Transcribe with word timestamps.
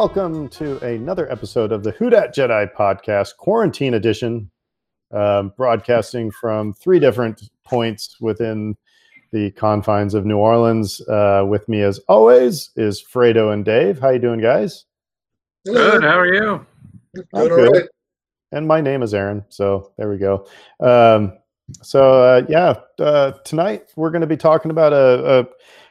and 0.00 0.16
welcome 0.16 0.48
to 0.48 0.78
another 0.78 1.30
episode 1.30 1.72
of 1.72 1.82
the 1.82 1.90
Who 1.90 2.08
Dat 2.08 2.34
Jedi 2.34 2.72
podcast, 2.72 3.36
Quarantine 3.36 3.92
Edition, 3.92 4.50
um, 5.12 5.52
broadcasting 5.58 6.30
from 6.30 6.72
three 6.72 6.98
different 6.98 7.50
points 7.64 8.18
within 8.18 8.78
the 9.32 9.50
confines 9.50 10.14
of 10.14 10.24
New 10.24 10.38
Orleans. 10.38 11.02
Uh, 11.06 11.44
with 11.46 11.68
me, 11.68 11.82
as 11.82 11.98
always, 12.08 12.70
is 12.76 13.04
Fredo 13.04 13.52
and 13.52 13.62
Dave. 13.62 13.98
How 13.98 14.08
you 14.08 14.18
doing, 14.18 14.40
guys? 14.40 14.86
Good. 15.66 16.02
How 16.02 16.18
are 16.18 16.34
you? 16.34 16.66
I'm 17.34 17.48
good. 17.48 17.88
And 18.52 18.66
my 18.66 18.80
name 18.80 19.02
is 19.02 19.12
Aaron. 19.12 19.44
So 19.50 19.92
there 19.98 20.08
we 20.08 20.16
go. 20.16 20.46
Um, 20.80 21.36
so 21.82 22.22
uh, 22.22 22.46
yeah, 22.48 22.74
uh, 22.98 23.32
tonight 23.44 23.92
we're 23.96 24.10
going 24.10 24.22
to 24.22 24.26
be 24.26 24.38
talking 24.38 24.70
about 24.70 24.94
a, 24.94 25.40
a 25.40 25.46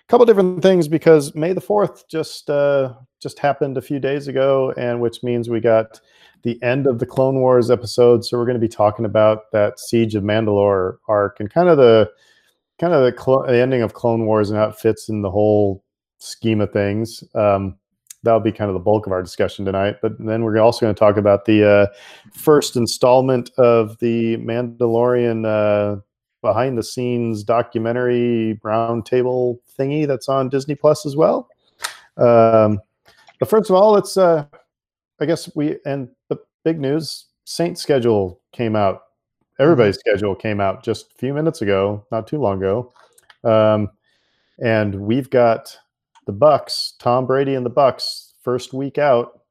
couple 0.07 0.25
different 0.25 0.63
things 0.63 0.87
because 0.87 1.35
May 1.35 1.53
the 1.53 1.61
Fourth 1.61 2.07
just 2.07 2.49
uh, 2.49 2.95
just 3.19 3.39
happened 3.39 3.77
a 3.77 3.81
few 3.81 3.99
days 3.99 4.27
ago, 4.27 4.73
and 4.77 5.01
which 5.01 5.23
means 5.23 5.49
we 5.49 5.59
got 5.59 5.99
the 6.43 6.61
end 6.63 6.87
of 6.87 6.99
the 6.99 7.05
Clone 7.05 7.41
Wars 7.41 7.69
episode. 7.69 8.23
So 8.23 8.37
we're 8.37 8.45
going 8.45 8.55
to 8.55 8.59
be 8.59 8.67
talking 8.67 9.05
about 9.05 9.51
that 9.51 9.79
Siege 9.79 10.15
of 10.15 10.23
Mandalore 10.23 10.97
arc 11.07 11.39
and 11.39 11.49
kind 11.49 11.69
of 11.69 11.77
the 11.77 12.09
kind 12.79 12.93
of 12.93 13.03
the, 13.03 13.21
cl- 13.21 13.45
the 13.45 13.61
ending 13.61 13.81
of 13.81 13.93
Clone 13.93 14.25
Wars 14.25 14.49
and 14.49 14.57
how 14.57 14.69
it 14.69 14.75
fits 14.75 15.09
in 15.09 15.21
the 15.21 15.31
whole 15.31 15.83
scheme 16.19 16.61
of 16.61 16.71
things. 16.71 17.23
Um, 17.35 17.77
that'll 18.23 18.39
be 18.39 18.51
kind 18.51 18.69
of 18.69 18.73
the 18.73 18.79
bulk 18.79 19.05
of 19.05 19.11
our 19.11 19.21
discussion 19.21 19.65
tonight. 19.65 19.97
But 20.01 20.13
then 20.19 20.43
we're 20.43 20.57
also 20.59 20.85
going 20.85 20.95
to 20.95 20.99
talk 20.99 21.17
about 21.17 21.45
the 21.45 21.69
uh, 21.69 21.87
first 22.33 22.75
installment 22.75 23.51
of 23.57 23.97
the 23.99 24.37
Mandalorian 24.37 25.45
uh, 25.45 26.01
behind 26.41 26.77
the 26.77 26.83
scenes 26.83 27.43
documentary 27.43 28.59
roundtable 28.63 29.59
thingy 29.77 30.07
that's 30.07 30.29
on 30.29 30.49
Disney 30.49 30.75
Plus 30.75 31.05
as 31.05 31.15
well. 31.15 31.49
Um, 32.17 32.79
but 33.39 33.49
first 33.49 33.69
of 33.69 33.75
all, 33.75 33.97
it's 33.97 34.17
uh, 34.17 34.45
I 35.19 35.25
guess 35.25 35.53
we 35.55 35.77
and 35.85 36.09
the 36.29 36.37
big 36.63 36.79
news 36.79 37.25
Saint 37.45 37.77
schedule 37.77 38.41
came 38.51 38.75
out. 38.75 39.03
Everybody's 39.59 39.97
mm-hmm. 39.97 40.11
schedule 40.11 40.35
came 40.35 40.61
out 40.61 40.83
just 40.83 41.11
a 41.11 41.17
few 41.17 41.33
minutes 41.33 41.61
ago, 41.61 42.05
not 42.11 42.27
too 42.27 42.39
long 42.39 42.57
ago. 42.57 42.93
Um, 43.43 43.89
and 44.59 44.95
we've 44.95 45.29
got 45.29 45.75
the 46.25 46.31
Bucks, 46.31 46.93
Tom 46.99 47.25
Brady 47.25 47.55
and 47.55 47.65
the 47.65 47.69
Bucks, 47.69 48.33
first 48.43 48.73
week 48.73 48.97
out, 48.97 49.41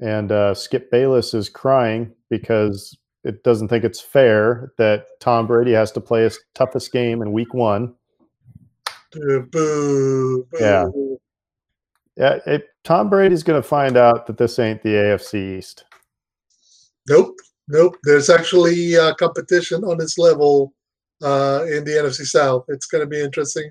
and 0.00 0.32
uh, 0.32 0.54
Skip 0.54 0.90
Bayless 0.90 1.34
is 1.34 1.48
crying 1.48 2.12
because 2.30 2.96
it 3.22 3.42
doesn't 3.44 3.68
think 3.68 3.84
it's 3.84 4.00
fair 4.00 4.72
that 4.76 5.06
Tom 5.20 5.46
Brady 5.46 5.72
has 5.72 5.92
to 5.92 6.00
play 6.00 6.22
his 6.22 6.38
toughest 6.54 6.92
game 6.92 7.22
in 7.22 7.32
week 7.32 7.54
one. 7.54 7.94
Boo, 9.12 9.48
boo, 9.50 10.46
boo. 10.50 10.58
Yeah. 10.60 10.86
Yeah. 12.16 12.38
It, 12.46 12.68
Tom 12.84 13.08
Brady's 13.08 13.42
going 13.42 13.60
to 13.60 13.66
find 13.66 13.96
out 13.96 14.26
that 14.26 14.38
this 14.38 14.58
ain't 14.58 14.82
the 14.82 14.90
AFC 14.90 15.58
East. 15.58 15.84
Nope. 17.08 17.36
Nope. 17.68 17.96
There's 18.04 18.30
actually 18.30 18.96
uh, 18.96 19.14
competition 19.14 19.84
on 19.84 19.98
this 19.98 20.18
level 20.18 20.74
uh, 21.22 21.64
in 21.68 21.84
the 21.84 21.92
NFC 21.92 22.26
South. 22.26 22.64
It's 22.68 22.86
going 22.86 23.02
to 23.02 23.08
be 23.08 23.20
interesting 23.20 23.70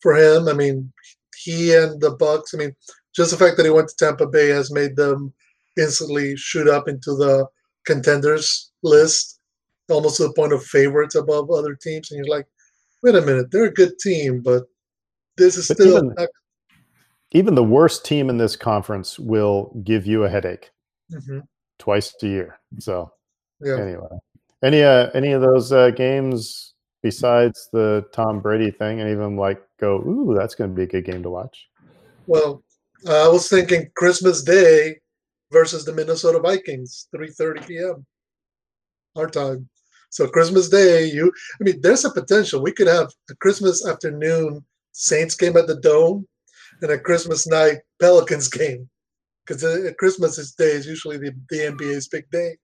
for 0.00 0.16
him. 0.16 0.48
I 0.48 0.52
mean, 0.52 0.92
he 1.36 1.74
and 1.74 2.00
the 2.00 2.12
Bucks. 2.12 2.54
I 2.54 2.58
mean, 2.58 2.74
just 3.14 3.30
the 3.30 3.36
fact 3.36 3.56
that 3.56 3.66
he 3.66 3.70
went 3.70 3.88
to 3.88 3.96
Tampa 3.96 4.26
Bay 4.26 4.48
has 4.48 4.70
made 4.70 4.96
them 4.96 5.32
instantly 5.78 6.36
shoot 6.36 6.68
up 6.68 6.88
into 6.88 7.14
the 7.14 7.46
contenders 7.86 8.70
list, 8.82 9.40
almost 9.90 10.16
to 10.18 10.24
the 10.24 10.32
point 10.34 10.52
of 10.52 10.64
favorites 10.64 11.14
above 11.14 11.50
other 11.50 11.74
teams. 11.74 12.10
And 12.10 12.18
you're 12.18 12.34
like, 12.34 12.46
wait 13.02 13.14
a 13.14 13.20
minute, 13.20 13.50
they're 13.50 13.64
a 13.64 13.72
good 13.72 13.98
team, 13.98 14.40
but 14.40 14.64
this 15.36 15.56
is 15.56 15.68
but 15.68 15.76
still. 15.78 15.96
Even, 15.96 16.14
not- 16.16 16.28
even, 17.32 17.54
the 17.54 17.64
worst 17.64 18.04
team 18.04 18.30
in 18.30 18.36
this 18.36 18.56
conference 18.56 19.18
will 19.18 19.74
give 19.84 20.06
you 20.06 20.24
a 20.24 20.28
headache 20.28 20.70
mm-hmm. 21.10 21.40
twice 21.78 22.14
a 22.22 22.26
year. 22.26 22.58
So, 22.78 23.12
yeah. 23.60 23.80
anyway, 23.80 24.08
any 24.62 24.82
uh, 24.82 25.10
any 25.14 25.32
of 25.32 25.40
those 25.40 25.72
uh, 25.72 25.90
games 25.90 26.74
besides 27.02 27.68
the 27.72 28.04
Tom 28.12 28.40
Brady 28.40 28.70
thing, 28.70 29.00
and 29.00 29.10
even 29.10 29.36
like 29.36 29.62
go, 29.80 29.96
ooh, 29.96 30.34
that's 30.36 30.54
going 30.54 30.70
to 30.70 30.76
be 30.76 30.84
a 30.84 30.86
good 30.86 31.04
game 31.04 31.22
to 31.22 31.30
watch. 31.30 31.66
Well, 32.26 32.62
uh, 33.06 33.26
I 33.26 33.28
was 33.28 33.48
thinking 33.48 33.90
Christmas 33.96 34.42
Day 34.42 34.96
versus 35.50 35.84
the 35.84 35.92
Minnesota 35.92 36.38
Vikings, 36.38 37.08
3:30 37.14 37.66
p.m. 37.66 38.06
our 39.16 39.28
time. 39.28 39.68
So 40.10 40.28
Christmas 40.28 40.68
Day, 40.68 41.06
you 41.06 41.32
I 41.60 41.64
mean, 41.64 41.80
there's 41.80 42.04
a 42.04 42.10
potential 42.10 42.62
we 42.62 42.72
could 42.72 42.86
have 42.86 43.10
a 43.30 43.34
Christmas 43.36 43.86
afternoon 43.86 44.64
Saints 44.92 45.34
game 45.34 45.56
at 45.56 45.66
the 45.66 45.76
Dome 45.76 46.26
and 46.82 46.90
a 46.90 46.98
Christmas 46.98 47.46
night 47.46 47.78
Pelicans 48.00 48.48
game 48.48 48.88
because 49.46 49.64
Christmas 49.98 50.52
Day 50.52 50.72
is 50.72 50.86
usually 50.86 51.18
the, 51.18 51.32
the 51.50 51.58
NBA's 51.58 52.08
big 52.08 52.28
day. 52.30 52.56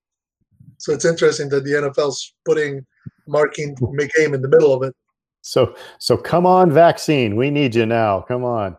So 0.78 0.92
it's 0.92 1.04
interesting 1.04 1.48
that 1.50 1.64
the 1.64 1.72
NFL's 1.72 2.34
putting 2.44 2.86
marking 3.26 3.74
game 4.16 4.34
in 4.34 4.42
the 4.42 4.48
middle 4.48 4.72
of 4.72 4.82
it. 4.82 4.94
So 5.42 5.74
so 5.98 6.16
come 6.16 6.46
on, 6.46 6.70
vaccine. 6.70 7.36
We 7.36 7.50
need 7.50 7.74
you 7.74 7.86
now. 7.86 8.20
Come 8.22 8.44
on. 8.44 8.76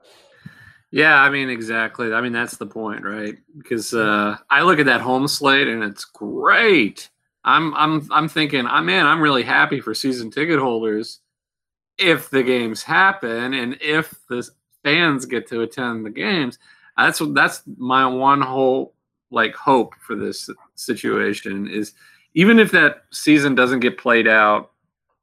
Yeah, 0.91 1.21
I 1.21 1.29
mean 1.29 1.49
exactly. 1.49 2.13
I 2.13 2.21
mean 2.21 2.33
that's 2.33 2.57
the 2.57 2.65
point, 2.65 3.03
right? 3.03 3.35
Because 3.57 3.93
uh, 3.93 4.37
I 4.49 4.61
look 4.61 4.79
at 4.79 4.85
that 4.85 5.01
home 5.01 5.27
slate 5.27 5.67
and 5.67 5.83
it's 5.83 6.05
great. 6.05 7.09
I'm 7.43 7.73
I'm 7.75 8.07
I'm 8.11 8.29
thinking, 8.29 8.65
I 8.65 8.79
oh, 8.79 8.83
man, 8.83 9.05
I'm 9.05 9.21
really 9.21 9.43
happy 9.43 9.79
for 9.79 9.93
season 9.93 10.31
ticket 10.31 10.59
holders 10.59 11.19
if 11.97 12.29
the 12.29 12.43
games 12.43 12.81
happen 12.81 13.53
and 13.53 13.77
if 13.81 14.13
the 14.29 14.47
fans 14.83 15.25
get 15.25 15.47
to 15.47 15.61
attend 15.61 16.05
the 16.05 16.09
games. 16.09 16.57
That's 16.97 17.21
that's 17.33 17.63
my 17.77 18.05
one 18.05 18.41
whole 18.41 18.93
like 19.31 19.53
hope 19.55 19.93
for 20.01 20.15
this 20.15 20.49
situation 20.75 21.67
is 21.67 21.93
even 22.33 22.59
if 22.59 22.71
that 22.71 23.03
season 23.11 23.55
doesn't 23.55 23.79
get 23.79 23.97
played 23.97 24.27
out 24.27 24.71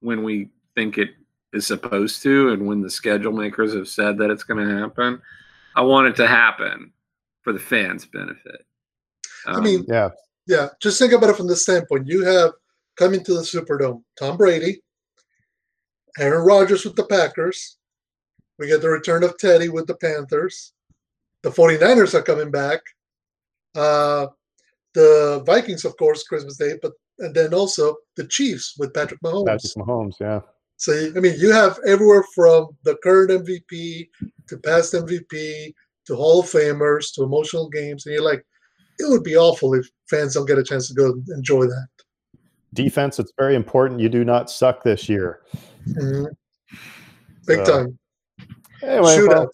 when 0.01 0.23
we 0.23 0.51
think 0.75 0.97
it 0.97 1.11
is 1.53 1.67
supposed 1.67 2.23
to 2.23 2.51
and 2.51 2.67
when 2.67 2.81
the 2.81 2.91
schedule 2.91 3.33
makers 3.33 3.75
have 3.75 3.89
said 3.89 4.17
that 4.19 4.31
it's 4.31 4.45
going 4.45 4.65
to 4.65 4.79
happen 4.79 5.21
I 5.77 5.83
want 5.83 6.09
it 6.09 6.17
to 6.17 6.27
happen 6.27 6.91
for 7.43 7.53
the 7.53 7.59
fans' 7.59 8.07
benefit. 8.07 8.65
Um, 9.47 9.57
I 9.57 9.61
mean, 9.61 9.85
yeah, 9.87 10.09
yeah. 10.47 10.69
Just 10.81 10.99
think 10.99 11.13
about 11.13 11.31
it 11.31 11.37
from 11.37 11.47
the 11.47 11.55
standpoint: 11.55 12.09
you 12.09 12.25
have 12.25 12.53
coming 12.97 13.23
to 13.25 13.35
the 13.35 13.43
Superdome 13.43 14.03
Tom 14.19 14.39
Brady, 14.39 14.83
Aaron 16.19 16.47
Rodgers 16.47 16.85
with 16.85 16.97
the 16.97 17.05
Packers. 17.05 17.77
We 18.59 18.69
get 18.69 18.81
the 18.81 18.89
return 18.89 19.23
of 19.23 19.37
Teddy 19.39 19.69
with 19.69 19.87
the 19.87 19.97
Panthers. 19.97 20.73
The 21.43 21.51
49ers 21.51 22.15
are 22.15 22.23
coming 22.23 22.51
back. 22.51 22.81
Uh, 23.75 24.29
the 24.95 25.43
Vikings, 25.45 25.85
of 25.85 25.97
course, 25.97 26.23
Christmas 26.25 26.57
Day, 26.57 26.75
but 26.81 26.93
and 27.19 27.35
then 27.35 27.55
also 27.55 27.97
the 28.17 28.27
Chiefs 28.27 28.75
with 28.79 28.93
Patrick 28.93 29.21
Mahomes. 29.23 29.47
Patrick 29.47 29.73
Mahomes, 29.75 30.15
yeah. 30.21 30.41
So 30.77 30.93
I 31.17 31.21
mean, 31.21 31.35
you 31.39 31.53
have 31.53 31.79
everywhere 31.87 32.25
from 32.35 32.69
the 32.85 32.97
current 33.03 33.31
MVP 33.31 34.09
to 34.49 34.59
past 34.59 34.93
MVP 34.93 35.75
to 36.07 36.17
Hall 36.17 36.41
of 36.41 36.47
Famers 36.47 37.13
to 37.15 37.23
emotional 37.23 37.69
games, 37.69 38.07
and 38.07 38.15
you're 38.15 38.25
like, 38.25 38.45
it 38.99 39.09
would 39.09 39.23
be 39.23 39.37
awful 39.37 39.75
if 39.75 39.89
fans 40.09 40.35
don't 40.35 40.47
get 40.47 40.59
a 40.59 40.63
chance 40.63 40.89
to 40.89 40.95
go 40.95 41.15
enjoy 41.35 41.67
that. 41.67 41.89
Defense, 42.75 43.19
it's 43.19 43.33
very 43.39 43.55
important. 43.55 44.01
You 44.01 44.09
do 44.09 44.25
not 44.25 44.51
suck 44.51 44.83
this 44.83 45.09
year. 45.09 45.41
Mm-hmm. 45.89 46.27
Big 47.47 47.65
so, 47.65 47.85
time. 47.85 47.99
Anyway, 48.87 49.27
well, 49.27 49.51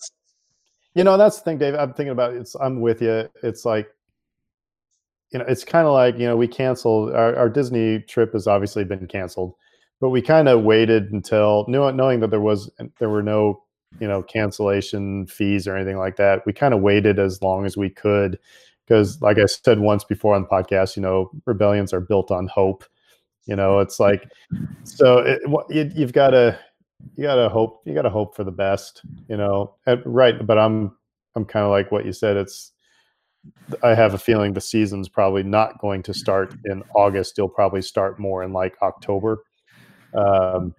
you 0.94 1.04
know 1.04 1.16
that's 1.16 1.38
the 1.38 1.44
thing, 1.44 1.58
Dave. 1.58 1.74
I'm 1.74 1.94
thinking 1.94 2.12
about. 2.12 2.34
It's. 2.34 2.54
I'm 2.56 2.80
with 2.80 3.00
you. 3.02 3.28
It's 3.42 3.64
like 3.64 3.88
you 5.30 5.38
know, 5.38 5.44
it's 5.48 5.64
kind 5.64 5.86
of 5.86 5.94
like 5.94 6.18
you 6.18 6.26
know, 6.26 6.36
we 6.36 6.46
canceled 6.46 7.12
our, 7.14 7.34
our 7.36 7.48
Disney 7.48 8.00
trip 8.00 8.32
has 8.34 8.46
obviously 8.46 8.84
been 8.84 9.06
canceled 9.06 9.54
but 10.02 10.10
we 10.10 10.20
kind 10.20 10.48
of 10.48 10.64
waited 10.64 11.12
until 11.12 11.64
knowing 11.68 12.18
that 12.20 12.30
there 12.30 12.40
was 12.40 12.68
there 12.98 13.08
were 13.08 13.22
no 13.22 13.62
you 14.00 14.08
know 14.08 14.22
cancellation 14.22 15.26
fees 15.26 15.66
or 15.66 15.76
anything 15.76 15.96
like 15.96 16.16
that 16.16 16.44
we 16.44 16.52
kind 16.52 16.74
of 16.74 16.80
waited 16.80 17.18
as 17.18 17.40
long 17.40 17.64
as 17.64 17.76
we 17.76 17.88
could 17.88 18.38
because 18.84 19.22
like 19.22 19.38
i 19.38 19.46
said 19.46 19.78
once 19.78 20.02
before 20.02 20.34
on 20.34 20.42
the 20.42 20.48
podcast 20.48 20.96
you 20.96 21.02
know 21.02 21.30
rebellions 21.46 21.92
are 21.92 22.00
built 22.00 22.30
on 22.32 22.48
hope 22.48 22.84
you 23.46 23.54
know 23.54 23.78
it's 23.78 24.00
like 24.00 24.28
so 24.82 25.18
it, 25.18 25.40
you, 25.70 25.90
you've 25.94 26.12
got 26.12 26.30
to 26.30 26.58
you 27.16 27.24
got 27.24 27.36
to 27.36 27.48
hope 27.48 27.82
you 27.84 27.94
got 27.94 28.02
to 28.02 28.10
hope 28.10 28.34
for 28.34 28.44
the 28.44 28.50
best 28.50 29.02
you 29.28 29.36
know 29.36 29.74
right 30.04 30.46
but 30.46 30.58
i'm 30.58 30.96
i'm 31.36 31.44
kind 31.44 31.64
of 31.64 31.70
like 31.70 31.90
what 31.90 32.04
you 32.06 32.12
said 32.12 32.36
it's 32.36 32.72
i 33.82 33.94
have 33.94 34.14
a 34.14 34.18
feeling 34.18 34.52
the 34.52 34.60
season's 34.60 35.08
probably 35.08 35.42
not 35.42 35.80
going 35.80 36.02
to 36.02 36.14
start 36.14 36.54
in 36.66 36.82
august 36.94 37.36
you'll 37.36 37.48
probably 37.48 37.82
start 37.82 38.18
more 38.18 38.42
in 38.42 38.52
like 38.52 38.76
october 38.82 39.42
um, 40.14 40.74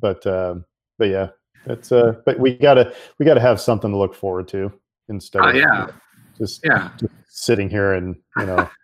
but 0.00 0.26
um, 0.26 0.64
but 0.98 1.08
yeah, 1.08 1.28
it's 1.66 1.92
uh, 1.92 2.14
but 2.24 2.38
we 2.38 2.54
gotta 2.54 2.94
we 3.18 3.26
gotta 3.26 3.40
have 3.40 3.60
something 3.60 3.90
to 3.90 3.96
look 3.96 4.14
forward 4.14 4.48
to 4.48 4.72
instead. 5.08 5.42
Oh, 5.44 5.48
of, 5.48 5.56
yeah, 5.56 5.88
just 6.38 6.60
yeah, 6.64 6.90
just 6.98 7.12
sitting 7.28 7.68
here 7.68 7.94
and 7.94 8.16
you 8.38 8.46
know. 8.46 8.68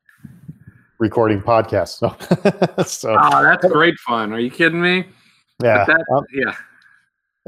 recording 0.98 1.42
podcasts. 1.42 1.98
So, 1.98 2.82
so 2.84 3.18
oh, 3.20 3.42
that's 3.42 3.66
great 3.66 3.98
fun. 3.98 4.32
Are 4.32 4.40
you 4.40 4.50
kidding 4.50 4.80
me? 4.80 5.04
Yeah, 5.62 5.84
that, 5.84 6.02
um, 6.10 6.24
yeah. 6.32 6.54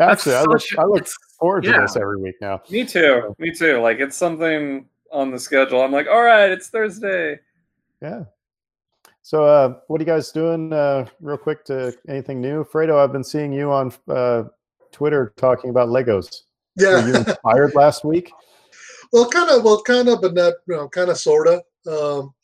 Actually, 0.01 0.37
I 0.37 0.43
look, 0.43 0.63
I 0.79 0.85
look 0.85 1.07
forward 1.39 1.65
to 1.65 1.71
yeah. 1.71 1.81
this 1.81 1.97
every 1.97 2.19
week 2.19 2.37
now. 2.41 2.61
Me 2.71 2.85
too. 2.85 3.35
Me 3.39 3.53
too. 3.53 3.79
Like 3.79 3.99
it's 3.99 4.17
something 4.17 4.87
on 5.13 5.31
the 5.31 5.39
schedule. 5.39 5.83
I'm 5.83 5.93
like, 5.93 6.07
all 6.07 6.23
right, 6.23 6.51
it's 6.51 6.69
Thursday. 6.69 7.39
Yeah. 8.01 8.25
So, 9.23 9.45
uh, 9.45 9.75
what 9.89 10.01
are 10.01 10.05
you 10.05 10.07
guys 10.07 10.31
doing? 10.33 10.73
Uh, 10.73 11.07
real 11.21 11.37
quick 11.37 11.65
to 11.67 11.95
anything 12.09 12.41
new, 12.41 12.65
Fredo? 12.65 12.99
I've 12.99 13.13
been 13.13 13.25
seeing 13.25 13.53
you 13.53 13.71
on 13.71 13.93
uh, 14.09 14.45
Twitter 14.93 15.35
talking 15.37 15.71
about 15.71 15.89
Legos. 15.89 16.43
Yeah. 16.77 17.03
Were 17.03 17.09
you 17.09 17.17
inspired 17.17 17.75
last 17.75 18.05
week? 18.05 18.31
Well, 19.11 19.27
kind 19.31 19.49
of. 19.49 19.65
Well, 19.65 19.81
kind 19.85 20.07
of, 20.11 20.21
but 20.21 20.35
not. 20.35 20.53
You 20.67 20.77
know, 20.77 20.89
kind 20.91 21.09
of, 21.09 21.17
sorta. 21.17 21.63
Um, 21.91 22.35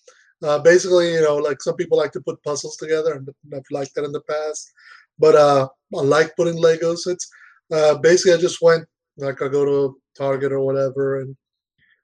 uh, 0.42 0.58
basically, 0.60 1.12
you 1.12 1.20
know, 1.20 1.36
like 1.36 1.60
some 1.60 1.76
people 1.76 1.98
like 1.98 2.12
to 2.12 2.22
put 2.22 2.42
puzzles 2.42 2.78
together, 2.78 3.12
and 3.12 3.28
I've 3.54 3.70
liked 3.70 3.94
that 3.96 4.04
in 4.04 4.12
the 4.12 4.22
past. 4.22 4.72
But 5.18 5.34
uh, 5.34 5.68
I 5.94 6.00
like 6.00 6.34
putting 6.36 6.56
Legos. 6.56 7.06
It's 7.06 7.28
uh, 7.72 7.98
basically 7.98 8.34
I 8.34 8.38
just 8.38 8.62
went 8.62 8.84
like 9.16 9.40
I 9.42 9.48
go 9.48 9.64
to 9.64 9.96
Target 10.16 10.52
or 10.52 10.60
whatever, 10.60 11.20
and 11.20 11.36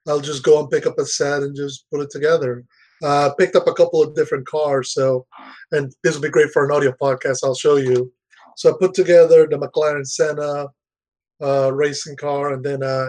I'll 0.09 0.21
just 0.21 0.43
go 0.43 0.61
and 0.61 0.71
pick 0.71 0.87
up 0.87 0.99
a 0.99 1.05
set 1.05 1.43
and 1.43 1.55
just 1.55 1.85
put 1.91 2.01
it 2.01 2.11
together. 2.11 2.65
Uh, 3.03 3.33
picked 3.39 3.57
up 3.57 3.67
a 3.67 3.73
couple 3.73 4.03
of 4.03 4.15
different 4.15 4.47
cars, 4.47 4.93
so 4.93 5.27
and 5.73 5.93
this 6.03 6.15
will 6.15 6.23
be 6.23 6.29
great 6.29 6.51
for 6.51 6.65
an 6.65 6.73
audio 6.73 6.93
podcast. 7.01 7.39
I'll 7.43 7.55
show 7.55 7.77
you. 7.77 8.12
So 8.57 8.71
I 8.71 8.75
put 8.79 8.95
together 8.95 9.47
the 9.47 9.57
McLaren 9.57 10.07
Senna 10.07 10.67
uh, 11.43 11.73
racing 11.73 12.17
car, 12.17 12.53
and 12.53 12.65
then 12.65 12.83
uh, 12.83 13.09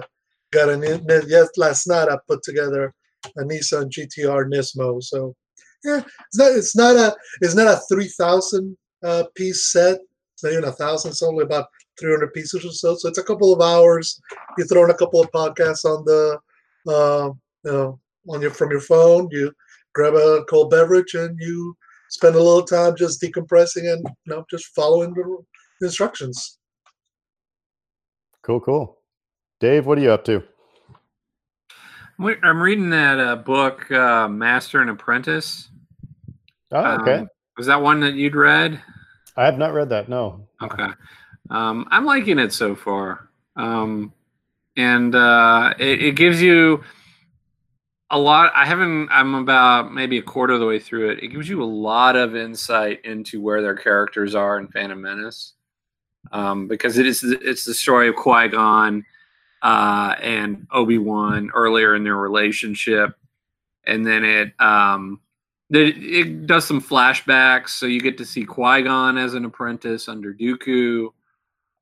got 0.51 0.69
an 0.69 0.83
yes 1.27 1.49
last 1.57 1.87
night 1.87 2.09
I 2.09 2.17
put 2.27 2.43
together 2.43 2.93
a 3.37 3.41
Nissan 3.41 3.89
GTR 3.89 4.49
Nismo. 4.49 5.03
So 5.03 5.35
yeah, 5.83 6.01
it's 6.27 6.37
not 6.37 6.51
it's 6.51 6.75
not 6.75 6.95
a 6.95 7.15
it's 7.41 7.55
not 7.55 7.67
a 7.67 7.81
three 7.89 8.07
thousand 8.07 8.77
uh, 9.03 9.23
piece 9.35 9.71
set. 9.71 9.99
It's 10.33 10.43
not 10.43 10.53
even 10.53 10.65
a 10.65 10.71
thousand. 10.71 11.11
It's 11.11 11.23
only 11.23 11.43
about 11.43 11.67
three 11.99 12.11
hundred 12.11 12.33
pieces 12.33 12.65
or 12.65 12.71
so. 12.71 12.95
So 12.95 13.07
it's 13.07 13.17
a 13.17 13.23
couple 13.23 13.53
of 13.53 13.61
hours. 13.61 14.19
You 14.57 14.65
throw 14.65 14.83
in 14.85 14.91
a 14.91 14.97
couple 14.97 15.21
of 15.21 15.31
podcasts 15.31 15.85
on 15.85 16.03
the 16.05 16.39
uh, 16.87 17.31
you 17.63 17.71
know 17.71 17.99
on 18.29 18.41
your 18.41 18.51
from 18.51 18.71
your 18.71 18.81
phone. 18.81 19.27
You 19.31 19.51
grab 19.93 20.13
a 20.13 20.43
cold 20.49 20.69
beverage 20.69 21.13
and 21.13 21.37
you 21.39 21.75
spend 22.09 22.35
a 22.35 22.43
little 22.43 22.63
time 22.63 22.95
just 22.95 23.21
decompressing 23.21 23.91
and 23.91 24.05
you 24.25 24.33
know 24.33 24.45
just 24.49 24.67
following 24.75 25.13
the 25.13 25.37
instructions. 25.81 26.57
Cool, 28.43 28.59
cool. 28.59 28.97
Dave, 29.59 29.85
what 29.85 29.97
are 29.97 30.01
you 30.01 30.11
up 30.11 30.25
to? 30.25 30.43
I'm 32.43 32.61
reading 32.61 32.91
that 32.91 33.19
uh, 33.19 33.35
book, 33.35 33.89
uh, 33.91 34.27
Master 34.27 34.81
and 34.81 34.91
Apprentice. 34.91 35.69
Oh, 36.71 37.01
okay. 37.01 37.15
Um, 37.15 37.27
was 37.57 37.67
that 37.67 37.81
one 37.81 37.99
that 38.01 38.13
you'd 38.13 38.35
read? 38.35 38.81
I 39.35 39.45
have 39.45 39.57
not 39.57 39.73
read 39.73 39.89
that. 39.89 40.07
No. 40.07 40.47
Okay. 40.61 40.87
Um, 41.51 41.85
I'm 41.91 42.05
liking 42.05 42.39
it 42.39 42.53
so 42.53 42.75
far. 42.75 43.29
Um, 43.57 44.13
and 44.77 45.13
uh, 45.13 45.73
it, 45.77 46.01
it, 46.01 46.15
gives 46.15 46.41
you 46.41 46.81
a 48.09 48.17
lot. 48.17 48.53
I 48.55 48.65
haven't, 48.65 49.09
I'm 49.11 49.35
about 49.35 49.93
maybe 49.93 50.17
a 50.17 50.21
quarter 50.21 50.53
of 50.53 50.61
the 50.61 50.65
way 50.65 50.79
through 50.79 51.11
it. 51.11 51.21
It 51.21 51.27
gives 51.27 51.49
you 51.49 51.61
a 51.61 51.65
lot 51.65 52.15
of 52.15 52.37
insight 52.37 53.03
into 53.03 53.41
where 53.41 53.61
their 53.61 53.75
characters 53.75 54.33
are 54.33 54.57
in 54.57 54.69
Phantom 54.69 55.01
Menace. 55.01 55.53
Um, 56.31 56.67
because 56.67 56.97
it 56.97 57.07
is 57.07 57.23
it's 57.23 57.65
the 57.65 57.73
story 57.73 58.07
of 58.07 58.15
Qui 58.15 58.47
Gon 58.49 59.03
uh, 59.61 60.15
and 60.21 60.67
Obi 60.71 60.97
Wan 60.97 61.49
earlier 61.53 61.95
in 61.95 62.03
their 62.03 62.15
relationship, 62.15 63.15
and 63.85 64.05
then 64.05 64.23
it 64.23 64.53
um, 64.61 65.19
it, 65.71 65.97
it 65.97 66.45
does 66.45 66.65
some 66.65 66.79
flashbacks, 66.79 67.69
so 67.69 67.87
you 67.87 67.99
get 67.99 68.19
to 68.19 68.25
see 68.25 68.45
Qui 68.45 68.83
Gon 68.83 69.17
as 69.17 69.33
an 69.33 69.45
apprentice 69.45 70.07
under 70.07 70.33
Dooku. 70.33 71.09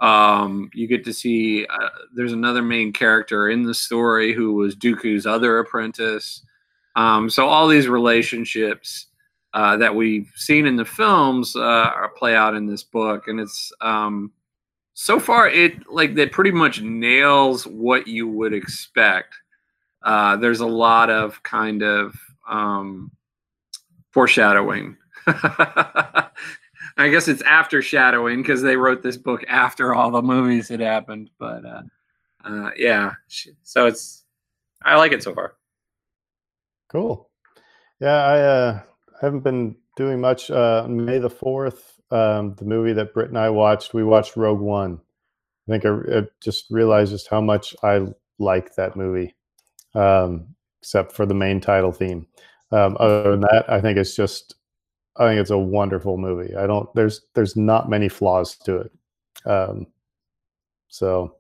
Um, 0.02 0.70
you 0.74 0.88
get 0.88 1.04
to 1.06 1.14
see 1.14 1.66
uh, 1.66 1.90
there's 2.16 2.32
another 2.34 2.62
main 2.62 2.94
character 2.94 3.50
in 3.50 3.64
the 3.64 3.74
story 3.74 4.34
who 4.34 4.54
was 4.54 4.76
Dooku's 4.76 5.26
other 5.26 5.60
apprentice. 5.60 6.42
Um, 6.96 7.30
so 7.30 7.48
all 7.48 7.68
these 7.68 7.88
relationships 7.88 9.08
uh, 9.54 9.78
that 9.78 9.96
we've 9.96 10.32
seen 10.36 10.66
in 10.66 10.76
the 10.76 10.86
films 10.86 11.56
uh, 11.56 12.08
play 12.16 12.36
out 12.36 12.56
in 12.56 12.66
this 12.66 12.84
book, 12.84 13.28
and 13.28 13.40
it's 13.40 13.72
um, 13.82 14.32
so 14.94 15.20
far 15.20 15.48
it 15.48 15.90
like 15.90 16.16
that 16.16 16.32
pretty 16.32 16.52
much 16.52 16.82
nails 16.82 17.66
what 17.66 18.08
you 18.08 18.28
would 18.28 18.54
expect. 18.54 19.36
Uh, 20.04 20.36
there's 20.38 20.60
a 20.60 20.68
lot 20.68 21.10
of 21.10 21.42
kind 21.44 21.84
of 21.84 22.16
um, 22.48 23.12
foreshadowing. 24.12 24.96
I 27.00 27.08
guess 27.08 27.30
it's 27.30 27.42
after 27.44 27.82
shadowing 27.82 28.42
because 28.42 28.62
they 28.62 28.76
wrote 28.76 29.02
this 29.02 29.16
book 29.16 29.46
after 29.48 29.96
all 29.96 30.12
the 30.12 30.22
movies 30.22 30.68
had 30.68 30.82
happened. 30.82 31.30
But 31.40 31.66
uh, 31.66 31.82
uh, 32.44 32.72
yeah, 32.76 33.14
so 33.64 33.86
it's 33.86 34.26
I 34.84 34.98
like 34.98 35.14
it 35.14 35.24
so 35.24 35.34
far. 35.34 35.56
Cool. 36.90 37.30
Yeah, 38.02 38.26
I 38.26 38.40
uh, 38.40 38.82
haven't 39.22 39.46
been 39.46 39.78
doing 39.96 40.20
much. 40.20 40.52
Uh, 40.52 40.88
May 40.90 41.20
the 41.20 41.30
fourth, 41.30 42.00
um, 42.12 42.56
the 42.56 42.66
movie 42.66 42.94
that 42.94 43.14
Britt 43.14 43.30
and 43.30 43.38
I 43.38 43.50
watched, 43.50 43.94
we 43.94 44.04
watched 44.04 44.36
Rogue 44.36 44.60
One. 44.60 45.00
I 45.68 45.72
think 45.72 45.86
I, 45.86 46.20
I 46.20 46.22
just 46.42 46.66
realized 46.70 47.12
just 47.12 47.30
how 47.30 47.40
much 47.40 47.76
I 47.82 48.08
like 48.40 48.76
that 48.76 48.98
movie, 48.98 49.36
um, 49.96 50.54
except 50.82 51.14
for 51.14 51.26
the 51.26 51.34
main 51.34 51.62
title 51.62 51.92
theme. 51.92 52.28
Um, 52.72 52.98
other 53.00 53.32
than 53.32 53.42
that, 53.42 53.66
I 53.70 53.80
think 53.80 53.98
it's 53.98 54.16
just, 54.16 54.56
I 55.18 55.28
think 55.28 55.42
it's 55.42 55.50
a 55.50 55.58
wonderful 55.58 56.18
movie. 56.18 56.56
I 56.56 56.68
don't, 56.68 56.94
there's, 56.96 57.22
there's 57.36 57.56
not 57.56 57.90
many 57.90 58.10
flaws 58.10 58.56
to 58.58 58.78
it. 58.78 58.92
Um, 59.46 59.88
so, 60.88 61.36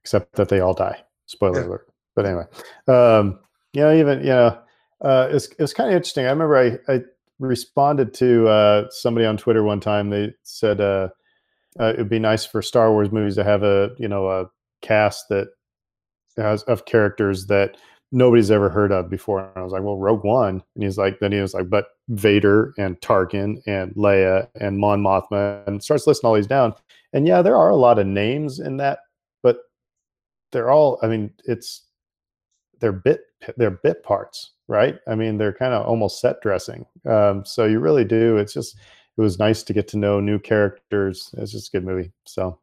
except 0.00 0.34
that 0.34 0.48
they 0.48 0.60
all 0.60 0.74
die. 0.74 1.02
Spoiler 1.26 1.60
yeah. 1.60 1.66
alert. 1.66 1.88
But 2.14 2.26
anyway, 2.26 2.44
um, 2.86 3.40
you 3.72 3.82
know, 3.82 3.94
even 3.94 4.20
you 4.20 4.26
know, 4.26 4.58
uh, 5.00 5.28
it's 5.30 5.48
it's 5.58 5.72
kind 5.72 5.90
of 5.90 5.96
interesting. 5.96 6.26
I 6.26 6.30
remember 6.30 6.56
I 6.56 6.92
I 6.92 7.00
responded 7.38 8.14
to 8.14 8.48
uh, 8.48 8.90
somebody 8.90 9.26
on 9.26 9.36
Twitter 9.36 9.62
one 9.62 9.80
time. 9.80 10.10
They 10.10 10.32
said 10.44 10.80
uh, 10.80 11.08
uh, 11.80 11.92
it'd 11.94 12.08
be 12.08 12.18
nice 12.20 12.44
for 12.44 12.62
Star 12.62 12.92
Wars 12.92 13.10
movies 13.10 13.34
to 13.34 13.44
have 13.44 13.62
a 13.62 13.90
you 13.98 14.08
know 14.08 14.28
a 14.28 14.46
cast 14.80 15.28
that 15.30 15.48
has 16.36 16.62
of 16.64 16.84
characters 16.84 17.46
that 17.46 17.76
nobody's 18.14 18.52
ever 18.52 18.70
heard 18.70 18.92
of 18.92 19.10
before. 19.10 19.40
And 19.40 19.50
I 19.56 19.62
was 19.62 19.72
like, 19.72 19.82
well, 19.82 19.98
Rogue 19.98 20.22
One. 20.22 20.62
And 20.74 20.84
he's 20.84 20.96
like, 20.96 21.18
then 21.18 21.32
he 21.32 21.40
was 21.40 21.52
like, 21.52 21.68
but 21.68 21.88
Vader 22.08 22.72
and 22.78 22.98
Tarkin 23.00 23.60
and 23.66 23.92
Leia 23.96 24.48
and 24.60 24.78
Mon 24.78 25.02
Mothma 25.02 25.66
and 25.66 25.82
starts 25.82 26.06
listing 26.06 26.28
all 26.28 26.34
these 26.34 26.46
down. 26.46 26.74
And 27.12 27.26
yeah, 27.26 27.42
there 27.42 27.56
are 27.56 27.70
a 27.70 27.76
lot 27.76 27.98
of 27.98 28.06
names 28.06 28.60
in 28.60 28.76
that, 28.76 29.00
but 29.42 29.58
they're 30.52 30.70
all, 30.70 31.00
I 31.02 31.08
mean, 31.08 31.32
it's, 31.44 31.82
they're 32.78 32.92
bit, 32.92 33.22
they're 33.56 33.72
bit 33.72 34.04
parts, 34.04 34.52
right? 34.68 34.96
I 35.08 35.16
mean, 35.16 35.36
they're 35.36 35.52
kind 35.52 35.74
of 35.74 35.84
almost 35.84 36.20
set 36.20 36.40
dressing. 36.40 36.86
Um, 37.04 37.44
so 37.44 37.64
you 37.64 37.80
really 37.80 38.04
do. 38.04 38.36
It's 38.36 38.54
just, 38.54 38.76
it 39.16 39.20
was 39.20 39.40
nice 39.40 39.64
to 39.64 39.72
get 39.72 39.88
to 39.88 39.98
know 39.98 40.20
new 40.20 40.38
characters. 40.38 41.34
It's 41.36 41.50
just 41.50 41.74
a 41.74 41.78
good 41.78 41.84
movie. 41.84 42.12
So 42.26 42.60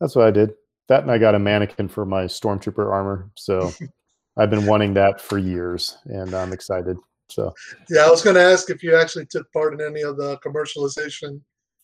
that's 0.00 0.14
what 0.14 0.28
I 0.28 0.30
did. 0.30 0.52
That 0.88 1.02
and 1.02 1.10
I 1.10 1.18
got 1.18 1.34
a 1.34 1.40
mannequin 1.40 1.88
for 1.88 2.06
my 2.06 2.26
stormtrooper 2.26 2.88
armor. 2.92 3.28
So 3.34 3.72
I've 4.36 4.50
been 4.50 4.66
wanting 4.66 4.94
that 4.94 5.20
for 5.20 5.38
years, 5.38 5.96
and 6.06 6.34
I'm 6.34 6.52
excited. 6.52 6.96
So 7.28 7.54
yeah, 7.90 8.02
I 8.02 8.10
was 8.10 8.22
going 8.22 8.36
to 8.36 8.42
ask 8.42 8.70
if 8.70 8.82
you 8.82 8.96
actually 8.96 9.26
took 9.26 9.50
part 9.52 9.74
in 9.74 9.80
any 9.80 10.02
of 10.02 10.16
the 10.16 10.38
commercialization 10.38 11.40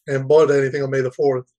and 0.07 0.29
bought 0.29 0.51
anything 0.51 0.83
on 0.83 0.91
May 0.91 1.01
the 1.01 1.11
Fourth. 1.11 1.53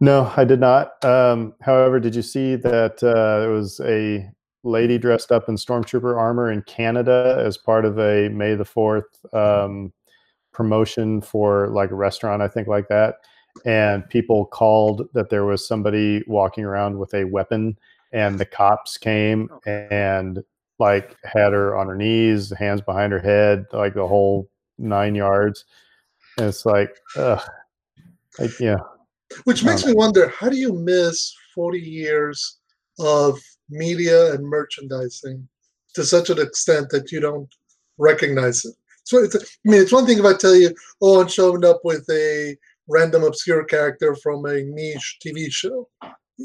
No, 0.00 0.32
I 0.36 0.44
did 0.44 0.60
not. 0.60 1.02
Um, 1.04 1.54
however, 1.60 2.00
did 2.00 2.14
you 2.14 2.22
see 2.22 2.56
that 2.56 3.02
uh, 3.02 3.40
there 3.40 3.50
was 3.50 3.80
a 3.80 4.30
lady 4.64 4.98
dressed 4.98 5.32
up 5.32 5.48
in 5.48 5.56
stormtrooper 5.56 6.16
armor 6.16 6.50
in 6.50 6.62
Canada 6.62 7.42
as 7.44 7.56
part 7.56 7.84
of 7.84 7.98
a 7.98 8.28
May 8.30 8.54
the 8.54 8.64
Fourth 8.64 9.24
um, 9.34 9.92
promotion 10.52 11.20
for 11.20 11.68
like 11.68 11.90
a 11.90 11.96
restaurant, 11.96 12.42
I 12.42 12.48
think, 12.48 12.66
like 12.66 12.88
that. 12.88 13.16
And 13.64 14.08
people 14.08 14.46
called 14.46 15.08
that 15.12 15.28
there 15.28 15.44
was 15.44 15.66
somebody 15.66 16.22
walking 16.26 16.64
around 16.64 16.98
with 16.98 17.12
a 17.14 17.24
weapon 17.24 17.76
and 18.12 18.38
the 18.38 18.46
cops 18.46 18.98
came 18.98 19.48
oh. 19.52 19.70
and 19.70 20.42
like 20.78 21.16
had 21.24 21.52
her 21.52 21.76
on 21.76 21.86
her 21.86 21.96
knees, 21.96 22.52
hands 22.58 22.80
behind 22.80 23.12
her 23.12 23.20
head, 23.20 23.66
like 23.72 23.94
the 23.94 24.06
whole 24.06 24.48
nine 24.78 25.14
yards. 25.14 25.64
And 26.38 26.48
it's 26.48 26.64
like, 26.64 26.96
ugh, 27.16 27.42
like, 28.38 28.58
yeah. 28.58 28.78
Which 29.44 29.62
makes 29.62 29.84
um, 29.84 29.90
me 29.90 29.94
wonder, 29.94 30.28
how 30.28 30.48
do 30.48 30.56
you 30.56 30.72
miss 30.72 31.34
40 31.54 31.78
years 31.78 32.58
of 32.98 33.38
media 33.68 34.32
and 34.32 34.44
merchandising 34.44 35.46
to 35.94 36.04
such 36.04 36.30
an 36.30 36.40
extent 36.40 36.88
that 36.90 37.12
you 37.12 37.20
don't 37.20 37.48
recognize 37.98 38.64
it? 38.64 38.74
So 39.04 39.18
it's, 39.18 39.36
I 39.36 39.40
mean, 39.64 39.82
it's 39.82 39.92
one 39.92 40.06
thing 40.06 40.18
if 40.18 40.24
I 40.24 40.34
tell 40.34 40.54
you, 40.54 40.74
oh, 41.02 41.20
I'm 41.20 41.28
showing 41.28 41.64
up 41.64 41.80
with 41.84 42.08
a 42.10 42.56
random 42.88 43.22
obscure 43.24 43.64
character 43.64 44.14
from 44.16 44.46
a 44.46 44.62
niche 44.62 45.18
TV 45.24 45.50
show 45.50 45.88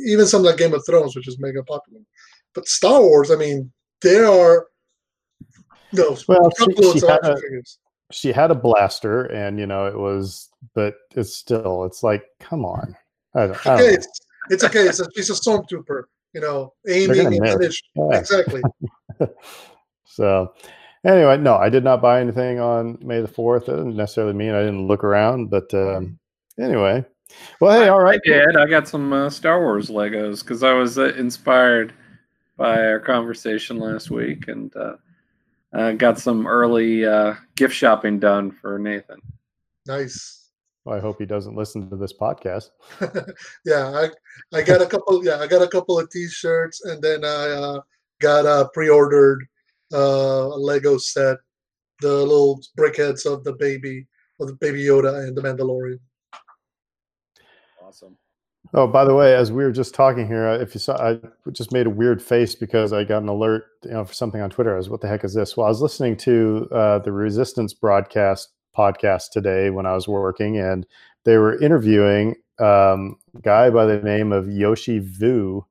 even 0.08 0.26
some 0.26 0.44
like 0.44 0.58
Game 0.58 0.74
of 0.74 0.86
Thrones, 0.86 1.16
which 1.16 1.28
is 1.28 1.40
mega 1.40 1.64
popular. 1.64 2.02
But 2.54 2.68
Star 2.68 3.02
Wars, 3.02 3.32
I 3.32 3.36
mean, 3.36 3.72
there 4.02 4.26
are 4.26 4.68
no 5.94 6.18
well, 6.28 6.50
she, 6.58 7.00
she, 7.00 7.06
had 7.06 7.20
a, 7.24 7.38
she 8.12 8.32
had 8.32 8.52
a 8.52 8.56
blaster, 8.56 9.26
and 9.26 9.60
you 9.60 9.66
know 9.66 9.86
it 9.86 9.98
was, 9.98 10.50
but 10.74 10.96
it's 11.16 11.36
still, 11.36 11.86
it's 11.86 12.04
like, 12.04 12.24
come 12.40 12.66
on. 12.66 12.96
I 13.36 13.48
don't, 13.48 13.68
I 13.68 13.70
don't 13.70 13.80
okay, 13.80 13.94
it's, 13.94 14.08
it's, 14.50 14.64
okay. 14.64 14.88
It's 14.88 15.00
a, 15.00 15.06
she's 15.16 15.30
a 15.30 15.34
stormtrooper, 15.34 16.04
you 16.34 16.42
know, 16.42 16.74
aiming 16.88 17.42
and. 17.44 17.74
Yeah. 17.96 18.20
Exactly. 18.20 18.62
so 20.06 20.54
anyway, 21.06 21.38
no, 21.38 21.56
I 21.56 21.70
did 21.70 21.84
not 21.84 22.02
buy 22.02 22.22
anything 22.22 22.60
on 22.60 22.98
May 23.02 23.22
the 23.22 23.28
fourth. 23.28 23.70
It 23.70 23.74
doesn't 23.74 23.96
necessarily 23.96 24.34
mean 24.34 24.52
I 24.52 24.60
didn't 24.60 24.88
look 24.88 25.04
around, 25.04 25.50
but 25.50 25.74
um, 25.74 26.20
anyway. 26.60 27.06
Well, 27.60 27.80
hey, 27.80 27.88
all 27.88 28.02
right. 28.02 28.22
I 28.26 28.28
did. 28.28 28.58
I 28.58 28.68
got 28.68 28.88
some 28.88 29.12
uh, 29.14 29.30
Star 29.30 29.62
Wars 29.62 29.90
Legos 29.90 30.42
because 30.42 30.64
I 30.64 30.74
was 30.74 30.98
uh, 30.98 31.14
inspired 31.16 31.94
by 32.58 32.86
our 32.86 33.00
conversation 33.00 33.78
last 33.78 34.12
week, 34.12 34.48
and 34.48 34.76
uh, 34.76 34.96
uh, 35.74 35.92
got 35.94 36.20
some 36.20 36.48
early 36.48 37.06
uh, 37.06 37.36
gift 37.56 37.74
shopping 37.74 38.20
done 38.20 38.52
for 38.52 38.80
Nathan. 38.80 39.22
Nice. 39.86 40.52
Well, 40.84 40.96
I 40.96 41.00
hope 41.00 41.18
he 41.20 41.26
doesn't 41.26 41.56
listen 41.56 41.90
to 41.90 41.96
this 41.96 42.14
podcast. 42.14 42.70
yeah, 43.66 43.90
I 43.90 44.10
I 44.58 44.62
got 44.62 44.82
a 44.82 44.86
couple. 44.86 45.26
Yeah, 45.26 45.38
I 45.38 45.48
got 45.48 45.62
a 45.62 45.68
couple 45.68 46.00
of 46.00 46.10
T-shirts, 46.10 46.86
and 46.86 47.02
then 47.02 47.26
I 47.26 47.28
uh, 47.28 47.82
got 48.22 48.46
a 48.46 48.70
pre-ordered 48.74 49.46
uh, 49.94 49.98
a 49.98 50.58
Lego 50.58 50.98
set, 50.98 51.38
the 52.02 52.14
little 52.14 52.62
brickheads 52.78 53.26
of 53.26 53.44
the 53.44 53.54
baby 53.54 54.06
of 54.40 54.48
the 54.48 54.54
baby 54.56 54.84
Yoda 54.84 55.28
and 55.28 55.36
the 55.36 55.42
Mandalorian. 55.42 56.00
Awesome. 57.86 58.18
Oh, 58.74 58.88
by 58.88 59.06
the 59.06 59.14
way, 59.14 59.36
as 59.36 59.52
we 59.52 59.64
were 59.64 59.72
just 59.72 59.94
talking 59.94 60.26
here, 60.26 60.48
if 60.48 60.74
you 60.74 60.80
saw, 60.80 60.96
I 60.98 61.20
just 61.52 61.72
made 61.72 61.86
a 61.86 61.90
weird 61.90 62.20
face 62.20 62.56
because 62.56 62.94
I 62.94 63.04
got 63.04 63.22
an 63.22 63.30
alert, 63.30 63.66
you 63.84 63.92
know, 63.92 64.04
for 64.04 64.14
something 64.14 64.42
on 64.42 64.50
Twitter. 64.50 64.74
I 64.74 64.78
was, 64.78 64.90
what 64.90 65.02
the 65.02 65.08
heck 65.08 65.24
is 65.24 65.36
this? 65.36 65.56
Well, 65.56 65.68
I 65.68 65.70
was 65.70 65.82
listening 65.82 66.18
to 66.18 66.68
uh, 66.72 67.00
the 67.00 67.12
Resistance 67.12 67.76
broadcast 67.76 68.50
podcast 68.76 69.30
today 69.32 69.70
when 69.70 69.86
I 69.86 69.94
was 69.94 70.08
working, 70.08 70.58
and 70.58 70.88
they 71.26 71.38
were 71.38 71.62
interviewing 71.62 72.36
um, 72.58 73.18
a 73.38 73.42
guy 73.44 73.70
by 73.70 73.86
the 73.86 74.02
name 74.02 74.32
of 74.32 74.50
Yoshi 74.50 74.98
Vu, 74.98 75.64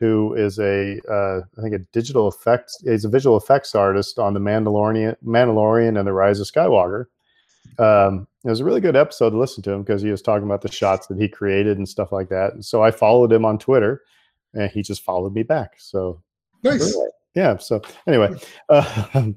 who 0.00 0.32
is 0.32 0.58
a, 0.58 0.98
uh, 1.10 1.40
I 1.58 1.62
think, 1.62 1.74
a 1.74 1.80
digital 1.92 2.28
effects, 2.28 2.82
he's 2.82 3.04
a 3.04 3.10
visual 3.10 3.36
effects 3.36 3.74
artist 3.74 4.18
on 4.18 4.32
the 4.32 4.40
Mandalorian, 4.40 5.16
Mandalorian, 5.22 5.98
and 5.98 6.08
the 6.08 6.14
Rise 6.14 6.40
of 6.40 6.46
Skywalker 6.46 7.06
um, 7.78 8.26
it 8.44 8.50
was 8.50 8.60
a 8.60 8.64
really 8.64 8.80
good 8.80 8.96
episode 8.96 9.30
to 9.30 9.38
listen 9.38 9.62
to 9.64 9.72
him 9.72 9.82
because 9.82 10.02
he 10.02 10.10
was 10.10 10.22
talking 10.22 10.44
about 10.44 10.62
the 10.62 10.70
shots 10.70 11.06
that 11.08 11.18
he 11.18 11.28
created 11.28 11.78
and 11.78 11.88
stuff 11.88 12.12
like 12.12 12.28
that. 12.28 12.54
And 12.54 12.64
so 12.64 12.82
I 12.82 12.90
followed 12.90 13.32
him 13.32 13.44
on 13.44 13.58
Twitter, 13.58 14.02
and 14.54 14.70
he 14.70 14.82
just 14.82 15.02
followed 15.02 15.34
me 15.34 15.42
back. 15.42 15.74
So 15.78 16.22
nice. 16.62 16.96
Yeah. 17.34 17.56
So 17.58 17.82
anyway, 18.06 18.34
uh, 18.68 19.32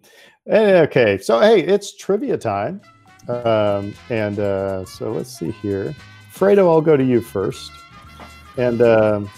okay. 0.47 1.17
So 1.17 1.39
hey, 1.39 1.61
it's 1.61 1.95
trivia 1.95 2.37
time, 2.37 2.81
um, 3.27 3.93
and 4.09 4.39
uh, 4.39 4.85
so 4.85 5.11
let's 5.11 5.37
see 5.37 5.51
here. 5.51 5.95
Fredo, 6.33 6.69
I'll 6.69 6.81
go 6.81 6.95
to 6.95 7.03
you 7.03 7.21
first, 7.21 7.71
and 8.57 8.81
um, 8.81 9.29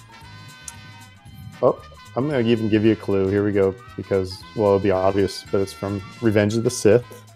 oh. 1.62 1.82
I'm 2.16 2.30
going 2.30 2.46
to 2.46 2.52
even 2.52 2.70
give 2.70 2.86
you 2.86 2.92
a 2.92 2.96
clue. 2.96 3.28
Here 3.28 3.44
we 3.44 3.52
go, 3.52 3.74
because, 3.98 4.44
well, 4.56 4.68
it'll 4.68 4.80
be 4.80 4.92
obvious, 4.92 5.44
but 5.52 5.62
it's 5.62 5.74
from 5.74 6.00
Revenge 6.22 6.56
of 6.56 6.64
the 6.64 6.70
Sith. 6.70 7.33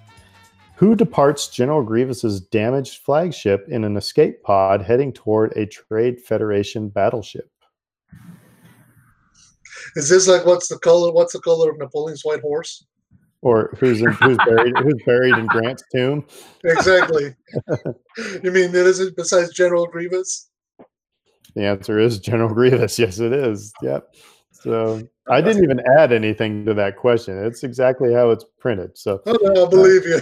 Who 0.77 0.95
departs 0.95 1.47
General 1.47 1.81
Grievous's 1.81 2.39
damaged 2.39 3.01
flagship 3.01 3.67
in 3.67 3.83
an 3.83 3.97
escape 3.97 4.43
pod 4.43 4.83
heading 4.83 5.11
toward 5.11 5.51
a 5.57 5.65
Trade 5.65 6.21
Federation 6.21 6.89
battleship? 6.89 7.49
Is 9.95 10.07
this 10.07 10.27
like 10.27 10.45
what's 10.45 10.67
the 10.67 10.77
color? 10.77 11.11
What's 11.11 11.33
the 11.33 11.39
color 11.39 11.71
of 11.71 11.79
Napoleon's 11.79 12.21
white 12.23 12.41
horse? 12.41 12.85
Or 13.41 13.75
who's 13.79 14.01
in, 14.01 14.11
who's 14.11 14.37
buried 14.37 14.77
who's 14.77 15.01
buried 15.03 15.35
in 15.35 15.47
Grant's 15.47 15.83
tomb? 15.91 16.23
Exactly. 16.63 17.35
you 18.43 18.51
mean 18.51 18.69
it 18.69 18.75
isn't 18.75 19.15
besides 19.15 19.51
General 19.53 19.87
Grievous? 19.87 20.51
The 21.55 21.65
answer 21.65 21.97
is 21.97 22.19
General 22.19 22.53
Grievous. 22.53 22.99
Yes, 22.99 23.17
it 23.17 23.33
is. 23.33 23.73
Yep. 23.81 24.13
So 24.51 25.01
I 25.27 25.41
didn't 25.41 25.63
even 25.63 25.81
add 25.97 26.13
anything 26.13 26.65
to 26.65 26.75
that 26.75 26.97
question. 26.97 27.43
It's 27.43 27.63
exactly 27.63 28.13
how 28.13 28.29
it's 28.29 28.45
printed. 28.59 28.95
So 28.95 29.21
oh, 29.25 29.37
no, 29.41 29.65
I 29.65 29.69
believe 29.69 30.05
you. 30.05 30.21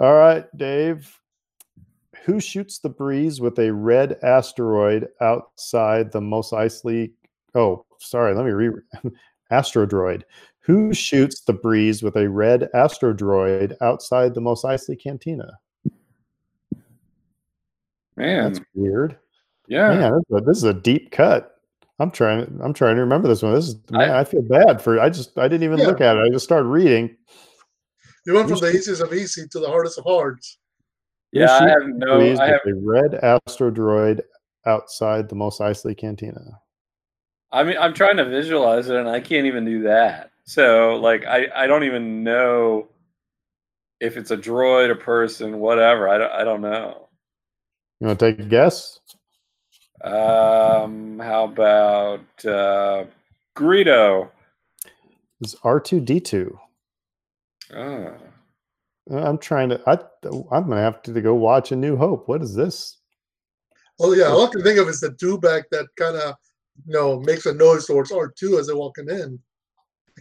All 0.00 0.14
right, 0.14 0.44
Dave. 0.56 1.20
Who 2.24 2.40
shoots 2.40 2.78
the 2.78 2.88
breeze 2.88 3.40
with 3.40 3.58
a 3.58 3.72
red 3.72 4.18
asteroid 4.22 5.08
outside 5.20 6.10
the 6.10 6.20
Mos 6.20 6.50
Eisley? 6.52 7.12
Oh, 7.54 7.84
sorry. 7.98 8.34
Let 8.34 8.46
me 8.46 8.52
re. 8.52 8.70
Astrodroid. 9.52 10.22
Who 10.60 10.94
shoots 10.94 11.42
the 11.42 11.52
breeze 11.52 12.02
with 12.02 12.16
a 12.16 12.28
red 12.28 12.70
astrodroid 12.74 13.76
outside 13.82 14.34
the 14.34 14.40
Mos 14.40 14.62
Eisley 14.62 15.00
Cantina? 15.00 15.58
Man, 18.16 18.52
that's 18.52 18.64
weird. 18.74 19.18
Yeah, 19.68 19.88
Man, 19.88 20.12
this, 20.12 20.22
is 20.30 20.36
a, 20.36 20.44
this 20.44 20.56
is 20.58 20.64
a 20.64 20.74
deep 20.74 21.10
cut. 21.10 21.56
I'm 21.98 22.10
trying. 22.10 22.58
I'm 22.62 22.72
trying 22.72 22.96
to 22.96 23.02
remember 23.02 23.28
this 23.28 23.42
one. 23.42 23.54
This 23.54 23.68
is. 23.68 23.76
Man, 23.90 24.10
I, 24.10 24.20
I 24.20 24.24
feel 24.24 24.42
bad 24.42 24.80
for. 24.80 24.98
I 24.98 25.10
just. 25.10 25.38
I 25.38 25.48
didn't 25.48 25.64
even 25.64 25.78
yeah. 25.78 25.86
look 25.86 26.00
at 26.00 26.16
it. 26.16 26.20
I 26.20 26.30
just 26.30 26.44
started 26.44 26.68
reading. 26.68 27.16
You 28.26 28.34
went 28.34 28.48
from 28.48 28.58
the 28.58 28.70
easiest 28.70 29.02
of 29.02 29.12
easy 29.12 29.46
to 29.48 29.58
the 29.58 29.68
hardest 29.68 29.98
of 29.98 30.04
hards. 30.04 30.58
Yeah, 31.32 31.52
I 31.52 31.68
have 31.68 31.86
no. 31.86 32.20
I 32.40 32.46
have 32.46 32.60
a 32.66 32.74
red 32.74 33.20
astrodroid 33.22 34.22
outside 34.66 35.28
the 35.28 35.34
Mos 35.34 35.58
Eisley 35.58 35.96
Cantina. 35.96 36.60
I 37.52 37.64
mean, 37.64 37.76
I'm 37.78 37.92
trying 37.92 38.16
to 38.16 38.24
visualize 38.24 38.88
it, 38.88 38.96
and 38.96 39.08
I 39.08 39.20
can't 39.20 39.46
even 39.46 39.64
do 39.64 39.82
that. 39.82 40.30
So, 40.44 40.96
like, 40.96 41.24
I 41.26 41.48
I 41.54 41.66
don't 41.66 41.84
even 41.84 42.22
know 42.22 42.88
if 44.00 44.16
it's 44.16 44.30
a 44.30 44.36
droid, 44.36 44.90
a 44.90 44.94
person, 44.94 45.58
whatever. 45.58 46.08
I 46.08 46.18
don't, 46.18 46.32
I 46.32 46.44
don't 46.44 46.60
know. 46.60 47.08
You 48.00 48.08
want 48.08 48.18
to 48.18 48.30
take 48.30 48.40
a 48.40 48.48
guess? 48.48 49.00
Um, 50.02 51.18
how 51.18 51.44
about 51.44 52.44
uh, 52.44 53.04
Greedo? 53.56 54.30
It's 55.40 55.56
R 55.62 55.80
two 55.80 56.00
D 56.00 56.20
two. 56.20 56.58
Ah. 57.72 58.12
I'm 59.10 59.38
trying 59.38 59.68
to. 59.68 59.80
I, 59.86 59.98
I'm 60.50 60.68
gonna 60.68 60.80
have 60.80 61.02
to, 61.02 61.20
go 61.20 61.34
watch 61.34 61.72
A 61.72 61.76
New 61.76 61.96
Hope. 61.96 62.26
What 62.28 62.42
is 62.42 62.54
this? 62.54 62.98
Oh 64.00 64.12
yeah, 64.12 64.24
all 64.24 64.46
I 64.46 64.50
can 64.50 64.62
think 64.62 64.78
of 64.78 64.88
is 64.88 65.00
the 65.00 65.10
dewback 65.10 65.64
that 65.70 65.86
kind 65.96 66.16
of, 66.16 66.34
you 66.86 66.94
know, 66.94 67.20
makes 67.20 67.46
a 67.46 67.54
noise 67.54 67.86
towards 67.86 68.10
R 68.10 68.28
two 68.28 68.58
as 68.58 68.66
they're 68.66 68.76
walking 68.76 69.08
in. 69.08 69.38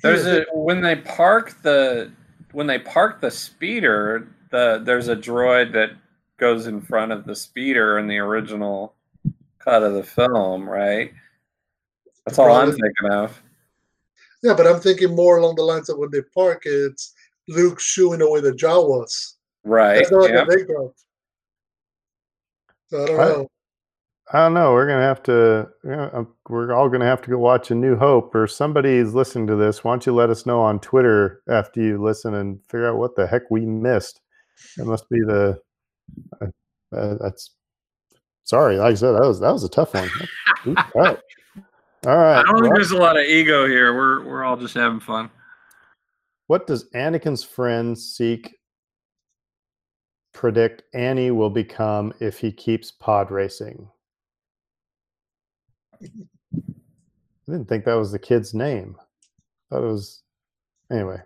There's 0.01 0.25
a 0.25 0.45
when 0.53 0.81
they 0.81 0.97
park 0.97 1.62
the 1.62 2.12
when 2.51 2.67
they 2.67 2.79
park 2.79 3.21
the 3.21 3.31
speeder, 3.31 4.35
the 4.51 4.81
there's 4.83 5.07
a 5.07 5.15
droid 5.15 5.71
that 5.73 5.91
goes 6.38 6.67
in 6.67 6.81
front 6.81 7.12
of 7.12 7.25
the 7.25 7.35
speeder 7.35 8.00
in 8.00 8.07
the 8.07 8.17
original 8.17 8.95
cut 9.59 9.81
of 9.81 9.93
the 9.93 10.03
film, 10.03 10.69
right? 10.69 11.13
That's 12.25 12.38
all 12.38 12.51
I'm 12.51 12.71
thinking 12.71 13.12
of. 13.12 13.41
Yeah, 14.43 14.53
but 14.53 14.67
I'm 14.67 14.81
thinking 14.81 15.15
more 15.15 15.38
along 15.38 15.55
the 15.55 15.63
lines 15.63 15.89
of 15.89 15.97
when 15.97 16.12
they 16.12 16.21
park, 16.21 16.63
it's 16.65 17.13
Luke 17.47 17.79
shooing 17.79 18.21
away 18.21 18.41
the 18.41 18.51
Jawas. 18.51 19.33
Right. 19.63 19.95
That's 19.95 20.12
not 20.12 20.29
yep. 20.29 20.47
big 20.47 20.67
So 22.89 23.03
I 23.03 23.05
don't 23.05 23.19
I, 23.19 23.23
know. 23.23 23.47
I 24.31 24.38
don't 24.39 24.53
know. 24.53 24.71
We're 24.71 24.88
gonna 24.88 25.01
have 25.01 25.21
to. 25.23 25.69
Uh, 25.88 26.23
we're 26.50 26.73
all 26.73 26.89
gonna 26.89 27.05
have 27.05 27.21
to 27.23 27.29
go 27.29 27.38
watch 27.38 27.71
A 27.71 27.75
New 27.75 27.95
Hope, 27.95 28.33
or 28.33 28.47
somebody's 28.47 29.13
listening 29.13 29.47
to 29.47 29.55
this. 29.55 29.83
Why 29.83 29.91
don't 29.91 30.05
you 30.05 30.13
let 30.13 30.29
us 30.29 30.45
know 30.45 30.62
on 30.62 30.79
Twitter 30.79 31.41
after 31.50 31.81
you 31.81 32.01
listen 32.01 32.33
and 32.35 32.59
figure 32.63 32.88
out 32.88 32.97
what 32.97 33.15
the 33.15 33.27
heck 33.27 33.43
we 33.51 33.65
missed? 33.65 34.21
It 34.77 34.85
must 34.85 35.09
be 35.09 35.19
the. 35.19 35.59
Uh, 36.41 36.47
uh, 36.95 37.15
that's. 37.19 37.51
Sorry, 38.45 38.77
like 38.77 38.91
I 38.91 38.95
said, 38.95 39.12
that 39.12 39.27
was 39.27 39.39
that 39.39 39.51
was 39.51 39.63
a 39.63 39.69
tough 39.69 39.93
one. 39.93 40.09
all 40.65 40.73
right. 40.95 41.19
All 42.05 42.17
right. 42.17 42.39
I 42.39 42.43
don't 42.43 42.55
well, 42.55 42.63
think 42.63 42.75
there's 42.75 42.91
a 42.91 42.97
lot 42.97 43.17
of 43.17 43.25
ego 43.25 43.67
here. 43.67 43.95
We're 43.95 44.25
we're 44.25 44.43
all 44.43 44.57
just 44.57 44.73
having 44.73 45.00
fun. 45.00 45.29
What 46.53 46.67
does 46.67 46.88
Anakin's 46.91 47.43
friend 47.43 47.98
seek 47.98 48.60
predict 50.36 50.83
Annie 50.93 51.31
will 51.31 51.50
become 51.50 52.13
if 52.19 52.38
he 52.38 52.51
keeps 52.51 52.91
pod 52.91 53.31
racing? 53.31 53.89
I 56.00 56.10
didn't 57.48 57.67
think 57.67 57.86
that 57.86 57.95
was 57.95 58.12
the 58.12 58.19
kid's 58.19 58.53
name. 58.53 58.98
I 59.00 59.03
thought 59.75 59.83
it 59.83 59.88
was 59.88 60.22
anyway. 60.91 61.24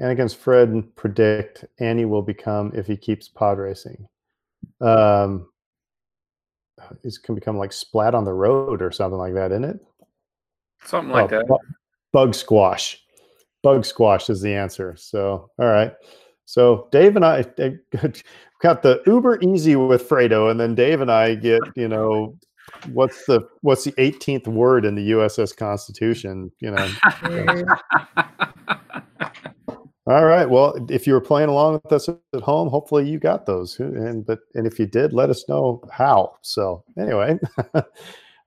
Anakin's 0.00 0.34
friend 0.34 0.92
predict 0.96 1.64
Annie 1.78 2.04
will 2.04 2.22
become 2.22 2.72
if 2.74 2.88
he 2.88 2.96
keeps 2.96 3.28
pod 3.28 3.58
racing. 3.58 4.08
Um, 4.80 5.50
he's 7.04 7.16
can 7.16 7.36
become 7.36 7.56
like 7.56 7.72
splat 7.72 8.16
on 8.16 8.24
the 8.24 8.34
road 8.34 8.82
or 8.82 8.90
something 8.90 9.18
like 9.18 9.34
that, 9.34 9.52
isn't 9.52 9.62
it? 9.62 9.78
Something 10.84 11.12
like 11.12 11.32
oh, 11.32 11.44
that. 11.46 11.58
Bug 12.10 12.34
squash. 12.34 13.04
Bug 13.62 13.84
squash 13.84 14.30
is 14.30 14.40
the 14.40 14.54
answer. 14.54 14.94
So, 14.96 15.50
all 15.58 15.66
right. 15.66 15.92
So 16.44 16.88
Dave 16.92 17.16
and 17.16 17.24
I 17.24 17.42
got 18.62 18.82
the 18.82 19.02
uber 19.06 19.38
easy 19.42 19.76
with 19.76 20.08
Fredo, 20.08 20.50
and 20.50 20.58
then 20.58 20.74
Dave 20.74 21.00
and 21.00 21.10
I 21.10 21.34
get, 21.34 21.60
you 21.76 21.88
know, 21.88 22.36
what's 22.92 23.26
the 23.26 23.46
what's 23.62 23.84
the 23.84 23.92
18th 23.92 24.46
word 24.48 24.84
in 24.84 24.94
the 24.94 25.10
USS 25.10 25.56
Constitution? 25.56 26.50
You 26.60 26.70
know. 26.70 26.88
All 30.06 30.24
right. 30.24 30.48
Well, 30.48 30.86
if 30.88 31.06
you 31.06 31.12
were 31.12 31.20
playing 31.20 31.50
along 31.50 31.82
with 31.84 31.92
us 31.92 32.08
at 32.08 32.40
home, 32.40 32.70
hopefully 32.70 33.06
you 33.06 33.18
got 33.18 33.44
those. 33.44 33.78
And 33.78 34.24
but 34.24 34.38
and 34.54 34.66
if 34.66 34.78
you 34.78 34.86
did, 34.86 35.12
let 35.12 35.28
us 35.28 35.46
know 35.50 35.82
how. 35.92 36.34
So 36.40 36.82
anyway, 36.98 37.38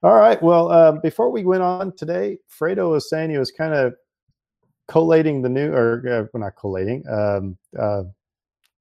All 0.02 0.16
right. 0.16 0.42
Well, 0.42 0.72
uh, 0.72 0.92
before 0.92 1.30
we 1.30 1.44
went 1.44 1.62
on 1.62 1.94
today, 1.96 2.38
Fredo 2.50 2.90
was 2.90 3.08
saying 3.08 3.30
he 3.30 3.38
was 3.38 3.52
kind 3.52 3.72
of 3.72 3.94
collating 4.88 5.42
the 5.42 5.48
new, 5.48 5.72
or 5.72 5.98
uh, 6.06 6.26
well, 6.32 6.42
not 6.42 6.56
collating, 6.58 7.02
um, 7.08 7.56
uh, 7.78 8.02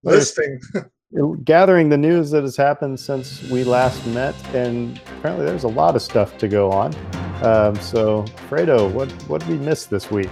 Listing. 0.04 0.60
gathering 1.44 1.90
the 1.90 1.98
news 1.98 2.32
that 2.32 2.42
has 2.44 2.56
happened 2.56 3.00
since 3.00 3.44
we 3.50 3.64
last 3.64 4.06
met, 4.08 4.36
and 4.56 5.00
apparently 5.20 5.46
there's 5.46 5.64
a 5.66 5.68
lot 5.70 5.96
of 5.96 6.02
stuff 6.02 6.38
to 6.38 6.48
go 6.48 6.72
on. 6.72 6.94
Um, 7.44 7.76
so, 7.78 8.24
Fredo, 8.50 8.92
what 8.92 9.12
what 9.28 9.42
did 9.42 9.50
we 9.50 9.58
miss 9.58 9.86
this 9.86 10.10
week? 10.12 10.30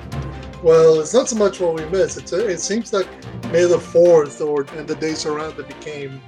Well, 0.64 1.00
it's 1.00 1.14
not 1.14 1.30
so 1.30 1.36
much 1.38 1.60
what 1.60 1.76
we 1.76 1.86
missed. 1.86 2.18
It's 2.18 2.34
a, 2.34 2.48
it 2.48 2.60
seems 2.60 2.92
like 2.94 3.08
May 3.52 3.64
the 3.66 3.80
Fourth 3.80 4.42
or 4.42 4.64
and 4.78 4.88
the 4.88 4.96
days 4.96 5.26
around 5.26 5.60
it 5.60 5.68
became 5.68 6.22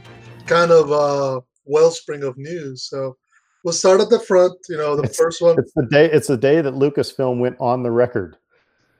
kind 0.48 0.72
of 0.72 0.92
a 0.92 1.42
wellspring 1.66 2.24
of 2.24 2.38
news. 2.38 2.84
So 2.84 3.16
we'll 3.64 3.74
start 3.74 4.02
at 4.02 4.10
the 4.10 4.20
front. 4.20 4.54
You 4.70 4.78
know, 4.78 4.96
the 4.96 5.04
It's- 5.04 5.18
first 5.18 5.42
one 5.42 5.58
It's 5.60 5.74
the 5.74 5.86
day. 5.86 6.10
It's 6.12 6.28
the 6.28 6.38
day 6.38 6.62
that 6.62 6.74
Lucasfilm 6.74 7.40
went 7.40 7.58
on 7.60 7.84
the 7.84 7.92
record. 7.92 8.38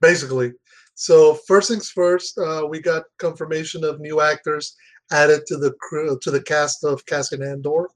Basically. 0.02 0.52
So 0.96 1.36
first 1.48 1.70
things 1.70 1.90
first, 1.90 2.38
uh, 2.38 2.66
we 2.70 2.82
got 2.82 3.04
confirmation 3.18 3.84
of 3.84 4.00
new 4.00 4.22
actors 4.22 4.76
added 5.12 5.46
to 5.48 5.58
the 5.58 5.74
crew 5.80 6.18
to 6.22 6.32
the 6.32 6.42
cast 6.44 6.84
of 6.84 7.06
Cassian 7.06 7.44
Andor. 7.44 7.90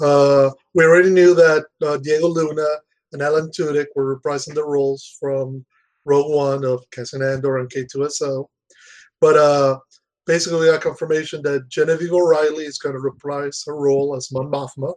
Uh, 0.00 0.50
we 0.74 0.84
already 0.84 1.10
knew 1.10 1.34
that 1.34 1.66
uh, 1.82 1.96
Diego 1.98 2.28
Luna 2.28 2.66
and 3.12 3.22
Alan 3.22 3.50
Tudyk 3.50 3.86
were 3.94 4.16
reprising 4.16 4.54
the 4.54 4.64
roles 4.64 5.16
from 5.18 5.64
Rogue 6.04 6.34
One 6.34 6.64
of 6.64 6.84
Cassian 6.90 7.22
Andor 7.22 7.58
and 7.58 7.70
K2SO, 7.70 8.46
but 9.20 9.36
uh, 9.36 9.78
basically 10.26 10.60
we 10.60 10.66
got 10.66 10.80
confirmation 10.80 11.42
that 11.42 11.68
Genevieve 11.68 12.12
O'Reilly 12.12 12.64
is 12.64 12.78
going 12.78 12.94
to 12.94 13.00
reprise 13.00 13.62
her 13.66 13.76
role 13.76 14.14
as 14.16 14.30
Mon 14.32 14.50
Mothma. 14.50 14.94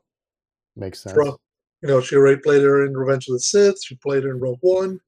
Makes 0.76 1.02
sense. 1.02 1.16
From, 1.16 1.36
you 1.82 1.90
know, 1.90 2.02
she 2.02 2.16
already 2.16 2.40
played 2.40 2.62
her 2.62 2.86
in 2.86 2.96
Revenge 2.96 3.28
of 3.28 3.34
the 3.34 3.40
Sith. 3.40 3.84
She 3.84 3.96
played 3.96 4.24
her 4.24 4.32
in 4.32 4.40
Rogue 4.40 4.60
One. 4.62 5.00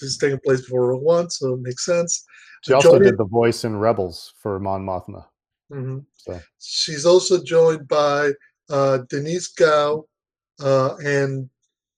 This 0.00 0.10
is 0.10 0.18
taking 0.18 0.40
place 0.44 0.62
before 0.62 0.88
Rogue 0.88 1.02
One, 1.02 1.30
so 1.30 1.54
it 1.54 1.60
makes 1.60 1.84
sense. 1.84 2.24
She 2.62 2.72
also 2.72 2.98
did 2.98 3.18
the 3.18 3.24
voice 3.24 3.64
in 3.64 3.76
Rebels 3.76 4.34
for 4.38 4.58
Mon 4.58 4.84
Mothma. 4.84 5.26
Mhm. 5.72 6.04
So 6.16 6.40
She's 6.58 7.06
also 7.06 7.42
joined 7.42 7.86
by 7.88 8.32
uh, 8.68 8.98
Denise 9.08 9.48
Gao 9.48 10.04
uh, 10.60 10.96
and 10.96 11.48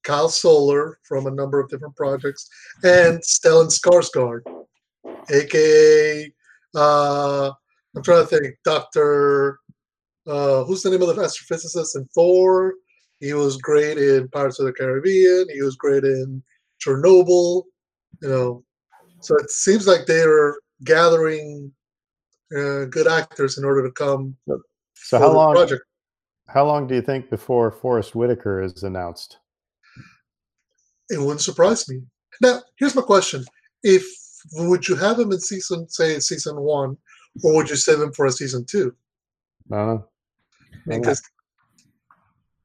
Kyle 0.03 0.29
Soller 0.29 0.99
from 1.03 1.27
a 1.27 1.31
number 1.31 1.59
of 1.59 1.69
different 1.69 1.95
projects, 1.95 2.49
and 2.83 3.19
Stellan 3.21 3.69
Skarsgård, 3.69 4.41
aka 5.29 6.33
uh, 6.75 7.51
I'm 7.95 8.03
trying 8.03 8.23
to 8.23 8.27
think, 8.27 8.55
Doctor. 8.63 9.59
Uh, 10.25 10.63
who's 10.63 10.81
the 10.81 10.89
name 10.89 11.01
of 11.01 11.13
the 11.13 11.21
astrophysicist 11.21 11.97
in 11.97 12.05
Thor? 12.15 12.75
He 13.19 13.33
was 13.33 13.57
great 13.57 13.97
in 13.97 14.29
Pirates 14.29 14.59
of 14.59 14.65
the 14.65 14.73
Caribbean. 14.73 15.47
He 15.49 15.61
was 15.61 15.75
great 15.75 16.03
in 16.03 16.41
Chernobyl. 16.81 17.63
You 18.23 18.29
know, 18.29 18.63
so 19.19 19.35
it 19.35 19.51
seems 19.51 19.85
like 19.85 20.05
they 20.05 20.21
are 20.21 20.55
gathering 20.85 21.71
uh, 22.55 22.85
good 22.85 23.05
actors 23.05 23.57
in 23.57 23.65
order 23.65 23.83
to 23.83 23.91
come. 23.91 24.37
So 24.95 25.19
how 25.19 25.33
long- 25.33 25.55
Project. 25.55 25.83
how 26.47 26.65
long 26.65 26.87
do 26.87 26.95
you 26.95 27.01
think 27.01 27.29
before 27.29 27.69
Forest 27.69 28.15
Whitaker 28.15 28.61
is 28.61 28.83
announced? 28.83 29.39
It 31.09 31.19
wouldn't 31.19 31.41
surprise 31.41 31.89
me. 31.89 32.01
Now, 32.41 32.61
here's 32.77 32.95
my 32.95 33.01
question: 33.01 33.43
If 33.83 34.05
would 34.53 34.87
you 34.87 34.95
have 34.95 35.19
him 35.19 35.33
in 35.33 35.39
season, 35.41 35.89
say 35.89 36.17
season 36.19 36.55
one, 36.61 36.95
or 37.43 37.55
would 37.55 37.69
you 37.69 37.75
save 37.75 37.99
him 37.99 38.13
for 38.13 38.25
a 38.25 38.31
season 38.31 38.63
two? 38.65 38.95
I 39.69 39.75
don't 39.75 39.87
know. 39.87 40.07
Because 40.87 41.21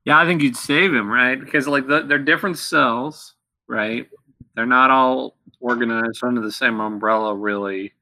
Yeah, 0.05 0.21
I 0.21 0.25
think 0.25 0.41
you'd 0.41 0.57
save 0.57 0.95
him, 0.95 1.11
right? 1.11 1.39
Because 1.39 1.67
like 1.67 1.89
the, 1.89 2.03
they're 2.03 2.19
different 2.19 2.59
cells, 2.59 3.35
right? 3.69 4.09
They're 4.55 4.67
not 4.67 4.91
all 4.91 5.37
organized 5.61 6.23
under 6.25 6.41
the 6.41 6.53
same 6.53 6.81
umbrella, 6.81 7.35
really. 7.35 7.93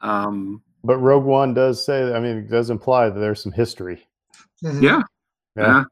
Um, 0.00 0.62
But 0.84 0.98
Rogue 0.98 1.24
One 1.24 1.54
does 1.54 1.84
say, 1.84 2.12
I 2.14 2.20
mean, 2.20 2.38
it 2.38 2.48
does 2.50 2.70
imply 2.70 3.08
that 3.08 3.18
there's 3.18 3.42
some 3.42 3.52
history. 3.52 4.06
Mhm. 4.64 4.82
yeah, 4.82 5.02
Yeah. 5.56 5.84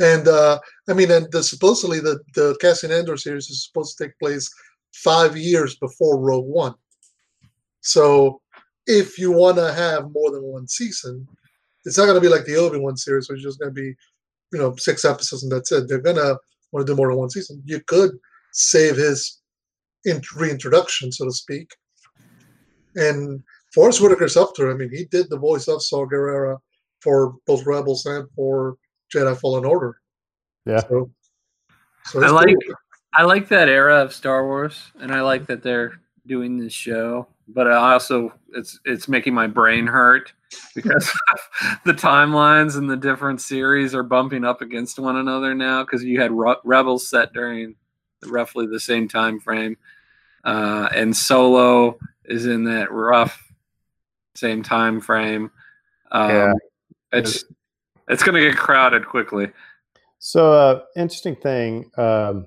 and 0.00 0.26
uh, 0.28 0.58
I 0.88 0.92
mean, 0.94 1.10
and 1.10 1.30
the, 1.32 1.42
supposedly 1.42 2.00
the 2.00 2.20
the 2.34 2.56
Cassian 2.60 2.90
Andor 2.90 3.16
series 3.16 3.48
is 3.50 3.64
supposed 3.66 3.96
to 3.96 4.04
take 4.04 4.18
place 4.18 4.50
five 4.94 5.36
years 5.36 5.76
before 5.76 6.18
Rogue 6.18 6.46
One. 6.46 6.74
So, 7.82 8.40
if 8.86 9.18
you 9.18 9.30
want 9.32 9.56
to 9.58 9.72
have 9.72 10.10
more 10.12 10.30
than 10.30 10.42
one 10.42 10.66
season, 10.66 11.26
it's 11.84 11.96
not 11.96 12.04
going 12.06 12.16
to 12.16 12.20
be 12.20 12.28
like 12.28 12.44
the 12.44 12.56
Obi 12.56 12.78
Wan 12.78 12.96
series, 12.96 13.28
which 13.28 13.38
is 13.38 13.44
just 13.44 13.58
going 13.60 13.74
to 13.74 13.80
be, 13.80 13.94
you 14.52 14.58
know, 14.58 14.74
six 14.76 15.04
episodes 15.04 15.42
and 15.44 15.52
that's 15.52 15.72
it. 15.72 15.88
They're 15.88 15.98
going 16.00 16.16
to 16.16 16.38
want 16.72 16.86
to 16.86 16.92
do 16.92 16.96
more 16.96 17.08
than 17.08 17.18
one 17.18 17.30
season. 17.30 17.62
You 17.64 17.80
could 17.86 18.10
save 18.52 18.96
his 18.96 19.39
in- 20.04 20.22
reintroduction, 20.36 21.12
so 21.12 21.24
to 21.26 21.32
speak. 21.32 21.70
And 22.96 23.42
Forest 23.74 24.00
Whitaker's 24.00 24.36
up 24.36 24.54
to 24.56 24.68
it. 24.68 24.72
I 24.72 24.76
mean, 24.76 24.90
he 24.90 25.04
did 25.04 25.30
the 25.30 25.38
voice 25.38 25.68
of 25.68 25.82
Saw 25.82 26.06
Gerrera 26.06 26.58
for 27.00 27.34
both 27.46 27.64
Rebels 27.66 28.04
and 28.06 28.28
for 28.34 28.76
Jedi 29.14 29.38
Fallen 29.38 29.64
Order. 29.64 29.96
Yeah. 30.66 30.80
So, 30.88 31.10
so 32.06 32.22
I 32.22 32.28
like- 32.30 32.44
pretty- 32.46 32.72
I 33.12 33.24
like 33.24 33.48
that 33.48 33.68
era 33.68 34.02
of 34.02 34.12
Star 34.12 34.46
Wars, 34.46 34.92
and 35.00 35.10
I 35.10 35.20
like 35.22 35.46
that 35.46 35.64
they're 35.64 36.00
doing 36.28 36.58
this 36.58 36.72
show. 36.72 37.26
But 37.48 37.66
I 37.66 37.92
also, 37.94 38.32
it's 38.54 38.78
it's 38.84 39.08
making 39.08 39.34
my 39.34 39.48
brain 39.48 39.84
hurt 39.88 40.32
because 40.76 41.10
the 41.84 41.92
timelines 41.92 42.76
and 42.76 42.88
the 42.88 42.96
different 42.96 43.40
series 43.40 43.96
are 43.96 44.04
bumping 44.04 44.44
up 44.44 44.62
against 44.62 45.00
one 45.00 45.16
another 45.16 45.56
now. 45.56 45.82
Because 45.82 46.04
you 46.04 46.20
had 46.20 46.30
Re- 46.30 46.54
Rebels 46.64 47.08
set 47.08 47.32
during 47.32 47.74
roughly 48.26 48.66
the 48.66 48.80
same 48.80 49.08
time 49.08 49.40
frame, 49.40 49.76
uh, 50.44 50.88
and 50.94 51.16
Solo 51.16 51.98
is 52.24 52.46
in 52.46 52.64
that 52.64 52.90
rough 52.92 53.50
same 54.36 54.62
time 54.62 55.00
frame. 55.00 55.50
Um, 56.12 56.30
Yeah. 56.30 56.52
It's 57.12 57.44
it's 58.08 58.22
going 58.22 58.40
to 58.40 58.48
get 58.48 58.56
crowded 58.56 59.06
quickly. 59.06 59.50
So, 60.18 60.52
uh, 60.52 60.82
interesting 60.96 61.36
thing. 61.36 61.90
Um, 61.96 62.46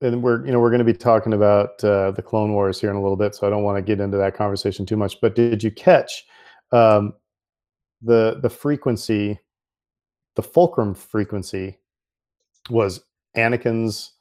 and 0.00 0.22
we're, 0.22 0.44
you 0.44 0.52
know, 0.52 0.60
we're 0.60 0.70
going 0.70 0.78
to 0.78 0.84
be 0.84 0.92
talking 0.92 1.32
about 1.32 1.82
uh, 1.82 2.10
the 2.10 2.22
Clone 2.22 2.52
Wars 2.52 2.80
here 2.80 2.90
in 2.90 2.96
a 2.96 3.02
little 3.02 3.16
bit, 3.16 3.34
so 3.34 3.46
I 3.46 3.50
don't 3.50 3.62
want 3.62 3.78
to 3.78 3.82
get 3.82 4.00
into 4.00 4.18
that 4.18 4.36
conversation 4.36 4.84
too 4.84 4.96
much. 4.96 5.20
But 5.20 5.34
did 5.34 5.62
you 5.62 5.70
catch 5.70 6.24
um, 6.72 7.14
the 8.02 8.38
the 8.42 8.50
frequency, 8.50 9.40
the 10.34 10.42
fulcrum 10.42 10.94
frequency, 10.94 11.78
was 12.68 13.00
Anakin's 13.36 14.12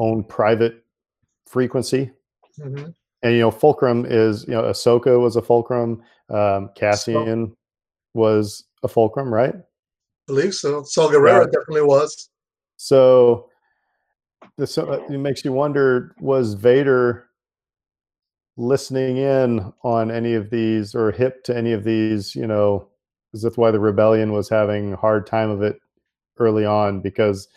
own 0.00 0.24
private 0.24 0.82
frequency? 1.46 2.10
Mhm. 2.58 2.92
and 3.22 3.32
you 3.34 3.40
know 3.40 3.50
fulcrum 3.50 4.04
is 4.08 4.44
you 4.48 4.54
know 4.54 4.62
ahsoka 4.62 5.20
was 5.20 5.36
a 5.36 5.42
fulcrum 5.42 6.02
um 6.30 6.68
cassian 6.74 7.56
was 8.14 8.64
a 8.82 8.88
fulcrum 8.88 9.32
right 9.32 9.54
I 9.54 9.62
believe 10.32 10.54
so. 10.54 10.82
Saw 10.84 11.08
Gerrera 11.08 11.44
Yeah. 11.44 11.52
definitely 11.52 11.82
was. 11.82 12.28
so 12.76 13.48
this 14.58 14.76
uh, 14.78 15.00
it 15.08 15.18
makes 15.18 15.44
you 15.44 15.52
wonder 15.52 16.14
was 16.20 16.54
vader 16.54 17.26
listening 18.56 19.16
in 19.18 19.72
on 19.82 20.10
any 20.10 20.34
of 20.34 20.50
these 20.50 20.94
or 20.94 21.10
hip 21.12 21.42
to 21.44 21.56
any 21.56 21.72
of 21.72 21.84
these 21.84 22.34
you 22.34 22.46
know 22.46 22.88
is 23.32 23.42
that 23.42 23.56
why 23.56 23.70
the 23.70 23.80
rebellion 23.80 24.32
was 24.32 24.48
having 24.48 24.92
a 24.92 24.96
hard 24.96 25.26
time 25.26 25.50
of 25.50 25.62
it 25.62 25.78
early 26.38 26.64
on 26.66 27.00
because 27.00 27.48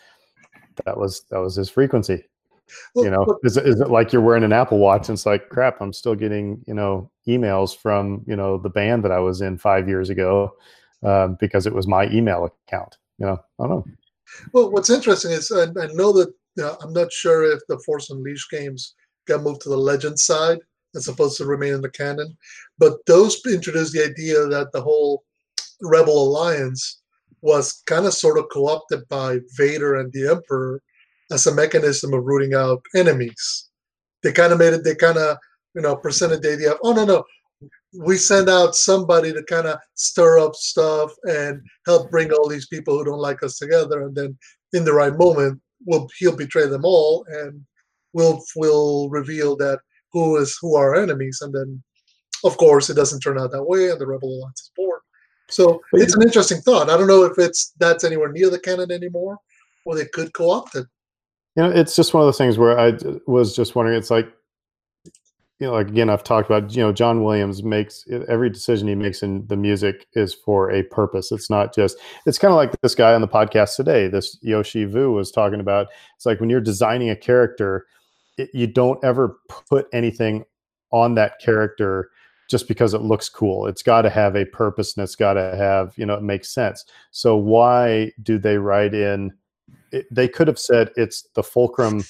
that 0.85 0.97
was 0.97 1.23
that 1.29 1.39
was 1.39 1.55
his 1.55 1.69
frequency 1.69 2.23
you 2.95 3.09
know 3.09 3.25
is 3.43 3.57
it, 3.57 3.67
is 3.67 3.79
it 3.81 3.89
like 3.89 4.13
you're 4.13 4.21
wearing 4.21 4.43
an 4.43 4.53
apple 4.53 4.79
watch 4.79 5.09
and 5.09 5.17
it's 5.17 5.25
like 5.25 5.49
crap 5.49 5.81
i'm 5.81 5.91
still 5.91 6.15
getting 6.15 6.63
you 6.65 6.73
know 6.73 7.09
emails 7.27 7.75
from 7.75 8.23
you 8.25 8.35
know 8.35 8.57
the 8.57 8.69
band 8.69 9.03
that 9.03 9.11
i 9.11 9.19
was 9.19 9.41
in 9.41 9.57
five 9.57 9.87
years 9.87 10.09
ago 10.09 10.53
um, 11.03 11.35
because 11.39 11.67
it 11.67 11.73
was 11.73 11.87
my 11.87 12.09
email 12.09 12.49
account 12.67 12.97
you 13.17 13.25
know? 13.25 13.39
I 13.59 13.67
don't 13.67 13.69
know. 13.69 13.85
Well, 14.51 14.71
what's 14.71 14.89
interesting 14.89 15.31
is 15.31 15.51
I, 15.51 15.63
I 15.63 15.87
know 15.93 16.11
that 16.13 16.33
uh, 16.61 16.75
I'm 16.81 16.93
not 16.93 17.11
sure 17.11 17.43
if 17.43 17.61
the 17.67 17.79
Force 17.79 18.09
Unleashed 18.09 18.49
games 18.49 18.95
got 19.27 19.43
moved 19.43 19.61
to 19.61 19.69
the 19.69 19.77
Legend 19.77 20.19
side 20.19 20.59
as 20.95 21.07
opposed 21.07 21.37
to 21.37 21.45
remain 21.45 21.73
in 21.73 21.81
the 21.81 21.89
canon, 21.89 22.37
but 22.77 22.97
those 23.07 23.41
introduced 23.47 23.93
the 23.93 24.03
idea 24.03 24.45
that 24.45 24.71
the 24.73 24.81
whole 24.81 25.23
Rebel 25.81 26.27
Alliance 26.27 27.01
was 27.41 27.81
kind 27.87 28.05
of 28.05 28.13
sort 28.13 28.37
of 28.37 28.45
co-opted 28.51 29.07
by 29.09 29.39
Vader 29.57 29.95
and 29.95 30.13
the 30.13 30.29
Emperor 30.29 30.81
as 31.33 31.47
a 31.47 31.53
mechanism 31.53 32.13
of 32.13 32.23
rooting 32.23 32.53
out 32.53 32.85
enemies. 32.95 33.69
They 34.21 34.31
kind 34.31 34.53
of 34.53 34.59
made 34.59 34.73
it. 34.73 34.83
They 34.83 34.95
kind 34.95 35.17
of 35.17 35.37
you 35.75 35.81
know 35.81 35.95
presented 35.95 36.41
the 36.41 36.53
idea 36.53 36.71
of 36.71 36.77
oh 36.83 36.93
no 36.93 37.03
no 37.03 37.23
we 37.99 38.15
send 38.17 38.49
out 38.49 38.75
somebody 38.75 39.33
to 39.33 39.43
kind 39.43 39.65
of 39.67 39.79
stir 39.95 40.39
up 40.39 40.55
stuff 40.55 41.11
and 41.23 41.61
help 41.85 42.11
bring 42.11 42.31
all 42.31 42.47
these 42.47 42.67
people 42.67 42.95
who 42.95 43.05
don't 43.05 43.19
like 43.19 43.41
us 43.41 43.57
together 43.57 44.03
and 44.03 44.15
then 44.15 44.37
in 44.73 44.85
the 44.85 44.93
right 44.93 45.17
moment 45.17 45.59
we'll 45.85 46.07
he'll 46.19 46.35
betray 46.35 46.67
them 46.67 46.85
all 46.85 47.25
and 47.29 47.59
we'll 48.13 48.39
we'll 48.55 49.09
reveal 49.09 49.55
that 49.55 49.79
who 50.11 50.37
is 50.37 50.55
who 50.61 50.75
are 50.75 50.95
enemies 50.95 51.39
and 51.41 51.53
then 51.53 51.81
of 52.43 52.55
course 52.57 52.89
it 52.89 52.95
doesn't 52.95 53.21
turn 53.21 53.39
out 53.39 53.51
that 53.51 53.63
way 53.63 53.89
and 53.89 53.99
the 53.99 54.05
rebel 54.05 54.29
alliance 54.29 54.61
is 54.61 54.71
born 54.75 54.99
so 55.49 55.81
it's 55.93 56.15
an 56.15 56.21
interesting 56.21 56.61
thought 56.61 56.89
i 56.89 56.97
don't 56.97 57.07
know 57.07 57.23
if 57.23 57.39
it's 57.39 57.73
that's 57.79 58.03
anywhere 58.03 58.31
near 58.31 58.51
the 58.51 58.59
canon 58.59 58.91
anymore 58.91 59.39
or 59.85 59.95
they 59.95 60.05
could 60.05 60.33
co-opt 60.33 60.75
it. 60.75 60.87
You 61.55 61.63
know, 61.63 61.69
it's 61.69 61.95
just 61.95 62.13
one 62.13 62.21
of 62.21 62.27
those 62.27 62.37
things 62.37 62.57
where 62.57 62.79
I 62.79 62.93
was 63.27 63.55
just 63.55 63.75
wondering. 63.75 63.97
It's 63.97 64.09
like, 64.09 64.27
you 65.59 65.67
know, 65.67 65.73
like 65.73 65.87
again, 65.87 66.09
I've 66.09 66.23
talked 66.23 66.49
about. 66.49 66.75
You 66.75 66.83
know, 66.83 66.91
John 66.91 67.23
Williams 67.23 67.63
makes 67.63 68.05
every 68.27 68.49
decision 68.49 68.87
he 68.87 68.95
makes 68.95 69.21
in 69.21 69.45
the 69.47 69.55
music 69.55 70.07
is 70.13 70.33
for 70.33 70.71
a 70.71 70.83
purpose. 70.83 71.31
It's 71.31 71.49
not 71.49 71.73
just. 71.73 71.97
It's 72.25 72.39
kind 72.39 72.51
of 72.51 72.57
like 72.57 72.73
this 72.81 72.95
guy 72.95 73.13
on 73.13 73.21
the 73.21 73.27
podcast 73.27 73.75
today. 73.75 74.07
This 74.07 74.37
Yoshi 74.41 74.85
Vu 74.85 75.11
was 75.11 75.31
talking 75.31 75.59
about. 75.59 75.87
It's 76.15 76.25
like 76.25 76.39
when 76.39 76.49
you're 76.49 76.59
designing 76.59 77.11
a 77.11 77.15
character, 77.15 77.85
it, 78.37 78.49
you 78.53 78.67
don't 78.67 79.03
ever 79.03 79.37
put 79.69 79.87
anything 79.93 80.43
on 80.91 81.15
that 81.15 81.39
character 81.39 82.09
just 82.49 82.67
because 82.67 82.93
it 82.93 83.01
looks 83.01 83.29
cool. 83.29 83.67
It's 83.67 83.83
got 83.83 84.01
to 84.03 84.09
have 84.09 84.35
a 84.35 84.45
purpose 84.45 84.95
and 84.95 85.03
it's 85.03 85.15
got 85.15 85.33
to 85.33 85.55
have, 85.55 85.93
you 85.97 86.05
know, 86.05 86.15
it 86.15 86.23
makes 86.23 86.49
sense. 86.49 86.85
So 87.11 87.35
why 87.35 88.11
do 88.21 88.37
they 88.37 88.57
write 88.57 88.93
in? 88.93 89.31
It, 89.93 90.07
they 90.11 90.27
could 90.27 90.47
have 90.47 90.59
said 90.59 90.91
it's 90.97 91.29
the 91.35 91.43
fulcrum 91.43 92.03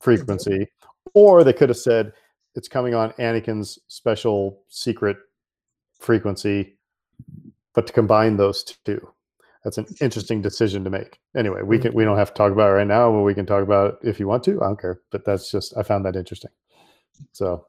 frequency, 0.00 0.68
or 1.14 1.44
they 1.44 1.52
could 1.52 1.68
have 1.68 1.78
said 1.78 2.12
it's 2.54 2.68
coming 2.68 2.94
on 2.94 3.10
Anakin's 3.12 3.78
special 3.88 4.62
secret 4.68 5.16
frequency, 5.98 6.76
but 7.74 7.86
to 7.86 7.92
combine 7.92 8.36
those 8.36 8.62
two, 8.62 9.08
that's 9.64 9.78
an 9.78 9.86
interesting 10.00 10.40
decision 10.40 10.84
to 10.84 10.90
make. 10.90 11.18
Anyway, 11.36 11.62
we 11.62 11.78
can 11.78 11.92
we 11.92 12.04
don't 12.04 12.16
have 12.16 12.28
to 12.28 12.34
talk 12.34 12.52
about 12.52 12.70
it 12.70 12.74
right 12.74 12.86
now, 12.86 13.10
but 13.10 13.22
we 13.22 13.34
can 13.34 13.46
talk 13.46 13.62
about 13.62 13.98
it 14.02 14.08
if 14.08 14.20
you 14.20 14.28
want 14.28 14.44
to. 14.44 14.62
I 14.62 14.66
don't 14.66 14.80
care, 14.80 15.00
but 15.10 15.24
that's 15.24 15.50
just 15.50 15.76
I 15.76 15.82
found 15.82 16.04
that 16.04 16.16
interesting. 16.16 16.50
So 17.32 17.66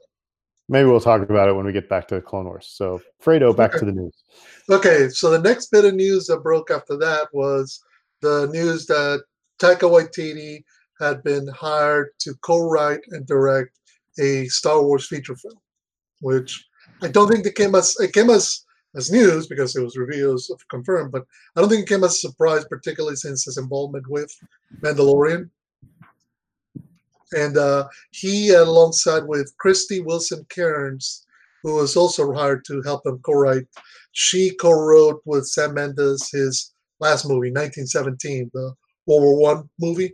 maybe 0.70 0.90
we'll 0.90 1.00
talk 1.00 1.22
about 1.22 1.50
it 1.50 1.54
when 1.54 1.66
we 1.66 1.72
get 1.72 1.90
back 1.90 2.08
to 2.10 2.22
Clone 2.22 2.46
Wars. 2.46 2.68
So 2.72 3.02
Fredo, 3.24 3.56
back 3.56 3.72
Okay. 3.72 3.80
to 3.80 3.86
the 3.86 3.92
news. 3.92 4.24
Okay, 4.70 5.10
so 5.10 5.30
the 5.30 5.40
next 5.40 5.72
bit 5.72 5.86
of 5.86 5.94
news 5.94 6.28
that 6.28 6.44
broke 6.44 6.72
after 6.72 6.98
that 6.98 7.28
was 7.34 7.84
the 8.24 8.48
news 8.52 8.88
that 8.88 9.24
Taika 9.62 9.88
Waititi 9.94 10.64
had 11.00 11.22
been 11.24 11.48
hired 11.50 12.10
to 12.22 12.34
co-write 12.42 13.02
and 13.12 13.28
direct 13.28 13.78
a 14.20 14.46
Star 14.46 14.82
Wars 14.82 15.08
feature 15.08 15.36
film, 15.36 15.60
which 16.22 16.66
I 17.02 17.10
don't 17.10 17.30
think 17.30 17.46
it 17.46 17.56
came 17.56 17.76
as 17.76 17.96
it 18.00 18.14
came 18.14 18.32
as 18.32 18.66
as 18.96 19.12
news 19.12 19.48
because 19.48 19.76
it 19.76 19.84
was 19.84 19.98
reviews 19.98 20.50
confirmed, 20.70 21.12
but 21.12 21.26
I 21.56 21.62
don't 21.62 21.70
think 21.70 21.84
it 21.84 21.90
came 21.90 22.04
as 22.04 22.16
a 22.16 22.28
surprise, 22.30 22.64
particularly 22.66 23.16
since 23.16 23.46
his 23.46 23.58
involvement 23.58 24.08
with 24.08 24.32
Mandalorian. 24.82 25.50
And 27.36 27.58
uh, 27.58 27.88
he, 28.12 28.52
alongside 28.52 29.24
with 29.26 29.52
Krysty 29.64 30.06
Wilson 30.06 30.46
Cairns, 30.50 31.26
who 31.64 31.74
was 31.76 31.98
also 31.98 32.32
hired 32.34 32.64
to 32.66 32.84
help 32.84 33.04
him 33.08 33.18
co-write 33.24 33.66
she 34.14 34.52
co-wrote 34.56 35.22
with 35.26 35.48
Sam 35.48 35.74
Mendes 35.74 36.30
his 36.32 36.73
last 37.04 37.26
movie, 37.26 37.52
1917, 37.52 38.50
the 38.54 38.74
World 39.06 39.24
War 39.24 39.38
One 39.56 39.70
movie. 39.80 40.14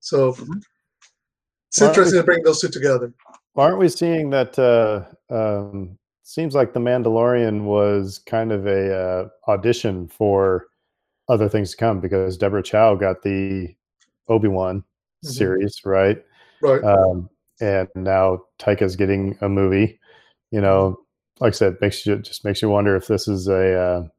So 0.00 0.28
it's 0.28 1.80
Well, 1.80 1.88
interesting 1.90 2.20
to 2.20 2.24
bring 2.24 2.42
those 2.44 2.60
two 2.60 2.68
together. 2.68 3.12
Aren't 3.56 3.78
we 3.78 3.88
seeing 3.88 4.30
that? 4.30 4.58
Uh, 4.58 5.04
um, 5.34 5.98
seems 6.22 6.54
like 6.54 6.72
the 6.74 6.80
Mandalorian 6.80 7.64
was 7.64 8.20
kind 8.26 8.52
of 8.52 8.66
a 8.66 8.94
uh, 8.94 9.28
audition 9.50 10.08
for 10.08 10.66
other 11.28 11.48
things 11.48 11.70
to 11.72 11.76
come 11.76 12.00
because 12.00 12.36
Deborah 12.36 12.62
Chow 12.62 12.94
got 12.94 13.22
the 13.22 13.74
Obi 14.28 14.48
Wan 14.48 14.84
Mhm. 15.24 15.28
series, 15.30 15.80
right? 15.84 16.22
Right. 16.62 16.82
um, 16.84 17.28
and 17.60 17.88
now 17.96 18.42
Taika's 18.58 18.94
getting 18.96 19.36
a 19.40 19.48
movie. 19.48 19.98
You 20.50 20.60
know, 20.60 21.00
like 21.40 21.54
I 21.54 21.56
said, 21.56 21.76
makes 21.80 22.06
you 22.06 22.16
just 22.18 22.44
makes 22.44 22.62
you 22.62 22.68
wonder 22.68 22.94
if 22.94 23.06
this 23.08 23.26
is 23.26 23.48
a. 23.48 24.10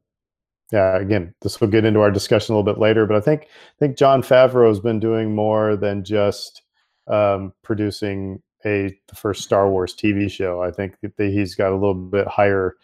Yeah, 0.72 0.96
again, 0.96 1.34
this 1.42 1.60
will 1.60 1.68
get 1.68 1.84
into 1.84 2.00
our 2.00 2.10
discussion 2.10 2.54
a 2.54 2.58
little 2.58 2.72
bit 2.72 2.80
later, 2.80 3.06
but 3.06 3.16
I 3.16 3.20
think 3.20 3.42
I 3.44 3.78
think 3.78 3.96
Jon 3.96 4.22
Favreau 4.22 4.68
has 4.68 4.80
been 4.80 5.00
doing 5.00 5.34
more 5.34 5.76
than 5.76 6.04
just 6.04 6.62
um, 7.08 7.52
producing 7.62 8.40
a 8.64 8.96
the 9.08 9.16
first 9.16 9.42
Star 9.42 9.68
Wars 9.68 9.94
TV 9.94 10.30
show. 10.30 10.62
I 10.62 10.70
think 10.70 10.96
that 11.00 11.14
he's 11.18 11.54
got 11.54 11.72
a 11.72 11.74
little 11.74 11.94
bit 11.94 12.26
higher 12.28 12.76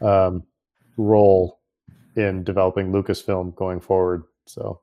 um, 0.00 0.42
role 0.96 1.60
in 2.16 2.44
developing 2.44 2.92
Lucasfilm 2.92 3.54
going 3.56 3.80
forward. 3.80 4.22
So, 4.46 4.80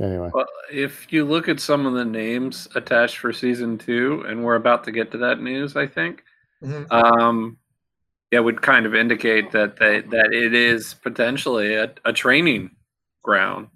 anyway, 0.00 0.30
Well, 0.34 0.46
if 0.72 1.10
you 1.12 1.24
look 1.24 1.48
at 1.48 1.60
some 1.60 1.86
of 1.86 1.94
the 1.94 2.04
names 2.04 2.68
attached 2.74 3.18
for 3.18 3.32
season 3.32 3.78
two, 3.78 4.24
and 4.26 4.44
we're 4.44 4.56
about 4.56 4.84
to 4.84 4.92
get 4.92 5.10
to 5.12 5.18
that 5.18 5.40
news, 5.40 5.76
I 5.76 5.86
think, 5.86 6.24
Mhm. 6.62 6.90
um, 6.92 7.56
yeah, 8.30 8.40
would 8.40 8.60
kind 8.62 8.86
of 8.86 8.94
indicate 8.94 9.50
that 9.52 9.76
they, 9.78 10.00
that 10.00 10.32
it 10.32 10.54
is 10.54 10.94
potentially 10.94 11.74
a, 11.74 11.92
a 12.04 12.12
training 12.12 12.70
ground. 13.22 13.68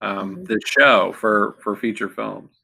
Um, 0.00 0.36
Mhm. 0.36 0.46
the 0.46 0.60
show 0.64 1.12
for 1.12 1.56
for 1.60 1.74
feature 1.74 2.08
films. 2.08 2.60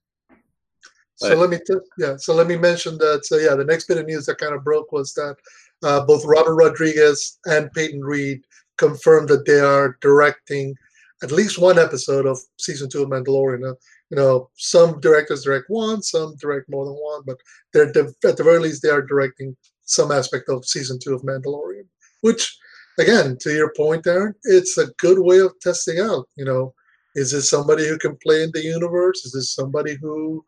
So 1.16 1.34
let 1.36 1.50
me 1.50 1.58
t- 1.58 1.74
yeah. 1.98 2.16
So 2.16 2.34
let 2.34 2.46
me 2.46 2.56
mention 2.56 2.96
that. 2.98 3.24
So 3.24 3.38
yeah, 3.38 3.54
the 3.54 3.64
next 3.64 3.86
bit 3.86 3.98
of 3.98 4.06
news 4.06 4.26
that 4.26 4.38
kind 4.38 4.54
of 4.54 4.62
broke 4.64 4.92
was 4.92 5.12
that 5.14 5.36
uh, 5.82 6.04
both 6.04 6.24
Robert 6.24 6.54
Rodriguez 6.54 7.38
and 7.46 7.72
Peyton 7.72 8.04
Reed 8.04 8.42
confirmed 8.78 9.28
that 9.28 9.46
they 9.46 9.60
are 9.60 9.96
directing 10.00 10.74
at 11.22 11.32
least 11.32 11.58
one 11.58 11.78
episode 11.78 12.26
of 12.26 12.38
season 12.58 12.88
two 12.90 13.02
of 13.02 13.08
Mandalorian. 13.08 13.68
Uh, 13.68 13.74
you 14.10 14.16
know, 14.16 14.50
some 14.56 15.00
directors 15.00 15.44
direct 15.44 15.66
one, 15.68 16.02
some 16.02 16.36
direct 16.36 16.68
more 16.68 16.84
than 16.84 16.94
one, 16.94 17.22
but 17.26 17.38
they're 17.72 17.90
de- 17.92 18.12
at 18.24 18.36
the 18.36 18.44
very 18.44 18.58
least 18.58 18.82
they 18.82 18.90
are 18.90 19.02
directing 19.02 19.56
some 19.84 20.12
aspect 20.12 20.48
of 20.48 20.64
season 20.64 20.98
two 21.02 21.14
of 21.14 21.22
Mandalorian. 21.22 21.86
Which, 22.20 22.56
again, 22.98 23.36
to 23.40 23.52
your 23.52 23.72
point, 23.76 24.06
Aaron, 24.06 24.34
it's 24.44 24.78
a 24.78 24.88
good 24.98 25.18
way 25.18 25.40
of 25.40 25.58
testing 25.60 26.00
out. 26.00 26.28
You 26.36 26.44
know, 26.44 26.74
is 27.14 27.32
this 27.32 27.50
somebody 27.50 27.86
who 27.86 27.98
can 27.98 28.16
play 28.22 28.42
in 28.42 28.50
the 28.52 28.62
universe? 28.62 29.24
Is 29.24 29.32
this 29.32 29.54
somebody 29.54 29.96
who 30.00 30.44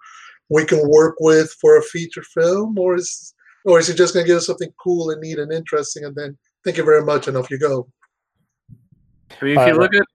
we 0.49 0.65
can 0.65 0.89
work 0.89 1.17
with 1.21 1.53
for 1.61 1.79
a 1.79 1.83
feature 1.83 2.23
film, 2.23 2.79
or 2.79 2.97
is 2.97 3.35
or 3.65 3.79
is 3.79 3.89
it 3.89 3.97
just 3.97 4.15
going 4.15 4.25
to 4.25 4.29
give 4.29 4.39
us 4.39 4.47
something 4.47 4.73
cool 4.83 5.11
and 5.11 5.21
neat 5.21 5.39
and 5.39 5.53
interesting, 5.53 6.05
and 6.05 6.15
then 6.15 6.37
thank 6.65 6.77
you 6.77 6.85
very 6.85 7.05
much, 7.05 7.29
and 7.29 7.37
off 7.37 7.51
you 7.51 7.59
go? 7.59 7.89
I 9.41 9.45
mean, 9.45 9.59
if 9.59 9.67
you 9.67 9.75
look 9.75 9.95
at 9.95 10.07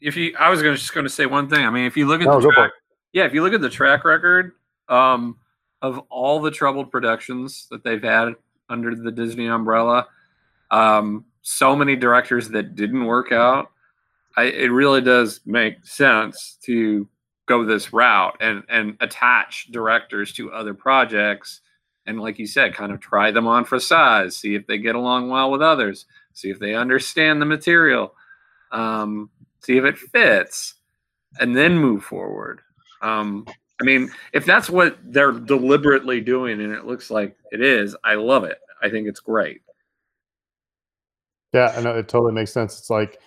if 0.00 0.16
you, 0.16 0.34
I 0.38 0.48
was 0.48 0.62
gonna, 0.62 0.76
just 0.76 0.94
going 0.94 1.04
to 1.04 1.10
say 1.10 1.26
one 1.26 1.48
thing. 1.48 1.64
I 1.64 1.70
mean, 1.70 1.84
if 1.84 1.96
you 1.96 2.06
look 2.06 2.20
at 2.20 2.26
No, 2.26 2.40
the 2.40 2.50
track, 2.52 2.70
yeah, 3.12 3.26
if 3.26 3.34
you 3.34 3.42
look 3.42 3.52
at 3.52 3.60
the 3.60 3.68
track 3.68 4.04
record 4.04 4.52
um, 4.88 5.36
of 5.82 5.98
all 6.08 6.40
the 6.40 6.50
troubled 6.50 6.90
productions 6.90 7.66
that 7.70 7.84
they've 7.84 8.02
had 8.02 8.34
under 8.70 8.94
the 8.94 9.12
Disney 9.12 9.46
umbrella, 9.46 10.06
um, 10.70 11.26
so 11.42 11.76
many 11.76 11.96
directors 11.96 12.48
that 12.50 12.74
didn't 12.74 13.04
work 13.04 13.32
out. 13.32 13.70
I, 14.36 14.44
it 14.44 14.70
really 14.70 15.00
does 15.00 15.40
make 15.44 15.84
sense 15.84 16.56
to 16.62 17.08
go 17.46 17.64
this 17.64 17.92
route 17.92 18.36
and 18.40 18.62
and 18.68 18.96
attach 19.00 19.66
directors 19.72 20.32
to 20.32 20.52
other 20.52 20.72
projects 20.72 21.62
and 22.06 22.20
like 22.20 22.38
you 22.38 22.46
said 22.46 22.76
kind 22.76 22.92
of 22.92 23.00
try 23.00 23.32
them 23.32 23.48
on 23.48 23.64
for 23.64 23.80
size 23.80 24.36
see 24.36 24.54
if 24.54 24.64
they 24.68 24.78
get 24.78 24.94
along 24.94 25.28
well 25.28 25.50
with 25.50 25.60
others 25.60 26.06
see 26.32 26.48
if 26.48 26.60
they 26.60 26.76
understand 26.76 27.42
the 27.42 27.46
material 27.46 28.14
um, 28.70 29.28
see 29.64 29.76
if 29.76 29.84
it 29.84 29.98
fits 29.98 30.74
and 31.40 31.56
then 31.56 31.76
move 31.76 32.04
forward 32.04 32.60
um, 33.02 33.44
i 33.80 33.84
mean 33.84 34.10
if 34.32 34.44
that's 34.44 34.70
what 34.70 34.98
they're 35.04 35.32
deliberately 35.32 36.20
doing 36.20 36.60
and 36.60 36.72
it 36.72 36.86
looks 36.86 37.10
like 37.10 37.36
it 37.52 37.60
is 37.60 37.96
i 38.04 38.14
love 38.14 38.44
it 38.44 38.58
i 38.82 38.88
think 38.90 39.06
it's 39.08 39.20
great 39.20 39.62
Yeah, 41.52 41.74
I 41.76 41.80
know 41.82 41.96
it 41.96 42.08
totally 42.08 42.32
makes 42.32 42.52
sense. 42.52 42.78
It's 42.78 42.90
like 42.90 43.18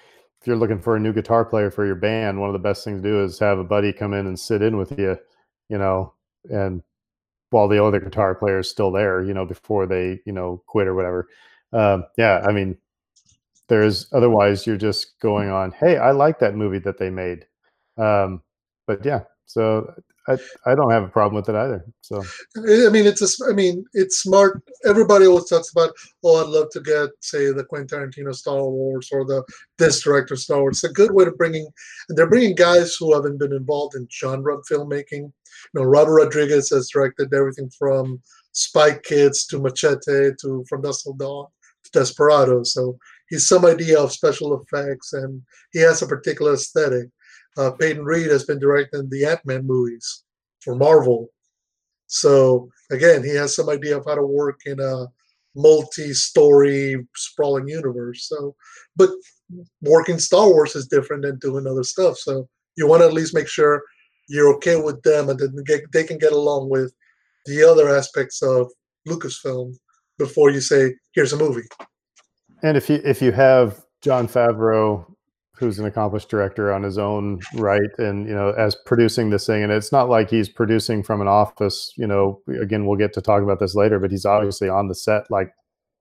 if 0.42 0.48
you're 0.48 0.56
looking 0.56 0.80
for 0.80 0.96
a 0.96 1.00
new 1.00 1.14
guitar 1.14 1.46
player 1.46 1.72
for 1.72 1.86
your 1.86 1.96
band, 1.96 2.40
one 2.40 2.50
of 2.50 2.54
the 2.54 2.60
best 2.60 2.84
things 2.84 3.02
to 3.02 3.08
do 3.08 3.24
is 3.24 3.40
have 3.40 3.60
a 3.60 3.64
buddy 3.64 3.92
come 3.94 4.14
in 4.14 4.28
and 4.28 4.40
sit 4.40 4.62
in 4.62 4.78
with 4.78 4.98
you, 4.98 5.18
you 5.70 5.78
know, 5.78 6.14
and 6.50 6.82
while 7.50 7.68
the 7.68 7.84
other 7.84 8.00
guitar 8.00 8.36
player 8.36 8.60
is 8.60 8.70
still 8.70 8.92
there, 8.92 9.22
you 9.24 9.34
know, 9.34 9.46
before 9.46 9.86
they, 9.86 10.20
you 10.26 10.34
know, 10.34 10.64
quit 10.68 10.88
or 10.88 10.96
whatever. 10.96 11.28
Um, 11.74 12.06
yeah, 12.18 12.44
I 12.48 12.52
mean, 12.52 12.78
there's 13.68 14.08
otherwise 14.14 14.68
you're 14.68 14.78
just 14.78 15.20
going 15.20 15.50
on, 15.50 15.72
hey, 15.72 15.98
I 15.98 16.12
like 16.12 16.40
that 16.40 16.56
movie 16.56 16.80
that 16.80 16.98
they 16.98 17.10
made. 17.10 17.46
Um, 17.98 18.42
but 18.88 19.06
yeah, 19.06 19.22
so 19.46 19.94
I, 20.28 20.38
I 20.66 20.76
don't 20.76 20.92
have 20.92 21.04
a 21.04 21.10
problem 21.10 21.36
with 21.36 21.50
it 21.50 21.56
either. 21.56 21.86
So 22.02 22.24
I 22.58 22.90
mean, 22.90 23.06
it's 23.06 23.22
a, 23.22 23.50
I 23.50 23.54
mean, 23.54 23.84
it's 23.94 24.22
smart. 24.22 24.62
Everybody 24.86 25.26
always 25.26 25.50
talks 25.50 25.72
about, 25.72 25.92
oh, 26.24 26.42
I'd 26.42 26.50
love 26.50 26.70
to 26.72 26.80
get, 26.80 27.10
say, 27.20 27.52
the 27.52 27.66
Quentin 27.66 27.88
Tarantino 27.88 28.34
Star 28.34 28.64
Wars 28.64 29.10
or 29.12 29.26
the 29.26 29.44
this 29.78 30.02
director 30.02 30.36
Star 30.36 30.62
Wars. 30.62 30.78
It's 30.78 30.92
a 30.92 30.94
good 30.94 31.12
way 31.12 31.26
to 31.26 31.32
bringing, 31.32 31.68
they're 32.10 32.30
bringing 32.30 32.56
guys 32.56 32.96
who 32.96 33.14
haven't 33.14 33.38
been 33.40 33.54
involved 33.54 33.96
in 33.96 34.08
genre 34.10 34.58
filmmaking. 34.72 35.32
You 35.74 35.74
know, 35.74 35.84
Robert 35.84 36.14
Rodriguez 36.14 36.70
has 36.70 36.90
directed 36.90 37.34
everything 37.34 37.70
from 37.78 38.22
Spy 38.54 39.00
Kids 39.04 39.46
to 39.48 39.60
Machete 39.60 40.32
to 40.42 40.64
From 40.70 40.82
Dusk 40.82 41.04
Till 41.04 41.14
Dawn 41.14 41.48
to 41.84 41.92
Desperado. 41.92 42.64
So 42.64 42.98
he's 43.30 43.48
some 43.48 43.66
idea 43.66 44.00
of 44.00 44.14
special 44.14 44.62
effects, 44.62 45.14
and 45.14 45.42
he 45.74 45.80
has 45.80 46.02
a 46.02 46.08
particular 46.08 46.54
aesthetic. 46.54 47.10
Uh, 47.58 47.72
Peyton 47.72 48.04
Reed 48.04 48.32
has 48.32 48.46
been 48.46 48.60
directing 48.60 49.10
the 49.10 49.26
Ant 49.26 49.46
Man 49.46 49.66
movies 49.66 50.24
for 50.62 50.76
Marvel. 50.76 51.28
So 52.08 52.70
again, 52.92 53.24
he 53.24 53.36
has 53.36 53.56
some 53.56 53.70
idea 53.70 53.98
of 53.98 54.06
how 54.06 54.16
to 54.16 54.26
work 54.26 54.62
in 54.66 54.80
a 54.80 55.08
multi-story 55.56 57.06
sprawling 57.16 57.68
universe. 57.68 58.28
So, 58.28 58.56
but 58.96 59.10
working 59.82 60.20
Star 60.20 60.48
Wars 60.48 60.76
is 60.76 60.88
different 60.88 61.24
than 61.24 61.38
doing 61.40 61.68
other 61.68 61.84
stuff. 61.84 62.18
So 62.18 62.48
you 62.76 62.88
want 62.88 63.02
to 63.02 63.08
at 63.08 63.14
least 63.14 63.36
make 63.36 63.48
sure 63.48 63.84
you're 64.30 64.54
okay 64.56 64.82
with 64.82 65.02
them 65.04 65.30
and 65.30 65.40
that 65.40 65.88
they 65.92 66.04
can 66.04 66.18
get 66.18 66.32
along 66.32 66.70
with 66.70 66.94
the 67.46 67.64
other 67.64 67.90
aspects 67.96 68.42
of 68.42 68.72
Lucasfilm 69.08 69.76
before 70.18 70.50
you 70.50 70.62
say, 70.62 70.96
"Here's 71.14 71.34
a 71.34 71.38
movie." 71.38 71.68
And 72.62 72.78
if 72.78 72.90
you 72.90 73.02
if 73.04 73.22
you 73.22 73.32
have 73.32 73.84
Jon 74.02 74.28
Favreau, 74.28 75.13
who's 75.56 75.80
an 75.80 75.86
accomplished 75.86 76.30
director 76.30 76.74
on 76.74 76.84
his 76.84 76.98
own 76.98 77.40
right, 77.56 77.90
and 77.98 78.28
you 78.28 78.34
know, 78.34 78.52
as 78.52 78.76
producing 78.86 79.30
this 79.30 79.46
thing, 79.46 79.64
and 79.64 79.72
it's 79.72 79.92
not 79.92 80.10
like 80.10 80.30
he's 80.30 80.50
producing 80.50 81.04
from 81.04 81.22
an 81.22 81.28
office. 81.28 81.94
You 81.98 82.08
know, 82.08 82.42
again, 82.62 82.86
we'll 82.86 82.98
get 82.98 83.14
to 83.14 83.22
talk 83.22 83.44
about 83.44 83.60
this 83.60 83.76
later, 83.76 84.00
but 84.00 84.12
he's 84.12 84.26
obviously 84.26 84.70
on 84.70 84.88
the 84.88 84.96
set 84.96 85.30
like 85.30 85.54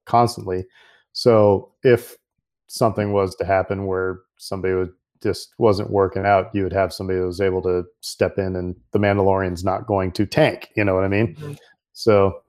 constantly. 0.06 0.64
So 1.12 1.72
if 1.82 2.16
something 2.68 3.12
was 3.12 3.34
to 3.36 3.44
happen 3.44 3.86
where 3.86 4.20
somebody 4.38 4.74
would 4.74 4.92
just 5.22 5.54
wasn't 5.58 5.90
working 5.90 6.24
out, 6.24 6.50
you 6.54 6.62
would 6.64 6.72
have 6.72 6.92
somebody 6.92 7.18
that 7.18 7.26
was 7.26 7.40
able 7.40 7.62
to 7.62 7.84
step 8.00 8.38
in, 8.38 8.56
and 8.56 8.74
the 8.92 8.98
Mandalorian's 8.98 9.64
not 9.64 9.86
going 9.86 10.12
to 10.12 10.26
tank. 10.26 10.70
You 10.76 10.84
know 10.84 10.94
what 10.94 11.04
I 11.04 11.08
mean? 11.08 11.34
Mm-hmm. 11.36 11.52
So 11.92 12.40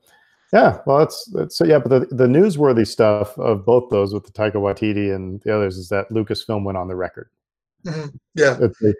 yeah, 0.53 0.77
well, 0.85 0.99
that's, 0.99 1.25
that's 1.33 1.57
so 1.57 1.65
yeah. 1.65 1.79
But 1.79 1.89
the, 1.89 2.15
the 2.15 2.27
newsworthy 2.27 2.85
stuff 2.85 3.35
of 3.39 3.65
both 3.65 3.89
those 3.89 4.13
with 4.13 4.23
the 4.23 4.31
Taika 4.31 4.55
Waititi 4.55 5.13
and 5.13 5.41
the 5.41 5.55
others 5.55 5.77
is 5.77 5.89
that 5.89 6.09
Lucasfilm 6.09 6.63
went 6.63 6.77
on 6.77 6.87
the 6.87 6.95
record. 6.95 7.29
Mm-hmm. 7.85 8.15
Yeah, 8.35 8.59
they, 8.79 8.93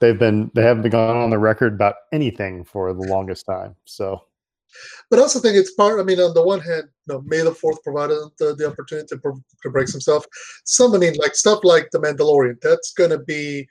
they've 0.00 0.18
been 0.18 0.50
they 0.54 0.62
haven't 0.62 0.82
been 0.82 0.90
gone 0.90 1.16
on 1.16 1.30
the 1.30 1.38
record 1.38 1.74
about 1.74 1.94
anything 2.12 2.64
for 2.64 2.92
the 2.92 3.02
longest 3.02 3.46
time. 3.46 3.76
So, 3.84 4.24
but 5.08 5.20
I 5.20 5.22
also 5.22 5.38
think 5.38 5.56
it's 5.56 5.72
part. 5.74 6.00
I 6.00 6.02
mean, 6.02 6.18
on 6.18 6.34
the 6.34 6.42
one 6.42 6.58
hand, 6.58 6.88
you 7.06 7.14
know, 7.14 7.22
May 7.24 7.42
the 7.42 7.54
Fourth 7.54 7.80
provided 7.84 8.18
the, 8.40 8.56
the 8.56 8.66
opportunity 8.66 9.06
to, 9.14 9.42
to 9.62 9.70
break 9.70 9.86
some 9.86 10.00
stuff. 10.00 10.24
Some, 10.64 10.92
I 10.92 10.98
mean, 10.98 11.14
like 11.20 11.36
stuff 11.36 11.60
like 11.62 11.90
the 11.92 12.00
Mandalorian. 12.00 12.60
That's 12.62 12.92
going 12.94 13.10
to 13.10 13.18
be, 13.18 13.68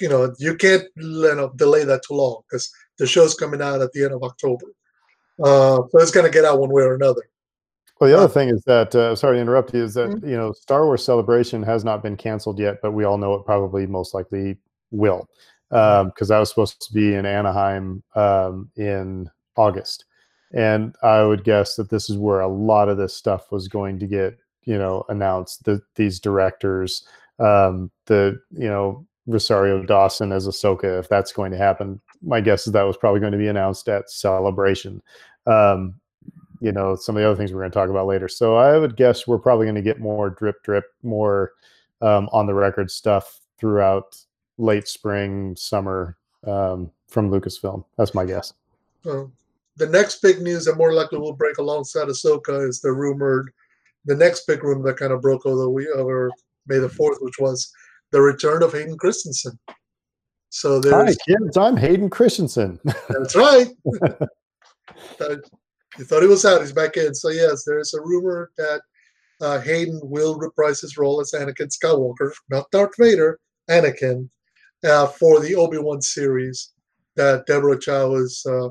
you 0.00 0.08
know, 0.08 0.32
you 0.38 0.54
can't 0.54 0.84
you 0.94 1.34
know 1.34 1.52
delay 1.56 1.82
that 1.82 2.02
too 2.06 2.14
long 2.14 2.42
because 2.48 2.72
the 2.98 3.08
show's 3.08 3.34
coming 3.34 3.60
out 3.60 3.80
at 3.80 3.90
the 3.92 4.04
end 4.04 4.12
of 4.12 4.22
October. 4.22 4.66
Uh, 5.42 5.82
so 5.88 5.90
it's 5.94 6.10
going 6.10 6.26
to 6.26 6.32
get 6.32 6.44
out 6.44 6.58
one 6.58 6.70
way 6.70 6.82
or 6.82 6.94
another. 6.94 7.22
Well, 8.00 8.08
the 8.08 8.16
other 8.16 8.26
uh, 8.26 8.28
thing 8.28 8.48
is 8.48 8.62
that, 8.64 8.94
uh, 8.94 9.14
sorry 9.14 9.36
to 9.36 9.40
interrupt 9.40 9.74
you, 9.74 9.84
is 9.84 9.94
that, 9.94 10.08
mm-hmm. 10.08 10.28
you 10.28 10.36
know, 10.36 10.52
Star 10.52 10.84
Wars 10.84 11.04
Celebration 11.04 11.62
has 11.62 11.84
not 11.84 12.02
been 12.02 12.16
canceled 12.16 12.58
yet, 12.58 12.80
but 12.82 12.92
we 12.92 13.04
all 13.04 13.18
know 13.18 13.34
it 13.34 13.44
probably 13.44 13.86
most 13.86 14.14
likely 14.14 14.56
will 14.90 15.28
because 15.70 16.02
um, 16.02 16.26
that 16.28 16.38
was 16.38 16.48
supposed 16.48 16.80
to 16.80 16.92
be 16.92 17.14
in 17.14 17.24
Anaheim 17.24 18.02
um, 18.16 18.70
in 18.76 19.30
August. 19.56 20.06
And 20.52 20.96
I 21.02 21.22
would 21.22 21.44
guess 21.44 21.76
that 21.76 21.90
this 21.90 22.10
is 22.10 22.16
where 22.16 22.40
a 22.40 22.48
lot 22.48 22.88
of 22.88 22.96
this 22.96 23.14
stuff 23.14 23.52
was 23.52 23.68
going 23.68 23.98
to 24.00 24.06
get, 24.06 24.38
you 24.64 24.76
know, 24.76 25.04
announced. 25.08 25.64
The, 25.64 25.80
these 25.94 26.18
directors, 26.18 27.06
um, 27.38 27.90
the, 28.06 28.40
you 28.50 28.68
know, 28.68 29.06
Rosario 29.26 29.82
Dawson 29.84 30.32
as 30.32 30.48
Ahsoka, 30.48 30.98
if 30.98 31.08
that's 31.08 31.32
going 31.32 31.52
to 31.52 31.58
happen. 31.58 32.00
My 32.22 32.40
guess 32.40 32.66
is 32.66 32.72
that 32.72 32.82
was 32.82 32.96
probably 32.96 33.20
going 33.20 33.32
to 33.32 33.38
be 33.38 33.46
announced 33.48 33.88
at 33.88 34.10
Celebration 34.10 35.02
um, 35.50 35.94
you 36.60 36.72
know, 36.72 36.94
some 36.94 37.16
of 37.16 37.22
the 37.22 37.26
other 37.26 37.36
things 37.36 37.52
we're 37.52 37.60
going 37.60 37.70
to 37.70 37.78
talk 37.78 37.88
about 37.88 38.06
later. 38.06 38.28
So 38.28 38.56
I 38.56 38.78
would 38.78 38.96
guess 38.96 39.26
we're 39.26 39.38
probably 39.38 39.66
going 39.66 39.76
to 39.76 39.82
get 39.82 39.98
more 39.98 40.30
drip 40.30 40.62
drip, 40.62 40.84
more 41.02 41.52
um, 42.02 42.28
on 42.32 42.46
the 42.46 42.54
record 42.54 42.90
stuff 42.90 43.40
throughout 43.58 44.16
late 44.58 44.86
spring, 44.86 45.56
summer 45.56 46.16
um, 46.46 46.90
from 47.08 47.30
Lucasfilm. 47.30 47.84
That's 47.96 48.14
my 48.14 48.24
guess. 48.24 48.52
The 49.04 49.86
next 49.88 50.20
big 50.20 50.42
news 50.42 50.66
that 50.66 50.76
more 50.76 50.92
likely 50.92 51.18
will 51.18 51.32
break 51.32 51.58
alongside 51.58 52.08
Ahsoka 52.08 52.68
is 52.68 52.80
the 52.80 52.92
rumored, 52.92 53.50
the 54.04 54.14
next 54.14 54.46
big 54.46 54.62
rumor 54.62 54.84
that 54.88 54.98
kind 54.98 55.12
of 55.12 55.22
broke 55.22 55.46
over, 55.46 55.62
the, 55.62 55.90
over 55.96 56.30
May 56.66 56.78
the 56.78 56.88
4th, 56.88 57.16
which 57.20 57.38
was 57.38 57.72
the 58.10 58.20
return 58.20 58.62
of 58.62 58.72
Hayden 58.72 58.98
Christensen. 58.98 59.58
So 60.50 60.80
there's. 60.80 60.94
Hi, 60.94 61.14
kids. 61.26 61.56
I'm 61.56 61.76
Hayden 61.76 62.10
Christensen. 62.10 62.78
That's 63.08 63.36
right. 63.36 63.68
you 65.98 66.04
thought 66.04 66.22
he 66.22 66.28
was 66.28 66.44
out. 66.44 66.60
He's 66.60 66.72
back 66.72 66.96
in. 66.96 67.14
So 67.14 67.30
yes, 67.30 67.64
there 67.64 67.78
is 67.78 67.94
a 67.94 68.00
rumor 68.00 68.50
that 68.56 68.80
uh, 69.40 69.60
Hayden 69.60 70.00
will 70.02 70.38
reprise 70.38 70.80
his 70.80 70.96
role 70.96 71.20
as 71.20 71.32
Anakin 71.32 71.70
Skywalker, 71.70 72.32
not 72.50 72.70
Darth 72.70 72.94
Vader, 72.98 73.38
Anakin, 73.70 74.28
uh, 74.84 75.06
for 75.06 75.40
the 75.40 75.54
Obi 75.54 75.78
Wan 75.78 76.00
series 76.02 76.72
that 77.16 77.46
Deborah 77.46 77.78
Chow 77.78 78.14
is 78.14 78.44
uh, 78.46 78.68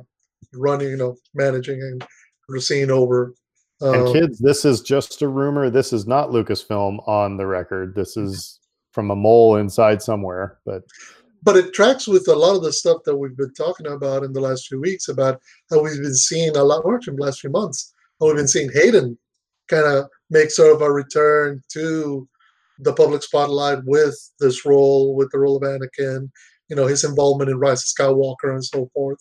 running, 0.53 0.89
you 0.89 0.97
know, 0.97 1.15
managing 1.33 1.81
and 1.81 2.61
seeing 2.61 2.91
over. 2.91 3.33
and 3.81 4.07
um, 4.07 4.13
kids, 4.13 4.39
this 4.39 4.65
is 4.65 4.81
just 4.81 5.21
a 5.21 5.27
rumor. 5.27 5.69
This 5.69 5.93
is 5.93 6.07
not 6.07 6.29
Lucasfilm 6.29 7.07
on 7.07 7.37
the 7.37 7.45
record. 7.45 7.95
This 7.95 8.17
is 8.17 8.59
from 8.91 9.11
a 9.11 9.15
mole 9.15 9.57
inside 9.57 10.01
somewhere. 10.01 10.57
But 10.65 10.83
but 11.43 11.57
it 11.57 11.73
tracks 11.73 12.07
with 12.07 12.27
a 12.27 12.35
lot 12.35 12.55
of 12.55 12.63
the 12.63 12.73
stuff 12.73 13.03
that 13.05 13.15
we've 13.15 13.37
been 13.37 13.53
talking 13.53 13.87
about 13.87 14.23
in 14.23 14.33
the 14.33 14.41
last 14.41 14.67
few 14.67 14.79
weeks 14.79 15.07
about 15.07 15.39
how 15.69 15.81
we've 15.81 16.01
been 16.01 16.15
seeing 16.15 16.55
a 16.55 16.63
lot 16.63 16.83
more 16.83 16.99
in 17.07 17.15
the 17.15 17.23
last 17.23 17.41
few 17.41 17.49
months. 17.49 17.93
How 18.19 18.27
we've 18.27 18.35
been 18.35 18.47
seeing 18.47 18.71
Hayden 18.73 19.17
kind 19.69 19.85
of 19.85 20.05
make 20.29 20.51
sort 20.51 20.75
of 20.75 20.81
a 20.81 20.91
return 20.91 21.61
to 21.73 22.27
the 22.79 22.93
public 22.93 23.23
spotlight 23.23 23.83
with 23.85 24.15
this 24.39 24.65
role, 24.65 25.15
with 25.15 25.29
the 25.31 25.39
role 25.39 25.57
of 25.57 25.63
Anakin, 25.63 26.29
you 26.69 26.75
know, 26.75 26.87
his 26.87 27.03
involvement 27.03 27.49
in 27.49 27.59
Rise 27.59 27.83
of 27.83 28.05
Skywalker 28.05 28.53
and 28.53 28.63
so 28.63 28.89
forth. 28.93 29.19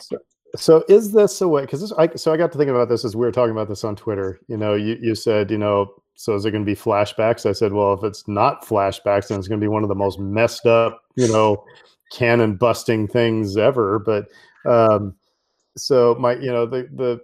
So, 0.00 0.18
so 0.56 0.84
is 0.88 1.12
this 1.12 1.40
a 1.40 1.48
way? 1.48 1.62
Because 1.62 1.92
I 1.92 2.14
so 2.14 2.32
I 2.32 2.36
got 2.36 2.52
to 2.52 2.58
thinking 2.58 2.74
about 2.74 2.88
this 2.88 3.04
as 3.04 3.16
we 3.16 3.24
were 3.24 3.32
talking 3.32 3.52
about 3.52 3.68
this 3.68 3.84
on 3.84 3.96
Twitter. 3.96 4.40
You 4.48 4.56
know, 4.56 4.74
you 4.74 4.98
you 5.00 5.14
said 5.14 5.50
you 5.50 5.58
know 5.58 5.94
so 6.14 6.34
is 6.34 6.44
it 6.44 6.52
going 6.52 6.64
to 6.64 6.70
be 6.70 6.76
flashbacks? 6.76 7.44
I 7.44 7.52
said, 7.52 7.72
well, 7.72 7.92
if 7.94 8.04
it's 8.04 8.26
not 8.28 8.64
flashbacks, 8.64 9.28
then 9.28 9.38
it's 9.38 9.48
going 9.48 9.60
to 9.60 9.64
be 9.64 9.68
one 9.68 9.82
of 9.82 9.88
the 9.88 9.94
most 9.94 10.18
messed 10.18 10.66
up, 10.66 11.02
you 11.16 11.28
know, 11.28 11.64
canon 12.12 12.56
busting 12.56 13.08
things 13.08 13.56
ever. 13.56 13.98
But 13.98 14.28
um, 14.64 15.16
so 15.76 16.16
my, 16.18 16.34
you 16.34 16.52
know, 16.52 16.66
the 16.66 16.88
the 16.94 17.20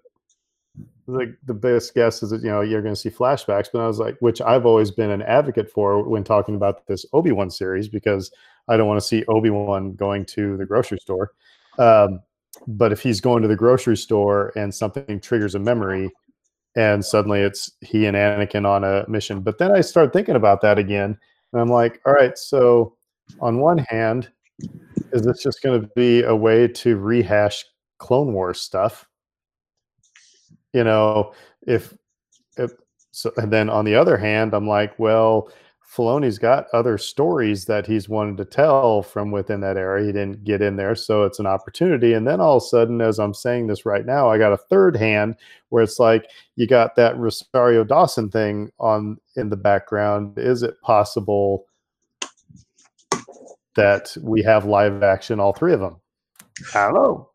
the 1.07 1.37
the 1.47 1.91
guess 1.95 2.23
is 2.23 2.31
that 2.31 2.43
you 2.43 2.51
know 2.51 2.61
you're 2.61 2.83
going 2.83 2.95
to 2.95 3.01
see 3.01 3.11
flashbacks. 3.11 3.69
But 3.73 3.81
I 3.81 3.87
was 3.87 3.99
like, 3.99 4.17
which 4.21 4.41
I've 4.41 4.67
always 4.67 4.91
been 4.91 5.11
an 5.11 5.23
advocate 5.23 5.71
for 5.71 6.03
when 6.03 6.25
talking 6.25 6.57
about 6.57 6.87
this 6.87 7.07
Obi 7.13 7.31
Wan 7.31 7.51
series 7.51 7.89
because 7.89 8.33
I 8.69 8.77
don't 8.77 8.89
want 8.89 9.01
to 9.01 9.07
see 9.07 9.25
Obi 9.27 9.51
Wan 9.51 9.95
going 9.95 10.25
to 10.27 10.57
the 10.57 10.67
grocery 10.67 10.99
store. 10.99 11.31
Um, 11.79 12.21
but 12.67 12.93
if 12.93 13.01
he's 13.01 13.21
going 13.21 13.43
to 13.43 13.49
the 13.49 13.57
grocery 13.57 13.97
store 13.97 14.53
and 14.57 14.75
something 14.75 15.21
triggers 15.21 15.55
a 15.55 15.59
memory, 15.59 16.11
and 16.77 17.05
suddenly 17.05 17.41
it's 17.41 17.71
he 17.81 18.07
and 18.07 18.17
Anakin 18.17 18.67
on 18.67 18.85
a 18.85 19.05
mission. 19.09 19.41
But 19.41 19.59
then 19.59 19.73
I 19.73 19.81
start 19.81 20.13
thinking 20.13 20.37
about 20.37 20.61
that 20.63 20.79
again, 20.79 21.19
and 21.53 21.61
I'm 21.61 21.69
like, 21.69 22.01
all 22.07 22.13
right, 22.13 22.37
so 22.39 22.97
on 23.41 23.59
one 23.59 23.79
hand, 23.79 24.31
is 25.13 25.23
this 25.23 25.43
just 25.43 25.63
going 25.63 25.81
to 25.81 25.89
be 25.97 26.23
a 26.23 26.35
way 26.35 26.69
to 26.69 26.97
rehash 26.97 27.65
Clone 27.99 28.33
Wars 28.33 28.61
stuff? 28.61 29.07
You 30.73 30.85
know, 30.85 31.33
if 31.67 31.95
if 32.57 32.73
so, 33.11 33.33
and 33.37 33.53
then 33.53 33.69
on 33.69 33.85
the 33.85 33.97
other 33.97 34.17
hand, 34.17 34.55
I'm 34.55 34.69
like, 34.69 34.97
well, 34.99 35.51
Filoni's 35.91 36.39
got 36.39 36.69
other 36.73 36.97
stories 36.97 37.65
that 37.65 37.85
he's 37.85 38.09
wanted 38.09 38.37
to 38.37 38.45
tell 38.45 39.03
from 39.03 39.33
within 39.33 39.61
that 39.61 39.77
area. 39.77 40.07
He 40.07 40.13
didn't 40.13 40.45
get 40.45 40.63
in 40.63 40.77
there, 40.77 40.95
so 40.95 41.25
it's 41.25 41.41
an 41.41 41.47
opportunity. 41.47 42.13
And 42.13 42.29
then 42.29 42.41
all 42.41 42.59
of 42.59 42.63
a 42.63 42.67
sudden, 42.67 43.01
as 43.01 43.19
I'm 43.19 43.35
saying 43.35 43.67
this 43.67 43.85
right 43.85 44.07
now, 44.07 44.31
I 44.31 44.39
got 44.39 44.53
a 44.53 44.57
third 44.57 44.97
hand 44.97 45.35
where 45.71 45.83
it's 45.83 45.99
like 45.99 46.31
you 46.55 46.69
got 46.69 46.95
that 46.95 47.19
Rosario 47.19 47.83
Dawson 47.83 48.31
thing 48.31 48.71
on 48.79 49.19
in 49.35 49.51
the 49.51 49.57
background. 49.57 50.39
Is 50.39 50.63
it 50.63 50.81
possible 50.81 51.67
that 53.75 54.17
we 54.23 54.43
have 54.43 54.67
live 54.67 55.03
action, 55.03 55.41
all 55.41 55.53
three 55.53 55.73
of 55.73 55.81
them? 55.81 55.97
I 56.73 56.85
don't 56.85 56.95
know. 56.95 57.31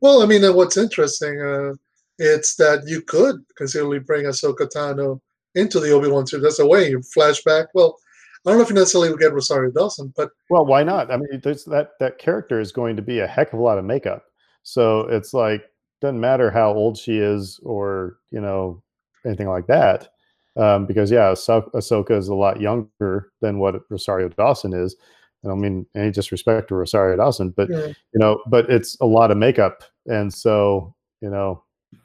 Well, 0.00 0.22
I 0.22 0.26
mean, 0.26 0.42
what's 0.54 0.78
interesting, 0.78 1.42
uh, 1.42 1.74
it's 2.18 2.54
that 2.56 2.84
you 2.86 3.02
could 3.02 3.44
conceivably 3.54 3.98
bring 3.98 4.24
Ahsoka 4.24 4.66
Tano 4.74 5.20
into 5.54 5.80
the 5.80 5.90
Obi 5.92 6.08
Wan 6.08 6.26
series. 6.26 6.44
That's 6.44 6.58
a 6.58 6.66
way 6.66 6.90
you 6.90 7.00
flashback. 7.00 7.66
Well, 7.74 7.98
I 8.46 8.50
don't 8.50 8.58
know 8.58 8.64
if 8.64 8.70
you 8.70 8.74
necessarily 8.76 9.10
would 9.10 9.20
get 9.20 9.32
Rosario 9.32 9.70
Dawson, 9.70 10.12
but 10.16 10.30
well, 10.48 10.64
why 10.64 10.82
not? 10.82 11.10
I 11.10 11.16
mean, 11.16 11.40
there's 11.42 11.64
that 11.66 11.90
that 12.00 12.18
character 12.18 12.60
is 12.60 12.72
going 12.72 12.96
to 12.96 13.02
be 13.02 13.18
a 13.18 13.26
heck 13.26 13.52
of 13.52 13.58
a 13.58 13.62
lot 13.62 13.78
of 13.78 13.84
makeup, 13.84 14.24
so 14.62 15.00
it's 15.08 15.34
like 15.34 15.64
doesn't 16.00 16.20
matter 16.20 16.50
how 16.50 16.72
old 16.72 16.96
she 16.96 17.18
is 17.18 17.58
or 17.64 18.18
you 18.30 18.40
know 18.40 18.82
anything 19.26 19.48
like 19.48 19.66
that, 19.66 20.08
um, 20.56 20.86
because 20.86 21.10
yeah, 21.10 21.30
ah- 21.30 21.60
Ahsoka 21.74 22.12
is 22.12 22.28
a 22.28 22.34
lot 22.34 22.60
younger 22.60 23.32
than 23.40 23.58
what 23.58 23.82
Rosario 23.90 24.28
Dawson 24.28 24.72
is. 24.72 24.96
I 25.44 25.48
don't 25.48 25.60
mean 25.60 25.86
any 25.94 26.10
disrespect 26.10 26.68
to 26.68 26.74
Rosario 26.74 27.16
Dawson, 27.16 27.50
but 27.50 27.68
yeah. 27.68 27.88
you 27.88 28.20
know, 28.20 28.40
but 28.46 28.70
it's 28.70 28.96
a 29.00 29.06
lot 29.06 29.30
of 29.30 29.36
makeup, 29.36 29.82
and 30.06 30.32
so 30.32 30.94
you 31.20 31.30
know, 31.30 31.64
I 31.92 31.98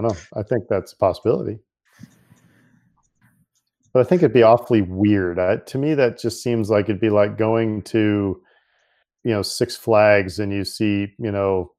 don't 0.00 0.02
know. 0.04 0.16
I 0.34 0.42
think 0.42 0.64
that's 0.68 0.94
a 0.94 0.96
possibility. 0.96 1.58
But 3.92 4.00
I 4.00 4.08
think 4.08 4.22
it'd 4.22 4.32
be 4.32 4.42
awfully 4.42 4.82
weird. 4.82 5.38
Uh, 5.38 5.58
to 5.58 5.78
me, 5.78 5.94
that 5.94 6.18
just 6.18 6.42
seems 6.42 6.70
like 6.70 6.86
it'd 6.86 7.00
be 7.00 7.10
like 7.10 7.36
going 7.36 7.82
to, 7.82 8.40
you 9.24 9.30
know, 9.30 9.42
Six 9.42 9.76
Flags 9.76 10.38
and 10.38 10.52
you 10.52 10.64
see, 10.64 11.12
you 11.18 11.30
know, 11.30 11.72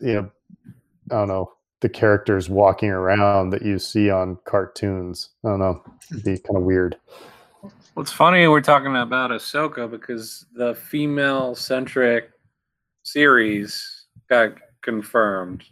you 0.00 0.14
know, 0.14 0.30
I 1.10 1.14
don't 1.14 1.28
know, 1.28 1.52
the 1.80 1.88
characters 1.88 2.48
walking 2.50 2.90
around 2.90 3.50
that 3.50 3.62
you 3.62 3.78
see 3.78 4.10
on 4.10 4.38
cartoons. 4.44 5.30
I 5.44 5.50
don't 5.50 5.60
know. 5.60 5.82
It'd 6.10 6.24
be 6.24 6.38
kind 6.38 6.56
of 6.56 6.62
weird. 6.62 6.96
Well, 7.62 8.02
it's 8.02 8.10
funny 8.12 8.48
we're 8.48 8.60
talking 8.60 8.96
about 8.96 9.30
Ahsoka 9.30 9.88
because 9.88 10.46
the 10.54 10.74
female-centric 10.74 12.30
series 13.04 14.06
got 14.28 14.54
confirmed. 14.82 15.62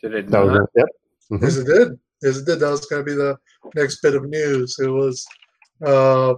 Did 0.00 0.14
it 0.14 0.30
That 0.30 0.40
was 0.40 0.52
not? 0.52 0.62
it. 0.62 0.68
Yep. 0.76 0.86
Mhm. 1.32 1.42
Yes, 1.42 1.56
it 1.56 1.66
did. 1.66 1.98
Yes, 2.22 2.38
it 2.38 2.46
did. 2.46 2.60
That 2.60 2.70
was 2.70 2.86
going 2.86 3.04
to 3.04 3.10
be 3.10 3.14
the 3.14 3.36
next 3.74 4.00
bit 4.02 4.14
of 4.14 4.28
news. 4.28 4.78
It 4.78 4.88
was. 4.88 5.26
Uh, 5.84 6.34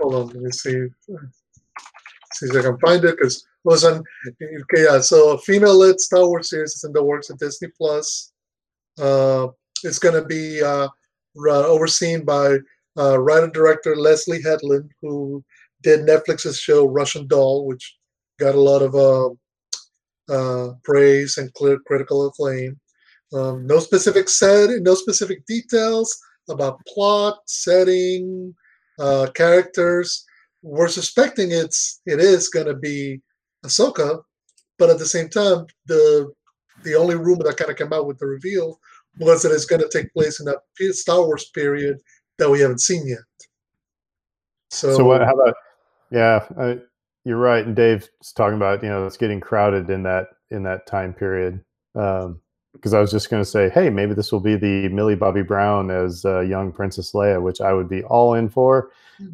hold 0.00 0.14
on, 0.14 0.26
let 0.28 0.36
me 0.36 0.50
see. 0.50 0.86
See 2.34 2.46
if 2.46 2.56
I 2.56 2.62
can 2.62 2.78
find 2.78 3.04
it 3.04 3.16
because 3.16 3.36
it 3.36 3.44
was 3.64 3.84
on. 3.84 4.02
Okay, 4.28 4.84
yeah. 4.84 5.00
So 5.00 5.32
a 5.32 5.38
female-led 5.38 6.00
Star 6.00 6.26
Wars 6.26 6.50
series 6.50 6.74
is 6.74 6.84
in 6.84 6.92
the 6.92 7.02
works 7.02 7.30
at 7.30 7.38
Disney 7.38 7.68
Plus. 7.76 8.32
Uh, 8.98 9.48
it's 9.82 9.98
going 9.98 10.20
to 10.20 10.26
be 10.26 10.62
uh, 10.62 10.88
overseen 11.36 12.24
by 12.24 12.58
uh, 12.98 13.18
writer 13.18 13.48
director 13.48 13.94
Leslye 13.94 14.42
Headland, 14.42 14.90
who 15.02 15.44
did 15.82 16.00
Netflix's 16.00 16.58
show 16.58 16.86
Russian 16.86 17.26
Doll, 17.26 17.66
which 17.66 17.96
got 18.38 18.54
a 18.54 18.60
lot 18.60 18.82
of 18.82 18.94
uh, 18.94 19.30
uh, 20.32 20.74
praise 20.84 21.38
and 21.38 21.52
clear 21.54 21.78
critical 21.86 22.26
acclaim. 22.26 22.78
Um, 23.34 23.66
no 23.66 23.78
specific 23.80 24.28
said, 24.28 24.70
no 24.82 24.94
specific 24.94 25.44
details 25.46 26.16
about 26.48 26.80
plot, 26.86 27.38
setting, 27.46 28.54
uh, 28.98 29.28
characters. 29.34 30.24
We're 30.62 30.88
suspecting 30.88 31.50
it's 31.50 32.00
it 32.06 32.20
is 32.20 32.48
going 32.48 32.66
to 32.66 32.74
be 32.74 33.20
Ahsoka, 33.64 34.22
but 34.78 34.90
at 34.90 34.98
the 34.98 35.06
same 35.06 35.28
time, 35.28 35.66
the 35.86 36.30
the 36.84 36.94
only 36.94 37.16
rumor 37.16 37.44
that 37.44 37.56
kind 37.56 37.70
of 37.70 37.76
came 37.76 37.92
out 37.92 38.06
with 38.06 38.18
the 38.18 38.26
reveal 38.26 38.78
was 39.18 39.42
that 39.42 39.52
it's 39.52 39.64
going 39.64 39.80
to 39.80 39.88
take 39.88 40.12
place 40.12 40.40
in 40.40 40.46
that 40.46 40.58
Star 40.94 41.24
Wars 41.24 41.50
period 41.54 41.98
that 42.38 42.50
we 42.50 42.60
haven't 42.60 42.80
seen 42.80 43.06
yet. 43.06 43.18
So, 44.70 44.94
So 44.94 45.04
what? 45.04 45.22
How 45.22 45.34
about? 45.34 45.54
Yeah, 46.10 46.46
I, 46.58 46.78
you're 47.24 47.38
right. 47.38 47.64
And 47.64 47.74
Dave's 47.74 48.08
talking 48.34 48.56
about 48.56 48.82
you 48.82 48.88
know 48.88 49.06
it's 49.06 49.16
getting 49.16 49.40
crowded 49.40 49.90
in 49.90 50.02
that 50.04 50.28
in 50.50 50.62
that 50.64 50.86
time 50.86 51.12
period. 51.12 51.64
Um, 51.94 52.40
because 52.76 52.94
I 52.94 53.00
was 53.00 53.10
just 53.10 53.30
going 53.30 53.42
to 53.42 53.48
say, 53.48 53.68
hey, 53.70 53.90
maybe 53.90 54.14
this 54.14 54.30
will 54.32 54.40
be 54.40 54.56
the 54.56 54.88
Millie 54.88 55.14
Bobby 55.16 55.42
Brown 55.42 55.90
as 55.90 56.24
uh, 56.24 56.40
young 56.40 56.72
Princess 56.72 57.12
Leia, 57.12 57.42
which 57.42 57.60
I 57.60 57.72
would 57.72 57.88
be 57.88 58.02
all 58.04 58.34
in 58.34 58.48
for. 58.48 58.90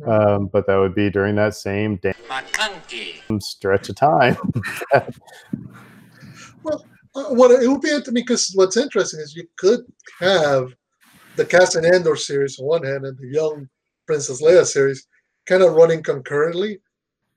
Um, 0.07 0.47
but 0.47 0.67
that 0.67 0.77
would 0.77 0.95
be 0.95 1.11
during 1.11 1.35
that 1.37 1.55
same 1.55 1.97
damn 1.97 3.41
stretch 3.41 3.89
of 3.89 3.97
time. 3.97 4.37
Uh, 7.15 7.25
what 7.35 7.51
it 7.51 7.69
would 7.69 7.83
be 7.83 7.89
interesting 7.89 8.15
because 8.15 8.53
what's 8.55 8.79
interesting 8.79 9.21
is 9.21 9.37
you 9.37 9.47
could 9.59 9.81
have 10.19 10.73
the 11.37 11.45
Cassian 11.45 11.85
Andor 11.85 12.17
series 12.17 12.59
on 12.59 12.65
one 12.65 12.83
hand 12.83 13.05
and 13.05 13.19
the 13.19 13.27
young 13.27 13.69
Princess 14.07 14.43
Leia 14.43 14.65
series 14.65 15.07
kind 15.47 15.63
of 15.63 15.75
running 15.75 16.03
concurrently, 16.03 16.79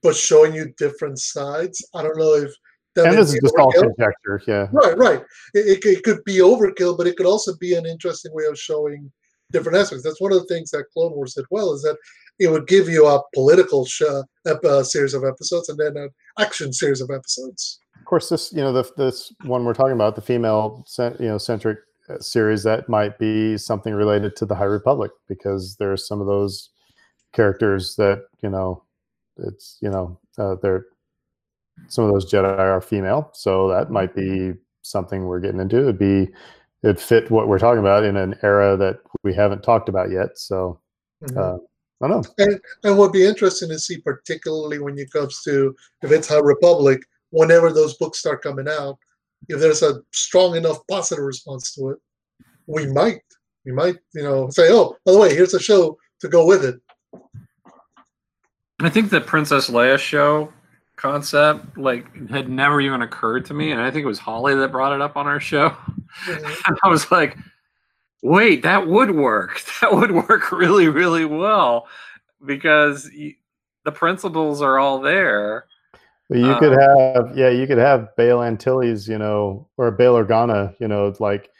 but 0.02 0.16
showing 0.16 0.54
you 0.54 0.74
different 0.78 1.20
sides. 1.20 1.86
I 1.94 2.04
don't 2.04 2.18
know 2.18 2.36
if 2.36 2.52
that 2.52 2.56
and 2.98 3.18
this 3.18 3.34
is 3.34 3.40
just 3.42 3.56
all 3.58 3.72
conjecture. 3.72 4.42
Yeah. 4.48 4.68
Right, 4.72 4.98
right. 4.98 5.22
It, 5.54 5.68
it, 5.68 5.82
could- 5.82 5.94
it 5.94 6.04
could 6.04 6.24
be 6.24 6.38
overkill, 6.38 6.98
but 6.98 7.08
it 7.08 7.18
could 7.18 7.26
also 7.26 7.56
be 7.58 7.76
an 7.76 7.86
interesting 7.86 8.34
way 8.34 8.46
of 8.46 8.58
showing 8.58 9.12
different 9.52 9.78
aspects. 9.78 10.04
That's 10.04 10.22
one 10.22 10.32
of 10.32 10.40
the 10.40 10.46
things 10.48 10.72
that 10.72 10.86
Clone 10.94 11.14
Wars 11.14 11.34
did 11.34 11.46
well 11.52 11.74
is 11.74 11.82
that 11.84 11.98
it 12.40 12.48
would 12.50 12.68
give 12.68 12.90
you 12.90 13.06
a 13.08 13.22
political 13.34 13.88
ep- 14.46 14.64
uh, 14.66 14.84
series 14.84 15.14
of 15.14 15.24
episodes 15.24 15.70
and 15.70 15.78
then 15.78 15.96
an 15.98 16.10
action 16.40 16.74
series 16.74 17.02
of 17.02 17.10
episodes. 17.10 17.80
Of 17.98 18.06
course, 18.06 18.30
this 18.30 18.52
you 18.54 18.60
know 18.62 18.74
the, 18.74 18.90
this 18.98 19.32
one 19.46 19.66
we're 19.66 19.74
talking 19.74 19.94
about 19.94 20.16
the 20.16 20.22
female 20.22 20.86
you 21.20 21.28
know 21.28 21.38
centric 21.38 21.80
uh, 22.10 22.20
series 22.20 22.62
that 22.64 22.88
might 22.90 23.18
be 23.18 23.58
something 23.58 23.94
related 23.94 24.36
to 24.38 24.46
the 24.46 24.54
High 24.56 24.66
Republic 24.66 25.12
because 25.28 25.76
there's 25.80 26.08
some 26.08 26.22
of 26.22 26.28
those 26.28 26.70
characters 27.34 27.96
that 27.96 28.24
you 28.42 28.50
know 28.50 28.84
it's 29.38 29.78
you 29.82 29.90
know 29.90 30.20
uh, 30.38 30.56
they're 30.62 30.86
some 31.88 32.06
of 32.06 32.12
those 32.12 32.32
Jedi 32.32 32.58
are 32.58 32.82
female, 32.82 33.30
so 33.34 33.68
that 33.70 33.92
might 33.92 34.16
be 34.16 34.54
something 34.82 35.26
we're 35.26 35.40
getting 35.40 35.60
into. 35.60 35.82
It'd 35.82 36.00
be 36.00 36.30
it'd 36.84 37.00
fit 37.00 37.32
what 37.32 37.48
we're 37.48 37.60
talking 37.60 37.80
about 37.80 38.04
in 38.04 38.16
an 38.16 38.36
era 38.44 38.78
that 38.78 39.00
we 39.24 39.34
haven't 39.34 39.64
talked 39.64 39.90
about 39.90 40.12
yet. 40.12 40.38
So 40.38 40.80
Mhm. 41.24 41.38
uh, 41.38 41.58
I 42.02 42.08
don't 42.08 42.22
know. 42.22 42.34
And 42.38 42.62
and 42.84 42.98
what 42.98 43.06
would 43.06 43.14
be 43.14 43.26
interesting 43.26 43.70
to 43.70 43.80
see, 43.80 43.98
particularly 43.98 44.80
when 44.80 44.98
it 44.98 45.12
comes 45.12 45.42
to 45.44 45.76
if 46.04 46.12
it's 46.12 46.28
High 46.28 46.40
Republic, 46.40 47.02
whenever 47.32 47.72
those 47.72 47.98
books 47.98 48.20
start 48.20 48.44
coming 48.44 48.68
out, 48.68 48.98
if 49.50 49.60
there's 49.60 49.82
a 49.82 50.02
strong 50.12 50.56
enough 50.56 50.80
positive 50.90 51.24
response 51.24 51.74
to 51.76 51.90
it, 51.92 51.98
we 52.68 52.88
might 52.88 53.22
we 53.66 53.72
might 53.72 53.98
you 54.14 54.24
know 54.24 54.50
say, 54.50 54.72
oh, 54.72 54.96
by 55.06 55.12
the 55.12 55.18
way, 55.18 55.34
here's 55.34 55.54
a 55.54 55.60
show 55.60 55.98
to 56.20 56.28
go 56.28 56.46
with 56.46 56.64
it. 56.64 56.80
I 58.82 58.90
think 58.90 59.10
the 59.10 59.22
Princess 59.22 59.70
Leia 59.70 59.98
show 59.98 60.52
concept 60.98 61.78
like 61.78 62.06
had 62.30 62.50
never 62.50 62.82
even 62.82 63.02
occurred 63.02 63.46
to 63.46 63.54
me, 63.54 63.72
and 63.72 63.82
I 63.82 63.92
think 63.92 64.04
it 64.04 64.08
was 64.08 64.20
Holly 64.20 64.56
that 64.56 64.72
brought 64.72 64.94
it 64.94 65.02
up 65.02 65.18
on 65.18 65.28
our 65.28 65.40
show. 65.40 65.70
Mhm. 66.28 66.68
And 66.68 66.78
I 66.84 66.88
was 66.90 67.12
like, 67.12 67.38
"Wait, 68.24 68.64
that 68.64 68.88
would 68.88 69.12
work. 69.12 69.62
That 69.82 69.94
would 69.94 70.12
work 70.12 70.52
really, 70.52 70.88
really 70.90 71.26
well 71.26 71.88
because 72.46 73.10
y- 73.16 73.36
the 73.86 73.92
principles 73.92 74.62
are 74.62 74.80
all 74.80 75.00
there." 75.02 75.66
But 76.30 76.40
you 76.40 76.56
could 76.58 76.74
Um, 76.74 76.80
have, 77.28 77.38
yeah, 77.38 77.50
you 77.50 77.68
could 77.68 77.78
have 77.78 78.16
Bail 78.18 78.42
Antilles, 78.42 79.08
you 79.08 79.18
know, 79.20 79.68
or 79.78 79.92
Bail 79.92 80.16
Organa, 80.16 80.76
you 80.80 80.88
know, 80.88 81.14
like, 81.20 81.52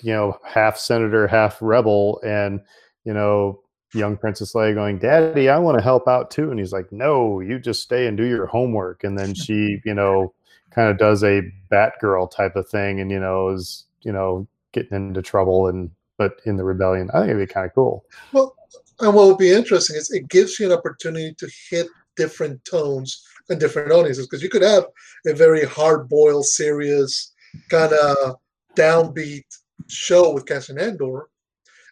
you 0.00 0.12
know, 0.12 0.38
half 0.44 0.76
senator, 0.76 1.26
half 1.28 1.58
rebel, 1.62 2.20
and 2.24 2.60
you 3.04 3.12
know, 3.14 3.61
young 3.94 4.16
Princess 4.16 4.54
Leia 4.54 4.74
going, 4.74 4.98
"Daddy, 4.98 5.48
I 5.48 5.58
want 5.58 5.78
to 5.78 5.84
help 5.84 6.08
out 6.08 6.30
too," 6.30 6.50
and 6.50 6.58
he's 6.58 6.72
like, 6.72 6.90
"No, 6.92 7.40
you 7.40 7.58
just 7.58 7.82
stay 7.82 8.06
and 8.06 8.16
do 8.16 8.24
your 8.24 8.46
homework." 8.46 9.04
And 9.04 9.18
then 9.18 9.34
she, 9.34 9.80
you 9.84 9.94
know, 9.94 10.32
kind 10.70 10.90
of 10.90 10.98
does 10.98 11.22
a 11.22 11.42
Batgirl 11.70 12.30
type 12.30 12.56
of 12.56 12.68
thing, 12.68 13.00
and 13.00 13.10
you 13.10 13.20
know, 13.20 13.48
is 13.50 13.84
you 14.02 14.12
know, 14.12 14.46
getting 14.72 14.96
into 14.96 15.22
trouble, 15.22 15.68
and 15.68 15.90
but 16.16 16.40
in 16.44 16.56
the 16.56 16.64
rebellion, 16.64 17.10
I 17.12 17.20
think 17.20 17.30
it'd 17.30 17.48
be 17.48 17.52
kind 17.52 17.66
of 17.66 17.74
cool. 17.74 18.04
Well, 18.32 18.54
and 19.00 19.14
what 19.14 19.26
would 19.26 19.38
be 19.38 19.52
interesting 19.52 19.96
is 19.96 20.10
it 20.10 20.28
gives 20.28 20.58
you 20.58 20.66
an 20.66 20.78
opportunity 20.78 21.34
to 21.34 21.50
hit 21.70 21.88
different 22.16 22.64
tones 22.64 23.24
and 23.48 23.58
different 23.58 23.90
audiences 23.90 24.26
because 24.26 24.42
you 24.42 24.48
could 24.48 24.62
have 24.62 24.84
a 25.26 25.34
very 25.34 25.64
hard-boiled, 25.64 26.46
serious, 26.46 27.32
kind 27.68 27.92
of 27.92 28.36
downbeat 28.76 29.44
show 29.88 30.32
with 30.32 30.46
Cassian 30.46 30.78
Andor, 30.78 31.28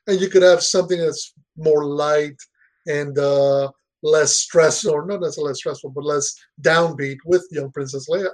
and 0.06 0.20
you 0.20 0.28
could 0.28 0.42
have 0.42 0.62
something 0.62 0.98
that's 0.98 1.34
more 1.60 1.84
light 1.84 2.36
and 2.86 3.18
uh, 3.18 3.70
less 4.02 4.40
stressful, 4.40 4.92
or 4.92 5.06
not 5.06 5.20
necessarily 5.20 5.50
less 5.50 5.58
stressful, 5.58 5.90
but 5.90 6.04
less 6.04 6.34
downbeat 6.62 7.18
with 7.24 7.46
young 7.50 7.70
Princess 7.70 8.08
Leia. 8.08 8.30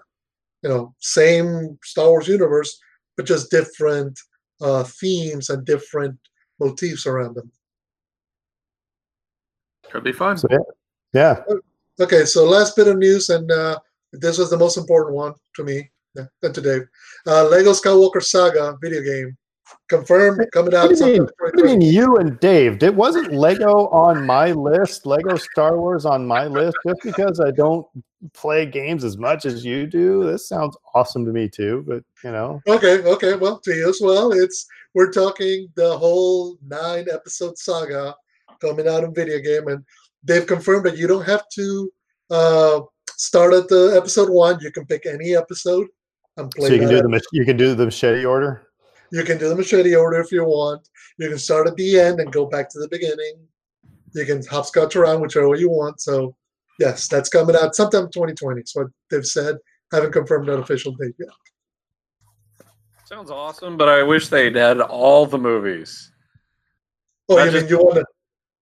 You 0.63 0.71
know, 0.71 0.95
same 1.01 1.79
Star 1.85 2.09
Wars 2.09 2.29
universe, 2.29 2.79
but 3.17 3.27
just 3.27 3.51
different 3.51 4.19
uh, 4.61 4.85
themes 4.85 5.51
and 5.51 5.65
different 5.65 6.19
motifs 6.59 7.07
around 7.07 7.35
them. 7.35 7.51
Could 9.91 10.05
be 10.05 10.13
fun. 10.13 10.37
So 10.37 10.49
yeah, 10.51 10.59
yeah. 11.13 11.43
Okay, 12.01 12.25
so 12.25 12.45
last 12.45 12.77
bit 12.77 12.89
of 12.89 12.99
news, 12.99 13.31
and 13.31 13.51
uh, 13.51 13.79
this 14.13 14.39
was 14.39 14.51
the 14.51 14.59
most 14.59 14.77
important 14.77 15.17
one 15.17 15.35
to 15.55 15.65
me 15.65 15.91
uh, 16.19 16.25
and 16.43 16.55
to 16.55 16.61
Dave. 16.61 16.83
Uh, 17.27 17.49
Lego 17.49 17.73
Skywalker 17.73 18.23
Saga 18.23 18.77
video 18.81 19.03
game 19.03 19.37
confirmed 19.89 20.47
coming 20.53 20.75
out. 20.75 20.89
What 20.89 20.99
do 20.99 21.05
mean? 21.05 21.29
What 21.39 21.55
do 21.55 21.63
you 21.63 21.65
mean 21.65 21.81
you 21.81 22.17
and 22.17 22.39
Dave? 22.41 22.83
It 22.83 22.95
wasn't 22.95 23.33
Lego 23.33 23.89
on 23.89 24.27
my 24.27 24.53
list, 24.53 25.07
Lego 25.07 25.37
Star 25.37 25.79
Wars 25.79 26.05
on 26.05 26.27
my 26.27 26.47
list, 26.47 26.77
just 26.87 27.01
because 27.03 27.41
I 27.41 27.51
don't 27.51 27.87
play 28.33 28.67
games 28.67 29.05
as 29.05 29.19
much 29.19 29.45
as 29.45 29.65
you 29.65 29.87
do. 29.87 30.25
This 30.25 30.49
sounds 30.49 30.77
awesome 30.95 31.25
to 31.25 31.33
me 31.33 31.49
too, 31.49 31.85
but 31.87 32.03
you 32.25 32.33
know, 32.33 32.61
Okay, 32.67 33.03
okay, 33.03 33.35
well, 33.37 33.59
to 33.61 33.75
you 33.75 33.89
as 33.89 34.01
well. 34.03 34.33
It's 34.33 34.67
we're 34.95 35.13
talking 35.13 35.69
the 35.75 35.97
whole 35.97 36.57
nine 36.67 37.07
episode 37.13 37.59
saga 37.59 38.15
coming 38.61 38.89
out 38.89 39.05
in 39.05 39.15
video 39.15 39.39
game, 39.39 39.69
and 39.69 39.85
they've 40.25 40.47
confirmed 40.47 40.87
that 40.87 40.97
you 40.97 41.07
don't 41.07 41.27
have 41.27 41.49
to 41.55 41.93
uh, 42.31 42.81
start 43.17 43.55
at 43.55 43.69
the 43.69 43.95
episode 43.97 44.31
one. 44.31 44.59
You 44.61 44.73
can 44.73 44.87
pick 44.87 45.07
any 45.07 45.37
episode 45.37 45.87
and 46.37 46.51
play. 46.51 46.69
so 46.69 46.75
you 46.75 46.81
can 46.81 46.89
do 46.89 47.03
the 47.03 47.23
you 47.33 47.45
can 47.45 47.57
do 47.57 47.75
the 47.75 47.85
machete 47.85 48.25
order. 48.25 48.66
You 49.13 49.23
can 49.25 49.39
do 49.39 49.49
the 49.49 49.57
machete 49.57 49.95
order 49.95 50.21
if 50.21 50.33
you 50.33 50.45
want. 50.45 50.89
You 51.19 51.29
can 51.29 51.39
start 51.39 51.67
at 51.67 51.77
the 51.77 51.99
end 52.01 52.21
and 52.21 52.33
go 52.33 52.47
back 52.47 52.69
to 52.71 52.79
the 52.79 52.89
beginning. 52.89 53.39
You 54.15 54.25
can 54.25 54.45
hopscotch 54.47 54.97
around 54.97 55.21
whichever 55.21 55.49
way 55.49 55.59
you 55.59 55.71
want. 55.71 56.01
So, 56.01 56.35
yes, 56.79 57.09
that's 57.09 57.29
coming 57.29 57.57
out 57.57 57.75
sometime 57.75 58.07
2020. 58.07 58.61
Is 58.61 58.73
what 58.75 58.89
they've 59.11 59.27
said. 59.27 59.57
Haven't 59.93 60.13
confirmed 60.13 60.49
an 60.49 60.61
official 60.61 60.93
date 60.93 61.15
yet. 61.19 61.29
Sounds 63.05 63.31
awesome, 63.31 63.77
but 63.77 63.89
I 63.89 64.03
wish 64.03 64.29
they'd 64.29 64.57
had 64.57 64.81
all 64.81 65.27
the 65.27 65.39
movies. 65.39 66.11
Oh, 67.29 67.37
Not 67.37 67.53
you 67.53 67.61
mean 67.61 67.69
you 67.69 67.79
want 67.79 67.97
to? 67.97 68.05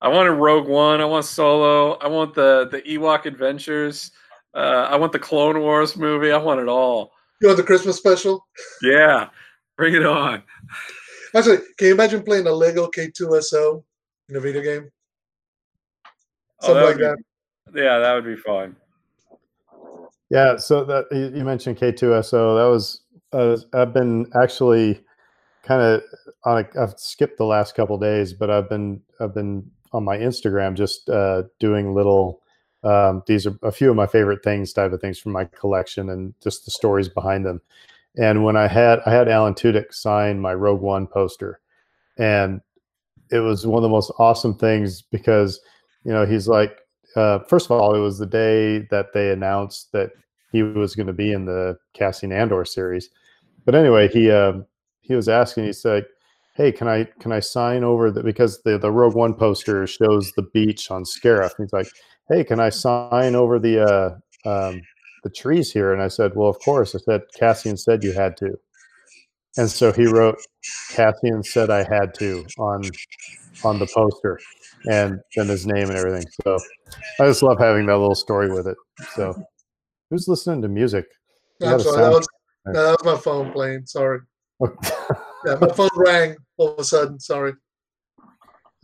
I 0.03 0.09
wanted 0.09 0.32
Rogue 0.32 0.68
One. 0.68 1.01
I 1.01 1.07
want 1.07 1.24
Solo. 1.24 1.95
I 1.95 2.09
want 2.09 2.34
the 2.34 2.68
the 2.70 2.82
Ewok 2.82 3.24
Adventures. 3.24 4.11
Uh, 4.55 4.86
I 4.90 4.97
want 4.97 5.12
the 5.12 5.18
Clone 5.18 5.61
Wars 5.61 5.97
movie. 5.97 6.30
I 6.30 6.36
want 6.36 6.61
it 6.61 6.68
all. 6.68 7.12
You 7.40 7.49
want 7.49 7.57
the 7.57 7.64
Christmas 7.64 7.97
special? 7.97 8.47
Yeah, 8.82 9.28
bring 9.77 9.95
it 9.95 10.05
on. 10.07 10.43
Actually, 11.35 11.59
can 11.79 11.89
you 11.89 11.95
imagine 11.95 12.22
playing 12.22 12.47
a 12.47 12.53
Lego 12.53 12.89
K2SO 12.89 13.83
in 14.29 14.37
a 14.37 14.41
video 14.41 14.62
game? 14.62 14.91
Oh, 16.62 16.66
something 16.66 16.75
that 16.77 16.85
like 16.87 16.97
would 16.97 17.05
that. 17.05 17.16
be- 17.72 17.81
Yeah, 17.81 17.99
that 17.99 18.14
would 18.14 18.25
be 18.25 18.37
fun. 18.37 18.77
Yeah, 20.31 20.57
so 20.57 20.85
that 20.85 21.07
you 21.11 21.37
you 21.39 21.45
mentioned 21.45 21.77
K2SO. 21.79 22.57
That 22.57 22.70
was 22.70 23.03
uh, 23.33 23.57
I've 23.72 23.93
been 23.93 24.31
actually 24.41 25.01
kind 25.62 25.83
of 25.83 26.03
on. 26.45 26.64
A, 26.64 26.81
I've 26.83 26.99
skipped 26.99 27.37
the 27.39 27.45
last 27.45 27.75
couple 27.75 27.99
days, 27.99 28.33
but 28.33 28.51
I've 28.51 28.68
been 28.68 29.03
I've 29.20 29.35
been 29.35 29.70
on 29.93 30.05
my 30.05 30.16
Instagram 30.16 30.75
just 30.75 31.09
uh, 31.11 31.45
doing 31.61 31.95
little. 31.95 32.41
Um, 32.83 33.22
these 33.27 33.47
are 33.47 33.57
a 33.62 33.72
few 33.72 33.91
of 33.91 33.97
my 33.97 34.07
favorite 34.07 34.43
things, 34.45 34.72
type 34.72 34.93
of 34.93 35.01
things 35.01 35.18
from 35.18 35.33
my 35.33 35.45
collection, 35.47 36.11
and 36.11 36.35
just 36.43 36.64
the 36.64 36.70
stories 36.70 37.09
behind 37.09 37.45
them. 37.47 37.61
And 38.17 38.45
when 38.45 38.57
I 38.57 38.69
had 38.69 39.01
I 39.07 39.12
had 39.12 39.29
Alan 39.29 39.55
Tudyk 39.55 39.93
sign 39.93 40.41
my 40.41 40.55
Rogue 40.55 40.81
One 40.81 41.07
poster, 41.07 41.61
and 42.19 42.61
it 43.31 43.41
was 43.41 43.67
one 43.67 43.79
of 43.79 43.83
the 43.83 43.89
most 43.89 44.12
awesome 44.19 44.55
things 44.55 45.03
because 45.03 45.61
you 46.05 46.12
know 46.12 46.25
he's 46.25 46.47
like 46.47 46.79
uh, 47.17 47.41
first 47.41 47.67
of 47.67 47.73
all, 47.73 47.95
it 47.95 48.01
was 48.01 48.19
the 48.19 48.27
day 48.27 48.81
that 48.91 49.12
they 49.12 49.31
announced 49.31 49.93
that 49.93 50.11
he 50.53 50.62
was 50.62 50.95
going 50.95 51.07
to 51.07 51.12
be 51.12 51.33
in 51.33 51.45
the 51.45 51.77
Cassian 51.93 52.33
Andor 52.33 52.65
series. 52.65 53.11
But 53.65 53.75
anyway, 53.75 54.09
he 54.09 54.31
uh, 54.31 54.55
he 55.01 55.15
was 55.15 55.29
asking. 55.29 55.65
He 55.65 55.73
said, 55.73 56.07
"Hey, 56.55 56.73
can 56.73 56.89
I 56.89 57.05
can 57.21 57.33
I 57.33 57.41
sign 57.41 57.85
over 57.85 58.11
the 58.11 58.23
because 58.23 58.62
the 58.62 58.79
the 58.79 58.91
Rogue 58.91 59.15
One 59.15 59.35
poster 59.35 59.87
shows 59.87 60.33
the 60.33 60.43
beach 60.55 60.91
on 60.91 61.05
Scarif?" 61.05 61.53
He's 61.59 61.73
like, 61.73 61.89
"Hey, 62.29 62.45
can 62.45 62.61
I 62.61 62.69
sign 62.71 63.35
over 63.35 63.59
the 63.59 64.21
uh, 64.45 64.49
um, 64.49 64.83
the 65.25 65.31
trees 65.31 65.72
here?" 65.72 65.93
And 65.93 66.01
I 66.01 66.09
said, 66.09 66.37
"Well, 66.37 66.49
of 66.49 66.61
course." 66.61 66.95
I 66.95 66.99
said, 66.99 67.22
"Cassian 67.37 67.77
said 67.77 68.05
you 68.05 68.12
had 68.12 68.37
to," 68.37 68.57
and 69.57 69.68
so 69.68 69.91
he 69.91 70.07
wrote, 70.07 70.39
"Cassian 70.91 71.43
said 71.43 71.70
I 71.70 71.83
had 71.83 72.14
to" 72.20 72.47
on 72.59 72.83
on 73.64 73.79
the 73.79 73.87
poster 73.95 74.39
and 74.91 75.20
then 75.37 75.49
his 75.49 75.66
name 75.66 75.89
and 75.89 75.99
everything. 75.99 76.25
So 76.45 76.59
I 77.20 77.27
just 77.27 77.43
love 77.43 77.59
having 77.59 77.87
that 77.87 77.97
little 77.99 78.14
story 78.14 78.51
with 78.53 78.66
it. 78.66 78.77
So 79.14 79.35
who's 80.11 80.29
listening 80.29 80.62
to 80.62 80.68
music? 80.68 81.07
Sorry, 81.61 81.79
that 81.79 82.11
was, 82.11 82.29
no, 82.66 82.72
that 82.72 83.03
was 83.03 83.14
my 83.14 83.20
phone 83.20 83.53
playing. 83.53 83.87
Sorry. 83.87 84.20
Yeah, 84.61 85.57
my 85.61 85.68
phone 85.68 85.91
rang 85.97 86.37
all 86.57 86.72
of 86.75 86.79
a 86.79 86.85
sudden. 86.85 87.18
Sorry. 87.20 87.53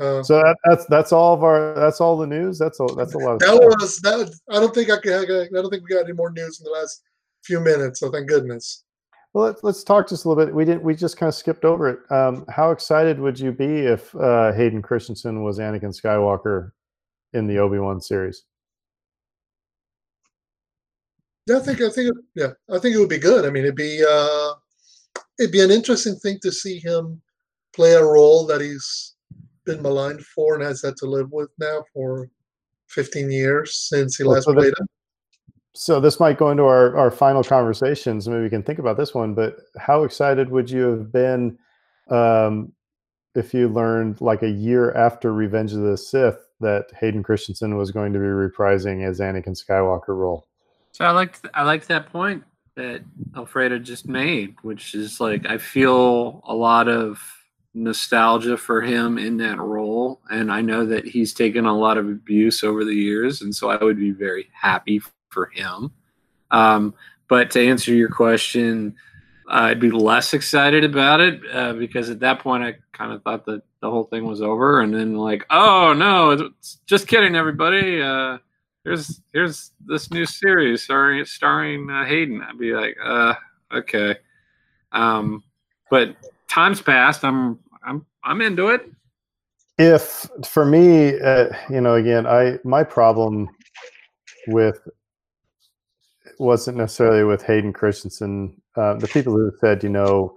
Uh, 0.00 0.22
so 0.22 0.36
that, 0.38 0.56
that's 0.64 0.86
that's 0.86 1.12
all 1.12 1.34
of 1.34 1.44
our 1.44 1.74
that's 1.74 2.00
all 2.00 2.16
the 2.16 2.26
news. 2.26 2.58
That's 2.58 2.80
a 2.80 2.86
that's 2.96 3.14
a 3.14 3.18
lot 3.18 3.34
of 3.34 3.38
that 3.40 3.48
stuff. 3.48 3.60
was 3.80 3.98
that. 4.00 4.34
I 4.50 4.54
don't 4.54 4.74
think 4.74 4.90
I 4.90 4.98
can. 4.98 5.12
I 5.12 5.60
don't 5.60 5.70
think 5.70 5.86
we 5.86 5.94
got 5.94 6.04
any 6.04 6.14
more 6.14 6.30
news 6.30 6.58
in 6.58 6.64
the 6.64 6.70
last 6.70 7.02
few 7.44 7.60
minutes. 7.60 8.00
So 8.00 8.10
thank 8.10 8.26
goodness. 8.26 8.84
Well, 9.34 9.44
let's 9.44 9.62
let's 9.62 9.84
talk 9.84 10.08
just 10.08 10.24
a 10.24 10.28
little 10.28 10.44
bit. 10.44 10.54
We 10.54 10.64
didn't. 10.64 10.82
We 10.82 10.94
just 10.94 11.18
kind 11.18 11.28
of 11.28 11.34
skipped 11.34 11.66
over 11.66 11.88
it. 11.88 12.10
Um, 12.10 12.46
how 12.48 12.70
excited 12.70 13.20
would 13.20 13.38
you 13.38 13.52
be 13.52 13.80
if 13.80 14.14
uh, 14.16 14.52
Hayden 14.52 14.80
Christensen 14.80 15.44
was 15.44 15.58
Anakin 15.58 15.94
Skywalker 15.94 16.70
in 17.34 17.46
the 17.46 17.58
Obi 17.58 17.78
Wan 17.78 18.00
series? 18.00 18.44
Yeah, 21.46 21.58
I 21.58 21.60
think 21.60 21.80
I 21.82 21.90
think 21.90 22.16
yeah, 22.34 22.52
I 22.70 22.78
think 22.78 22.96
it 22.96 22.98
would 22.98 23.08
be 23.08 23.18
good. 23.18 23.44
I 23.44 23.50
mean, 23.50 23.64
it'd 23.64 23.76
be 23.76 24.02
uh, 24.08 24.52
it'd 25.38 25.52
be 25.52 25.62
an 25.62 25.70
interesting 25.70 26.16
thing 26.16 26.38
to 26.42 26.50
see 26.50 26.78
him 26.78 27.20
play 27.74 27.92
a 27.92 28.04
role 28.04 28.46
that 28.46 28.60
he's 28.60 29.14
been 29.74 29.82
maligned 29.82 30.24
for 30.24 30.54
and 30.54 30.62
has 30.64 30.82
had 30.82 30.96
to 30.96 31.06
live 31.06 31.30
with 31.32 31.50
now 31.58 31.84
for 31.94 32.28
15 32.88 33.30
years 33.30 33.76
since 33.88 34.16
he 34.16 34.24
Well, 34.24 34.34
last 34.34 34.44
so 34.44 34.52
this- 34.52 34.62
played 34.62 34.72
it. 34.72 34.88
So 35.72 36.00
this 36.00 36.18
might 36.18 36.36
go 36.36 36.50
into 36.50 36.64
our, 36.64 36.96
our 36.96 37.12
final 37.12 37.44
conversations. 37.44 38.28
Maybe 38.28 38.42
we 38.42 38.50
can 38.50 38.64
think 38.64 38.80
about 38.80 38.96
this 38.96 39.14
one. 39.14 39.34
But 39.34 39.56
how 39.78 40.02
excited 40.02 40.50
would 40.50 40.68
you 40.68 40.82
have 40.86 41.12
been 41.12 41.56
um, 42.10 42.72
if 43.36 43.54
you 43.54 43.68
learned, 43.68 44.20
like 44.20 44.42
a 44.42 44.48
year 44.50 44.90
after 44.94 45.32
Revenge 45.32 45.72
of 45.72 45.82
the 45.82 45.96
Sith, 45.96 46.38
that 46.58 46.86
Hayden 46.98 47.22
Christensen 47.22 47.76
was 47.76 47.92
going 47.92 48.12
to 48.12 48.18
be 48.18 48.24
reprising 48.24 49.06
his 49.06 49.20
Anakin 49.20 49.56
Skywalker 49.56 50.08
role? 50.08 50.48
So 50.90 51.04
I 51.04 51.12
liked 51.12 51.46
I 51.54 51.62
liked 51.62 51.86
that 51.86 52.10
point 52.10 52.42
that 52.74 53.02
Alfredo 53.36 53.78
just 53.78 54.08
made, 54.08 54.56
which 54.62 54.96
is 54.96 55.20
like 55.20 55.46
I 55.46 55.58
feel 55.58 56.42
a 56.48 56.52
lot 56.54 56.88
of 56.88 57.22
nostalgia 57.74 58.56
for 58.56 58.80
him 58.80 59.18
in 59.18 59.36
that 59.38 59.58
role, 59.58 60.20
and 60.30 60.50
I 60.50 60.60
know 60.60 60.84
that 60.86 61.06
he's 61.06 61.32
taken 61.32 61.66
a 61.66 61.76
lot 61.76 61.98
of 61.98 62.08
abuse 62.08 62.64
over 62.64 62.84
the 62.84 62.94
years, 62.94 63.42
and 63.42 63.54
so 63.54 63.70
I 63.70 63.82
would 63.82 63.98
be 63.98 64.10
very 64.10 64.48
happy 64.52 65.00
for 65.30 65.46
him. 65.46 65.92
Um, 66.50 66.94
but 67.28 67.50
to 67.52 67.64
answer 67.64 67.94
your 67.94 68.08
question, 68.08 68.96
I'd 69.48 69.80
be 69.80 69.90
less 69.90 70.34
excited 70.34 70.84
about 70.84 71.20
it 71.20 71.40
uh, 71.52 71.74
because 71.74 72.10
at 72.10 72.20
that 72.20 72.40
point 72.40 72.64
I 72.64 72.76
kind 72.92 73.12
of 73.12 73.22
thought 73.22 73.46
that 73.46 73.62
the 73.80 73.90
whole 73.90 74.04
thing 74.04 74.24
was 74.24 74.42
over, 74.42 74.80
and 74.80 74.92
then 74.92 75.14
like, 75.14 75.44
oh 75.50 75.92
no, 75.92 76.30
it's 76.30 76.80
just 76.86 77.08
kidding, 77.08 77.36
everybody. 77.36 78.02
Uh, 78.02 78.38
here's 78.84 79.20
here's 79.32 79.72
this 79.86 80.10
new 80.10 80.26
series 80.26 80.82
starring 80.82 81.24
starring 81.24 81.88
uh, 81.90 82.04
Hayden. 82.04 82.42
I'd 82.42 82.58
be 82.58 82.72
like, 82.72 82.96
uh, 83.02 83.34
okay. 83.72 84.16
Um, 84.92 85.42
but 85.90 86.16
time's 86.50 86.82
passed. 86.82 87.24
I'm 87.24 87.58
I'm 87.84 88.04
I'm 88.24 88.42
into 88.42 88.68
it. 88.68 88.90
If 89.78 90.28
for 90.46 90.66
me, 90.66 91.18
uh, 91.20 91.46
you 91.70 91.80
know, 91.80 91.94
again, 91.94 92.26
I 92.26 92.58
my 92.64 92.84
problem 92.84 93.48
with 94.48 94.78
wasn't 96.38 96.76
necessarily 96.76 97.24
with 97.24 97.42
Hayden 97.42 97.72
Christensen. 97.72 98.54
Uh, 98.76 98.94
the 98.94 99.08
people 99.08 99.32
who 99.32 99.50
said, 99.60 99.82
you 99.82 99.88
know, 99.88 100.36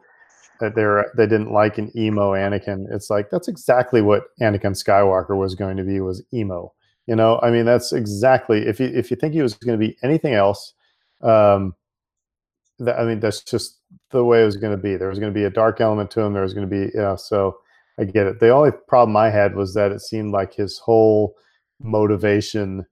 that 0.59 0.75
they're 0.75 1.11
they 1.17 1.25
didn't 1.25 1.51
like 1.51 1.77
an 1.77 1.91
emo 1.97 2.31
Anakin. 2.31 2.85
It's 2.91 3.09
like 3.09 3.29
that's 3.29 3.47
exactly 3.47 4.01
what 4.01 4.23
Anakin 4.41 4.81
Skywalker 4.81 5.37
was 5.37 5.55
going 5.55 5.77
to 5.77 5.83
be 5.83 5.99
was 5.99 6.23
emo. 6.33 6.73
You 7.07 7.17
know, 7.17 7.39
I 7.43 7.51
mean, 7.51 7.65
that's 7.65 7.91
exactly 7.91 8.65
if 8.65 8.79
you 8.79 8.87
if 8.87 9.11
you 9.11 9.17
think 9.17 9.33
he 9.33 9.41
was 9.41 9.55
going 9.55 9.77
to 9.77 9.85
be 9.85 9.97
anything 10.03 10.35
else, 10.35 10.73
um, 11.21 11.75
that, 12.79 12.97
I 12.97 13.03
mean, 13.03 13.19
that's 13.19 13.43
just 13.43 13.79
the 14.11 14.23
way 14.23 14.41
it 14.41 14.45
was 14.45 14.57
going 14.57 14.75
to 14.75 14.81
be. 14.81 14.95
There 14.95 15.09
was 15.09 15.19
going 15.19 15.33
to 15.33 15.37
be 15.39 15.45
a 15.45 15.49
dark 15.49 15.81
element 15.81 16.11
to 16.11 16.21
him. 16.21 16.33
There 16.33 16.43
was 16.43 16.53
going 16.53 16.69
to 16.69 16.75
be, 16.75 16.91
yeah. 16.95 17.15
so 17.15 17.57
I 17.99 18.05
get 18.05 18.27
it. 18.27 18.39
The 18.39 18.49
only 18.49 18.71
problem 18.87 19.15
I 19.15 19.29
had 19.29 19.55
was 19.55 19.73
that 19.73 19.91
it 19.91 20.01
seemed 20.01 20.31
like 20.31 20.53
his 20.53 20.77
whole 20.77 21.35
motivation 21.79 22.85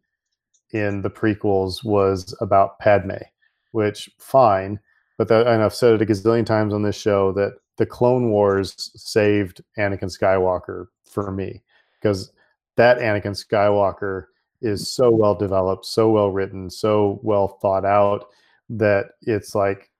in 0.71 1.01
the 1.01 1.09
prequels 1.09 1.83
was 1.83 2.35
about 2.41 2.79
Padme, 2.79 3.23
which 3.71 4.09
fine, 4.19 4.79
but 5.17 5.27
that 5.27 5.47
and 5.47 5.61
I've 5.61 5.73
said 5.73 5.93
it 5.93 6.01
a 6.01 6.05
gazillion 6.05 6.45
times 6.45 6.73
on 6.73 6.83
this 6.83 6.99
show 6.99 7.31
that 7.33 7.53
the 7.77 7.85
Clone 7.85 8.29
Wars 8.29 8.91
saved 8.95 9.61
Anakin 9.77 10.15
Skywalker 10.15 10.87
for 11.03 11.31
me 11.31 11.61
because 11.99 12.31
that 12.77 12.99
Anakin 12.99 13.35
Skywalker 13.35 14.25
is 14.61 14.91
so 14.91 15.09
well 15.09 15.35
developed, 15.35 15.85
so 15.85 16.09
well 16.09 16.31
written, 16.31 16.69
so 16.69 17.19
well 17.23 17.47
thought 17.61 17.85
out 17.85 18.27
that 18.69 19.11
it's 19.21 19.53
like 19.55 19.90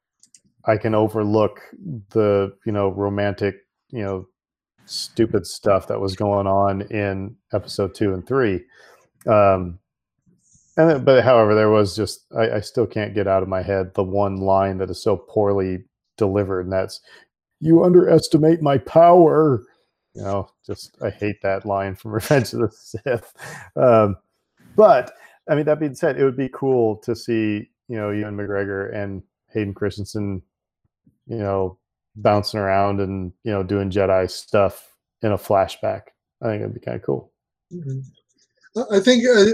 I 0.66 0.78
can 0.78 0.96
overlook 0.96 1.60
the 2.10 2.54
you 2.66 2.72
know 2.72 2.90
romantic 2.90 3.56
you 3.90 4.04
know 4.04 4.28
stupid 4.86 5.46
stuff 5.46 5.88
that 5.88 6.02
was 6.02 6.16
going 6.16 6.48
on 6.48 6.82
in 6.84 7.36
episode 7.54 7.96
two 7.96 8.14
and 8.14 8.26
three. 8.26 8.64
Um, 9.28 9.80
and 10.78 10.90
then, 10.90 11.04
but 11.04 11.24
however, 11.24 11.54
there 11.54 11.70
was 11.70 11.96
just 11.96 12.26
I, 12.36 12.52
I 12.52 12.60
still 12.62 12.88
can't 12.88 13.14
get 13.14 13.28
out 13.28 13.44
of 13.44 13.50
my 13.50 13.62
head 13.62 13.94
the 13.94 14.04
one 14.04 14.38
line 14.38 14.78
that 14.78 14.90
is 14.90 15.02
so 15.02 15.18
poorly 15.18 15.84
delivered, 16.18 16.62
and 16.62 16.74
that's 16.74 17.02
"You 17.60 17.84
underestimate 17.84 18.62
my 18.62 18.78
power." 18.78 19.64
You 20.14 20.24
know, 20.24 20.50
just 20.66 20.98
I 21.02 21.10
hate 21.10 21.42
that 21.42 21.66
line 21.66 21.96
from 21.96 22.12
Revenge 22.14 22.54
of 22.54 22.60
the 22.60 22.72
Sith. 22.72 23.34
Um, 23.76 24.18
but 24.76 25.14
I 25.50 25.56
mean, 25.56 25.66
that 25.66 25.80
being 25.80 25.96
said, 25.96 26.20
it 26.20 26.24
would 26.24 26.38
be 26.38 26.50
cool 26.54 26.98
to 26.98 27.16
see 27.16 27.70
you 27.88 27.98
know 27.98 28.12
Ewan 28.12 28.38
McGregor 28.38 28.96
and 28.96 29.22
Hayden 29.54 29.74
Christensen, 29.74 30.42
you 31.32 31.38
know, 31.38 31.78
bouncing 32.16 32.60
around 32.60 33.00
and 33.00 33.32
you 33.44 33.52
know 33.52 33.64
doing 33.64 33.90
Jedi 33.90 34.30
stuff 34.30 34.94
in 35.22 35.32
a 35.32 35.38
flashback. 35.38 36.02
I 36.42 36.48
think 36.48 36.62
it'd 36.62 36.74
be 36.74 36.80
kind 36.80 36.98
of 36.98 37.04
cool. 37.04 37.32
Mhm. 37.74 38.04
I- 38.78 38.98
I 38.98 39.00
think, 39.00 39.24
uh, 39.28 39.54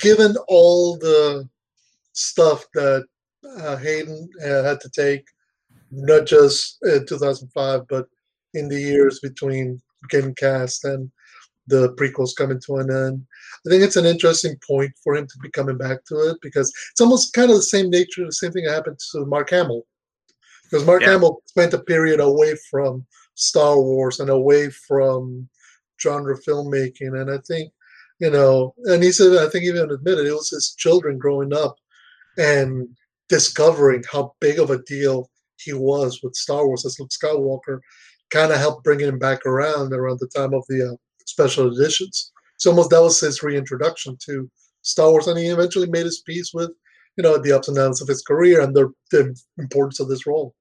given 0.00 0.36
all 0.48 0.96
the 0.98 1.48
stuff 2.12 2.66
that 2.74 3.04
uh, 3.58 3.76
Hayden 3.76 4.28
uh, 4.42 4.62
had 4.62 4.80
to 4.80 4.88
take, 4.90 5.24
not 5.90 6.26
just 6.26 6.78
in 6.82 7.06
2005, 7.06 7.86
but 7.88 8.06
in 8.54 8.68
the 8.68 8.80
years 8.80 9.20
between 9.20 9.80
getting 10.10 10.34
cast 10.34 10.84
and 10.84 11.10
the 11.66 11.92
prequels 11.94 12.34
coming 12.36 12.60
to 12.66 12.76
an 12.76 12.90
end, 12.90 13.26
I 13.66 13.70
think 13.70 13.82
it's 13.82 13.96
an 13.96 14.04
interesting 14.06 14.56
point 14.66 14.92
for 15.02 15.14
him 15.14 15.26
to 15.26 15.38
be 15.42 15.50
coming 15.50 15.76
back 15.78 16.04
to 16.06 16.16
it 16.30 16.38
because 16.42 16.72
it's 16.90 17.00
almost 17.00 17.32
kind 17.34 17.50
of 17.50 17.56
the 17.56 17.62
same 17.62 17.90
nature, 17.90 18.24
the 18.24 18.32
same 18.32 18.52
thing 18.52 18.64
that 18.64 18.72
happened 18.74 18.98
to 19.12 19.24
Mark 19.26 19.50
Hamill. 19.50 19.86
Because 20.64 20.86
Mark 20.86 21.02
Yeah. 21.02 21.12
Hamill 21.12 21.42
spent 21.46 21.74
a 21.74 21.78
period 21.78 22.20
away 22.20 22.56
from 22.70 23.06
Star 23.34 23.78
Wars 23.78 24.20
and 24.20 24.30
away 24.30 24.70
from 24.70 25.48
genre 26.00 26.36
filmmaking, 26.38 27.20
and 27.20 27.30
I 27.30 27.38
think 27.46 27.72
you 28.20 28.30
know, 28.30 28.74
and 28.84 29.02
he 29.02 29.10
said, 29.12 29.36
I 29.36 29.48
think 29.50 29.64
he 29.64 29.70
even 29.70 29.90
admitted 29.90 30.26
it 30.26 30.32
was 30.32 30.50
his 30.50 30.74
children 30.78 31.18
growing 31.18 31.52
up 31.52 31.76
and 32.38 32.88
discovering 33.28 34.02
how 34.10 34.34
big 34.40 34.58
of 34.58 34.70
a 34.70 34.82
deal 34.84 35.30
he 35.56 35.72
was 35.72 36.20
with 36.22 36.34
Star 36.34 36.66
Wars 36.66 36.84
as 36.84 36.98
Luke 36.98 37.10
Skywalker, 37.10 37.80
kind 38.30 38.52
of 38.52 38.58
helped 38.58 38.84
bring 38.84 39.00
him 39.00 39.18
back 39.18 39.44
around 39.46 39.92
around 39.92 40.18
the 40.20 40.28
time 40.28 40.54
of 40.54 40.64
the 40.68 40.92
uh, 40.92 40.96
special 41.26 41.72
editions. 41.72 42.32
So 42.58 42.70
almost 42.70 42.90
that 42.90 43.02
was 43.02 43.20
his 43.20 43.42
reintroduction 43.42 44.16
to 44.26 44.50
Star 44.82 45.10
Wars, 45.10 45.26
and 45.26 45.38
he 45.38 45.46
eventually 45.46 45.88
made 45.88 46.04
his 46.04 46.22
peace 46.26 46.52
with 46.54 46.70
you 47.16 47.22
know 47.22 47.38
the 47.38 47.52
ups 47.52 47.68
and 47.68 47.76
downs 47.76 48.02
of 48.02 48.08
his 48.08 48.22
career 48.22 48.60
and 48.60 48.74
the, 48.74 48.92
the 49.10 49.34
importance 49.58 50.00
of 50.00 50.08
this 50.08 50.26
role. 50.26 50.54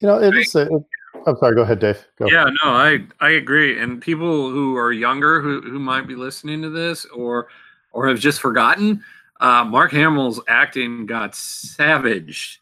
You 0.00 0.08
know, 0.08 0.18
it's. 0.18 0.54
A, 0.54 0.62
it, 0.62 0.82
I'm 1.26 1.36
sorry. 1.36 1.54
Go 1.54 1.62
ahead, 1.62 1.80
Dave. 1.80 2.04
Go. 2.18 2.26
Yeah, 2.26 2.44
no, 2.64 2.70
I 2.70 3.00
I 3.20 3.30
agree. 3.30 3.78
And 3.78 4.00
people 4.00 4.50
who 4.50 4.76
are 4.76 4.92
younger 4.92 5.40
who 5.40 5.60
who 5.60 5.78
might 5.78 6.06
be 6.06 6.14
listening 6.14 6.62
to 6.62 6.70
this 6.70 7.04
or 7.06 7.48
or 7.92 8.08
have 8.08 8.18
just 8.18 8.40
forgotten, 8.40 9.04
uh, 9.40 9.64
Mark 9.64 9.92
Hamill's 9.92 10.40
acting 10.48 11.06
got 11.06 11.34
savaged 11.34 12.60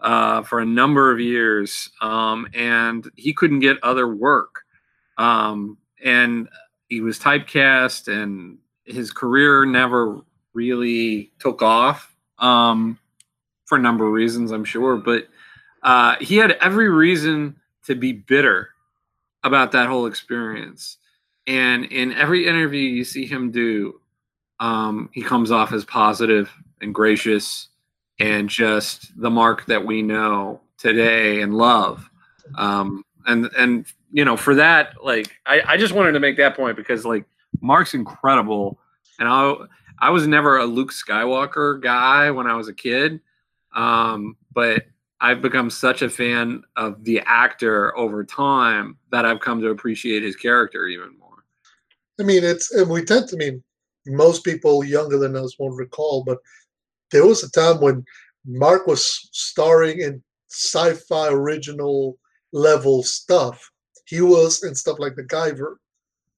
uh, 0.00 0.42
for 0.42 0.60
a 0.60 0.66
number 0.66 1.10
of 1.10 1.20
years, 1.20 1.90
um, 2.00 2.46
and 2.54 3.08
he 3.16 3.32
couldn't 3.32 3.60
get 3.60 3.82
other 3.82 4.14
work. 4.14 4.62
Um, 5.16 5.78
and 6.04 6.48
he 6.88 7.00
was 7.00 7.18
typecast, 7.18 8.12
and 8.12 8.58
his 8.84 9.10
career 9.12 9.64
never 9.64 10.20
really 10.52 11.32
took 11.38 11.62
off 11.62 12.13
um, 12.38 12.98
for 13.66 13.78
a 13.78 13.80
number 13.80 14.06
of 14.06 14.12
reasons, 14.12 14.52
I'm 14.52 14.64
sure. 14.64 14.96
But 14.96 15.28
uh, 15.82 16.16
he 16.20 16.36
had 16.36 16.52
every 16.52 16.88
reason 16.88 17.56
to 17.86 17.94
be 17.94 18.12
bitter 18.12 18.70
about 19.42 19.72
that 19.72 19.88
whole 19.88 20.06
experience. 20.06 20.96
And 21.46 21.84
in 21.86 22.12
every 22.14 22.46
interview 22.46 22.80
you 22.80 23.04
see 23.04 23.26
him 23.26 23.50
do, 23.50 24.00
um, 24.60 25.10
he 25.12 25.22
comes 25.22 25.50
off 25.50 25.72
as 25.72 25.84
positive 25.84 26.50
and 26.80 26.94
gracious 26.94 27.68
and 28.18 28.48
just 28.48 29.12
the 29.20 29.30
mark 29.30 29.66
that 29.66 29.84
we 29.84 30.00
know 30.00 30.60
today 30.78 31.42
and 31.42 31.54
love. 31.54 32.08
Um, 32.56 33.04
and 33.26 33.50
and 33.56 33.86
you 34.12 34.24
know, 34.24 34.36
for 34.36 34.54
that, 34.54 34.94
like 35.02 35.34
I, 35.46 35.62
I 35.66 35.76
just 35.76 35.92
wanted 35.92 36.12
to 36.12 36.20
make 36.20 36.36
that 36.36 36.56
point 36.56 36.76
because 36.76 37.04
like 37.04 37.24
Mark's 37.60 37.94
incredible, 37.94 38.78
and 39.18 39.28
I 39.28 39.54
I 39.98 40.10
was 40.10 40.26
never 40.26 40.58
a 40.58 40.64
Luke 40.64 40.92
Skywalker 40.92 41.80
guy 41.80 42.30
when 42.30 42.46
I 42.46 42.54
was 42.54 42.68
a 42.68 42.74
kid, 42.74 43.20
um, 43.74 44.36
but 44.52 44.86
I've 45.20 45.40
become 45.40 45.70
such 45.70 46.02
a 46.02 46.10
fan 46.10 46.64
of 46.76 47.02
the 47.04 47.22
actor 47.24 47.96
over 47.96 48.24
time 48.24 48.98
that 49.10 49.24
I've 49.24 49.40
come 49.40 49.60
to 49.60 49.70
appreciate 49.70 50.22
his 50.22 50.36
character 50.36 50.86
even 50.86 51.16
more. 51.18 51.44
I 52.20 52.24
mean, 52.24 52.44
it's 52.44 52.72
and 52.72 52.90
we 52.90 53.04
tend 53.04 53.28
to 53.28 53.36
I 53.36 53.38
mean 53.38 53.62
most 54.06 54.44
people 54.44 54.84
younger 54.84 55.18
than 55.18 55.36
us 55.36 55.58
won't 55.58 55.78
recall, 55.78 56.24
but 56.24 56.38
there 57.10 57.26
was 57.26 57.42
a 57.42 57.50
time 57.50 57.80
when 57.80 58.04
Mark 58.46 58.86
was 58.86 59.28
starring 59.32 60.00
in 60.00 60.22
sci-fi 60.50 61.28
original 61.28 62.18
level 62.52 63.02
stuff. 63.02 63.70
He 64.06 64.20
was 64.20 64.62
in 64.62 64.74
stuff 64.74 64.98
like 64.98 65.16
The 65.16 65.24
Guyver, 65.24 65.76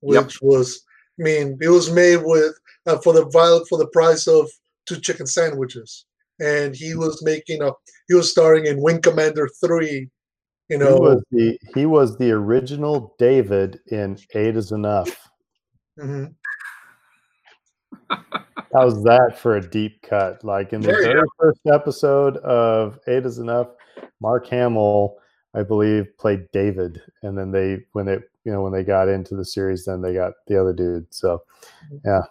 which 0.01 0.35
yep. 0.35 0.43
was 0.43 0.85
I 1.19 1.23
mean, 1.23 1.59
it 1.61 1.69
was 1.69 1.91
made 1.91 2.21
with 2.23 2.59
uh, 2.87 2.99
for 2.99 3.12
the 3.12 3.22
for 3.68 3.78
the 3.78 3.89
price 3.89 4.26
of 4.26 4.49
two 4.87 5.01
chicken 5.01 5.26
sandwiches 5.26 6.07
and 6.41 6.74
he 6.74 6.95
was 6.95 7.22
making 7.22 7.62
a 7.62 7.70
he 8.09 8.14
was 8.14 8.30
starring 8.30 8.66
in 8.66 8.80
Wing 8.80 9.01
Commander 9.01 9.49
three. 9.64 10.09
You 10.68 10.78
know, 10.78 10.95
he 10.95 11.01
was 11.01 11.24
the 11.30 11.59
he 11.74 11.87
was 11.87 12.18
the 12.18 12.32
original 12.32 13.14
David 13.18 13.80
in 13.87 14.18
Eight 14.34 14.57
is 14.57 14.72
Enough. 14.72 15.28
Mm-hmm. 15.99 16.26
How's 18.72 19.03
that 19.05 19.39
for 19.39 19.57
a 19.57 19.70
deep 19.70 20.03
cut? 20.03 20.45
Like 20.45 20.72
in 20.72 20.80
the 20.80 20.89
very 20.89 21.22
first 21.39 21.61
episode 21.72 22.37
of 22.39 22.99
Eight 23.07 23.24
is 23.24 23.39
Enough, 23.39 23.68
Mark 24.20 24.49
Hamill, 24.49 25.16
I 25.55 25.62
believe, 25.62 26.07
played 26.18 26.51
David, 26.53 27.01
and 27.22 27.39
then 27.39 27.53
they 27.53 27.84
when 27.93 28.07
they 28.07 28.18
you 28.45 28.53
know 28.53 28.62
when 28.62 28.72
they 28.72 28.84
got 28.84 29.09
into 29.09 29.37
the 29.37 29.45
series, 29.45 29.84
then 29.84 30.03
they 30.03 30.14
got 30.14 30.32
the 30.49 30.61
other 30.61 30.72
dude. 30.72 31.07
So, 31.14 31.43
mm-hmm. 31.93 31.97
yeah. 32.05 32.22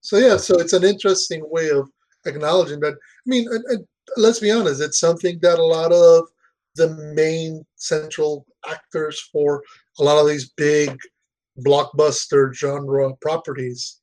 So 0.00 0.18
yeah, 0.18 0.36
so 0.36 0.58
it's 0.58 0.72
an 0.72 0.84
interesting 0.84 1.42
way 1.50 1.70
of 1.70 1.88
acknowledging 2.26 2.80
that. 2.80 2.94
I 2.94 3.26
mean, 3.26 3.48
let's 4.16 4.40
be 4.40 4.50
honest, 4.50 4.80
it's 4.80 5.00
something 5.00 5.38
that 5.42 5.58
a 5.58 5.64
lot 5.64 5.92
of 5.92 6.28
the 6.76 7.12
main 7.14 7.64
central 7.76 8.46
actors 8.68 9.28
for 9.32 9.62
a 9.98 10.04
lot 10.04 10.20
of 10.20 10.28
these 10.28 10.50
big 10.50 10.96
blockbuster 11.64 12.52
genre 12.54 13.14
properties 13.20 14.00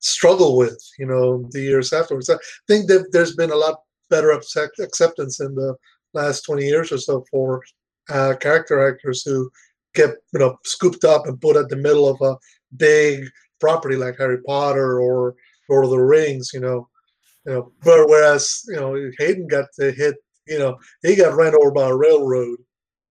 struggle 0.00 0.56
with, 0.56 0.82
you 0.98 1.06
know, 1.06 1.48
the 1.50 1.60
years 1.60 1.92
afterwards. 1.92 2.30
I 2.30 2.36
think 2.66 2.88
that 2.88 3.10
there's 3.12 3.36
been 3.36 3.50
a 3.50 3.56
lot 3.56 3.80
better 4.08 4.30
acceptance 4.32 5.40
in 5.40 5.54
the 5.54 5.74
last 6.14 6.42
20 6.42 6.64
years 6.64 6.92
or 6.92 6.98
so 6.98 7.24
for 7.30 7.62
uh, 8.08 8.34
character 8.40 8.86
actors 8.86 9.22
who 9.22 9.50
get, 9.94 10.10
you 10.32 10.40
know, 10.40 10.58
scooped 10.64 11.04
up 11.04 11.26
and 11.26 11.40
put 11.40 11.56
at 11.56 11.68
the 11.68 11.76
middle 11.76 12.08
of 12.08 12.20
a 12.20 12.36
big 12.76 13.24
property 13.60 13.96
like 13.96 14.16
Harry 14.18 14.42
Potter 14.42 15.00
or 15.00 15.34
Lord 15.68 15.84
of 15.84 15.90
the 15.90 15.98
Rings, 15.98 16.50
you 16.52 16.60
know, 16.60 16.88
you 17.46 17.52
know, 17.52 17.72
but 17.84 18.08
whereas 18.08 18.62
you 18.68 18.76
know 18.76 19.10
Hayden 19.18 19.46
got 19.46 19.66
to 19.78 19.92
hit, 19.92 20.16
you 20.46 20.58
know, 20.58 20.78
he 21.02 21.16
got 21.16 21.36
ran 21.36 21.54
over 21.54 21.70
by 21.70 21.88
a 21.88 21.96
railroad 21.96 22.58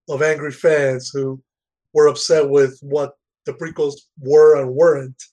of 0.09 0.21
angry 0.21 0.51
fans 0.51 1.09
who 1.13 1.41
were 1.93 2.07
upset 2.07 2.49
with 2.49 2.77
what 2.81 3.13
the 3.45 3.53
prequels 3.53 3.95
were 4.19 4.61
and 4.61 4.73
weren't, 4.73 5.23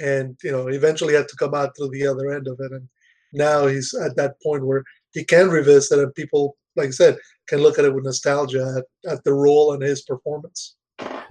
and 0.00 0.36
you 0.42 0.52
know, 0.52 0.68
eventually 0.68 1.14
had 1.14 1.28
to 1.28 1.36
come 1.36 1.54
out 1.54 1.76
through 1.76 1.90
the 1.90 2.06
other 2.06 2.30
end 2.30 2.48
of 2.48 2.58
it. 2.60 2.72
And 2.72 2.88
now 3.32 3.66
he's 3.66 3.94
at 3.94 4.16
that 4.16 4.34
point 4.42 4.66
where 4.66 4.84
he 5.12 5.24
can 5.24 5.48
revisit, 5.48 5.98
and 5.98 6.14
people, 6.14 6.56
like 6.76 6.88
I 6.88 6.92
said, 6.92 7.16
can 7.48 7.60
look 7.60 7.78
at 7.78 7.84
it 7.84 7.94
with 7.94 8.04
nostalgia 8.04 8.74
at, 8.78 9.12
at 9.12 9.24
the 9.24 9.32
role 9.32 9.72
and 9.72 9.82
his 9.82 10.02
performance. 10.02 10.76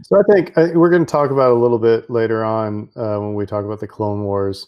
So 0.04 0.20
I 0.20 0.24
think 0.34 0.58
I, 0.58 0.72
we're 0.76 0.90
going 0.90 1.06
to 1.06 1.12
talk 1.12 1.32
about 1.32 1.52
a 1.52 1.60
little 1.60 1.80
bit 1.80 2.10
later 2.10 2.44
on 2.44 2.90
uh, 2.96 3.18
when 3.18 3.34
we 3.34 3.46
talk 3.46 3.66
about 3.66 3.80
the 3.80 3.88
Clone 3.88 4.24
Wars. 4.24 4.68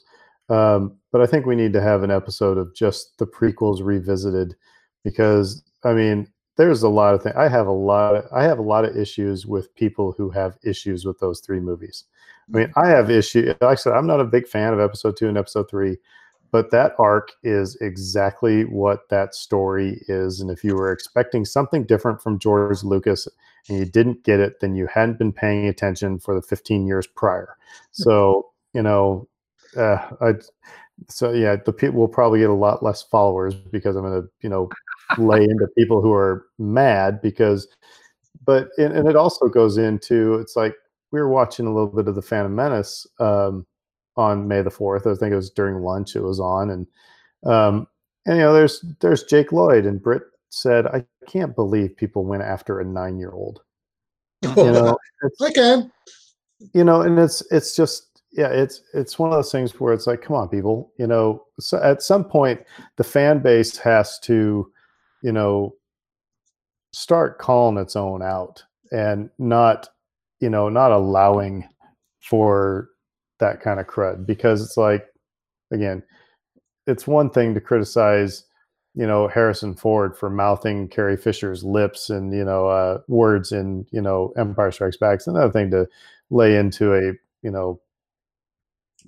Um, 0.49 0.97
but 1.11 1.21
I 1.21 1.25
think 1.25 1.45
we 1.45 1.55
need 1.55 1.73
to 1.73 1.81
have 1.81 2.03
an 2.03 2.11
episode 2.11 2.57
of 2.57 2.75
just 2.75 3.17
the 3.17 3.25
prequels 3.25 3.84
revisited 3.84 4.55
because 5.03 5.63
I 5.84 5.93
mean, 5.93 6.27
there's 6.57 6.84
a 6.84 6.89
lot 6.89 7.13
of 7.13 7.23
things. 7.23 7.36
I 7.36 7.47
have 7.47 7.67
a 7.67 7.71
lot. 7.71 8.15
Of, 8.15 8.25
I 8.31 8.43
have 8.43 8.59
a 8.59 8.63
lot 8.63 8.86
of 8.86 8.95
issues 8.95 9.45
with 9.45 9.73
people 9.75 10.13
who 10.17 10.29
have 10.31 10.57
issues 10.63 11.05
with 11.05 11.19
those 11.19 11.39
three 11.39 11.59
movies. 11.59 12.05
I 12.53 12.57
mean, 12.57 12.73
I 12.75 12.89
have 12.89 13.09
issue. 13.09 13.47
Like 13.61 13.71
I 13.71 13.75
said, 13.75 13.93
I'm 13.93 14.07
not 14.07 14.19
a 14.19 14.25
big 14.25 14.47
fan 14.47 14.73
of 14.73 14.79
episode 14.79 15.17
two 15.17 15.29
and 15.29 15.38
episode 15.38 15.69
three, 15.69 15.97
but 16.51 16.71
that 16.71 16.93
arc 16.99 17.31
is 17.41 17.75
exactly 17.81 18.65
what 18.65 19.09
that 19.09 19.34
story 19.34 20.03
is. 20.07 20.41
And 20.41 20.51
if 20.51 20.63
you 20.63 20.75
were 20.75 20.91
expecting 20.91 21.45
something 21.45 21.86
different 21.86 22.21
from 22.21 22.38
George 22.38 22.84
Lucas 22.84 23.27
and 23.70 23.80
you 23.80 23.86
didn't 23.86 24.24
get 24.24 24.39
it, 24.39 24.59
then 24.59 24.76
you 24.76 24.88
hadn't 24.88 25.18
been 25.18 25.34
paying 25.34 25.68
attention 25.68 26.20
for 26.20 26.36
the 26.36 26.41
15 26.41 26.86
years 26.86 27.07
prior. 27.07 27.55
So 27.91 28.49
you 28.74 28.82
know, 28.82 29.28
uh, 29.78 30.09
I, 30.22 30.34
so 31.09 31.32
yeah, 31.32 31.55
the 31.55 31.74
people 31.74 31.99
will 31.99 32.07
probably 32.07 32.39
get 32.39 32.49
a 32.49 32.53
lot 32.53 32.84
less 32.84 33.03
followers 33.03 33.55
because 33.55 33.95
I'm 33.95 34.03
going 34.03 34.22
to, 34.22 34.30
you 34.41 34.49
know, 34.49 34.70
lay 35.18 35.43
into 35.43 35.68
people 35.78 36.01
who 36.01 36.11
are 36.14 36.47
mad 36.57 37.22
because, 37.22 37.68
but 38.45 38.70
and, 38.78 38.93
and, 38.93 39.07
it 39.07 39.16
also 39.16 39.47
goes 39.47 39.78
into 39.78 40.36
it's 40.36 40.55
like 40.55 40.76
we 41.11 41.20
were 41.20 41.30
watching 41.30 41.66
a 41.66 41.74
little 41.74 41.88
bit 41.88 42.07
of 42.07 42.16
the 42.16 42.22
Phantom 42.22 42.53
Menace 42.53 43.07
um, 43.20 43.66
on 44.18 44.47
May 44.47 44.61
the 44.61 44.72
fourth. 44.72 45.07
I 45.07 45.16
think 45.16 45.32
it 45.32 45.38
was 45.38 45.49
during 45.49 45.84
lunch. 45.84 46.16
It 46.16 46.24
was 46.24 46.39
on, 46.39 46.70
and 46.70 46.88
um, 47.45 47.88
and 48.26 48.38
you 48.38 48.43
know, 48.43 48.53
there's 48.53 48.84
there's 48.99 49.24
Jake 49.24 49.51
Lloyd 49.51 49.86
and 49.86 50.01
Britt 50.01 50.24
said, 50.53 50.85
I 50.87 51.03
can't 51.27 51.55
believe 51.55 51.97
people 51.97 52.25
went 52.25 52.43
after 52.43 52.79
a 52.79 52.85
nine 52.85 53.17
year 53.17 53.31
old. 53.31 53.61
You 54.43 54.55
know, 54.55 54.97
I 55.41 55.51
can. 55.51 55.91
You 56.73 56.83
know, 56.83 57.01
and 57.01 57.17
it's 57.19 57.43
it's 57.51 57.75
just 57.75 58.21
yeah, 58.31 58.47
it's 58.47 58.81
it's 58.93 59.17
one 59.17 59.31
of 59.31 59.35
those 59.35 59.51
things 59.51 59.79
where 59.79 59.93
it's 59.93 60.07
like, 60.07 60.21
come 60.21 60.35
on, 60.35 60.49
people, 60.49 60.91
you 60.97 61.07
know, 61.07 61.45
so 61.59 61.81
at 61.81 62.01
some 62.01 62.23
point 62.23 62.61
the 62.97 63.03
fan 63.03 63.39
base 63.39 63.77
has 63.77 64.19
to, 64.19 64.71
you 65.21 65.31
know, 65.31 65.75
start 66.93 67.39
calling 67.39 67.77
its 67.77 67.95
own 67.95 68.21
out 68.21 68.63
and 68.91 69.29
not, 69.39 69.89
you 70.39 70.49
know, 70.49 70.69
not 70.69 70.91
allowing 70.91 71.67
for 72.21 72.89
that 73.39 73.59
kind 73.59 73.79
of 73.79 73.87
crud 73.87 74.25
because 74.25 74.63
it's 74.63 74.77
like, 74.77 75.07
again, 75.71 76.03
it's 76.87 77.07
one 77.07 77.29
thing 77.29 77.53
to 77.53 77.61
criticize, 77.61 78.45
you 78.95 79.07
know, 79.07 79.27
Harrison 79.27 79.73
Ford 79.73 80.15
for 80.15 80.29
mouthing 80.29 80.87
Carrie 80.87 81.17
Fisher's 81.17 81.63
lips 81.63 82.09
and 82.09 82.33
you 82.33 82.45
know 82.45 82.67
uh, 82.67 82.99
words 83.07 83.51
in 83.51 83.85
you 83.91 84.01
know 84.01 84.33
Empire 84.37 84.71
Strikes 84.71 84.97
Back. 84.97 85.15
It's 85.15 85.27
another 85.27 85.51
thing 85.51 85.71
to 85.71 85.87
lay 86.29 86.55
into 86.55 86.93
a 86.93 87.13
you 87.41 87.51
know 87.51 87.79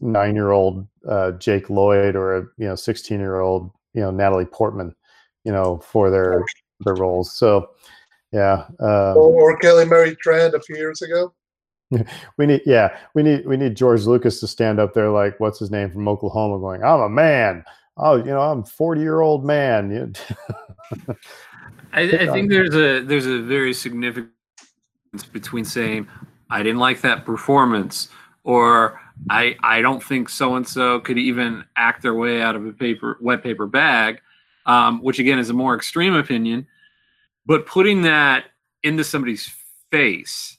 nine 0.01 0.36
year 0.36 0.51
old 0.51 0.88
uh, 1.07 1.31
Jake 1.33 1.69
Lloyd 1.69 2.15
or 2.15 2.38
a 2.38 2.41
you 2.57 2.67
know 2.67 2.75
sixteen 2.75 3.19
year 3.19 3.39
old 3.39 3.71
you 3.93 4.01
know 4.01 4.11
Natalie 4.11 4.45
Portman, 4.45 4.95
you 5.43 5.51
know 5.51 5.77
for 5.79 6.09
their 6.09 6.43
their 6.81 6.95
roles. 6.95 7.36
So 7.36 7.69
yeah, 8.31 8.65
um, 8.79 9.17
or 9.17 9.55
Kelly 9.57 9.86
Marie 9.86 10.15
Tran 10.15 10.53
a 10.53 10.59
few 10.61 10.77
years 10.77 11.01
ago. 11.01 11.33
we 12.38 12.47
need 12.47 12.61
yeah 12.65 12.97
we 13.13 13.21
need 13.21 13.45
we 13.45 13.55
need 13.55 13.77
George 13.77 14.05
Lucas 14.05 14.39
to 14.39 14.47
stand 14.47 14.79
up 14.79 14.95
there 14.95 15.11
like 15.11 15.39
what's 15.39 15.59
his 15.59 15.69
name 15.69 15.91
from 15.91 16.07
Oklahoma 16.07 16.57
going 16.57 16.83
I'm 16.83 17.01
a 17.01 17.09
man 17.09 17.63
oh 17.97 18.15
you 18.17 18.25
know 18.25 18.41
I'm 18.41 18.63
40 18.63 19.01
year 19.01 19.21
old 19.21 19.45
man. 19.45 20.15
I, 21.93 22.01
I 22.01 22.27
think 22.27 22.49
there's 22.49 22.75
a 22.75 23.01
there's 23.01 23.25
a 23.25 23.39
very 23.39 23.73
significant 23.73 24.31
between 25.31 25.65
saying 25.65 26.07
I 26.49 26.61
didn't 26.63 26.79
like 26.79 27.01
that 27.01 27.25
performance 27.25 28.09
or 28.43 28.99
I 29.29 29.55
I 29.63 29.81
don't 29.81 30.03
think 30.03 30.29
so 30.29 30.55
and 30.55 30.67
so 30.67 30.99
could 30.99 31.17
even 31.17 31.63
act 31.75 32.01
their 32.01 32.13
way 32.13 32.41
out 32.41 32.55
of 32.55 32.65
a 32.65 32.73
paper 32.73 33.17
wet 33.21 33.43
paper 33.43 33.65
bag, 33.65 34.21
um, 34.65 35.01
which 35.01 35.19
again 35.19 35.39
is 35.39 35.49
a 35.49 35.53
more 35.53 35.75
extreme 35.75 36.13
opinion. 36.13 36.67
But 37.45 37.65
putting 37.65 38.01
that 38.03 38.45
into 38.83 39.03
somebody's 39.03 39.51
face 39.91 40.57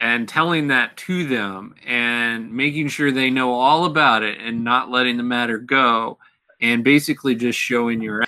and 0.00 0.28
telling 0.28 0.68
that 0.68 0.96
to 0.96 1.26
them 1.26 1.74
and 1.86 2.52
making 2.52 2.88
sure 2.88 3.10
they 3.10 3.30
know 3.30 3.52
all 3.52 3.86
about 3.86 4.22
it 4.22 4.38
and 4.40 4.62
not 4.62 4.90
letting 4.90 5.16
the 5.16 5.22
matter 5.22 5.58
go 5.58 6.18
and 6.60 6.82
basically 6.84 7.34
just 7.34 7.58
showing 7.58 8.00
your 8.00 8.24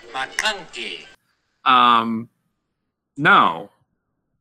um 1.65 2.29
no. 3.17 3.71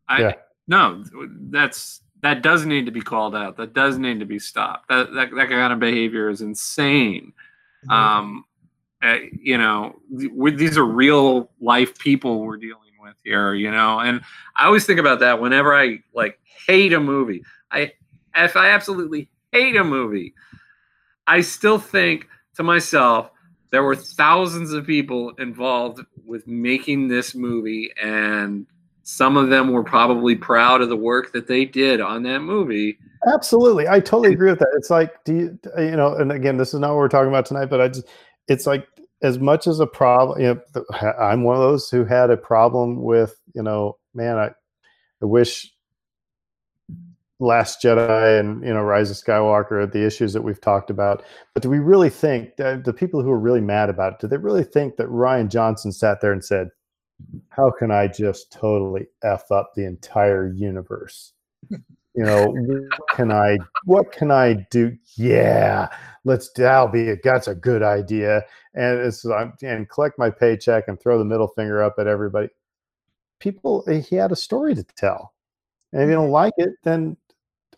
I 0.08 0.22
Yeah. 0.22 0.34
no 0.68 1.04
that's 1.50 2.02
that 2.22 2.42
does 2.42 2.66
need 2.66 2.86
to 2.86 2.92
be 2.92 3.02
called 3.02 3.36
out. 3.36 3.58
That 3.58 3.74
does 3.74 3.98
need 3.98 4.20
to 4.20 4.26
be 4.26 4.40
stopped. 4.40 4.88
That 4.90 5.14
that, 5.14 5.30
that 5.36 5.50
kind 5.50 5.74
of 5.74 5.80
behavior 5.80 6.30
is 6.30 6.42
insane. 6.42 7.34
Mm-hmm. 7.86 7.92
um 7.92 8.46
uh, 9.04 9.18
you 9.40 9.58
know 9.60 9.96
th- 10.18 10.32
these 10.58 10.76
are 10.80 10.86
real 10.86 11.52
life 11.62 11.96
people 12.00 12.42
we're 12.42 12.58
dealing 12.58 12.94
with 13.00 13.14
here 13.24 13.54
you 13.54 13.70
know 13.70 14.00
and 14.00 14.20
i 14.56 14.66
always 14.66 14.88
think 14.88 15.00
about 15.00 15.20
that 15.20 15.40
whenever 15.40 15.76
i 15.76 16.00
like 16.16 16.40
hate 16.66 16.94
a 16.94 17.00
movie. 17.00 17.44
I 17.70 17.92
if 18.36 18.56
i 18.58 18.70
absolutely 18.70 19.30
hate 19.52 19.76
a 19.76 19.84
movie 19.84 20.34
i 21.28 21.40
still 21.42 21.78
think 21.78 22.28
to 22.56 22.64
myself 22.64 23.30
there 23.70 23.84
were 23.84 23.96
thousands 23.96 24.74
of 24.74 24.86
people 24.86 25.32
involved 25.40 26.02
with 26.26 26.48
making 26.48 27.08
this 27.08 27.36
movie 27.36 27.92
and 28.02 28.66
some 29.04 29.38
of 29.38 29.50
them 29.50 29.72
were 29.72 29.84
probably 29.84 30.36
proud 30.36 30.82
of 30.82 30.90
the 30.90 30.98
work 30.98 31.32
that 31.32 31.48
they 31.48 31.64
did 31.64 32.02
on 32.02 32.24
that 32.24 32.40
movie 32.40 32.98
Absolutely, 33.26 33.88
I 33.88 34.00
totally 34.00 34.34
agree 34.34 34.50
with 34.50 34.60
that. 34.60 34.74
It's 34.78 34.90
like, 34.90 35.24
do 35.24 35.36
you, 35.36 35.60
you 35.78 35.96
know? 35.96 36.16
And 36.16 36.32
again, 36.32 36.58
this 36.58 36.74
is 36.74 36.80
not 36.80 36.90
what 36.90 36.98
we're 36.98 37.08
talking 37.10 37.30
about 37.30 37.46
tonight, 37.46 37.66
but 37.66 37.82
I 37.82 37.88
just, 37.88 38.08
it's 38.48 38.68
like 38.68 38.88
as 39.22 39.40
much 39.40 39.68
as 39.68 39.80
a 39.80 39.88
problem. 39.88 40.40
You 40.40 40.62
know, 40.76 41.12
I'm 41.20 41.44
one 41.44 41.56
of 41.56 41.62
those 41.62 41.90
who 41.90 42.06
had 42.06 42.30
a 42.30 42.38
problem 42.38 43.02
with, 43.02 43.36
you 43.54 43.64
know, 43.64 43.98
man, 44.14 44.38
I, 44.38 44.48
I 45.22 45.26
wish 45.26 45.72
Last 47.40 47.82
Jedi 47.82 48.40
and 48.40 48.64
you 48.64 48.74
know 48.74 48.82
Rise 48.82 49.12
of 49.12 49.18
Skywalker, 49.18 49.92
the 49.92 50.06
issues 50.06 50.34
that 50.34 50.42
we've 50.42 50.62
talked 50.62 50.90
about. 50.90 51.24
But 51.54 51.64
do 51.64 51.70
we 51.70 51.80
really 51.80 52.10
think 52.10 52.56
the 52.58 52.96
people 52.96 53.22
who 53.22 53.32
are 53.32 53.40
really 53.40 53.62
mad 53.62 53.90
about 53.90 54.14
it? 54.14 54.20
Do 54.20 54.28
they 54.28 54.38
really 54.38 54.64
think 54.64 54.98
that 54.98 55.08
Rian 55.08 55.50
Johnson 55.50 55.92
sat 55.92 56.20
there 56.20 56.32
and 56.34 56.44
said, 56.44 56.70
"How 57.50 57.70
can 57.70 57.92
I 57.92 58.08
just 58.08 58.52
totally 58.52 59.08
f 59.24 59.52
up 59.52 59.74
the 59.76 59.86
entire 59.86 60.52
universe?" 60.52 61.34
you 62.18 62.24
know 62.24 62.48
what 62.48 63.10
can 63.10 63.32
i 63.32 63.58
what 63.86 64.12
can 64.12 64.32
i 64.32 64.54
do 64.72 64.98
yeah 65.16 65.88
let's 66.26 66.50
that'll 66.54 66.88
be 66.88 67.12
a, 67.12 67.16
that's 67.24 67.48
a 67.48 67.54
good 67.54 67.84
idea 67.84 68.44
and 68.74 69.00
it's 69.00 69.24
and 69.62 69.88
collect 69.90 70.18
my 70.18 70.30
paycheck 70.30 70.88
and 70.88 71.00
throw 71.00 71.20
the 71.20 71.26
middle 71.26 71.48
finger 71.48 71.82
up 71.82 71.96
at 72.00 72.08
everybody 72.08 72.50
people 73.40 73.84
he 73.88 74.16
had 74.16 74.32
a 74.32 74.36
story 74.36 74.74
to 74.74 74.84
tell 74.96 75.34
and 75.94 76.02
if 76.02 76.08
you 76.10 76.16
don't 76.16 76.32
like 76.32 76.54
it 76.58 76.72
then 76.84 77.16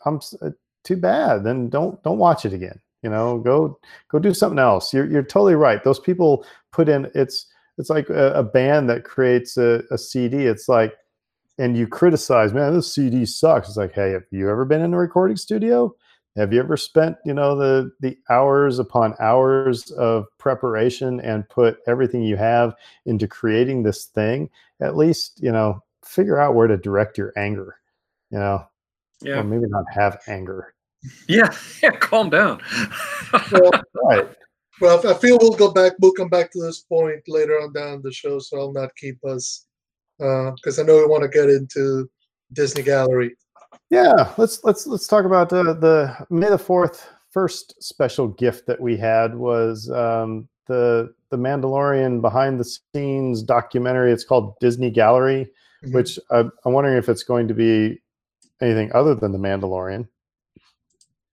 i'm 0.06 0.20
uh, 0.41 0.50
too 0.84 0.97
bad 0.97 1.43
then 1.43 1.70
don't 1.70 2.02
don't 2.04 2.18
watch 2.18 2.45
it 2.45 2.54
again 2.54 2.80
you 3.04 3.10
know 3.10 3.39
go 3.39 3.78
go 4.10 4.20
do 4.20 4.34
something 4.34 4.60
else 4.60 4.93
you're, 4.93 5.10
you're 5.10 5.24
totally 5.24 5.56
right 5.56 5.84
those 5.84 6.00
people 6.00 6.45
put 6.72 6.89
in 6.89 7.10
it's 7.16 7.47
it's 7.78 7.89
like 7.89 8.10
a, 8.10 8.34
a 8.34 8.43
band 8.43 8.89
that 8.89 9.04
creates 9.04 9.58
a, 9.58 9.84
a 9.91 9.97
cd 9.97 10.45
it's 10.45 10.70
like 10.70 10.93
and 11.60 11.78
you 11.78 11.86
criticize, 11.86 12.54
man, 12.54 12.74
this 12.74 12.91
CD 12.93 13.26
sucks. 13.26 13.68
It's 13.68 13.78
like, 13.78 13.91
hey, 13.91 14.12
have 14.12 14.24
you 14.32 14.50
ever 14.50 14.64
been 14.64 14.82
in 14.82 14.93
a 14.93 14.97
recording 14.97 15.36
studio? 15.36 15.93
Have 16.38 16.54
you 16.54 16.60
ever 16.60 16.78
spent, 16.78 17.18
you 17.26 17.34
know, 17.34 17.56
the 17.56 17.91
the 18.00 18.18
hours 18.30 18.80
upon 18.80 19.14
hours 19.20 19.91
of 19.91 20.26
preparation 20.38 21.20
and 21.20 21.47
put 21.50 21.80
everything 21.86 22.24
you 22.24 22.38
have 22.38 22.74
into 23.06 23.28
creating 23.28 23.84
this 23.84 24.06
thing? 24.06 24.50
At 24.80 24.95
least, 24.95 25.43
you 25.43 25.52
know, 25.52 25.84
figure 26.06 26.39
out 26.39 26.56
where 26.56 26.68
to 26.68 26.78
direct 26.78 27.18
your 27.18 27.34
anger. 27.36 27.76
You 28.32 28.39
know, 28.39 28.66
or 29.26 29.43
maybe 29.43 29.65
not 29.67 29.86
have 29.91 30.20
anger. 30.28 30.74
yeah 31.28 31.49
yeah 31.84 31.91
calm 31.91 32.30
down 32.30 32.61
Well, 33.51 33.72
Right. 34.05 34.28
well, 34.82 35.07
I 35.07 35.13
feel 35.15 35.38
we'll 35.41 35.51
go 35.57 35.72
back. 35.72 35.93
We'll 36.01 36.13
come 36.13 36.30
back 36.30 36.51
to 36.51 36.61
this 36.61 36.80
point 36.82 37.22
later 37.28 37.59
on 37.61 37.74
down 37.74 38.01
the 38.01 38.11
show, 38.11 38.39
so 38.39 38.59
I'll 38.59 38.74
not 38.74 38.95
keep 38.95 39.17
us 39.26 39.65
because 40.17 40.80
I 40.80 40.84
know 40.84 40.95
we 40.97 41.05
want 41.05 41.24
to 41.24 41.30
get 41.30 41.49
into 41.49 42.09
Disney 42.53 42.82
Gallery. 42.84 43.36
Yeah, 43.89 44.34
let's 44.38 44.63
let's 44.63 44.88
let's 44.88 45.07
talk 45.07 45.26
about 45.26 45.51
uh, 45.53 45.74
the 45.74 46.15
May 46.30 46.49
the 46.49 46.57
Fourth 46.57 47.09
first 47.32 47.82
special 47.84 48.28
gift 48.30 48.65
that 48.67 48.80
we 48.82 48.97
had 48.97 49.36
was 49.36 49.89
um, 49.91 50.47
the 50.67 51.13
the 51.30 51.38
Mandalorian 51.38 52.22
behind 52.22 52.59
the 52.59 52.65
scenes 52.95 53.43
documentary. 53.43 54.11
It's 54.11 54.24
called 54.24 54.55
Disney 54.59 54.89
Gallery, 54.89 55.49
Mhm. 55.86 55.93
which 55.93 56.20
I, 56.32 56.45
I'm 56.65 56.74
wondering 56.74 56.97
if 56.97 57.07
it's 57.09 57.24
going 57.24 57.47
to 57.47 57.53
be 57.53 58.01
anything 58.62 58.91
other 58.93 59.16
than 59.16 59.32
the 59.32 59.38
Mandalorian. 59.38 60.07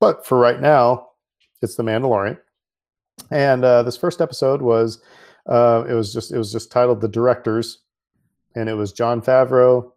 But 0.01 0.27
for 0.27 0.39
right 0.39 0.61
now, 0.61 1.09
it's 1.63 1.77
the 1.77 1.83
Mandalorian. 1.83 2.39
And 3.31 3.65
uh, 3.65 3.83
this 3.83 3.97
first 3.97 4.21
episode 4.21 4.63
was 4.63 5.03
uh, 5.47 5.85
it 5.89 5.95
was 5.95 6.13
just 6.13 6.33
it 6.33 6.39
was 6.39 6.53
just 6.53 6.71
titled 6.71 7.01
The 7.01 7.09
Directors, 7.09 7.79
and 8.55 8.69
it 8.69 8.75
was 8.75 8.93
Jon 8.93 9.23
Favreau 9.23 9.93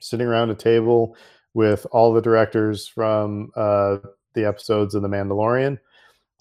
sitting 0.00 0.26
around 0.26 0.50
a 0.50 0.54
table 0.54 1.16
with 1.52 1.86
all 1.92 2.12
the 2.12 2.22
directors 2.22 2.88
from 2.88 3.50
uh, 3.56 3.98
the 4.34 4.46
episodes 4.46 4.94
of 4.94 5.02
The 5.02 5.08
Mandalorian, 5.08 5.78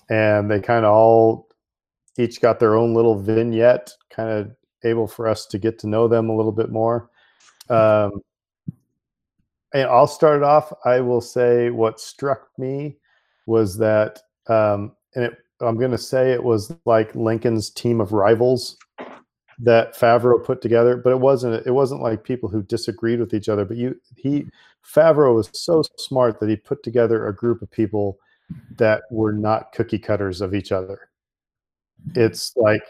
and 0.09 0.49
they 0.49 0.61
kind 0.61 0.85
of 0.85 0.93
all 0.93 1.49
each 2.17 2.41
got 2.41 2.59
their 2.59 2.75
own 2.75 2.93
little 2.93 3.19
vignette, 3.19 3.91
kind 4.09 4.29
of 4.29 4.51
able 4.83 5.07
for 5.07 5.27
us 5.27 5.45
to 5.47 5.57
get 5.57 5.79
to 5.79 5.87
know 5.87 6.07
them 6.07 6.29
a 6.29 6.35
little 6.35 6.51
bit 6.51 6.69
more. 6.69 7.09
Um, 7.69 8.21
and 9.73 9.83
I'll 9.83 10.07
start 10.07 10.37
it 10.37 10.43
off. 10.43 10.73
I 10.85 10.99
will 10.99 11.21
say 11.21 11.69
what 11.69 11.99
struck 11.99 12.49
me 12.57 12.97
was 13.45 13.77
that, 13.77 14.21
um, 14.47 14.93
and 15.15 15.25
it, 15.25 15.37
I'm 15.61 15.77
going 15.77 15.91
to 15.91 15.97
say 15.97 16.31
it 16.31 16.43
was 16.43 16.73
like 16.85 17.13
Lincoln's 17.15 17.69
team 17.69 17.99
of 18.01 18.11
rivals 18.11 18.77
that 19.59 19.95
Favreau 19.95 20.43
put 20.43 20.61
together, 20.61 20.95
but 20.95 21.11
it 21.11 21.19
wasn't. 21.19 21.65
It 21.67 21.71
wasn't 21.71 22.01
like 22.01 22.23
people 22.23 22.47
who 22.49 22.63
disagreed 22.63 23.19
with 23.19 23.33
each 23.33 23.49
other. 23.49 23.65
But 23.65 23.77
you, 23.77 23.99
he, 24.15 24.47
Favreau 24.83 25.35
was 25.35 25.49
so 25.53 25.83
smart 25.97 26.39
that 26.39 26.49
he 26.49 26.55
put 26.55 26.81
together 26.81 27.27
a 27.27 27.35
group 27.35 27.61
of 27.61 27.69
people 27.69 28.17
that 28.77 29.03
were 29.11 29.33
not 29.33 29.73
cookie 29.73 29.99
cutters 29.99 30.41
of 30.41 30.53
each 30.53 30.71
other. 30.71 31.09
It's 32.15 32.53
like 32.55 32.81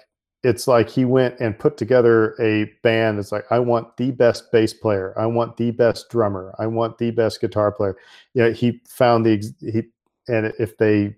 it's 0.43 0.67
like 0.67 0.89
he 0.89 1.03
went 1.03 1.39
and 1.39 1.57
put 1.57 1.77
together 1.77 2.35
a 2.39 2.65
band. 2.81 3.19
It's 3.19 3.31
like 3.31 3.45
I 3.51 3.59
want 3.59 3.97
the 3.97 4.11
best 4.11 4.51
bass 4.51 4.73
player, 4.73 5.13
I 5.17 5.25
want 5.25 5.57
the 5.57 5.71
best 5.71 6.09
drummer, 6.09 6.55
I 6.59 6.67
want 6.67 6.97
the 6.97 7.11
best 7.11 7.41
guitar 7.41 7.71
player. 7.71 7.97
Yeah, 8.33 8.49
he 8.49 8.81
found 8.87 9.25
the 9.25 9.43
he, 9.59 9.83
and 10.27 10.53
if 10.59 10.77
they 10.77 11.15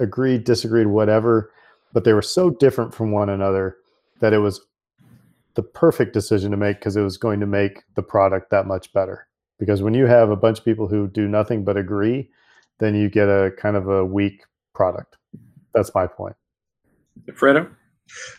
agreed, 0.00 0.44
disagreed, 0.44 0.88
whatever, 0.88 1.52
but 1.92 2.04
they 2.04 2.12
were 2.12 2.22
so 2.22 2.50
different 2.50 2.94
from 2.94 3.12
one 3.12 3.28
another 3.28 3.76
that 4.20 4.32
it 4.32 4.38
was 4.38 4.60
the 5.54 5.62
perfect 5.62 6.12
decision 6.12 6.50
to 6.50 6.56
make 6.56 6.78
because 6.78 6.96
it 6.96 7.02
was 7.02 7.16
going 7.16 7.40
to 7.40 7.46
make 7.46 7.82
the 7.94 8.02
product 8.02 8.50
that 8.50 8.66
much 8.66 8.92
better. 8.92 9.26
Because 9.58 9.82
when 9.82 9.94
you 9.94 10.06
have 10.06 10.30
a 10.30 10.36
bunch 10.36 10.60
of 10.60 10.64
people 10.64 10.86
who 10.86 11.08
do 11.08 11.26
nothing 11.26 11.64
but 11.64 11.76
agree, 11.76 12.30
then 12.78 12.94
you 12.94 13.08
get 13.08 13.28
a 13.28 13.52
kind 13.58 13.76
of 13.76 13.88
a 13.88 14.04
weak 14.04 14.44
product. 14.72 15.16
That's 15.74 15.92
my 15.94 16.06
point. 16.06 16.36
fredo 17.32 17.68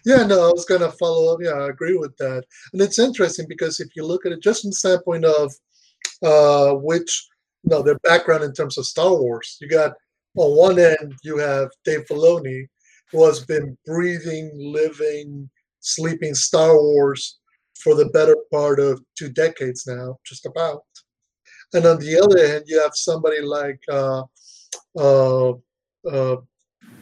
Yeah, 0.05 0.23
no, 0.25 0.49
I 0.49 0.51
was 0.51 0.65
going 0.65 0.81
to 0.81 0.91
follow 0.91 1.33
up. 1.33 1.39
Yeah, 1.41 1.51
I 1.51 1.69
agree 1.69 1.97
with 1.97 2.15
that. 2.17 2.43
And 2.73 2.81
it's 2.81 2.99
interesting 2.99 3.45
because 3.47 3.79
if 3.79 3.89
you 3.95 4.05
look 4.05 4.25
at 4.25 4.31
it 4.31 4.41
just 4.41 4.61
from 4.61 4.71
the 4.71 4.75
standpoint 4.75 5.25
of 5.25 5.53
uh, 6.23 6.73
which, 6.75 7.27
you 7.63 7.71
know, 7.71 7.81
their 7.81 7.99
background 7.99 8.43
in 8.43 8.53
terms 8.53 8.77
of 8.77 8.85
Star 8.85 9.15
Wars, 9.15 9.57
you 9.61 9.69
got 9.69 9.93
on 10.35 10.57
one 10.57 10.79
end, 10.79 11.13
you 11.23 11.37
have 11.37 11.69
Dave 11.83 12.05
Filoni, 12.05 12.67
who 13.11 13.25
has 13.25 13.45
been 13.45 13.77
breathing, 13.85 14.51
living, 14.55 15.49
sleeping 15.79 16.35
Star 16.35 16.75
Wars 16.75 17.39
for 17.83 17.95
the 17.95 18.09
better 18.09 18.35
part 18.51 18.79
of 18.79 19.01
two 19.17 19.29
decades 19.29 19.85
now, 19.87 20.17
just 20.25 20.45
about. 20.45 20.83
And 21.73 21.85
on 21.85 21.99
the 21.99 22.19
other 22.19 22.47
hand, 22.47 22.65
you 22.67 22.81
have 22.81 22.91
somebody 22.93 23.41
like, 23.41 23.79
uh, 23.89 24.23
uh, 24.97 25.49
uh, 26.11 26.37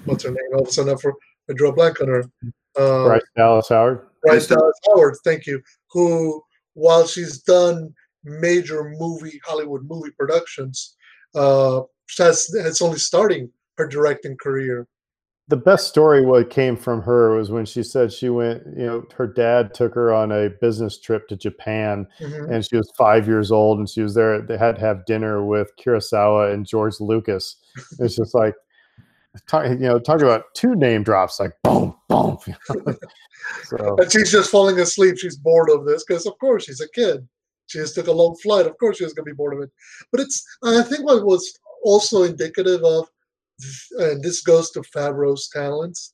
what's 0.05 0.23
her 0.23 0.31
name? 0.31 0.53
All 0.53 0.61
of 0.61 0.67
a 0.67 0.71
sudden, 0.71 0.97
I 1.49 1.53
drew 1.53 1.69
a 1.69 1.73
blank 1.73 2.01
on 2.01 2.07
her. 2.07 2.23
Uh, 2.77 3.05
Bryce 3.05 3.21
Dallas 3.35 3.69
Howard. 3.69 4.07
Bryce 4.23 4.47
Dallas 4.47 4.77
Howard, 4.87 5.15
thank 5.23 5.45
you. 5.45 5.61
Who, 5.91 6.41
while 6.73 7.07
she's 7.07 7.41
done 7.41 7.93
major 8.23 8.93
movie 8.97 9.39
Hollywood 9.45 9.83
movie 9.85 10.11
productions, 10.11 10.95
uh, 11.35 11.81
has 12.17 12.53
it's 12.53 12.81
only 12.81 12.99
starting 12.99 13.49
her 13.77 13.87
directing 13.87 14.37
career. 14.37 14.87
The 15.49 15.57
best 15.57 15.87
story 15.87 16.25
what 16.25 16.49
came 16.49 16.75
from 16.75 17.01
her 17.03 17.33
was 17.37 17.51
when 17.51 17.63
she 17.65 17.81
said 17.81 18.11
she 18.11 18.27
went, 18.27 18.63
you 18.75 18.85
know, 18.85 19.05
her 19.15 19.27
dad 19.27 19.73
took 19.73 19.93
her 19.93 20.13
on 20.13 20.31
a 20.33 20.49
business 20.49 20.99
trip 20.99 21.25
to 21.29 21.37
Japan 21.37 22.05
Mhm. 22.19 22.51
and 22.51 22.65
she 22.65 22.75
was 22.75 22.91
five 22.97 23.27
years 23.27 23.49
old 23.49 23.79
and 23.79 23.87
she 23.87 24.01
was 24.01 24.13
there. 24.13 24.41
They 24.41 24.57
had 24.57 24.75
to 24.75 24.81
have 24.81 25.05
dinner 25.05 25.45
with 25.45 25.71
Kurosawa 25.77 26.53
and 26.53 26.65
George 26.65 26.99
Lucas. 26.99 27.55
It's 27.99 28.17
just 28.17 28.35
like 28.35 28.55
talk, 29.47 29.65
you 29.65 29.75
know, 29.75 29.99
talk 29.99 30.21
about 30.21 30.45
two 30.53 30.75
name 30.75 31.03
drops 31.03 31.39
like 31.39 31.53
boom, 31.63 31.95
boom. 32.07 32.37
so. 33.63 33.97
And 33.97 34.11
she's 34.11 34.31
just 34.31 34.51
falling 34.51 34.79
asleep. 34.79 35.17
She's 35.17 35.37
bored 35.37 35.69
of 35.69 35.85
this 35.85 36.03
because, 36.05 36.25
of 36.25 36.37
course, 36.39 36.65
she's 36.65 36.81
a 36.81 36.89
kid. 36.89 37.27
She 37.67 37.79
just 37.79 37.95
took 37.95 38.07
a 38.07 38.11
long 38.11 38.35
flight. 38.37 38.65
Of 38.65 38.77
course, 38.77 38.97
she 38.97 39.03
was 39.03 39.13
going 39.13 39.25
to 39.25 39.31
be 39.31 39.35
bored 39.35 39.53
of 39.53 39.61
it. 39.61 39.69
But 40.11 40.21
it's, 40.21 40.45
I 40.63 40.81
think, 40.83 41.05
what 41.05 41.25
was 41.25 41.57
also 41.83 42.23
indicative 42.23 42.83
of, 42.83 43.07
and 43.99 44.23
this 44.23 44.41
goes 44.41 44.71
to 44.71 44.81
Favreau's 44.81 45.49
talents. 45.49 46.13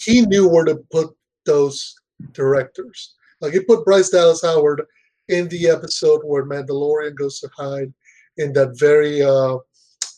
He 0.00 0.22
knew 0.22 0.48
where 0.48 0.64
to 0.64 0.76
put 0.90 1.10
those 1.44 1.94
directors. 2.32 3.14
Like 3.40 3.52
he 3.52 3.60
put 3.60 3.84
Bryce 3.84 4.10
Dallas 4.10 4.42
Howard 4.42 4.82
in 5.28 5.48
the 5.48 5.68
episode 5.68 6.22
where 6.24 6.46
Mandalorian 6.46 7.14
goes 7.14 7.40
to 7.40 7.48
hide 7.56 7.92
in 8.36 8.52
that 8.54 8.78
very 8.78 9.22
uh, 9.22 9.56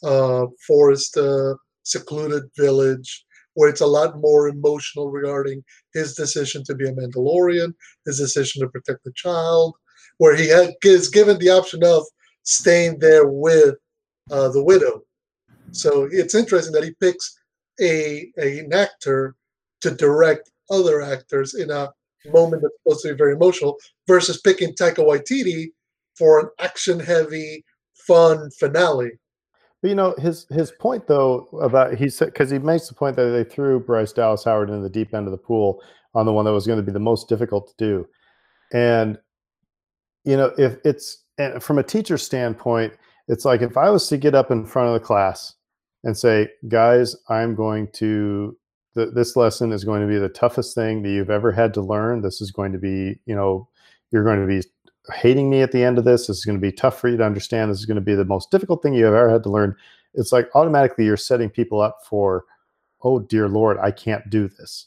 uh, 0.03 0.47
forest 0.66 1.16
uh, 1.16 1.55
secluded 1.83 2.45
village 2.57 3.24
where 3.55 3.68
it's 3.68 3.81
a 3.81 3.87
lot 3.87 4.20
more 4.20 4.49
emotional 4.49 5.11
regarding 5.11 5.62
his 5.93 6.14
decision 6.14 6.62
to 6.64 6.74
be 6.74 6.89
a 6.89 6.93
Mandalorian, 6.93 7.74
his 8.07 8.18
decision 8.18 8.62
to 8.62 8.68
protect 8.68 9.05
the 9.05 9.12
child, 9.14 9.74
where 10.18 10.37
he 10.37 10.45
is 10.85 11.09
given 11.09 11.39
the 11.39 11.51
option 11.51 11.83
of 11.85 12.05
staying 12.43 12.99
there 12.99 13.26
with 13.26 13.74
uh, 14.31 14.49
the 14.49 14.62
widow. 14.62 15.03
So 15.72 16.09
it's 16.11 16.35
interesting 16.35 16.72
that 16.74 16.85
he 16.85 16.95
picks 17.01 17.39
a, 17.81 18.31
a 18.39 18.61
an 18.61 18.72
actor 18.72 19.35
to 19.81 19.91
direct 19.91 20.51
other 20.70 21.03
actors 21.03 21.55
in 21.55 21.70
a 21.70 21.91
moment 22.33 22.62
that's 22.62 22.74
supposed 22.83 23.03
to 23.03 23.09
be 23.12 23.18
very 23.18 23.35
emotional 23.35 23.76
versus 24.07 24.41
picking 24.41 24.74
Taika 24.74 24.99
Waititi 24.99 25.72
for 26.16 26.41
an 26.41 26.49
action-heavy, 26.59 27.64
fun 28.07 28.51
finale. 28.59 29.12
But 29.83 29.89
you 29.89 29.95
know 29.95 30.14
his 30.18 30.47
his 30.51 30.70
point 30.72 31.07
though 31.07 31.49
about 31.62 31.95
he 31.95 32.09
said 32.11 32.26
because 32.26 32.51
he 32.51 32.59
makes 32.59 32.89
the 32.89 32.95
point 32.95 33.16
that 33.16 33.31
they 33.31 33.45
threw 33.45 33.81
Bryce 33.81 34.12
Dallas 34.12 34.45
Howard 34.45 34.68
into 34.68 34.83
the 34.83 34.91
deep 34.91 35.14
end 35.14 35.26
of 35.26 35.33
the 35.33 35.39
pool 35.39 35.83
on 36.14 36.26
the 36.26 36.33
one 36.33 36.45
that 36.45 36.53
was 36.53 36.66
going 36.66 36.78
to 36.78 36.83
be 36.85 36.93
the 36.93 36.99
most 36.99 37.28
difficult 37.28 37.68
to 37.68 37.74
do, 37.78 38.09
and 38.72 39.18
you 40.24 40.37
know 40.37 40.53
if 40.59 40.76
it's 40.85 41.24
from 41.61 41.78
a 41.78 41.83
teacher 41.83 42.18
standpoint, 42.18 42.93
it's 43.28 43.45
like 43.45 43.62
if 43.62 43.76
I 43.76 43.89
was 43.89 44.07
to 44.09 44.18
get 44.18 44.35
up 44.35 44.51
in 44.51 44.66
front 44.66 44.89
of 44.89 44.95
the 44.95 45.01
class 45.01 45.55
and 46.05 46.16
say, 46.16 46.49
guys, 46.68 47.16
I'm 47.28 47.55
going 47.55 47.89
to 47.95 48.57
this 48.95 49.37
lesson 49.37 49.72
is 49.72 49.85
going 49.85 50.03
to 50.03 50.09
be 50.09 50.18
the 50.18 50.28
toughest 50.28 50.74
thing 50.74 51.03
that 51.03 51.11
you've 51.11 51.31
ever 51.31 51.53
had 51.53 51.72
to 51.74 51.81
learn. 51.81 52.20
This 52.20 52.41
is 52.41 52.51
going 52.51 52.72
to 52.72 52.78
be 52.78 53.18
you 53.24 53.35
know 53.35 53.68
you're 54.11 54.24
going 54.24 54.41
to 54.41 54.47
be 54.47 54.62
hating 55.11 55.50
me 55.50 55.62
at 55.62 55.72
the 55.72 55.82
end 55.82 55.98
of 55.98 56.04
this. 56.04 56.26
This 56.26 56.38
is 56.38 56.44
going 56.44 56.58
to 56.58 56.61
be 56.61 56.72
tough 56.72 57.00
for 57.00 57.08
you 57.08 57.16
to 57.16 57.24
understand. 57.24 57.70
This 57.70 57.78
is 57.78 57.86
going 57.86 57.96
to 57.96 58.00
be 58.00 58.14
the 58.14 58.24
most 58.24 58.50
difficult 58.50 58.82
thing 58.82 58.94
you've 58.94 59.06
ever 59.06 59.30
had 59.30 59.42
to 59.44 59.50
learn. 59.50 59.76
It's 60.14 60.32
like 60.32 60.48
automatically 60.54 61.04
you're 61.04 61.16
setting 61.16 61.50
people 61.50 61.80
up 61.80 61.98
for, 62.04 62.44
oh 63.02 63.20
dear 63.20 63.48
Lord, 63.48 63.78
I 63.78 63.90
can't 63.90 64.28
do 64.30 64.48
this. 64.48 64.86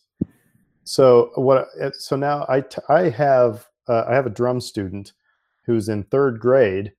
So 0.83 1.31
what? 1.35 1.67
So 1.93 2.15
now 2.15 2.45
I 2.49 2.63
I 2.89 3.09
have 3.09 3.67
uh, 3.87 4.03
I 4.07 4.13
have 4.13 4.25
a 4.25 4.31
drum 4.31 4.59
student 4.59 5.13
who's 5.65 5.89
in 5.89 6.03
third 6.03 6.39
grade, 6.39 6.91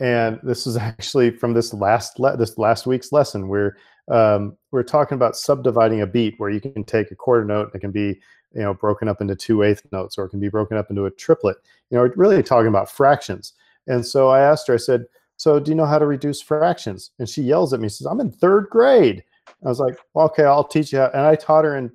and 0.00 0.40
this 0.42 0.66
is 0.66 0.76
actually 0.78 1.30
from 1.30 1.52
this 1.52 1.74
last 1.74 2.18
le- 2.18 2.36
this 2.36 2.56
last 2.58 2.86
week's 2.86 3.12
lesson 3.12 3.48
where 3.48 3.76
um, 4.10 4.56
we're 4.70 4.82
talking 4.82 5.16
about 5.16 5.36
subdividing 5.36 6.00
a 6.00 6.06
beat 6.06 6.34
where 6.38 6.50
you 6.50 6.60
can 6.60 6.84
take 6.84 7.10
a 7.10 7.14
quarter 7.14 7.44
note 7.44 7.66
and 7.66 7.76
it 7.76 7.80
can 7.80 7.92
be 7.92 8.20
you 8.54 8.62
know 8.62 8.74
broken 8.74 9.08
up 9.08 9.20
into 9.20 9.36
two 9.36 9.62
eighth 9.62 9.82
notes 9.92 10.18
or 10.18 10.24
it 10.24 10.30
can 10.30 10.40
be 10.40 10.48
broken 10.48 10.76
up 10.76 10.90
into 10.90 11.06
a 11.06 11.10
triplet. 11.10 11.56
You 11.90 11.98
know 11.98 12.10
really 12.16 12.42
talking 12.42 12.68
about 12.68 12.90
fractions. 12.90 13.54
And 13.86 14.06
so 14.06 14.28
i 14.28 14.40
asked 14.40 14.68
her 14.68 14.74
i 14.74 14.78
said 14.78 15.04
so 15.36 15.58
do 15.58 15.70
you 15.70 15.74
know 15.74 15.86
how 15.86 15.98
to 15.98 16.06
reduce 16.06 16.40
fractions? 16.40 17.10
And 17.18 17.28
she 17.28 17.42
yells 17.42 17.72
at 17.72 17.80
me 17.80 17.88
says 17.88 18.06
i'm 18.06 18.20
in 18.20 18.30
third 18.30 18.68
grade. 18.70 19.24
I 19.64 19.68
was 19.68 19.80
like 19.80 19.96
well, 20.14 20.26
okay 20.26 20.44
i'll 20.44 20.64
teach 20.64 20.92
you 20.92 20.98
how. 20.98 21.10
and 21.14 21.22
i 21.22 21.34
taught 21.34 21.64
her 21.64 21.76
in 21.76 21.92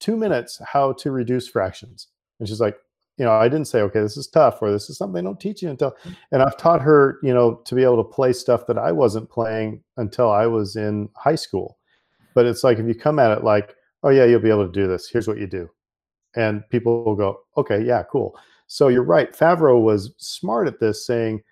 two 0.00 0.16
minutes 0.16 0.60
how 0.64 0.92
to 0.92 1.10
reduce 1.10 1.48
fractions. 1.48 2.08
And 2.38 2.48
she's 2.48 2.60
like 2.60 2.78
you 3.16 3.24
know 3.24 3.32
i 3.32 3.48
didn't 3.48 3.66
say 3.66 3.80
okay 3.80 4.00
this 4.00 4.16
is 4.16 4.26
tough 4.26 4.60
or 4.60 4.70
this 4.70 4.90
is 4.90 4.96
something 4.96 5.14
they 5.14 5.26
don't 5.26 5.40
teach 5.40 5.62
you 5.62 5.70
until 5.70 5.92
mm. 6.04 6.16
and 6.32 6.42
i've 6.42 6.56
taught 6.56 6.80
her 6.80 7.18
you 7.22 7.32
know 7.32 7.56
to 7.64 7.74
be 7.74 7.82
able 7.82 7.96
to 7.96 8.08
play 8.08 8.32
stuff 8.32 8.66
that 8.66 8.78
i 8.78 8.92
wasn't 8.92 9.30
playing 9.30 9.82
until 9.96 10.30
i 10.30 10.46
was 10.46 10.76
in 10.76 11.08
high 11.16 11.34
school 11.34 11.78
but 12.34 12.46
it's 12.46 12.62
like 12.62 12.78
if 12.78 12.86
you 12.86 12.94
come 12.94 13.18
at 13.18 13.30
it 13.30 13.44
like 13.44 13.74
oh 14.02 14.10
yeah 14.10 14.24
you'll 14.24 14.40
be 14.40 14.50
able 14.50 14.66
to 14.66 14.72
do 14.72 14.86
this 14.86 15.08
here's 15.08 15.28
what 15.28 15.38
you 15.38 15.46
do 15.46 15.68
and 16.36 16.68
people 16.68 17.02
will 17.02 17.16
go, 17.16 17.40
okay, 17.56 17.82
yeah, 17.82 18.02
cool. 18.04 18.38
So 18.68 18.88
you're 18.88 19.02
right. 19.02 19.32
Favreau 19.32 19.82
was 19.82 20.14
smart 20.18 20.68
at 20.68 20.78
this, 20.78 21.06
saying, 21.06 21.42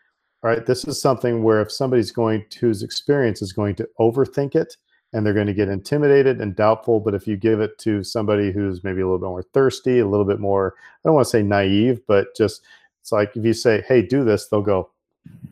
all 0.43 0.51
right, 0.51 0.65
this 0.65 0.85
is 0.85 1.01
something 1.01 1.43
where 1.43 1.63
if 1.63 1.73
somebody's 1.73 2.13
going 2.13 2.45
to, 2.51 2.59
whose 2.61 2.83
experience 2.83 3.41
is 3.41 3.53
going 3.53 3.75
to 3.77 3.89
overthink 3.99 4.55
it 4.55 4.77
and 5.15 5.25
they're 5.25 5.33
going 5.33 5.47
to 5.47 5.55
get 5.55 5.69
intimidated 5.69 6.41
and 6.41 6.57
doubtful, 6.57 6.99
but 6.99 7.15
if 7.15 7.27
you 7.29 7.37
give 7.37 7.61
it 7.61 7.79
to 7.79 8.03
somebody 8.03 8.51
who's 8.51 8.83
maybe 8.83 9.01
a 9.01 9.05
little 9.05 9.21
bit 9.21 9.29
more 9.29 9.45
thirsty, 9.45 10.01
a 10.01 10.09
little 10.09 10.27
bit 10.27 10.41
more, 10.41 10.75
I 10.77 11.09
don't 11.09 11.15
want 11.15 11.25
to 11.25 11.31
say 11.31 11.43
naive, 11.43 12.01
but 12.09 12.35
just 12.37 12.63
it's 13.01 13.13
like 13.13 13.31
if 13.37 13.45
you 13.45 13.53
say, 13.53 13.85
hey, 13.87 14.03
do 14.03 14.25
this, 14.25 14.49
they'll 14.49 14.61
go, 14.61 14.91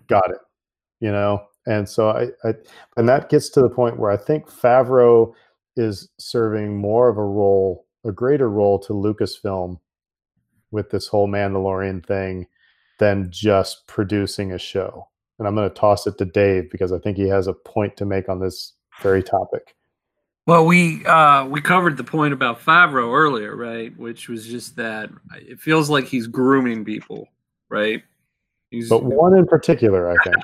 got 0.09 0.29
it, 0.31 0.39
you 0.99 1.13
know? 1.13 1.47
And 1.67 1.89
so 1.89 2.09
I, 2.11 2.31
I 2.43 2.55
and 2.97 3.09
that 3.09 3.29
gets 3.29 3.49
to 3.51 3.63
the 3.63 3.71
point 3.71 4.01
where 4.01 4.11
I 4.11 4.17
think 4.17 4.51
Favreau 4.51 5.33
is 5.77 6.09
serving 6.19 6.77
more 6.77 7.09
of 7.09 7.17
a 7.17 7.25
role 7.25 7.87
a 8.05 8.11
greater 8.11 8.51
role 8.51 8.81
to 8.81 8.93
Lucasfilm 8.93 9.79
with 10.73 10.91
this 10.91 11.07
whole 11.07 11.29
Mandalorian 11.29 12.05
thing 12.05 12.49
than 12.99 13.31
just 13.31 13.87
producing 13.87 14.51
a 14.51 14.59
show. 14.59 15.07
And 15.39 15.47
I'm 15.47 15.55
going 15.55 15.69
to 15.69 15.75
toss 15.75 16.09
it 16.09 16.19
to 16.19 16.25
Dave 16.25 16.69
because 16.69 16.91
I 16.91 16.99
think 16.99 17.17
he 17.17 17.29
has 17.29 17.47
a 17.47 17.53
point 17.53 17.97
to 17.99 18.05
make 18.05 18.29
on 18.29 18.41
this 18.41 18.73
very 19.03 19.23
topic. 19.23 19.75
Well, 20.47 20.67
we 20.67 21.05
uh, 21.07 21.47
we 21.47 21.61
covered 21.61 21.97
the 21.97 22.05
point 22.05 22.33
about 22.33 22.61
Favreau 22.61 23.15
earlier, 23.15 23.55
right? 23.55 23.97
Which 23.97 24.29
was 24.29 24.47
just 24.47 24.77
that 24.77 25.11
it 25.35 25.61
feels 25.61 25.89
like 25.89 26.07
he's 26.07 26.27
grooming 26.27 26.85
people, 26.85 27.29
right? 27.69 28.03
He's, 28.71 28.89
but 28.89 29.05
one 29.05 29.37
in 29.37 29.47
particular, 29.47 30.11
I 30.11 30.17
think. 30.25 30.37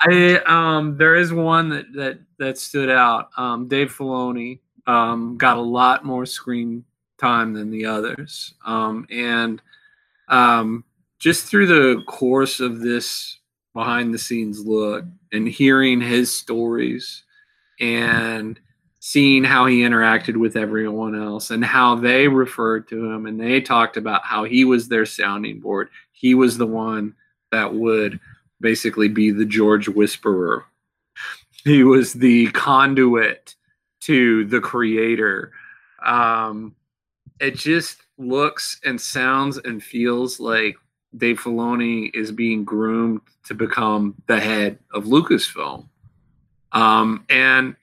I 0.02 0.42
um, 0.46 0.96
there 0.96 1.16
is 1.16 1.32
one 1.32 1.68
that 1.70 1.92
that 1.94 2.20
that 2.38 2.56
stood 2.56 2.88
out. 2.88 3.30
Um, 3.36 3.68
Dave 3.68 3.92
Filoni 3.92 4.60
um, 4.86 5.36
got 5.36 5.58
a 5.58 5.62
lot 5.62 6.04
more 6.04 6.24
screen 6.24 6.84
time 7.18 7.52
than 7.52 7.70
the 7.70 7.84
others. 7.84 8.54
Um, 8.64 9.06
and 9.10 9.60
um, 10.28 10.84
just 11.18 11.46
through 11.46 11.66
the 11.66 12.02
course 12.04 12.60
of 12.60 12.80
this 12.80 13.38
behind 13.74 14.12
the 14.12 14.18
scenes 14.18 14.64
look 14.64 15.04
and 15.32 15.48
hearing 15.48 16.00
his 16.00 16.32
stories 16.32 17.22
and 17.80 18.58
seeing 19.00 19.44
how 19.44 19.66
he 19.66 19.82
interacted 19.82 20.36
with 20.36 20.56
everyone 20.56 21.14
else 21.14 21.50
and 21.50 21.64
how 21.64 21.94
they 21.94 22.28
referred 22.28 22.88
to 22.88 23.10
him 23.10 23.26
and 23.26 23.40
they 23.40 23.60
talked 23.60 23.96
about 23.96 24.24
how 24.24 24.44
he 24.44 24.64
was 24.64 24.88
their 24.88 25.06
sounding 25.06 25.60
board. 25.60 25.88
He 26.12 26.34
was 26.34 26.58
the 26.58 26.66
one 26.66 27.14
that 27.52 27.72
would 27.72 28.18
basically 28.60 29.08
be 29.08 29.30
the 29.30 29.44
George 29.44 29.88
Whisperer. 29.88 30.64
He 31.64 31.84
was 31.84 32.12
the 32.12 32.50
conduit 32.52 33.54
to 34.00 34.44
the 34.46 34.60
creator. 34.60 35.52
Um, 36.04 36.74
it 37.40 37.56
just 37.56 37.98
looks 38.16 38.80
and 38.84 39.00
sounds 39.00 39.58
and 39.58 39.82
feels 39.82 40.40
like 40.40 40.76
Dave 41.16 41.40
Filoni 41.40 42.10
is 42.14 42.32
being 42.32 42.64
groomed 42.64 43.20
to 43.46 43.54
become 43.54 44.14
the 44.26 44.38
head 44.38 44.78
of 44.92 45.04
Lucasfilm. 45.04 45.88
Um, 46.72 47.24
and 47.30 47.76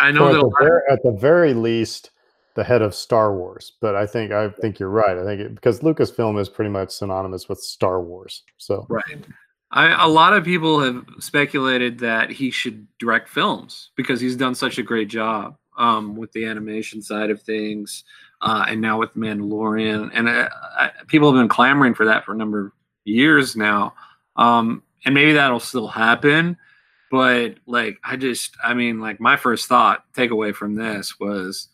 I 0.00 0.10
know 0.10 0.32
that 0.32 0.38
at 0.38 0.42
the, 0.42 0.56
very, 0.60 0.82
at 0.90 1.02
the, 1.04 1.12
very, 1.12 1.54
least, 1.54 2.10
the 2.54 2.64
head 2.64 2.82
of 2.82 2.94
Star 2.94 3.34
Wars. 3.36 3.72
But 3.80 3.94
I 3.94 4.06
think 4.06 4.32
I 4.32 4.48
think 4.48 4.78
you're 4.78 4.88
right. 4.88 5.16
I 5.16 5.24
think 5.24 5.40
it, 5.40 5.54
because 5.54 5.80
Lucasfilm 5.80 6.38
is 6.40 6.48
pretty 6.48 6.70
much 6.70 6.90
synonymous 6.90 7.48
with 7.48 7.60
Star 7.60 8.02
Wars. 8.02 8.42
So 8.58 8.86
right. 8.88 9.24
I, 9.70 10.04
a 10.04 10.08
lot 10.08 10.34
of 10.34 10.44
people 10.44 10.80
have 10.80 11.04
speculated 11.20 11.98
that 12.00 12.30
he 12.30 12.50
should 12.50 12.86
direct 12.98 13.28
films 13.28 13.90
because 13.96 14.20
he's 14.20 14.36
done 14.36 14.54
such 14.54 14.78
a 14.78 14.82
great 14.82 15.08
job 15.08 15.56
um, 15.78 16.14
with 16.16 16.30
the 16.32 16.44
animation 16.44 17.00
side 17.00 17.30
of 17.30 17.40
things, 17.40 18.04
uh, 18.42 18.66
and 18.68 18.80
now 18.80 18.98
with 18.98 19.14
Mandalorian. 19.14 20.10
And 20.12 20.28
uh, 20.28 20.48
I, 20.76 20.90
people 21.06 21.32
have 21.32 21.40
been 21.40 21.48
clamoring 21.48 21.94
for 21.94 22.04
that 22.04 22.24
for 22.24 22.32
a 22.32 22.36
number 22.36 22.66
of 22.66 22.72
years 23.04 23.56
now. 23.56 23.94
Um, 24.36 24.82
and 25.04 25.14
maybe 25.14 25.32
that'll 25.32 25.60
still 25.60 25.88
happen, 25.88 26.56
but 27.10 27.56
like 27.66 27.98
I 28.04 28.16
just, 28.16 28.56
I 28.62 28.74
mean, 28.74 29.00
like 29.00 29.20
my 29.20 29.36
first 29.36 29.66
thought 29.66 30.04
takeaway 30.14 30.54
from 30.54 30.74
this 30.74 31.18
was, 31.18 31.68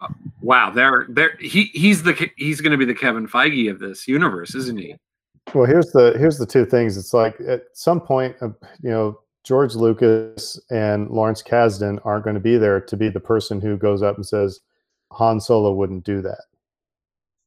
uh, 0.00 0.08
wow, 0.40 0.70
there, 0.70 1.06
there, 1.08 1.36
he, 1.40 1.64
he's 1.72 2.02
the 2.02 2.30
he's 2.36 2.60
going 2.60 2.72
to 2.72 2.78
be 2.78 2.84
the 2.84 2.94
Kevin 2.94 3.26
Feige 3.26 3.70
of 3.70 3.78
this 3.78 4.06
universe, 4.06 4.54
isn't 4.54 4.78
he? 4.78 4.96
Well, 5.54 5.66
here's 5.66 5.90
the 5.92 6.14
here's 6.18 6.38
the 6.38 6.46
two 6.46 6.66
things. 6.66 6.96
It's 6.96 7.14
like 7.14 7.40
at 7.40 7.62
some 7.72 8.00
point, 8.00 8.36
uh, 8.42 8.48
you 8.82 8.90
know, 8.90 9.20
George 9.44 9.74
Lucas 9.74 10.60
and 10.70 11.08
Lawrence 11.08 11.42
Kasdan 11.42 11.98
aren't 12.04 12.24
going 12.24 12.34
to 12.34 12.40
be 12.40 12.58
there 12.58 12.80
to 12.80 12.96
be 12.96 13.08
the 13.08 13.20
person 13.20 13.60
who 13.60 13.76
goes 13.76 14.02
up 14.02 14.16
and 14.16 14.26
says 14.26 14.60
Han 15.12 15.40
Solo 15.40 15.72
wouldn't 15.72 16.04
do 16.04 16.22
that. 16.22 16.44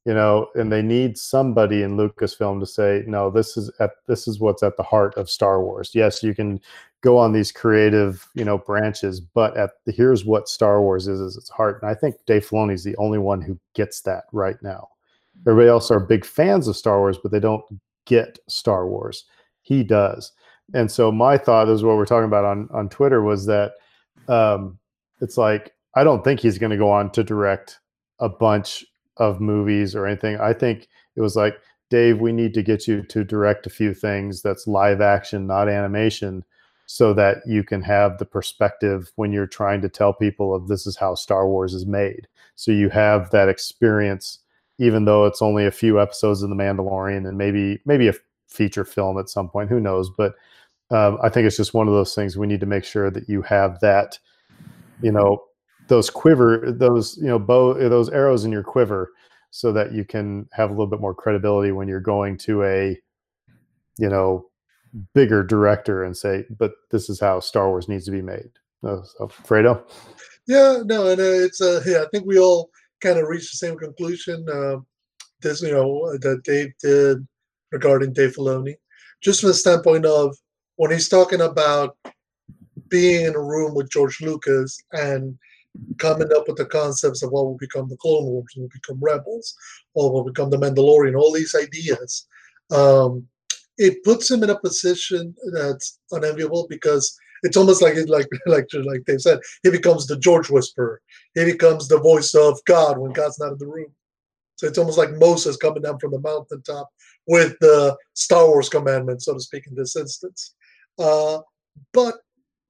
you 0.04 0.14
know, 0.14 0.48
and 0.54 0.72
they 0.72 0.82
need 0.82 1.16
somebody 1.16 1.82
in 1.82 1.96
Lucasfilm 1.96 2.58
to 2.60 2.66
say, 2.66 3.04
no, 3.06 3.30
this 3.30 3.56
is 3.56 3.70
at 3.78 3.92
this 4.08 4.26
is 4.26 4.40
what's 4.40 4.62
at 4.62 4.76
the 4.76 4.82
heart 4.82 5.16
of 5.16 5.30
Star 5.30 5.62
Wars. 5.62 5.92
Yes, 5.94 6.22
you 6.24 6.34
can 6.34 6.60
go 7.02 7.16
on 7.18 7.32
these 7.32 7.52
creative, 7.52 8.28
you 8.34 8.44
know, 8.44 8.58
branches, 8.58 9.20
but 9.20 9.56
at 9.56 9.70
the, 9.86 9.92
here's 9.92 10.24
what 10.24 10.48
Star 10.48 10.80
Wars 10.80 11.06
is 11.06 11.20
is 11.20 11.36
its 11.36 11.50
heart. 11.50 11.80
And 11.80 11.90
I 11.90 11.94
think 11.94 12.16
Dave 12.26 12.48
Filoni 12.48 12.72
is 12.74 12.82
the 12.84 12.96
only 12.96 13.18
one 13.18 13.40
who 13.40 13.58
gets 13.74 14.00
that 14.02 14.24
right 14.32 14.56
now. 14.62 14.88
Everybody 15.46 15.68
else 15.68 15.90
are 15.90 16.00
big 16.00 16.24
fans 16.24 16.66
of 16.66 16.76
Star 16.76 16.98
Wars, 16.98 17.18
but 17.22 17.30
they 17.30 17.40
don't 17.40 17.64
get 18.04 18.38
Star 18.48 18.88
Wars. 18.88 19.24
He 19.62 19.84
does. 19.84 20.32
And 20.74 20.90
so 20.90 21.12
my 21.12 21.38
thought 21.38 21.68
is 21.68 21.84
what 21.84 21.96
we're 21.96 22.06
talking 22.06 22.26
about 22.26 22.44
on 22.44 22.68
on 22.72 22.88
Twitter 22.88 23.22
was 23.22 23.46
that 23.46 23.72
um, 24.26 24.78
it's 25.20 25.38
like 25.38 25.74
I 25.94 26.04
don't 26.04 26.24
think 26.24 26.40
he's 26.40 26.58
going 26.58 26.70
to 26.70 26.76
go 26.76 26.90
on 26.90 27.10
to 27.12 27.24
direct 27.24 27.80
a 28.18 28.28
bunch 28.28 28.84
of 29.16 29.40
movies 29.40 29.94
or 29.94 30.06
anything. 30.06 30.40
I 30.40 30.52
think 30.52 30.88
it 31.16 31.20
was 31.20 31.36
like, 31.36 31.58
Dave, 31.90 32.20
we 32.20 32.32
need 32.32 32.54
to 32.54 32.62
get 32.62 32.88
you 32.88 33.02
to 33.02 33.24
direct 33.24 33.66
a 33.66 33.70
few 33.70 33.92
things 33.92 34.40
that's 34.40 34.66
live 34.66 35.02
action, 35.02 35.46
not 35.46 35.68
animation, 35.68 36.44
so 36.86 37.12
that 37.14 37.38
you 37.46 37.62
can 37.62 37.82
have 37.82 38.18
the 38.18 38.24
perspective 38.24 39.12
when 39.16 39.32
you're 39.32 39.46
trying 39.46 39.82
to 39.82 39.88
tell 39.88 40.12
people 40.12 40.54
of 40.54 40.68
this 40.68 40.86
is 40.86 40.96
how 40.96 41.14
Star 41.14 41.46
Wars 41.46 41.74
is 41.74 41.86
made. 41.86 42.26
So 42.54 42.72
you 42.72 42.88
have 42.88 43.30
that 43.30 43.48
experience, 43.48 44.38
even 44.78 45.04
though 45.04 45.26
it's 45.26 45.42
only 45.42 45.66
a 45.66 45.70
few 45.70 46.00
episodes 46.00 46.42
of 46.42 46.48
The 46.48 46.56
Mandalorian 46.56 47.28
and 47.28 47.36
maybe 47.36 47.80
maybe 47.84 48.08
a 48.08 48.14
feature 48.48 48.84
film 48.84 49.18
at 49.18 49.28
some 49.28 49.48
point. 49.48 49.68
Who 49.68 49.80
knows? 49.80 50.10
But 50.10 50.34
um, 50.90 51.18
I 51.22 51.28
think 51.28 51.46
it's 51.46 51.56
just 51.56 51.74
one 51.74 51.88
of 51.88 51.94
those 51.94 52.14
things 52.14 52.36
we 52.36 52.46
need 52.46 52.60
to 52.60 52.66
make 52.66 52.84
sure 52.84 53.10
that 53.10 53.28
you 53.28 53.42
have 53.42 53.80
that, 53.80 54.18
you 55.00 55.12
know, 55.12 55.42
those 55.88 56.10
quiver 56.10 56.72
those 56.72 57.16
you 57.18 57.26
know 57.26 57.38
bow 57.38 57.74
those 57.74 58.08
arrows 58.10 58.44
in 58.44 58.52
your 58.52 58.62
quiver 58.62 59.12
so 59.50 59.72
that 59.72 59.92
you 59.92 60.04
can 60.04 60.48
have 60.52 60.70
a 60.70 60.72
little 60.72 60.86
bit 60.86 61.00
more 61.00 61.14
credibility 61.14 61.72
when 61.72 61.88
you're 61.88 62.00
going 62.00 62.36
to 62.38 62.64
a 62.64 62.98
you 63.98 64.08
know 64.08 64.46
bigger 65.14 65.42
director 65.42 66.04
and 66.04 66.16
say 66.16 66.44
but 66.58 66.72
this 66.90 67.08
is 67.08 67.20
how 67.20 67.40
star 67.40 67.68
wars 67.68 67.88
needs 67.88 68.04
to 68.04 68.10
be 68.10 68.22
made. 68.22 68.50
Oh, 68.84 69.02
so 69.18 69.28
fredo? 69.28 69.82
Yeah 70.46 70.78
no 70.84 71.08
and 71.08 71.20
uh, 71.20 71.24
it's 71.24 71.60
uh 71.60 71.82
yeah 71.86 72.02
i 72.02 72.06
think 72.10 72.26
we 72.26 72.38
all 72.38 72.70
kind 73.00 73.18
of 73.18 73.28
reached 73.28 73.52
the 73.52 73.56
same 73.56 73.76
conclusion 73.78 74.44
uh, 74.52 74.76
this 75.40 75.62
you 75.62 75.72
know 75.72 76.16
that 76.18 76.42
dave 76.44 76.72
did 76.82 77.26
regarding 77.70 78.12
dave 78.12 78.34
filoni. 78.36 78.74
Just 79.22 79.40
from 79.40 79.48
the 79.48 79.54
standpoint 79.54 80.04
of 80.04 80.36
when 80.76 80.90
he's 80.90 81.08
talking 81.08 81.40
about 81.40 81.96
being 82.88 83.26
in 83.26 83.34
a 83.34 83.40
room 83.40 83.74
with 83.74 83.90
george 83.90 84.20
lucas 84.20 84.82
and 84.92 85.38
coming 85.98 86.28
up 86.34 86.48
with 86.48 86.56
the 86.56 86.66
concepts 86.66 87.22
of 87.22 87.30
what 87.30 87.44
will 87.44 87.56
become 87.58 87.88
the 87.88 87.96
Clone 87.96 88.24
Wars, 88.24 88.52
will 88.56 88.68
become 88.72 88.98
Rebels, 89.00 89.54
or 89.94 90.12
will 90.12 90.24
become 90.24 90.50
the 90.50 90.58
Mandalorian, 90.58 91.18
all 91.18 91.32
these 91.32 91.54
ideas. 91.54 92.26
Um, 92.70 93.26
it 93.78 94.02
puts 94.04 94.30
him 94.30 94.42
in 94.42 94.50
a 94.50 94.58
position 94.58 95.34
that's 95.52 95.98
unenviable 96.10 96.66
because 96.68 97.16
it's 97.42 97.56
almost 97.56 97.82
like 97.82 97.94
it, 97.94 98.08
like 98.08 98.28
like 98.46 98.66
like 98.72 99.04
they 99.06 99.18
said, 99.18 99.40
he 99.62 99.70
becomes 99.70 100.06
the 100.06 100.18
George 100.18 100.50
Whisperer. 100.50 101.00
He 101.34 101.44
becomes 101.44 101.88
the 101.88 101.98
voice 101.98 102.34
of 102.34 102.60
God 102.66 102.98
when 102.98 103.12
God's 103.12 103.38
not 103.38 103.52
in 103.52 103.58
the 103.58 103.66
room. 103.66 103.92
So 104.56 104.66
it's 104.68 104.78
almost 104.78 104.98
like 104.98 105.10
Moses 105.12 105.56
coming 105.56 105.82
down 105.82 105.98
from 105.98 106.12
the 106.12 106.20
mountaintop 106.20 106.88
with 107.26 107.56
the 107.60 107.96
Star 108.14 108.46
Wars 108.46 108.68
commandment, 108.68 109.22
so 109.22 109.34
to 109.34 109.40
speak, 109.40 109.66
in 109.66 109.74
this 109.74 109.96
instance. 109.96 110.54
Uh, 110.98 111.38
but 111.92 112.16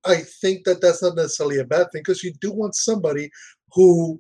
I 0.05 0.17
think 0.41 0.65
that 0.65 0.81
that's 0.81 1.03
not 1.03 1.17
necessarily 1.17 1.59
a 1.59 1.65
bad 1.65 1.87
thing 1.93 2.03
because 2.05 2.25
you 2.25 2.33
do 2.41 2.53
want 2.53 2.75
somebody 2.75 3.31
who, 3.73 4.19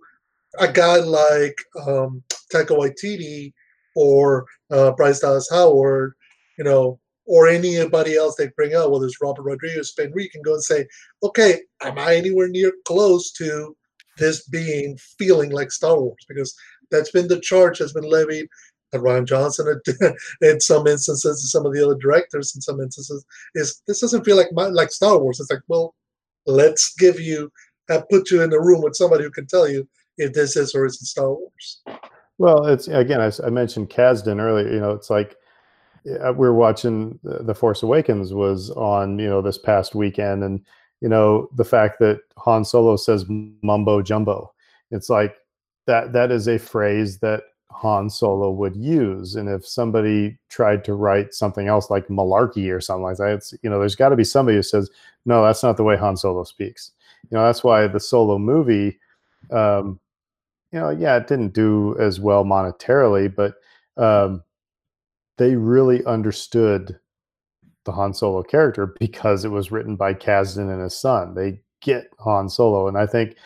a 0.58 0.70
guy 0.70 0.96
like 0.96 1.56
um, 1.86 2.22
Taika 2.52 2.70
Waititi 2.70 3.52
or 3.96 4.46
uh, 4.70 4.92
Bryce 4.92 5.20
Dallas 5.20 5.48
Howard, 5.50 6.14
you 6.58 6.64
know, 6.64 6.98
or 7.26 7.48
anybody 7.48 8.16
else 8.16 8.36
they 8.36 8.48
bring 8.56 8.74
out, 8.74 8.90
whether 8.90 9.06
it's 9.06 9.20
Robert 9.22 9.42
Rodriguez, 9.42 9.92
Ben 9.96 10.12
you 10.14 10.30
can 10.30 10.42
go 10.42 10.54
and 10.54 10.64
say, 10.64 10.86
okay, 11.22 11.60
am 11.82 11.98
I 11.98 12.16
anywhere 12.16 12.48
near 12.48 12.72
close 12.84 13.32
to 13.32 13.76
this 14.18 14.46
being 14.48 14.98
feeling 15.18 15.50
like 15.50 15.70
Star 15.70 15.98
Wars? 16.00 16.24
Because 16.28 16.54
that's 16.90 17.10
been 17.10 17.28
the 17.28 17.40
charge 17.40 17.78
that's 17.78 17.92
been 17.92 18.08
levied 18.08 18.48
Rian 18.98 19.26
Johnson 19.26 19.80
in 20.40 20.60
some 20.60 20.86
instances, 20.86 21.42
and 21.42 21.48
some 21.48 21.66
of 21.66 21.72
the 21.72 21.84
other 21.84 21.96
directors 21.96 22.54
in 22.54 22.60
some 22.60 22.80
instances, 22.80 23.24
is 23.54 23.82
this 23.86 24.00
doesn't 24.00 24.24
feel 24.24 24.36
like 24.36 24.52
my, 24.52 24.66
like 24.66 24.90
Star 24.90 25.18
Wars. 25.18 25.40
It's 25.40 25.50
like, 25.50 25.62
well, 25.68 25.94
let's 26.46 26.94
give 26.96 27.20
you, 27.20 27.50
have 27.88 28.08
put 28.08 28.30
you 28.30 28.42
in 28.42 28.52
a 28.52 28.60
room 28.60 28.82
with 28.82 28.96
somebody 28.96 29.24
who 29.24 29.30
can 29.30 29.46
tell 29.46 29.68
you 29.68 29.88
if 30.18 30.32
this 30.32 30.56
is 30.56 30.74
or 30.74 30.86
isn't 30.86 31.06
Star 31.06 31.32
Wars. 31.32 31.82
Well, 32.38 32.66
it's 32.66 32.88
again, 32.88 33.20
I, 33.20 33.30
I 33.44 33.50
mentioned 33.50 33.90
Kasdan 33.90 34.40
earlier. 34.40 34.72
You 34.72 34.80
know, 34.80 34.92
it's 34.92 35.10
like 35.10 35.36
uh, 36.06 36.32
we 36.32 36.48
were 36.48 36.54
watching 36.54 37.18
uh, 37.28 37.42
The 37.42 37.54
Force 37.54 37.82
Awakens 37.82 38.34
was 38.34 38.70
on, 38.70 39.18
you 39.18 39.28
know, 39.28 39.42
this 39.42 39.58
past 39.58 39.94
weekend, 39.94 40.42
and 40.42 40.60
you 41.00 41.08
know 41.08 41.48
the 41.56 41.64
fact 41.64 41.98
that 42.00 42.20
Han 42.38 42.64
Solo 42.64 42.96
says 42.96 43.26
mumbo 43.62 44.02
jumbo. 44.02 44.52
It's 44.90 45.08
like 45.08 45.36
that. 45.86 46.12
That 46.12 46.32
is 46.32 46.48
a 46.48 46.58
phrase 46.58 47.18
that 47.18 47.44
Han 47.72 48.10
Solo 48.10 48.50
would 48.50 48.76
use. 48.76 49.34
And 49.34 49.48
if 49.48 49.66
somebody 49.66 50.38
tried 50.48 50.84
to 50.84 50.94
write 50.94 51.34
something 51.34 51.68
else 51.68 51.90
like 51.90 52.08
malarkey 52.08 52.74
or 52.74 52.80
something 52.80 53.02
like 53.02 53.16
that, 53.16 53.34
it's, 53.34 53.54
you 53.62 53.70
know, 53.70 53.78
there's 53.78 53.96
got 53.96 54.10
to 54.10 54.16
be 54.16 54.24
somebody 54.24 54.56
who 54.56 54.62
says, 54.62 54.90
no, 55.24 55.44
that's 55.44 55.62
not 55.62 55.76
the 55.76 55.84
way 55.84 55.96
Han 55.96 56.16
Solo 56.16 56.44
speaks. 56.44 56.92
You 57.30 57.38
know, 57.38 57.44
that's 57.44 57.64
why 57.64 57.86
the 57.86 58.00
Solo 58.00 58.38
movie, 58.38 58.98
um, 59.50 59.98
you 60.72 60.78
know, 60.78 60.90
yeah, 60.90 61.16
it 61.16 61.26
didn't 61.26 61.54
do 61.54 61.96
as 61.98 62.20
well 62.20 62.44
monetarily, 62.44 63.34
but 63.34 63.54
um, 63.96 64.42
they 65.38 65.56
really 65.56 66.04
understood 66.04 66.98
the 67.84 67.92
Han 67.92 68.14
Solo 68.14 68.42
character 68.42 68.86
because 69.00 69.44
it 69.44 69.50
was 69.50 69.72
written 69.72 69.96
by 69.96 70.14
Kasdan 70.14 70.72
and 70.72 70.82
his 70.82 70.96
son. 70.96 71.34
They 71.34 71.60
get 71.80 72.08
Han 72.20 72.48
Solo, 72.48 72.88
and 72.88 72.96
I 72.96 73.06
think, 73.06 73.36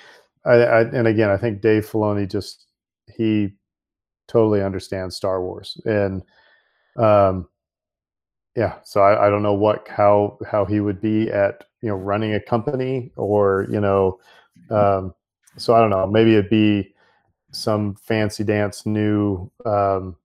I, 0.44 0.54
I 0.54 0.80
and 0.82 1.06
again, 1.06 1.30
I 1.30 1.36
think 1.36 1.60
Dave 1.60 1.88
Filoni 1.88 2.30
just 2.30 2.66
he 3.16 3.54
totally 4.28 4.62
understand 4.62 5.12
Star 5.12 5.42
Wars, 5.42 5.80
and 5.84 6.22
um, 6.96 7.48
yeah, 8.56 8.76
so 8.84 9.02
I, 9.02 9.26
I 9.26 9.30
don't 9.30 9.42
know 9.42 9.54
what 9.54 9.86
how 9.86 10.38
how 10.50 10.64
he 10.64 10.80
would 10.80 11.00
be 11.00 11.30
at 11.30 11.64
you 11.82 11.88
know 11.90 11.96
running 11.96 12.34
a 12.34 12.40
company 12.40 13.12
or 13.16 13.66
you 13.70 13.80
know, 13.80 14.18
um, 14.70 15.14
so 15.56 15.74
I 15.74 15.80
don't 15.80 15.90
know. 15.90 16.06
Maybe 16.06 16.32
it'd 16.32 16.50
be 16.50 16.94
some 17.50 17.94
fancy 17.96 18.44
dance 18.44 18.86
new 18.86 19.50
um, 19.64 20.16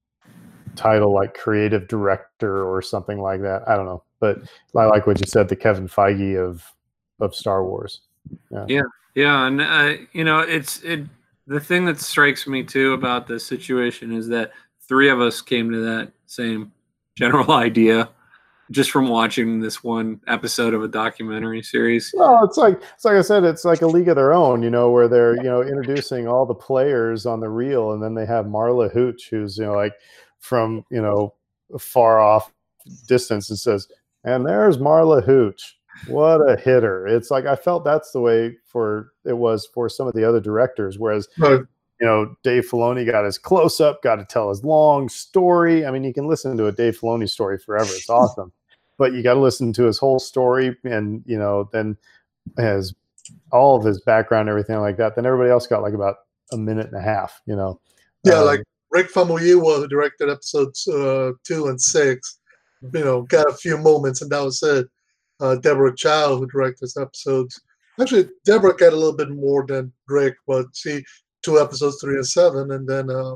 title 0.76 1.14
like 1.14 1.34
creative 1.34 1.88
director 1.88 2.64
or 2.64 2.82
something 2.82 3.20
like 3.20 3.42
that. 3.42 3.68
I 3.68 3.76
don't 3.76 3.86
know, 3.86 4.04
but 4.20 4.40
I 4.76 4.86
like 4.86 5.08
what 5.08 5.20
you 5.20 5.28
said, 5.28 5.50
the 5.50 5.56
Kevin 5.56 5.88
Feige 5.88 6.38
of 6.42 6.66
of 7.20 7.36
Star 7.36 7.66
Wars. 7.66 8.02
Yeah, 8.50 8.66
yeah, 8.68 8.82
yeah 9.14 9.48
and 9.48 9.62
uh, 9.62 9.94
you 10.14 10.24
know, 10.24 10.40
it's 10.40 10.82
it 10.84 11.02
the 11.52 11.60
thing 11.60 11.84
that 11.84 12.00
strikes 12.00 12.48
me 12.48 12.64
too 12.64 12.94
about 12.94 13.28
this 13.28 13.46
situation 13.46 14.14
is 14.14 14.30
that 14.30 14.52
three 14.88 15.10
of 15.10 15.20
us 15.20 15.42
came 15.42 15.70
to 15.70 15.82
that 15.82 16.14
same 16.26 16.72
general 17.18 17.52
idea 17.68 18.10
just 18.70 18.90
from 18.90 19.10
watching 19.10 19.60
this 19.60 19.84
one 19.84 20.22
episode 20.28 20.74
of 20.74 20.82
a 20.82 20.88
documentary 20.88 21.62
series. 21.62 22.10
Well, 22.16 22.46
it's 22.46 22.56
like 22.56 22.82
it's 22.94 23.04
like 23.04 23.16
I 23.16 23.22
said, 23.22 23.44
it's 23.44 23.66
like 23.66 23.82
a 23.82 23.88
league 23.88 24.08
of 24.08 24.16
their 24.16 24.32
own, 24.32 24.64
you 24.64 24.70
know, 24.70 24.92
where 24.92 25.10
they're 25.10 25.36
you 25.36 25.44
know 25.44 25.62
introducing 25.62 26.26
all 26.26 26.46
the 26.46 26.56
players 26.56 27.26
on 27.26 27.42
the 27.42 27.50
reel, 27.50 27.92
and 27.92 28.02
then 28.02 28.16
they 28.16 28.26
have 28.26 28.46
Marla 28.46 28.90
Hooch, 28.90 29.28
who's 29.30 29.58
you 29.58 29.66
know 29.66 29.74
like 29.74 29.94
from 30.40 30.86
you 30.90 31.02
know 31.02 31.34
far 31.78 32.22
off 32.22 32.54
distance, 33.10 33.50
and 33.50 33.60
says, 33.60 33.90
"And 34.24 34.46
there's 34.46 34.78
Marla 34.78 35.22
Hooch." 35.22 35.78
What 36.08 36.38
a 36.50 36.56
hitter! 36.56 37.08
It's 37.08 37.30
like 37.30 37.46
I 37.46 37.56
felt 37.56 37.84
that's 37.84 38.12
the 38.12 38.22
way 38.22 38.58
for 38.66 39.12
it 39.26 39.38
was 39.38 39.68
for 39.74 39.90
some 39.90 40.08
of 40.08 40.14
the 40.14 40.28
other 40.28 40.40
directors. 40.40 40.98
Whereas 40.98 41.28
right. 41.38 41.62
you 42.00 42.08
know 42.08 42.36
Dave 42.44 42.68
Filoni 42.70 43.10
got 43.10 43.26
his 43.26 43.38
close 43.38 43.80
up, 43.80 44.02
got 44.02 44.16
to 44.16 44.26
tell 44.26 44.50
his 44.50 44.64
long 44.64 45.10
story. 45.10 45.86
I 45.86 45.92
mean, 45.92 46.04
you 46.04 46.14
can 46.14 46.28
listen 46.28 46.58
to 46.58 46.68
a 46.68 46.72
Dave 46.72 47.00
Filoni 47.00 47.30
story 47.30 47.58
forever; 47.58 47.90
it's 47.92 48.10
awesome. 48.10 48.52
but 48.98 49.14
you 49.14 49.22
got 49.22 49.36
to 49.36 49.40
listen 49.40 49.74
to 49.74 49.84
his 49.84 50.00
whole 50.00 50.20
story, 50.20 50.76
and 50.84 51.24
you 51.26 51.38
know 51.38 51.70
then 51.72 51.98
has 52.58 52.94
all 53.52 53.78
of 53.78 53.86
his 53.86 54.02
background, 54.02 54.50
everything 54.50 54.80
like 54.80 54.98
that. 54.98 55.16
Then 55.16 55.26
everybody 55.26 55.52
else 55.52 55.68
got 55.68 55.84
like 55.84 55.94
about 55.94 56.16
a 56.52 56.58
minute 56.58 56.88
and 56.88 56.98
a 56.98 57.02
half. 57.02 57.42
You 57.46 57.56
know. 57.56 57.80
Yeah, 58.24 58.40
um, 58.40 58.46
like 58.46 58.64
Rick 58.92 59.12
Famuyiwa, 59.12 59.78
who 59.78 59.88
directed 59.88 60.30
episodes 60.30 60.88
uh, 60.88 61.32
two 61.44 61.68
and 61.68 61.82
six, 61.82 62.40
you 62.94 63.04
know, 63.04 63.24
got 63.24 63.50
a 63.50 63.54
few 63.54 63.78
moments, 63.78 64.22
and 64.22 64.32
that 64.32 64.44
was 64.44 64.64
it 64.64 64.88
uh, 65.42 65.56
Deborah 65.56 65.96
Chow, 65.96 66.38
who 66.38 66.48
directed 66.48 66.80
this 66.82 66.98
episodes. 66.98 67.60
Actually, 68.00 68.30
Deborah 68.46 68.76
got 68.76 68.94
a 68.94 68.96
little 68.96 69.16
bit 69.16 69.30
more 69.30 69.66
than 69.66 69.92
Rick, 70.08 70.36
but 70.48 70.74
see, 70.76 71.04
two 71.44 71.60
episodes, 71.60 72.00
three 72.00 72.16
and 72.16 72.28
seven, 72.28 72.72
and 72.72 72.88
then. 72.88 73.10
Uh, 73.10 73.36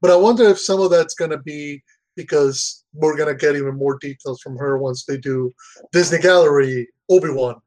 but 0.00 0.10
I 0.10 0.16
wonder 0.16 0.44
if 0.44 0.58
some 0.58 0.80
of 0.80 0.90
that's 0.90 1.14
going 1.14 1.30
to 1.30 1.38
be 1.38 1.82
because 2.16 2.84
we're 2.92 3.16
going 3.16 3.28
to 3.28 3.38
get 3.38 3.56
even 3.56 3.76
more 3.76 3.98
details 3.98 4.40
from 4.40 4.56
her 4.56 4.78
once 4.78 5.04
they 5.04 5.16
do 5.16 5.52
Disney 5.92 6.18
Gallery 6.18 6.88
Obi 7.08 7.30
Wan. 7.30 7.60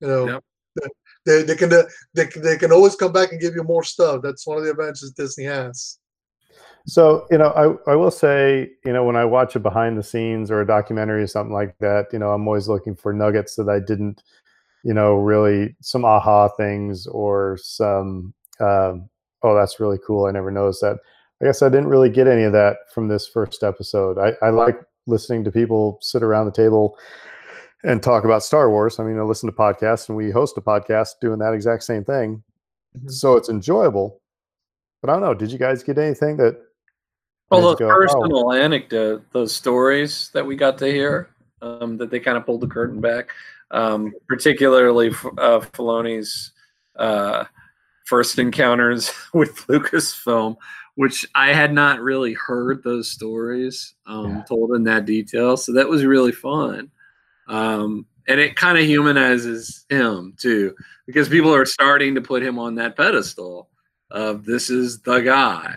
You 0.00 0.08
know, 0.08 0.28
yep. 0.28 0.90
they, 1.24 1.42
they 1.42 1.56
can 1.56 1.70
they, 2.14 2.24
they 2.36 2.56
can 2.58 2.72
always 2.72 2.96
come 2.96 3.12
back 3.12 3.32
and 3.32 3.40
give 3.40 3.54
you 3.54 3.62
more 3.62 3.84
stuff. 3.84 4.20
That's 4.22 4.46
one 4.46 4.58
of 4.58 4.64
the 4.64 4.70
advantages 4.70 5.12
Disney 5.12 5.44
has. 5.44 5.98
So, 6.86 7.26
you 7.30 7.38
know, 7.38 7.48
I, 7.86 7.92
I 7.92 7.96
will 7.96 8.10
say, 8.10 8.70
you 8.84 8.92
know, 8.92 9.04
when 9.04 9.16
I 9.16 9.24
watch 9.24 9.56
a 9.56 9.60
behind 9.60 9.96
the 9.96 10.02
scenes 10.02 10.50
or 10.50 10.60
a 10.60 10.66
documentary 10.66 11.22
or 11.22 11.26
something 11.26 11.54
like 11.54 11.78
that, 11.78 12.08
you 12.12 12.18
know, 12.18 12.30
I'm 12.30 12.46
always 12.46 12.68
looking 12.68 12.94
for 12.94 13.12
nuggets 13.12 13.56
that 13.56 13.70
I 13.70 13.80
didn't, 13.80 14.22
you 14.82 14.92
know, 14.92 15.14
really 15.14 15.74
some 15.80 16.04
aha 16.04 16.48
things 16.48 17.06
or 17.06 17.58
some, 17.62 18.34
um, 18.60 19.08
oh, 19.42 19.54
that's 19.54 19.80
really 19.80 19.98
cool. 20.06 20.26
I 20.26 20.30
never 20.30 20.50
noticed 20.50 20.82
that. 20.82 20.98
I 21.40 21.46
guess 21.46 21.62
I 21.62 21.70
didn't 21.70 21.88
really 21.88 22.10
get 22.10 22.26
any 22.26 22.42
of 22.42 22.52
that 22.52 22.76
from 22.92 23.08
this 23.08 23.26
first 23.26 23.62
episode. 23.62 24.18
I, 24.18 24.34
I 24.44 24.50
like 24.50 24.78
listening 25.06 25.42
to 25.44 25.50
people 25.50 25.98
sit 26.02 26.22
around 26.22 26.46
the 26.46 26.52
table 26.52 26.98
and 27.82 28.02
talk 28.02 28.24
about 28.24 28.42
Star 28.42 28.70
Wars. 28.70 28.98
I 28.98 29.04
mean, 29.04 29.18
I 29.18 29.22
listen 29.22 29.50
to 29.50 29.56
podcasts 29.56 30.08
and 30.08 30.16
we 30.16 30.30
host 30.30 30.58
a 30.58 30.60
podcast 30.60 31.14
doing 31.20 31.38
that 31.38 31.54
exact 31.54 31.82
same 31.82 32.04
thing. 32.04 32.42
Mm-hmm. 32.96 33.08
So 33.08 33.36
it's 33.36 33.48
enjoyable. 33.48 34.20
But 35.00 35.10
I 35.10 35.14
don't 35.14 35.22
know. 35.22 35.34
Did 35.34 35.50
you 35.50 35.58
guys 35.58 35.82
get 35.82 35.98
anything 35.98 36.36
that 36.38 36.56
well, 37.50 37.62
those 37.62 37.78
go, 37.78 37.88
personal 37.88 38.48
oh. 38.48 38.52
anecdote, 38.52 39.24
those 39.32 39.54
stories 39.54 40.30
that 40.34 40.44
we 40.44 40.56
got 40.56 40.78
to 40.78 40.86
hear, 40.86 41.30
um, 41.62 41.96
that 41.96 42.10
they 42.10 42.20
kind 42.20 42.36
of 42.36 42.46
pulled 42.46 42.60
the 42.60 42.66
curtain 42.66 43.00
back, 43.00 43.30
um, 43.70 44.12
particularly 44.28 45.08
uh, 45.38 45.60
Filoni's 45.60 46.52
uh, 46.96 47.44
first 48.04 48.38
encounters 48.38 49.12
with 49.34 49.66
Lucasfilm, 49.66 50.56
which 50.94 51.26
I 51.34 51.52
had 51.52 51.72
not 51.72 52.00
really 52.00 52.34
heard 52.34 52.82
those 52.82 53.10
stories 53.10 53.94
um, 54.06 54.36
yeah. 54.36 54.42
told 54.44 54.74
in 54.74 54.84
that 54.84 55.06
detail. 55.06 55.56
So 55.56 55.72
that 55.72 55.88
was 55.88 56.04
really 56.04 56.32
fun. 56.32 56.90
Um, 57.48 58.06
and 58.26 58.40
it 58.40 58.56
kind 58.56 58.78
of 58.78 58.84
humanizes 58.84 59.84
him 59.90 60.34
too, 60.38 60.74
because 61.06 61.28
people 61.28 61.54
are 61.54 61.66
starting 61.66 62.14
to 62.14 62.20
put 62.22 62.42
him 62.42 62.58
on 62.58 62.76
that 62.76 62.96
pedestal 62.96 63.68
of 64.10 64.44
this 64.44 64.70
is 64.70 65.00
the 65.00 65.20
guy. 65.20 65.76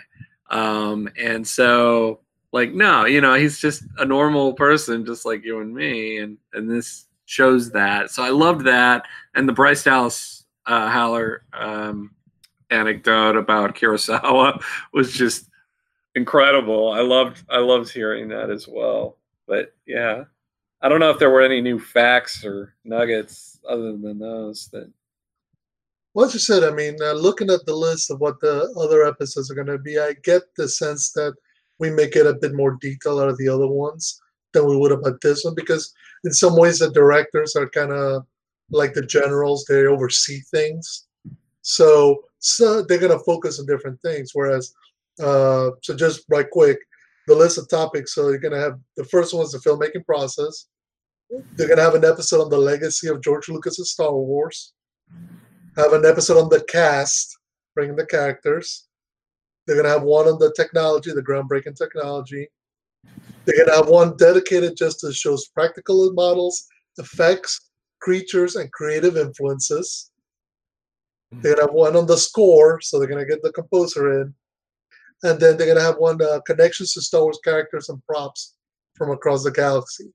Um, 0.50 1.10
and 1.18 1.48
so 1.48 2.22
like, 2.52 2.74
no, 2.74 3.06
you 3.06 3.22
know, 3.22 3.34
he's 3.34 3.60
just 3.60 3.84
a 3.98 4.06
normal 4.06 4.54
person, 4.54 5.06
just 5.06 5.26
like 5.26 5.44
you 5.44 5.60
and 5.60 5.74
me. 5.74 6.18
And, 6.18 6.38
and 6.54 6.70
this 6.70 7.06
shows 7.26 7.72
that. 7.72 8.10
So 8.12 8.24
I 8.24 8.30
loved 8.30 8.66
that. 8.66 9.06
And 9.36 9.48
the 9.48 9.54
Bryce 9.54 9.84
Dallas 9.84 10.46
uh, 10.66 10.90
Howard 10.90 11.44
um, 11.54 12.16
anecdote 12.70 13.36
about 13.36 13.76
Kurosawa 13.76 14.62
was 14.94 15.14
just 15.14 15.50
incredible. 16.16 16.92
I 16.92 17.02
loved, 17.02 17.44
I 17.50 17.60
loved 17.60 17.92
hearing 17.92 18.30
that 18.30 18.50
as 18.50 18.68
well. 18.68 19.18
But 19.46 19.74
yeah, 19.86 20.24
I 20.82 20.90
don't 20.90 21.00
know 21.00 21.10
if 21.12 21.20
there 21.20 21.30
were 21.30 21.42
any 21.42 21.62
new 21.62 21.80
facts 21.80 22.46
or 22.46 22.74
nuggets 22.84 23.60
other 23.68 23.98
than 23.98 24.20
those 24.20 24.68
that 24.70 24.90
well, 26.18 26.26
as 26.26 26.34
you 26.34 26.40
said, 26.40 26.64
I 26.64 26.72
mean, 26.72 26.98
uh, 27.00 27.14
looking 27.14 27.52
at 27.52 27.64
the 27.68 27.76
list 27.76 28.10
of 28.10 28.20
what 28.20 28.40
the 28.40 28.74
other 28.76 29.06
episodes 29.06 29.52
are 29.52 29.54
going 29.54 29.68
to 29.68 29.78
be, 29.78 30.00
I 30.00 30.16
get 30.24 30.42
the 30.56 30.68
sense 30.68 31.12
that 31.12 31.36
we 31.78 31.92
may 31.92 32.10
get 32.10 32.26
a 32.26 32.34
bit 32.34 32.56
more 32.56 32.76
detail 32.82 33.20
out 33.20 33.30
of 33.30 33.38
the 33.38 33.48
other 33.48 33.68
ones 33.68 34.20
than 34.52 34.66
we 34.66 34.76
would 34.76 34.92
about 34.92 35.22
this 35.22 35.46
one 35.46 35.54
because, 35.54 35.94
in 36.24 36.34
some 36.34 36.58
ways, 36.58 36.80
the 36.80 36.90
directors 36.90 37.56
are 37.56 37.70
kind 37.70 37.92
of 37.92 38.26
like 38.72 38.96
the 38.96 39.06
generals; 39.06 39.66
they 39.66 39.86
oversee 39.86 40.40
things, 40.50 41.06
so 41.62 42.24
so 42.40 42.82
they're 42.82 42.98
going 42.98 43.16
to 43.16 43.24
focus 43.24 43.60
on 43.60 43.68
different 43.68 44.02
things. 44.02 44.32
Whereas, 44.34 44.74
uh, 45.22 45.70
so 45.84 45.96
just 45.96 46.26
right 46.30 46.50
quick, 46.50 46.80
the 47.28 47.36
list 47.36 47.60
of 47.60 47.70
topics. 47.70 48.16
So 48.16 48.30
you're 48.30 48.40
going 48.40 48.56
to 48.56 48.60
have 48.60 48.80
the 48.96 49.06
first 49.06 49.36
one 49.36 49.46
is 49.46 49.52
the 49.52 49.60
filmmaking 49.60 50.08
process. 50.08 50.66
They're 51.30 51.68
going 51.68 51.78
to 51.78 51.84
have 51.84 51.94
an 51.94 52.06
episode 52.06 52.42
on 52.42 52.50
the 52.50 52.58
legacy 52.58 53.08
of 53.08 53.22
George 53.22 53.50
Lucas's 53.50 53.92
Star 53.92 54.12
Wars 54.12 54.74
have 55.78 55.94
an 55.94 56.06
episode 56.06 56.42
on 56.42 56.50
the 56.50 56.64
cast, 56.64 57.38
bringing 57.76 57.96
the 57.96 58.06
characters. 58.06 58.88
They're 59.66 59.76
gonna 59.76 59.94
have 59.94 60.04
one 60.04 60.28
on 60.28 60.40
the 60.40 60.52
technology, 60.56 61.14
the 61.14 61.22
groundbreaking 61.22 61.78
technology. 61.78 62.50
They're 63.46 63.64
gonna 63.64 63.78
have 63.78 63.88
one 63.88 64.18
dedicated 64.18 64.76
just 64.76 65.02
to 65.02 65.14
shows 65.14 65.48
practical 65.50 66.12
models, 66.14 66.66
effects, 66.98 67.70
creatures, 68.00 68.56
and 68.56 68.72
creative 68.72 69.18
influences. 69.18 70.12
They're 71.32 71.56
gonna 71.56 71.68
have 71.68 71.76
one 71.76 71.96
on 71.96 72.08
the 72.08 72.18
score, 72.18 72.82
so 72.82 72.98
they're 72.98 73.08
gonna 73.08 73.26
get 73.26 73.44
the 73.44 73.52
composer 73.52 74.22
in, 74.22 74.34
and 75.24 75.40
then 75.40 75.58
they're 75.58 75.68
gonna 75.68 75.86
have 75.86 75.98
one 75.98 76.20
uh, 76.22 76.40
connections 76.48 76.94
to 76.94 77.02
Star 77.02 77.22
Wars 77.22 77.40
characters 77.44 77.90
and 77.90 78.04
props 78.06 78.56
from 78.96 79.12
across 79.12 79.44
the 79.44 79.52
galaxy. 79.52 80.12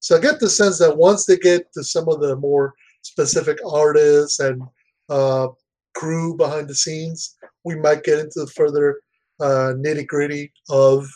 So 0.00 0.16
I 0.16 0.20
get 0.20 0.40
the 0.40 0.50
sense 0.50 0.78
that 0.78 0.96
once 0.96 1.24
they 1.24 1.38
get 1.38 1.72
to 1.72 1.82
some 1.82 2.06
of 2.08 2.20
the 2.20 2.36
more 2.36 2.74
specific 3.02 3.58
artists 3.64 4.40
and 4.40 4.62
uh, 5.08 5.48
crew 5.94 6.36
behind 6.36 6.68
the 6.68 6.74
scenes, 6.74 7.36
we 7.64 7.76
might 7.76 8.04
get 8.04 8.18
into 8.18 8.40
the 8.40 8.46
further 8.48 9.00
uh, 9.40 9.72
nitty 9.76 10.06
gritty 10.06 10.52
of 10.68 11.06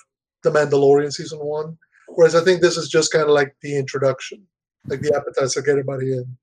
The 0.42 0.50
Mandalorian 0.50 1.12
season 1.12 1.38
one. 1.38 1.78
Whereas 2.08 2.34
I 2.34 2.42
think 2.42 2.60
this 2.60 2.76
is 2.76 2.88
just 2.88 3.12
kind 3.12 3.24
of 3.24 3.30
like 3.30 3.54
the 3.62 3.76
introduction, 3.76 4.42
like 4.86 5.00
the 5.00 5.14
appetizer, 5.14 5.62
get 5.62 5.72
everybody 5.72 6.12
in. 6.12 6.36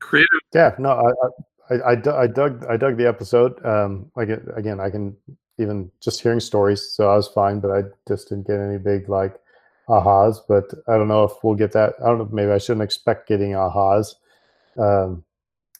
Creative. 0.00 0.28
Yeah, 0.54 0.74
no, 0.78 0.90
I, 0.90 1.74
I, 1.74 1.92
I, 1.92 2.22
I 2.22 2.26
dug, 2.26 2.64
I 2.66 2.76
dug 2.76 2.96
the 2.96 3.08
episode. 3.08 3.64
Um, 3.64 4.10
like 4.14 4.28
again, 4.54 4.80
I 4.80 4.90
can 4.90 5.16
even 5.58 5.90
just 6.00 6.20
hearing 6.20 6.40
stories, 6.40 6.90
so 6.90 7.10
I 7.10 7.16
was 7.16 7.28
fine, 7.28 7.60
but 7.60 7.70
I 7.70 7.84
just 8.06 8.28
didn't 8.28 8.46
get 8.46 8.60
any 8.60 8.78
big 8.78 9.08
like 9.08 9.34
ahas. 9.88 10.38
But 10.46 10.64
I 10.86 10.96
don't 10.96 11.08
know 11.08 11.24
if 11.24 11.32
we'll 11.42 11.54
get 11.54 11.72
that. 11.72 11.94
I 12.02 12.06
don't 12.06 12.18
know. 12.18 12.28
Maybe 12.30 12.52
I 12.52 12.58
shouldn't 12.58 12.84
expect 12.84 13.28
getting 13.28 13.52
ahas. 13.52 14.14
Um, 14.78 15.24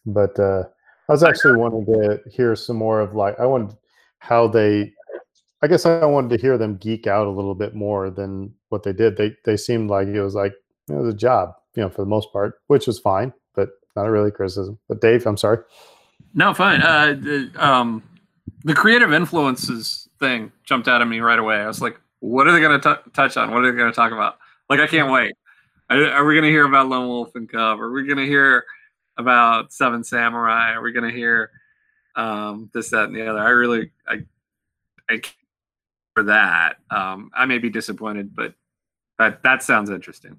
but 0.05 0.39
uh, 0.39 0.65
I 1.09 1.13
was 1.13 1.23
actually 1.23 1.57
wanting 1.57 1.87
to 1.87 2.21
hear 2.31 2.55
some 2.57 2.77
more 2.77 3.01
of 3.01 3.15
like 3.15 3.39
I 3.39 3.47
wanted 3.47 3.77
how 4.19 4.49
they. 4.49 4.93
I 5.63 5.69
guess 5.69 5.87
I 5.87 6.05
wanted 6.05 6.37
to 6.37 6.41
hear 6.41 6.59
them 6.59 6.77
geek 6.77 7.07
out 7.07 7.27
a 7.27 7.31
little 7.31 7.55
bit 7.55 7.75
more 7.75 8.11
than 8.11 8.53
what 8.69 8.83
they 8.83 8.93
did. 8.93 9.17
They 9.17 9.35
they 9.45 9.57
seemed 9.57 9.91
like 9.91 10.07
it 10.09 10.23
was 10.23 10.35
like 10.35 10.53
it 10.89 10.95
was 10.95 11.13
a 11.13 11.17
job, 11.17 11.55
you 11.75 11.83
know, 11.83 11.89
for 11.89 12.03
the 12.03 12.09
most 12.09 12.33
part, 12.33 12.61
which 12.67 12.87
was 12.87 12.99
fine, 12.99 13.33
but 13.55 13.71
not 13.97 14.07
a 14.07 14.11
really 14.11 14.31
criticism. 14.31 14.79
But 14.89 15.01
Dave, 15.01 15.27
I'm 15.27 15.37
sorry. 15.37 15.59
No, 16.35 16.53
fine. 16.53 16.83
Uh, 16.83 17.17
the, 17.19 17.51
um, 17.57 18.03
the 18.65 18.75
creative 18.75 19.13
influences 19.13 20.09
thing 20.21 20.53
jumped 20.65 20.87
out 20.87 21.01
at 21.01 21.09
me 21.09 21.21
right 21.21 21.39
away. 21.39 21.57
I 21.57 21.67
was 21.67 21.81
like, 21.81 21.99
what 22.21 22.47
are 22.47 22.53
they 22.53 22.61
going 22.61 22.81
to 22.81 23.01
touch 23.15 23.37
on? 23.37 23.51
What 23.51 23.65
are 23.65 23.71
they 23.71 23.77
going 23.77 23.91
to 23.91 23.97
talk 23.97 24.13
about? 24.13 24.37
Like, 24.69 24.81
I 24.81 24.87
can't 24.87 25.11
wait. 25.11 25.35
Are, 25.89 26.05
are 26.13 26.25
we 26.25 26.35
going 26.35 26.45
to 26.45 26.51
hear 26.51 26.67
about 26.67 26.89
Lone 26.89 27.09
Wolf 27.09 27.35
and 27.35 27.49
Cub? 27.49 27.81
Are 27.81 27.91
we 27.91 28.07
going 28.07 28.19
to 28.19 28.27
hear 28.27 28.65
about 29.19 29.73
Seven 29.73 30.05
Samurai? 30.05 30.73
Are 30.73 30.83
we 30.83 30.93
going 30.93 31.11
to 31.11 31.17
hear 31.17 31.51
um, 32.15 32.71
this, 32.73 32.91
that, 32.91 33.05
and 33.05 33.17
the 33.17 33.29
other? 33.29 33.41
I 33.41 33.51
really, 33.51 33.91
I, 34.09 34.25
I 35.09 35.21
for 36.15 36.23
that. 36.25 36.77
Um, 36.91 37.31
I 37.35 37.45
may 37.45 37.59
be 37.59 37.71
disappointed, 37.71 38.35
but 38.35 38.55
that 39.19 39.43
that 39.43 39.63
sounds 39.63 39.91
interesting. 39.91 40.37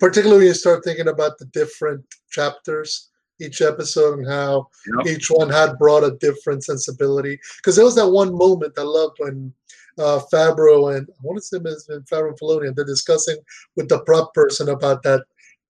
Particularly, 0.00 0.40
when 0.40 0.48
you 0.48 0.54
start 0.54 0.82
thinking 0.82 1.08
about 1.08 1.38
the 1.38 1.44
different 1.46 2.04
chapters 2.30 3.10
each 3.38 3.60
episode 3.60 4.18
and 4.18 4.26
how 4.26 4.66
yep. 4.96 5.06
each 5.06 5.30
one 5.30 5.50
had 5.50 5.78
brought 5.78 6.04
a 6.04 6.16
different 6.20 6.64
sensibility. 6.64 7.38
Because 7.58 7.76
there 7.76 7.84
was 7.84 7.94
that 7.96 8.08
one 8.08 8.36
moment 8.36 8.72
I 8.78 8.82
loved 8.82 9.16
when 9.18 9.52
uh, 9.98 10.20
Favreau 10.32 10.96
and 10.96 11.06
I 11.08 11.20
want 11.22 11.36
to 11.38 11.42
say 11.42 11.58
been 11.58 11.76
Favreau 12.10 12.28
and 12.28 12.38
Filoni, 12.38 12.74
they're 12.74 12.84
discussing 12.84 13.36
with 13.76 13.88
the 13.88 14.00
prop 14.00 14.32
person 14.34 14.70
about 14.70 15.02
that 15.02 15.24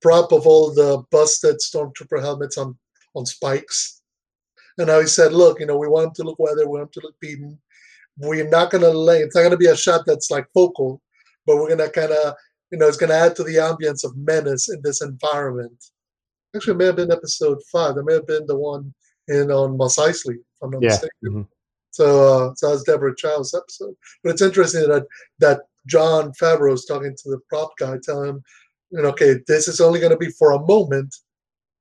prop 0.07 0.31
of 0.31 0.47
all 0.47 0.73
the 0.73 1.03
busted 1.11 1.57
stormtrooper 1.57 2.21
helmets 2.21 2.57
on 2.57 2.79
on 3.17 3.27
spikes. 3.27 4.03
And 4.79 4.87
now 4.87 5.01
he 5.01 5.07
said, 5.07 5.33
look, 5.33 5.59
you 5.59 5.67
know, 5.67 5.79
we 5.79 5.89
want 5.89 6.05
them 6.05 6.15
to 6.15 6.23
look 6.23 6.39
weathered, 6.39 6.69
we 6.69 6.79
want 6.79 6.93
them 6.93 7.01
to 7.01 7.07
look 7.07 7.19
beaten. 7.19 7.59
We're 8.19 8.49
not 8.49 8.71
gonna 8.71 8.91
lay 8.91 9.19
it's 9.19 9.35
not 9.35 9.43
gonna 9.43 9.57
be 9.57 9.67
a 9.67 9.77
shot 9.77 10.03
that's 10.07 10.31
like 10.31 10.47
focal, 10.55 11.03
but 11.45 11.57
we're 11.57 11.71
gonna 11.71 11.91
kinda, 11.91 12.37
you 12.71 12.79
know, 12.79 12.87
it's 12.87 12.97
gonna 12.97 13.15
add 13.15 13.35
to 13.37 13.43
the 13.43 13.57
ambience 13.57 14.05
of 14.05 14.17
menace 14.17 14.69
in 14.69 14.81
this 14.83 15.03
environment. 15.03 15.91
Actually 16.55 16.75
it 16.75 16.79
may 16.79 16.87
have 16.87 16.97
been 16.97 17.11
episode 17.11 17.59
five. 17.73 17.97
That 17.97 18.05
may 18.05 18.15
have 18.15 18.29
been 18.29 18.47
the 18.47 18.57
one 18.57 18.95
in 19.27 19.51
on 19.51 19.77
Mos 19.77 19.97
Eisley, 19.97 20.37
if 20.37 20.63
I'm 20.63 20.71
not 20.71 20.83
yeah. 20.83 20.89
mistaken. 20.91 21.11
Mm-hmm. 21.25 21.43
So 21.91 22.07
uh, 22.07 22.55
so 22.55 22.69
that 22.69 22.75
was 22.75 22.85
Deborah 22.85 23.17
Chow's 23.17 23.55
episode. 23.55 23.97
But 24.23 24.35
it's 24.35 24.43
interesting 24.43 24.89
that 24.89 25.07
that 25.41 25.63
Jon 25.87 26.33
Favreau 26.41 26.75
is 26.75 26.85
talking 26.85 27.17
to 27.17 27.31
the 27.31 27.41
prop 27.49 27.73
guy, 27.79 27.97
telling 28.03 28.29
him, 28.31 28.43
okay, 29.05 29.41
this 29.47 29.69
is 29.69 29.81
only 29.81 30.01
going 30.01 30.13
to 30.13 30.17
be 30.17 30.31
for 30.31 30.53
a 30.53 30.67
moment, 30.67 31.15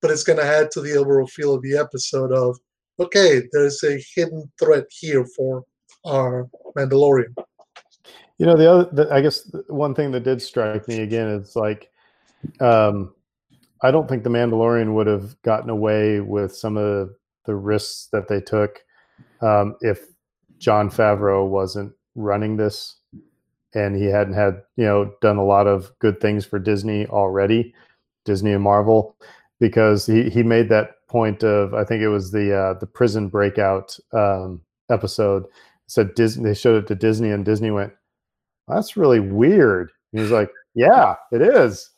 but 0.02 0.12
it's 0.12 0.24
going 0.24 0.40
to 0.40 0.46
add 0.46 0.72
to 0.72 0.82
the 0.82 0.98
overall 0.98 1.28
feel 1.28 1.54
of 1.54 1.62
the 1.62 1.78
episode 1.78 2.32
of, 2.32 2.58
okay, 3.00 3.44
there's 3.52 3.84
a 3.84 4.04
hidden 4.16 4.52
threat 4.60 4.86
here 4.90 5.26
for 5.38 5.64
our 6.06 6.48
Mandalorian. 6.78 7.34
You 8.38 8.46
know, 8.46 8.58
the 8.58 8.70
other, 8.70 8.90
the, 8.92 9.14
I 9.14 9.22
guess 9.22 9.50
one 9.68 9.96
thing 9.96 10.12
that 10.12 10.24
did 10.24 10.42
strike 10.42 10.88
me 10.88 11.00
again 11.00 11.28
is 11.30 11.56
like, 11.56 11.90
um, 12.60 13.14
I 13.82 13.92
don't 13.92 14.10
think 14.10 14.24
the 14.24 14.30
Mandalorian 14.30 14.94
would 14.94 15.08
have 15.08 15.42
gotten 15.42 15.70
away 15.70 16.20
with 16.20 16.56
some 16.56 16.76
of 16.76 17.12
the 17.46 17.56
risks 17.56 18.10
that 18.12 18.28
they 18.28 18.42
took 18.42 18.82
um, 19.42 19.76
if 19.82 20.06
Jon 20.58 20.90
Favreau 20.90 21.48
wasn't 21.48 21.94
running 22.16 22.58
this 22.58 22.98
and 23.76 23.96
he 23.96 24.06
hadn't 24.06 24.34
had 24.34 24.62
you 24.78 24.86
know 24.86 25.14
done 25.22 25.38
a 25.38 25.46
lot 25.46 25.68
of 25.68 25.92
good 26.00 26.20
things 26.20 26.46
for 26.46 26.58
Disney 26.60 27.06
already, 27.08 27.74
Disney 28.26 28.54
and 28.54 28.64
Marvel, 28.64 29.16
because 29.60 30.06
he 30.06 30.30
he 30.30 30.44
made 30.44 30.70
that 30.70 30.92
point 31.08 31.44
of 31.44 31.74
I 31.74 31.84
think 31.84 32.02
it 32.02 32.10
was 32.10 32.32
the 32.32 32.56
uh, 32.56 32.74
the 32.80 32.88
prison 32.88 33.30
breakout 33.30 33.98
um, 34.14 34.62
episode. 34.90 35.46
Said 35.88 36.16
Disney. 36.16 36.46
They 36.46 36.56
showed 36.56 36.84
it 36.84 36.88
to 36.88 36.96
Disney, 36.96 37.30
and 37.30 37.46
Disney 37.46 37.70
went, 37.72 37.94
"That's 38.68 38.98
really 38.98 39.20
weird." 39.20 39.92
And 40.12 40.22
he's 40.22 40.32
like, 40.32 40.50
"Yeah, 40.74 41.16
it 41.32 41.42
is." 41.42 41.92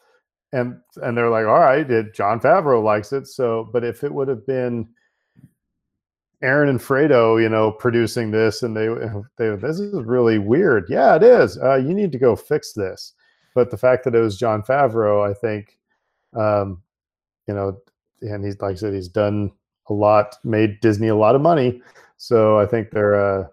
And 0.51 0.79
and 1.01 1.17
they're 1.17 1.29
like, 1.29 1.45
"All 1.45 1.59
right, 1.59 1.89
it, 1.89 2.13
Jon 2.13 2.39
Favreau 2.39 2.83
likes 2.83 3.13
it." 3.13 3.27
So, 3.27 3.69
but 3.71 3.85
if 3.85 4.03
it 4.03 4.13
would 4.13 4.27
have 4.27 4.45
been 4.45 4.89
Aaron 6.43 6.69
and 6.69 6.79
Fredo, 6.79 7.41
you 7.41 7.49
know, 7.49 7.71
producing 7.71 8.31
this, 8.31 8.63
and 8.63 8.75
they 8.75 8.87
they 9.37 9.55
this 9.55 9.79
is 9.79 10.03
really 10.03 10.37
weird. 10.37 10.85
Yeah, 10.89 11.15
it 11.15 11.23
is. 11.23 11.57
Uh, 11.57 11.75
you 11.75 11.93
need 11.93 12.11
to 12.11 12.19
go 12.19 12.35
fix 12.35 12.73
this. 12.73 13.13
But 13.55 13.71
the 13.71 13.77
fact 13.77 14.03
that 14.03 14.13
it 14.13 14.19
was 14.19 14.37
Jon 14.37 14.61
Favreau, 14.61 15.27
I 15.27 15.33
think, 15.33 15.79
um, 16.35 16.83
you 17.47 17.55
know, 17.55 17.75
and 18.21 18.45
he's 18.45 18.61
like 18.61 18.73
I 18.73 18.75
said, 18.75 18.93
he's 18.93 19.07
done 19.07 19.51
a 19.89 19.93
lot, 19.93 20.35
made 20.43 20.79
Disney 20.79 21.07
a 21.07 21.15
lot 21.15 21.33
of 21.33 21.41
money. 21.41 21.81
So 22.17 22.59
I 22.59 22.67
think 22.67 22.91
they're, 22.91 23.15
uh, 23.15 23.47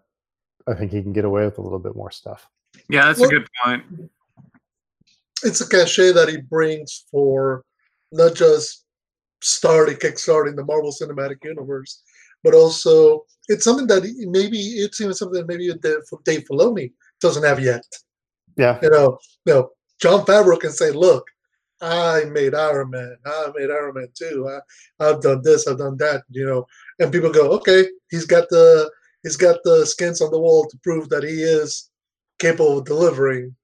I 0.67 0.75
think 0.75 0.93
he 0.93 1.03
can 1.03 1.13
get 1.13 1.25
away 1.25 1.45
with 1.45 1.59
a 1.59 1.63
little 1.63 1.79
bit 1.79 1.97
more 1.97 2.11
stuff. 2.11 2.49
Yeah, 2.91 3.07
that's 3.07 3.21
well, 3.21 3.31
a 3.31 3.33
good 3.33 3.49
point. 3.65 3.85
It's 5.43 5.61
a 5.61 5.69
cachet 5.69 6.13
that 6.13 6.29
he 6.29 6.39
brings 6.39 7.05
for 7.11 7.65
not 8.13 8.35
just 8.35 8.85
starting, 9.43 9.97
kickstarting 9.97 10.57
the 10.57 10.65
Marvel 10.65 10.93
Cinematic 10.93 11.45
Universe, 11.45 12.03
but 12.45 12.55
also 12.55 13.25
it's 13.49 13.65
something 13.65 13.89
that 13.89 14.03
maybe 14.29 14.59
it's 14.59 15.01
even 15.01 15.15
something 15.15 15.41
that 15.41 15.49
maybe 15.49 15.73
Dave 16.25 16.45
Filoni 16.45 16.93
doesn't 17.21 17.45
have 17.45 17.59
yet. 17.59 17.83
Yeah, 18.57 18.79
you 18.83 18.91
know, 18.91 19.19
you 19.47 19.55
know, 19.55 19.71
Jon 20.01 20.25
Favreau 20.25 20.61
can 20.61 20.71
say, 20.71 20.93
"Look, 20.93 21.27
I 21.81 22.25
made 22.31 22.55
Iron 22.55 22.91
Man. 22.91 23.17
I 23.27 23.51
made 23.57 23.71
Iron 23.71 23.95
Man 23.95 24.09
too. 24.15 24.49
I, 24.49 25.05
I've 25.05 25.21
done 25.21 25.43
this. 25.43 25.67
I've 25.67 25.79
done 25.79 25.97
that. 25.99 26.23
You 26.31 26.47
know, 26.47 26.67
and 26.99 27.13
people 27.13 27.33
go, 27.33 27.51
okay, 27.53 27.89
he's 28.11 28.27
got 28.27 28.49
the 28.51 28.91
he's 29.23 29.37
got 29.37 29.59
the 29.65 29.85
skins 29.85 30.21
on 30.21 30.31
the 30.31 30.39
wall 30.39 30.67
to 30.69 30.79
prove 30.83 31.09
that 31.09 31.25
he 31.25 31.43
is 31.43 31.91
capable 32.39 32.79
of 32.79 32.85
delivering. 32.85 33.55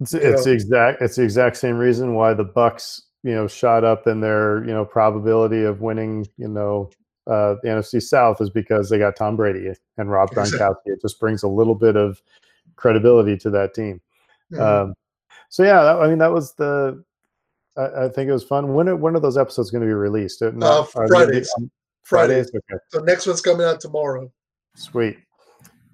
It's, 0.00 0.14
it's 0.14 0.44
the 0.44 0.52
exact 0.52 1.02
it's 1.02 1.16
the 1.16 1.22
exact 1.22 1.56
same 1.56 1.76
reason 1.76 2.14
why 2.14 2.34
the 2.34 2.44
Bucks 2.44 3.02
you 3.22 3.34
know 3.34 3.46
shot 3.46 3.84
up 3.84 4.06
in 4.06 4.20
their 4.20 4.64
you 4.64 4.72
know 4.72 4.84
probability 4.84 5.62
of 5.62 5.80
winning 5.80 6.26
you 6.36 6.48
know 6.48 6.90
uh, 7.26 7.56
the 7.62 7.68
NFC 7.68 8.02
South 8.02 8.40
is 8.40 8.50
because 8.50 8.88
they 8.88 8.98
got 8.98 9.16
Tom 9.16 9.36
Brady 9.36 9.72
and 9.98 10.10
Rob 10.10 10.30
Gronkowski. 10.34 10.86
It 10.86 11.00
just 11.00 11.20
brings 11.20 11.42
a 11.42 11.48
little 11.48 11.74
bit 11.74 11.96
of 11.96 12.20
credibility 12.76 13.36
to 13.38 13.50
that 13.50 13.74
team. 13.74 14.00
Mm-hmm. 14.52 14.62
Um, 14.62 14.94
so 15.48 15.62
yeah, 15.62 15.82
that, 15.82 15.96
I 16.00 16.08
mean 16.08 16.18
that 16.18 16.32
was 16.32 16.54
the 16.54 17.02
I, 17.76 18.04
I, 18.04 18.08
think 18.08 18.28
it 18.28 18.32
was 18.32 18.44
fun. 18.44 18.74
When 18.74 18.88
are, 18.88 18.96
when 18.96 19.16
are 19.16 19.20
those 19.20 19.38
episodes 19.38 19.70
going 19.70 19.82
to 19.82 19.86
be 19.86 19.92
released? 19.92 20.42
Not, 20.42 20.62
uh, 20.62 20.82
Fridays. 20.84 21.52
Fridays. 22.02 22.48
Okay. 22.48 22.80
The 22.92 23.02
next 23.02 23.26
one's 23.26 23.40
coming 23.40 23.66
out 23.66 23.80
tomorrow. 23.80 24.30
Sweet. 24.74 25.18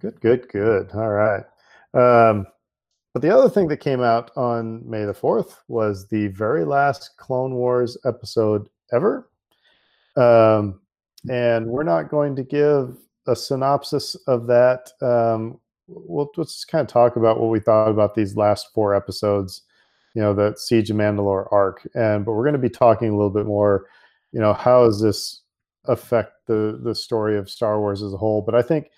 Good. 0.00 0.20
Good. 0.20 0.48
Good. 0.48 0.90
All 0.94 1.10
right. 1.10 1.44
Um, 1.92 2.46
but 3.12 3.22
the 3.22 3.30
other 3.30 3.48
thing 3.48 3.68
that 3.68 3.78
came 3.78 4.02
out 4.02 4.30
on 4.36 4.88
May 4.88 5.04
the 5.04 5.14
fourth 5.14 5.62
was 5.68 6.06
the 6.08 6.28
very 6.28 6.64
last 6.64 7.16
Clone 7.16 7.54
Wars 7.54 7.96
episode 8.04 8.68
ever. 8.92 9.30
Um, 10.16 10.80
and 11.30 11.66
we're 11.66 11.82
not 11.82 12.10
going 12.10 12.36
to 12.36 12.42
give 12.42 12.96
a 13.26 13.34
synopsis 13.36 14.14
of 14.26 14.46
that. 14.46 14.90
Um, 15.00 15.58
we'll, 15.88 16.30
let's 16.36 16.54
just 16.54 16.68
kind 16.68 16.82
of 16.82 16.88
talk 16.88 17.16
about 17.16 17.40
what 17.40 17.50
we 17.50 17.60
thought 17.60 17.90
about 17.90 18.14
these 18.14 18.36
last 18.36 18.72
four 18.74 18.94
episodes 18.94 19.62
you 20.16 20.22
know 20.22 20.32
the 20.32 20.54
siege 20.56 20.90
of 20.90 20.96
mandalore 20.96 21.46
arc 21.52 21.86
and 21.94 22.24
but 22.24 22.32
we're 22.32 22.42
going 22.42 22.54
to 22.54 22.58
be 22.58 22.70
talking 22.70 23.10
a 23.10 23.16
little 23.16 23.30
bit 23.30 23.46
more 23.46 23.86
you 24.32 24.40
know 24.40 24.54
how 24.54 24.84
does 24.84 25.00
this 25.00 25.42
affect 25.84 26.32
the 26.46 26.80
the 26.82 26.94
story 26.94 27.38
of 27.38 27.50
star 27.50 27.78
wars 27.78 28.02
as 28.02 28.12
a 28.12 28.16
whole 28.16 28.42
but 28.42 28.54
i 28.54 28.62
think 28.62 28.88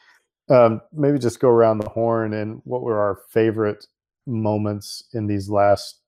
um, 0.51 0.81
maybe 0.95 1.19
just 1.19 1.41
go 1.41 1.51
around 1.51 1.77
the 1.77 1.89
horn 1.91 2.33
and 2.33 2.63
what 2.65 2.81
were 2.81 2.99
our 2.99 3.21
favorite 3.29 3.87
moments 4.27 5.05
in 5.13 5.27
these 5.27 5.51
last 5.51 6.01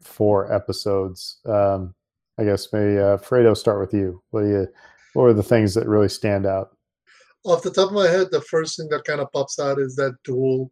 four 0.00 0.52
episodes 0.52 1.38
um, 1.46 1.94
i 2.38 2.44
guess 2.44 2.72
maybe 2.72 2.98
uh, 2.98 3.18
fredo 3.18 3.56
start 3.56 3.78
with 3.80 3.92
you 3.92 4.20
what 4.30 4.40
do 4.40 4.48
you 4.48 4.66
what 5.14 5.24
are 5.24 5.32
the 5.32 5.42
things 5.42 5.74
that 5.74 5.88
really 5.88 6.08
stand 6.08 6.46
out 6.46 6.76
off 7.44 7.62
the 7.62 7.70
top 7.70 7.88
of 7.88 7.94
my 7.94 8.06
head 8.06 8.28
the 8.30 8.40
first 8.42 8.76
thing 8.76 8.88
that 8.88 9.04
kind 9.04 9.20
of 9.20 9.30
pops 9.32 9.58
out 9.58 9.78
is 9.78 9.96
that 9.96 10.16
duel 10.24 10.70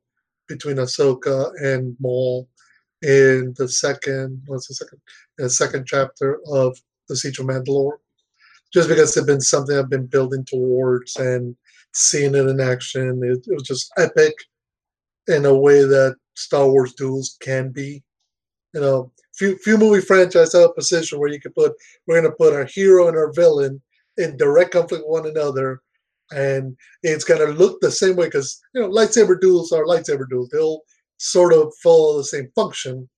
between 0.48 0.76
ahsoka 0.76 1.50
and 1.62 1.96
maul 2.00 2.48
in 3.02 3.54
the 3.56 3.68
second 3.68 4.40
what's 4.46 4.68
the 4.68 4.74
second 4.74 5.00
the 5.38 5.50
second 5.50 5.86
chapter 5.86 6.40
of 6.46 6.76
the 7.08 7.16
Siege 7.16 7.38
of 7.38 7.46
Mandalore, 7.46 7.98
just 8.72 8.88
because 8.88 9.16
it's 9.16 9.26
been 9.26 9.40
something 9.40 9.76
I've 9.76 9.90
been 9.90 10.06
building 10.06 10.44
towards 10.44 11.16
and 11.16 11.56
seeing 11.92 12.34
it 12.34 12.46
in 12.46 12.60
action. 12.60 13.20
It, 13.22 13.46
it 13.46 13.54
was 13.54 13.64
just 13.64 13.92
epic 13.98 14.34
in 15.28 15.44
a 15.44 15.54
way 15.54 15.82
that 15.82 16.16
Star 16.34 16.68
Wars 16.68 16.94
duels 16.94 17.36
can 17.40 17.70
be. 17.70 18.02
You 18.74 18.80
know, 18.80 19.12
few 19.34 19.56
few 19.58 19.76
movie 19.76 20.00
franchises 20.00 20.54
have 20.54 20.70
a 20.70 20.72
position 20.72 21.18
where 21.18 21.28
you 21.28 21.40
could 21.40 21.54
put 21.54 21.72
we're 22.06 22.20
going 22.20 22.30
to 22.30 22.36
put 22.36 22.54
our 22.54 22.64
hero 22.64 23.08
and 23.08 23.16
our 23.16 23.32
villain 23.32 23.80
in 24.16 24.36
direct 24.36 24.72
conflict 24.72 25.04
with 25.06 25.22
one 25.22 25.30
another, 25.30 25.80
and 26.32 26.76
it's 27.02 27.24
going 27.24 27.40
to 27.46 27.52
look 27.52 27.80
the 27.80 27.90
same 27.90 28.16
way 28.16 28.26
because 28.26 28.60
you 28.74 28.80
know 28.80 28.88
lightsaber 28.88 29.40
duels 29.40 29.72
are 29.72 29.84
lightsaber 29.84 30.28
duels. 30.28 30.48
They'll 30.50 30.80
sort 31.18 31.52
of 31.52 31.72
follow 31.82 32.18
the 32.18 32.24
same 32.24 32.48
function, 32.54 33.08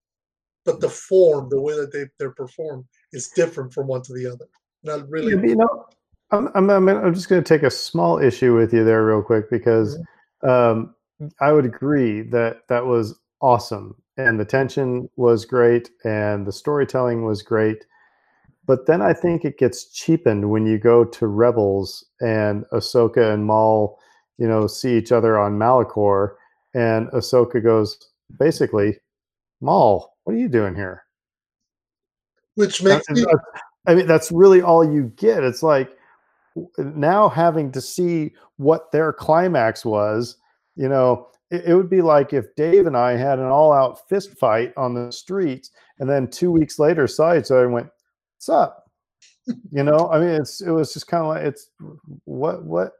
but 0.64 0.80
the 0.80 0.88
form, 0.88 1.48
the 1.50 1.60
way 1.60 1.74
that 1.74 1.92
they, 1.92 2.04
they're 2.18 2.32
performed, 2.32 2.84
is 3.12 3.28
different 3.28 3.72
from 3.72 3.86
one 3.86 4.02
to 4.02 4.12
the 4.12 4.26
other. 4.26 4.46
Not 4.82 5.08
really. 5.08 5.32
You 5.48 5.56
know, 5.56 5.86
I'm, 6.30 6.48
I'm, 6.54 6.70
I'm, 6.70 6.88
I'm 6.88 7.14
just 7.14 7.28
going 7.28 7.42
to 7.42 7.48
take 7.48 7.62
a 7.62 7.70
small 7.70 8.18
issue 8.18 8.54
with 8.54 8.72
you 8.72 8.84
there, 8.84 9.04
real 9.04 9.22
quick, 9.22 9.50
because 9.50 9.98
mm-hmm. 10.42 10.48
um, 10.48 10.94
I 11.40 11.52
would 11.52 11.64
agree 11.64 12.22
that 12.22 12.62
that 12.68 12.84
was 12.84 13.18
awesome. 13.40 13.96
And 14.16 14.38
the 14.38 14.44
tension 14.44 15.08
was 15.16 15.44
great, 15.44 15.90
and 16.04 16.46
the 16.46 16.52
storytelling 16.52 17.24
was 17.24 17.42
great. 17.42 17.84
But 18.66 18.86
then 18.86 19.02
I 19.02 19.12
think 19.12 19.44
it 19.44 19.58
gets 19.58 19.90
cheapened 19.90 20.50
when 20.50 20.66
you 20.66 20.78
go 20.78 21.04
to 21.04 21.26
Rebels 21.26 22.04
and 22.20 22.64
Ahsoka 22.72 23.32
and 23.32 23.44
Maul, 23.44 23.98
you 24.38 24.48
know, 24.48 24.66
see 24.66 24.96
each 24.96 25.12
other 25.12 25.38
on 25.38 25.58
Malachor, 25.58 26.34
and 26.74 27.08
Ahsoka 27.08 27.62
goes, 27.62 27.98
basically, 28.38 28.98
Maul, 29.60 30.16
what 30.24 30.34
are 30.34 30.38
you 30.38 30.48
doing 30.48 30.74
here? 30.74 31.04
Which 32.54 32.82
makes 32.82 33.08
me. 33.10 33.24
I 33.86 33.94
mean, 33.94 34.06
that's 34.06 34.32
really 34.32 34.62
all 34.62 34.82
you 34.84 35.12
get. 35.16 35.44
It's 35.44 35.62
like 35.62 35.90
now 36.78 37.28
having 37.28 37.70
to 37.72 37.80
see 37.80 38.32
what 38.56 38.92
their 38.92 39.12
climax 39.12 39.84
was, 39.84 40.36
you 40.76 40.88
know, 40.88 41.28
it, 41.50 41.74
would 41.74 41.90
be 41.90 42.00
like 42.00 42.32
if 42.32 42.54
Dave 42.56 42.86
and 42.86 42.96
I 42.96 43.16
had 43.16 43.38
an 43.38 43.46
all 43.46 43.72
out 43.72 44.08
fist 44.08 44.38
fight 44.38 44.72
on 44.76 44.94
the 44.94 45.12
streets, 45.12 45.70
and 45.98 46.08
then 46.08 46.28
two 46.28 46.50
weeks 46.50 46.78
later 46.78 47.06
saw 47.06 47.36
each 47.36 47.50
other 47.50 47.64
and 47.64 47.72
went, 47.72 47.88
What's 48.46 48.62
up? 48.62 48.80
you 49.72 49.82
know 49.82 50.08
i 50.10 50.18
mean 50.18 50.30
it's 50.30 50.62
it 50.62 50.70
was 50.70 50.94
just 50.94 51.06
kind 51.06 51.22
of 51.22 51.28
like 51.28 51.44
it's 51.44 51.68
what 52.24 52.64
what 52.64 52.92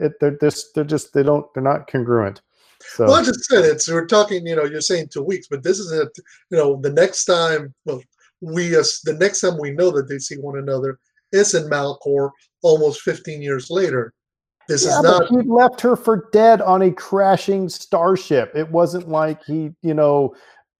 it, 0.00 0.12
they're 0.18 0.38
just 0.38 0.74
they're 0.74 0.82
just 0.82 1.12
they 1.12 1.22
don't 1.22 1.46
they're 1.52 1.62
not 1.62 1.86
congruent 1.86 2.40
so. 2.82 3.04
Well, 3.04 3.16
I 3.16 3.22
just 3.22 3.44
said 3.44 3.64
it's 3.66 3.90
we're 3.90 4.06
talking, 4.06 4.46
you 4.46 4.56
know, 4.56 4.64
you're 4.64 4.80
saying 4.80 5.08
two 5.12 5.22
weeks, 5.22 5.48
but 5.50 5.62
this 5.62 5.78
is 5.78 5.92
it. 5.92 6.08
You 6.50 6.56
know, 6.56 6.80
the 6.80 6.90
next 6.90 7.26
time, 7.26 7.74
well, 7.84 8.02
we 8.40 8.74
uh, 8.74 8.82
the 9.04 9.18
next 9.20 9.42
time 9.42 9.58
we 9.58 9.72
know 9.72 9.90
that 9.90 10.08
they 10.08 10.18
see 10.18 10.36
one 10.36 10.58
another 10.58 10.98
is 11.30 11.52
in 11.52 11.68
Malachor, 11.68 12.30
almost 12.62 13.02
15 13.02 13.42
years 13.42 13.68
later. 13.68 14.14
This 14.66 14.86
yeah, 14.86 14.96
is 14.96 15.02
not. 15.02 15.28
he 15.28 15.42
left 15.42 15.82
her 15.82 15.94
for 15.94 16.30
dead 16.32 16.62
on 16.62 16.80
a 16.80 16.90
crashing 16.90 17.68
starship. 17.68 18.50
It 18.54 18.70
wasn't 18.70 19.10
like 19.10 19.44
he, 19.44 19.72
you 19.82 19.92
know, 19.92 20.34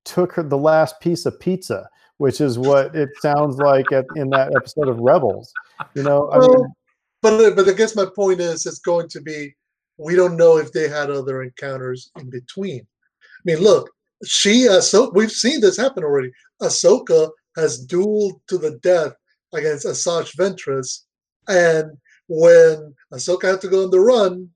took 0.07 0.33
her 0.33 0.43
the 0.43 0.57
last 0.57 1.01
piece 1.01 1.27
of 1.27 1.39
pizza, 1.39 1.87
which 2.21 2.43
is 2.43 2.59
what 2.59 2.95
it 2.95 3.09
sounds 3.23 3.57
like 3.57 3.91
at, 3.93 4.05
in 4.15 4.29
that 4.29 4.53
episode 4.55 4.89
of 4.89 4.99
Rebels. 4.99 5.51
You 5.95 6.03
know, 6.03 6.31
I 6.31 6.39
mean, 6.39 6.75
but 7.23 7.33
uh, 7.33 7.51
but 7.57 7.67
I 7.67 7.73
guess 7.73 7.97
my 7.97 8.05
point 8.15 8.41
is, 8.41 8.67
it's 8.67 8.79
going 8.79 9.09
to 9.09 9.23
be 9.23 9.55
we 9.97 10.17
don't 10.17 10.37
know 10.37 10.59
if 10.59 10.71
they 10.71 10.87
had 10.87 11.11
other 11.11 11.43
encounters 11.43 12.11
in 12.19 12.29
between. 12.29 12.83
I 12.83 13.43
mean, 13.47 13.61
look, 13.61 13.91
she 14.27 14.69
so 14.83 15.11
we've 15.15 15.33
seen 15.33 15.63
this 15.63 15.79
happen 15.79 16.05
already. 16.05 16.31
Ahsoka 16.61 17.31
has 17.57 17.87
dueled 17.87 18.39
to 18.49 18.59
the 18.59 18.73
death 18.83 19.15
against 19.55 19.87
Asajj 19.87 20.37
Ventress, 20.37 21.05
and 21.49 21.91
when 22.29 22.95
Ahsoka 23.15 23.51
had 23.51 23.63
to 23.63 23.69
go 23.69 23.85
on 23.85 23.91
the 23.91 23.99
run, 23.99 24.51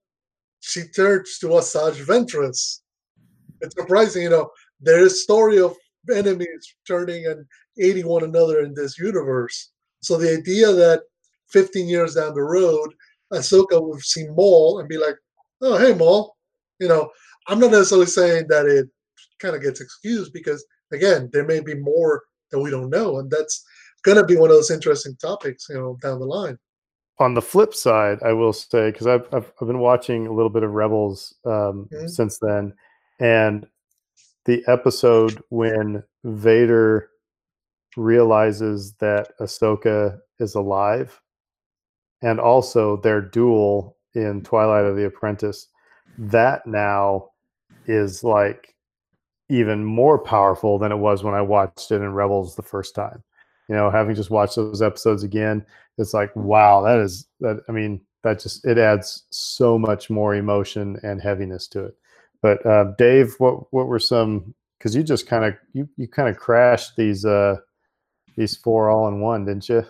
she 0.61 0.83
turns 0.83 1.39
to 1.39 1.47
Asajj 1.47 2.05
Ventress. 2.05 2.81
It's 3.63 3.75
surprising, 3.75 4.25
you 4.25 4.31
know. 4.31 4.51
There 4.81 5.01
is 5.01 5.23
story 5.23 5.59
of 5.61 5.75
enemies 6.13 6.75
turning 6.87 7.27
and 7.27 7.45
aiding 7.79 8.07
one 8.07 8.25
another 8.25 8.61
in 8.61 8.75
this 8.75 8.99
universe. 8.99 9.71
So 10.03 10.17
the 10.17 10.33
idea 10.37 10.73
that 10.73 11.03
15 11.51 11.89
years 11.89 12.15
down 12.15 12.35
the 12.35 12.43
road, 12.43 12.95
Ahsoka 13.33 13.81
will 13.81 13.99
see 14.01 14.27
Maul 14.29 14.81
and 14.81 14.89
be 14.89 14.99
like, 14.99 15.17
oh, 15.63 15.79
hey, 15.79 15.95
Maul. 15.95 16.37
You 16.79 16.89
know, 16.89 17.11
I'm 17.47 17.59
not 17.59 17.71
necessarily 17.71 18.07
saying 18.07 18.47
that 18.49 18.67
it 18.67 18.89
kind 19.39 19.55
of 19.57 19.63
gets 19.63 19.81
excused 19.81 20.33
because, 20.33 20.65
again, 20.93 21.31
there 21.33 21.45
may 21.47 21.61
be 21.61 21.75
more 21.75 22.23
that 22.51 22.61
we 22.61 22.71
don't 22.71 22.91
know. 22.91 23.19
And 23.19 23.31
that's 23.31 23.65
going 24.03 24.19
to 24.19 24.25
be 24.25 24.37
one 24.37 24.51
of 24.51 24.57
those 24.57 24.71
interesting 24.71 25.17
topics, 25.17 25.67
you 25.69 25.77
know, 25.77 25.99
down 26.03 26.19
the 26.21 26.27
line. 26.27 26.59
on 27.21 27.33
the 27.35 27.41
flip 27.43 27.73
side, 27.75 28.19
I 28.25 28.33
will 28.33 28.53
say 28.53 28.91
because 28.91 29.07
I've, 29.07 29.27
I've 29.33 29.51
I've 29.61 29.69
been 29.69 29.79
watching 29.79 30.27
a 30.27 30.33
little 30.33 30.51
bit 30.51 30.65
of 30.65 30.73
Rebels 30.73 31.33
um, 31.45 31.89
Mhm. 31.93 32.11
since 32.11 32.39
then, 32.39 32.75
and 33.21 33.67
the 34.45 34.63
episode 34.67 35.43
when 35.51 36.03
Vader 36.25 37.11
realizes 37.97 38.95
that 38.95 39.33
Ahsoka 39.41 40.19
is 40.39 40.55
alive, 40.55 41.21
and 42.23 42.41
also 42.41 42.97
their 42.99 43.21
duel 43.21 43.97
in 44.15 44.43
Twilight 44.43 44.85
of 44.85 44.97
the 44.97 45.07
Apprentice, 45.07 45.69
that 46.19 46.67
now 46.67 47.31
is 47.87 48.25
like 48.25 48.75
even 49.49 49.85
more 49.85 50.19
powerful 50.19 50.79
than 50.79 50.91
it 50.93 50.97
was 50.97 51.23
when 51.23 51.35
I 51.35 51.43
watched 51.43 51.91
it 51.91 51.97
in 51.97 52.15
Rebels 52.15 52.57
the 52.57 52.63
first 52.63 52.95
time. 52.95 53.23
You 53.69 53.75
know, 53.75 53.91
having 53.91 54.15
just 54.15 54.31
watched 54.31 54.57
those 54.57 54.83
episodes 54.83 55.23
again, 55.23 55.65
it's 55.99 56.15
like, 56.15 56.35
wow, 56.35 56.83
that 56.83 56.99
is 56.99 57.27
that. 57.41 57.63
I 57.69 57.73
mean, 57.73 58.01
that 58.23 58.41
just 58.41 58.65
it 58.67 58.79
adds 58.79 59.25
so 59.31 59.79
much 59.79 60.11
more 60.11 60.35
emotion 60.35 60.99
and 61.03 61.21
heaviness 61.21 61.69
to 61.69 61.85
it. 61.85 61.97
But 62.45 62.67
uh, 62.67 62.93
Dave, 62.99 63.35
what 63.39 63.73
what 63.73 63.87
were 63.87 63.99
some? 63.99 64.55
Because 64.77 64.95
you 64.95 65.03
just 65.03 65.27
kind 65.27 65.47
of 65.47 65.55
you 65.73 65.89
you 65.97 66.07
kind 66.07 66.29
of 66.29 66.37
crashed 66.37 66.95
these 66.95 67.25
uh 67.25 67.57
these 68.37 68.55
four 68.55 68.91
all 68.91 69.09
in 69.09 69.21
one, 69.21 69.47
didn't 69.47 69.67
you? 69.71 69.83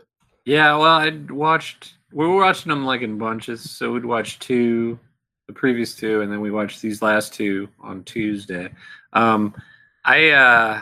Yeah, 0.45 0.77
well, 0.77 0.99
I'd 0.99 1.33
watched. 1.33 1.95
We 2.13 2.25
were 2.25 2.37
watching 2.37 2.71
them 2.71 2.87
like 2.87 3.03
in 3.03 3.19
bunches, 3.19 3.69
so 3.69 3.91
we'd 3.91 4.05
watch 4.05 4.39
two, 4.39 4.97
the 5.49 5.53
previous 5.53 5.97
two, 5.97 6.21
and 6.21 6.31
then 6.31 6.41
we 6.41 6.53
watched 6.53 6.81
these 6.81 7.03
last 7.03 7.35
two 7.35 7.69
on 7.81 8.05
Tuesday. 8.05 8.71
Um, 9.15 9.53
I, 10.05 10.31
uh, 10.31 10.81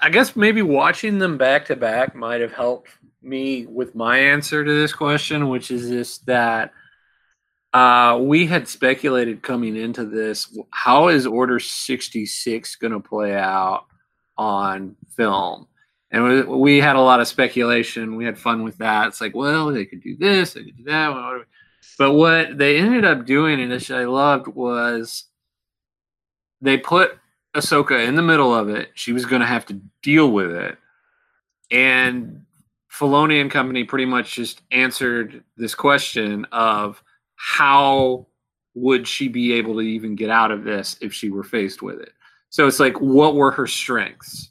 I 0.00 0.10
guess 0.10 0.36
maybe 0.36 0.62
watching 0.62 1.18
them 1.18 1.36
back 1.36 1.64
to 1.64 1.74
back 1.74 2.14
might 2.14 2.42
have 2.42 2.52
helped 2.52 2.90
me 3.22 3.66
with 3.66 3.96
my 3.96 4.18
answer 4.18 4.64
to 4.64 4.72
this 4.72 4.92
question, 4.92 5.48
which 5.48 5.72
is 5.72 5.90
this 5.90 6.18
that 6.18 6.72
uh, 7.74 8.18
we 8.20 8.46
had 8.46 8.66
speculated 8.66 9.42
coming 9.42 9.76
into 9.76 10.06
this. 10.06 10.56
How 10.70 11.08
is 11.08 11.26
Order 11.26 11.60
sixty 11.60 12.24
six 12.24 12.76
going 12.76 12.92
to 12.92 13.00
play 13.00 13.34
out 13.34 13.84
on 14.38 14.96
film? 15.10 15.68
and 16.14 16.46
we, 16.48 16.78
had 16.78 16.94
a 16.94 17.00
lot 17.00 17.20
of 17.20 17.26
speculation. 17.26 18.14
We 18.14 18.24
had 18.24 18.38
fun 18.38 18.62
with 18.62 18.78
that. 18.78 19.08
It's 19.08 19.20
like, 19.20 19.34
well, 19.34 19.72
they 19.72 19.84
could 19.84 20.00
do 20.00 20.16
this, 20.16 20.52
they 20.52 20.62
could 20.62 20.76
do 20.76 20.84
that. 20.84 21.44
But 21.98 22.12
what 22.12 22.56
they 22.56 22.78
ended 22.78 23.04
up 23.04 23.26
doing, 23.26 23.60
and 23.60 23.72
this 23.72 23.90
I 23.90 24.04
loved, 24.04 24.46
was 24.46 25.24
they 26.60 26.78
put 26.78 27.18
Ahsoka 27.56 28.06
in 28.06 28.14
the 28.14 28.22
middle 28.22 28.54
of 28.54 28.68
it. 28.68 28.90
She 28.94 29.12
was 29.12 29.26
going 29.26 29.40
to 29.40 29.46
have 29.46 29.66
to 29.66 29.80
deal 30.02 30.30
with 30.30 30.52
it, 30.52 30.78
and 31.72 32.44
Filoni 32.92 33.40
and 33.40 33.50
company 33.50 33.82
pretty 33.82 34.06
much 34.06 34.36
just 34.36 34.62
answered 34.70 35.42
this 35.56 35.74
question 35.74 36.46
of 36.52 37.02
how 37.36 38.26
would 38.74 39.06
she 39.06 39.28
be 39.28 39.52
able 39.52 39.74
to 39.74 39.80
even 39.80 40.16
get 40.16 40.30
out 40.30 40.50
of 40.50 40.64
this 40.64 40.96
if 41.00 41.12
she 41.12 41.30
were 41.30 41.44
faced 41.44 41.82
with 41.82 42.00
it. 42.00 42.12
So 42.50 42.66
it's 42.66 42.80
like, 42.80 43.00
what 43.00 43.34
were 43.34 43.50
her 43.50 43.66
strengths? 43.66 44.50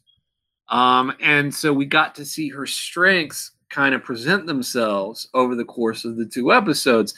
Um, 0.70 1.14
and 1.22 1.54
so 1.54 1.74
we 1.74 1.86
got 1.86 2.16
to 2.16 2.26
see 2.26 2.50
her 2.50 2.66
strengths 2.66 3.52
kind 3.70 3.94
of 3.94 4.04
present 4.04 4.46
themselves 4.46 5.28
over 5.34 5.56
the 5.56 5.66
course 5.66 6.06
of 6.06 6.16
the 6.16 6.26
two 6.26 6.54
episodes, 6.54 7.14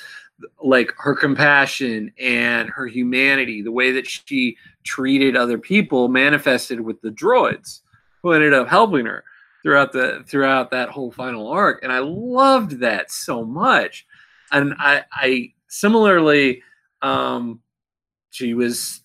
like 0.63 0.91
her 0.97 1.15
compassion 1.15 2.11
and 2.19 2.69
her 2.69 2.87
humanity, 2.87 3.61
the 3.61 3.71
way 3.71 3.91
that 3.91 4.07
she 4.07 4.57
treated 4.83 5.35
other 5.35 5.57
people 5.57 6.07
manifested 6.07 6.81
with 6.81 6.99
the 7.01 7.09
droids 7.09 7.81
who 8.21 8.31
ended 8.31 8.53
up 8.53 8.67
helping 8.67 9.05
her 9.05 9.23
throughout 9.63 9.91
the 9.91 10.23
throughout 10.27 10.71
that 10.71 10.89
whole 10.89 11.11
final 11.11 11.47
arc. 11.47 11.83
And 11.83 11.91
I 11.91 11.99
loved 11.99 12.79
that 12.79 13.11
so 13.11 13.43
much. 13.43 14.05
And 14.51 14.73
I, 14.79 15.03
I 15.11 15.53
similarly, 15.67 16.61
um, 17.01 17.61
she 18.31 18.53
was 18.53 19.01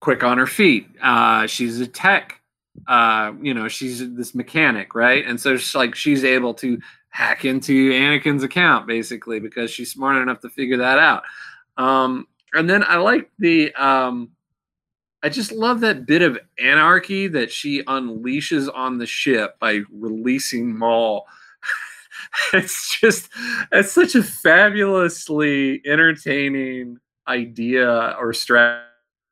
quick 0.00 0.22
on 0.22 0.38
her 0.38 0.46
feet. 0.46 0.88
Uh, 1.02 1.46
she's 1.46 1.80
a 1.80 1.86
tech 1.86 2.40
uh, 2.88 3.32
you 3.40 3.54
know, 3.54 3.68
she's 3.68 4.12
this 4.14 4.34
mechanic, 4.34 4.94
right? 4.94 5.24
And 5.26 5.40
so 5.40 5.56
she's 5.56 5.74
like 5.74 5.94
she's 5.94 6.24
able 6.24 6.54
to 6.54 6.78
hack 7.08 7.44
into 7.44 7.90
Anakin's 7.92 8.42
account 8.42 8.86
basically 8.86 9.38
because 9.38 9.70
she's 9.70 9.92
smart 9.92 10.20
enough 10.20 10.40
to 10.40 10.48
figure 10.48 10.76
that 10.78 10.98
out. 10.98 11.22
Um, 11.76 12.26
and 12.52 12.68
then 12.68 12.84
I 12.84 12.96
like 12.96 13.30
the 13.38 13.72
um, 13.74 14.30
I 15.22 15.28
just 15.28 15.52
love 15.52 15.80
that 15.80 16.06
bit 16.06 16.22
of 16.22 16.38
anarchy 16.58 17.28
that 17.28 17.50
she 17.50 17.82
unleashes 17.84 18.68
on 18.74 18.98
the 18.98 19.06
ship 19.06 19.58
by 19.58 19.80
releasing 19.90 20.76
Maul. 20.76 21.26
it's 22.52 22.98
just 23.00 23.28
it's 23.72 23.92
such 23.92 24.14
a 24.14 24.22
fabulously 24.22 25.82
entertaining 25.86 26.98
idea 27.28 28.16
or 28.18 28.32
strategy 28.32 28.88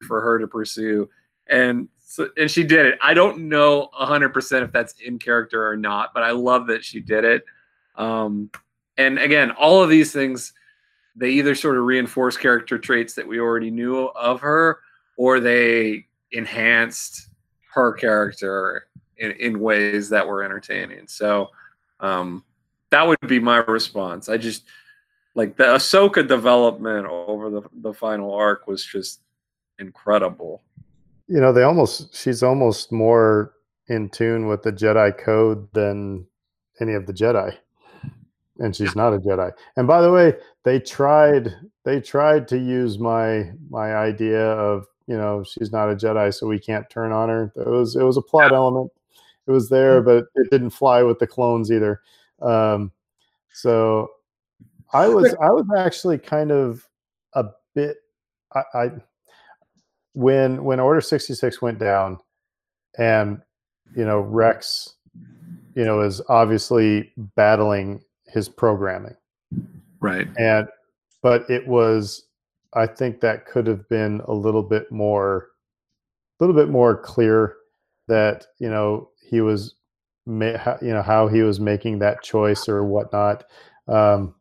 for 0.07 0.20
her 0.20 0.39
to 0.39 0.47
pursue. 0.47 1.09
And 1.49 1.89
so, 2.05 2.29
and 2.37 2.51
she 2.51 2.62
did 2.62 2.87
it. 2.87 2.99
I 3.03 3.15
don't 3.15 3.49
know 3.49 3.89
100% 3.99 4.62
if 4.62 4.73
that's 4.73 4.95
in 5.01 5.19
character 5.19 5.66
or 5.66 5.77
not, 5.77 6.11
but 6.12 6.23
I 6.23 6.33
love 6.33 6.66
that 6.66 6.85
she 6.85 7.01
did 7.01 7.24
it. 7.24 7.45
Um, 7.97 8.51
and 8.97 9.19
again, 9.19 9.51
all 9.53 9.83
of 9.83 9.89
these 9.89 10.12
things, 10.12 10.53
they 11.16 11.31
either 11.31 11.55
sort 11.55 11.79
of 11.79 11.85
reinforce 11.85 12.37
character 12.37 12.79
traits 12.79 13.15
that 13.15 13.27
we 13.27 13.41
already 13.41 13.70
knew 13.70 14.07
of 14.09 14.41
her, 14.41 14.81
or 15.16 15.41
they 15.41 16.07
enhanced 16.33 17.29
her 17.74 17.93
character 17.93 18.87
in, 19.19 19.33
in 19.33 19.61
ways 19.61 20.09
that 20.11 20.27
were 20.27 20.43
entertaining. 20.43 21.07
So 21.07 21.49
um, 22.01 22.45
that 22.93 23.06
would 23.06 23.19
be 23.27 23.40
my 23.40 23.56
response. 23.56 24.28
I 24.28 24.36
just 24.36 24.64
like 25.35 25.56
the 25.56 25.64
Ahsoka 25.64 26.27
development 26.27 27.06
over 27.06 27.51
the, 27.51 27.62
the 27.81 27.93
final 27.93 28.32
arc 28.32 28.66
was 28.66 28.85
just 28.85 29.20
incredible. 29.78 30.62
You 31.27 31.40
know 31.40 31.52
they 31.52 31.62
almost 31.62 32.14
she's 32.14 32.43
almost 32.43 32.93
more 32.93 33.55
in 33.89 34.10
tune 34.10 34.47
with 34.47 34.62
the 34.62 34.73
jedi 34.73 35.16
code 35.19 35.66
than 35.73 36.27
any 36.81 36.93
of 36.93 37.06
the 37.06 37.12
jedi. 37.12 37.56
And 38.59 38.77
she's 38.77 38.94
not 38.94 39.14
a 39.14 39.19
jedi. 39.19 39.51
And 39.77 39.89
by 39.89 40.02
the 40.02 40.12
way 40.12 40.35
they 40.64 40.78
tried 40.78 41.55
they 41.85 42.01
tried 42.01 42.47
to 42.48 42.59
use 42.59 42.98
my 42.98 43.51
my 43.70 43.97
idea 43.97 44.51
of 44.52 44.85
you 45.06 45.16
know 45.16 45.43
she's 45.43 45.73
not 45.73 45.90
a 45.90 45.97
jedi 45.97 46.32
so 46.32 46.47
we 46.47 46.59
can't 46.59 46.89
turn 46.90 47.10
on 47.10 47.31
her. 47.31 47.52
It 47.56 47.69
was 47.69 47.97
it 47.97 48.02
was 48.02 48.19
a 48.19 48.23
plot 48.23 48.52
element. 48.52 48.93
It 49.47 49.51
was 49.51 49.70
there 49.70 50.02
mm-hmm. 50.02 50.06
but 50.06 50.24
it 50.35 50.51
didn't 50.51 50.70
fly 50.70 51.02
with 51.02 51.19
the 51.19 51.27
clones 51.27 51.73
either 51.73 52.02
um 52.43 52.90
so 53.52 54.09
i 54.93 55.06
was 55.09 55.35
i 55.40 55.51
was 55.51 55.66
actually 55.77 56.19
kind 56.19 56.51
of 56.51 56.86
a 57.35 57.44
bit 57.74 57.97
i, 58.55 58.62
I 58.74 58.90
when 60.14 60.64
when 60.64 60.81
Order 60.81 61.01
66 61.01 61.62
went 61.62 61.78
down 61.78 62.19
and 62.98 63.40
you 63.97 64.05
know 64.05 64.20
Rex 64.20 64.94
you 65.74 65.85
know 65.85 66.01
is 66.01 66.20
obviously 66.28 67.12
battling 67.16 68.02
his 68.27 68.48
programming. 68.48 69.16
Right. 70.01 70.28
And 70.39 70.69
but 71.23 71.48
it 71.48 71.66
was 71.66 72.27
I 72.74 72.86
think 72.86 73.20
that 73.20 73.47
could 73.47 73.66
have 73.66 73.89
been 73.89 74.20
a 74.27 74.32
little 74.32 74.62
bit 74.62 74.90
more 74.90 75.48
a 76.40 76.44
little 76.44 76.56
bit 76.56 76.70
more 76.70 76.97
clear 76.97 77.56
that 78.09 78.47
you 78.59 78.69
know 78.69 79.10
he 79.20 79.40
was 79.40 79.77
you 80.27 80.93
know 80.93 81.03
how 81.05 81.28
he 81.28 81.43
was 81.43 81.59
making 81.59 81.99
that 81.99 82.23
choice 82.23 82.69
or 82.69 82.85
whatnot 82.85 83.44
um 83.89 84.35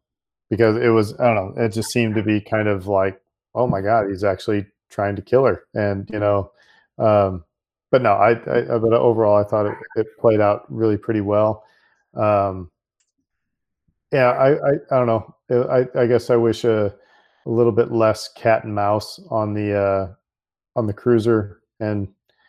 because 0.50 0.78
it 0.78 0.90
was 0.90 1.20
I 1.20 1.34
don't 1.34 1.56
know 1.56 1.64
it 1.64 1.70
just 1.70 1.92
seemed 1.92 2.16
to 2.16 2.24
be 2.24 2.40
kind 2.40 2.68
of 2.68 2.88
like 2.88 3.20
oh 3.56 3.68
my 3.68 3.82
god 3.82 4.10
he's 4.10 4.24
actually 4.24 4.68
trying 4.90 5.16
to 5.16 5.22
kill 5.22 5.46
her 5.46 5.64
and 5.74 6.08
you 6.12 6.20
know 6.20 6.52
um 7.00 7.44
but 7.90 8.02
no 8.02 8.14
i, 8.14 8.32
I 8.32 8.78
but 8.78 8.94
overall 8.94 9.38
i 9.38 9.44
thought 9.44 9.66
it, 9.66 9.78
it 9.96 10.08
played 10.20 10.42
out 10.42 10.66
really 10.70 10.98
pretty 10.98 11.22
well 11.22 11.64
um 12.14 12.70
yeah 14.12 14.32
i 14.32 14.52
i, 14.52 14.72
I 14.92 15.04
don't 15.04 15.08
know 15.08 15.36
i 15.70 15.88
i 16.00 16.06
guess 16.06 16.30
i 16.30 16.36
wish 16.36 16.64
a, 16.66 16.94
a 17.46 17.50
little 17.50 17.72
bit 17.72 17.92
less 17.92 18.28
cat 18.34 18.66
and 18.66 18.76
mouse 18.76 19.20
on 19.30 19.54
the 19.54 19.74
uh 19.74 20.14
on 20.76 20.88
the 20.88 20.94
cruiser 20.94 21.62
and 21.80 22.08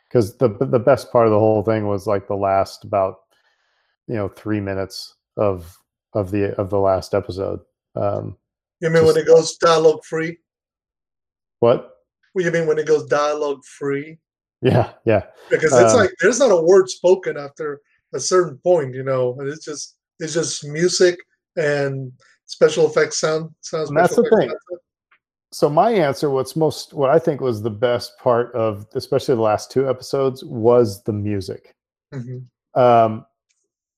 because 0.08 0.36
the 0.36 0.48
the 0.60 0.78
best 0.78 1.10
part 1.12 1.26
of 1.26 1.32
the 1.32 1.38
whole 1.38 1.62
thing 1.62 1.86
was 1.86 2.06
like 2.06 2.26
the 2.26 2.34
last 2.34 2.84
about 2.84 3.21
you 4.08 4.14
know 4.14 4.28
three 4.28 4.60
minutes 4.60 5.14
of 5.36 5.78
of 6.14 6.30
the 6.30 6.54
of 6.60 6.70
the 6.70 6.78
last 6.78 7.14
episode 7.14 7.60
um 7.96 8.36
You 8.80 8.90
mean 8.90 9.04
when 9.06 9.16
it 9.16 9.26
goes 9.26 9.56
dialogue 9.56 10.04
free? 10.04 10.38
what 11.60 11.96
What 12.32 12.44
you 12.44 12.50
mean 12.50 12.66
when 12.66 12.78
it 12.78 12.86
goes 12.86 13.06
dialogue 13.06 13.64
free? 13.64 14.18
yeah 14.62 14.92
yeah 15.04 15.24
Because 15.50 15.72
it's 15.78 15.94
Um, 15.94 16.00
like 16.00 16.10
there's 16.20 16.38
not 16.38 16.50
a 16.50 16.62
word 16.62 16.88
spoken 16.88 17.36
after 17.36 17.80
a 18.14 18.20
certain 18.20 18.58
point, 18.58 18.94
you 18.94 19.02
know, 19.02 19.36
and 19.38 19.48
it's 19.48 19.64
just 19.64 19.96
it's 20.20 20.34
just 20.34 20.64
music 20.66 21.18
and 21.56 22.12
special 22.46 22.86
effects 22.86 23.18
sound 23.20 23.50
sounds. 23.60 23.90
That's 23.90 24.14
the 24.16 24.28
thing. 24.30 24.52
so 25.52 25.68
my 25.68 25.90
answer 25.92 26.30
what's 26.30 26.56
most 26.56 26.94
what 26.94 27.10
i 27.10 27.18
think 27.18 27.40
was 27.40 27.60
the 27.60 27.70
best 27.88 28.16
part 28.18 28.54
of 28.54 28.86
especially 28.94 29.34
the 29.34 29.40
last 29.42 29.70
two 29.70 29.86
episodes 29.88 30.42
was 30.44 31.02
the 31.04 31.12
music 31.12 31.74
hmm 32.12 32.38
um 32.74 33.26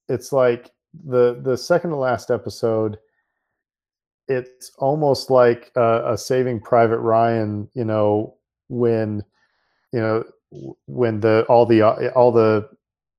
it's 0.08 0.32
like 0.32 0.70
the 1.04 1.40
the 1.42 1.56
second 1.56 1.90
to 1.90 1.96
last 1.96 2.30
episode, 2.30 2.98
it's 4.28 4.72
almost 4.78 5.30
like 5.30 5.70
a, 5.76 6.12
a 6.12 6.18
Saving 6.18 6.60
Private 6.60 6.98
Ryan. 6.98 7.68
You 7.74 7.84
know 7.84 8.36
when 8.68 9.24
you 9.92 10.00
know 10.00 10.24
when 10.86 11.20
the 11.20 11.44
all 11.48 11.66
the 11.66 11.82
uh, 11.82 12.10
all 12.14 12.32
the 12.32 12.68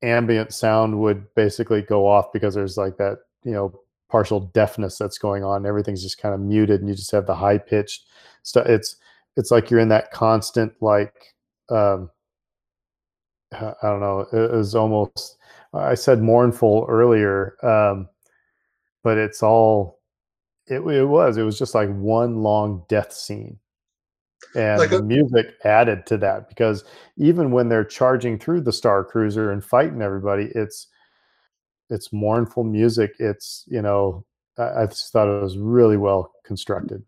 ambient 0.03 0.53
sound 0.53 0.99
would 0.99 1.25
basically 1.35 1.81
go 1.81 2.07
off 2.07 2.31
because 2.31 2.53
there's 2.53 2.77
like 2.77 2.97
that 2.97 3.17
you 3.43 3.51
know 3.51 3.79
partial 4.09 4.41
deafness 4.53 4.97
that's 4.97 5.17
going 5.17 5.43
on 5.43 5.65
everything's 5.65 6.03
just 6.03 6.21
kind 6.21 6.35
of 6.35 6.39
muted 6.39 6.79
and 6.79 6.89
you 6.89 6.95
just 6.95 7.11
have 7.11 7.25
the 7.25 7.35
high 7.35 7.57
pitched 7.57 8.03
stuff 8.43 8.65
it's 8.67 8.97
it's 9.35 9.51
like 9.51 9.69
you're 9.69 9.79
in 9.79 9.89
that 9.89 10.11
constant 10.11 10.71
like 10.79 11.33
um 11.69 12.09
i 13.53 13.73
don't 13.81 13.99
know 13.99 14.25
it 14.31 14.51
was 14.51 14.75
almost 14.75 15.37
i 15.75 15.93
said 15.93 16.21
mournful 16.21 16.85
earlier 16.89 17.55
um 17.63 18.07
but 19.03 19.17
it's 19.17 19.43
all 19.43 19.99
it, 20.67 20.79
it 20.79 21.05
was 21.05 21.37
it 21.37 21.43
was 21.43 21.59
just 21.59 21.75
like 21.75 21.89
one 21.95 22.37
long 22.41 22.83
death 22.89 23.13
scene. 23.13 23.59
And 24.55 24.79
Like 24.79 24.89
the 24.89 25.03
music 25.03 25.47
added 25.63 26.05
to 26.07 26.17
that 26.17 26.49
because 26.49 26.83
even 27.17 27.51
when 27.51 27.69
they're 27.69 27.85
charging 27.85 28.39
through 28.39 28.61
the 28.61 28.71
star 28.73 29.03
cruiser 29.03 29.51
and 29.51 29.63
fighting 29.63 30.01
everybody 30.01 30.51
it's 30.55 30.87
it's 31.91 32.11
mournful 32.11 32.63
music. 32.63 33.11
It's 33.19 33.63
you 33.67 33.81
know 33.81 34.25
i, 34.57 34.81
I 34.81 34.85
just 34.87 35.11
thought 35.13 35.27
it 35.27 35.41
was 35.41 35.57
really 35.59 35.97
well 35.97 36.31
constructed. 36.43 37.03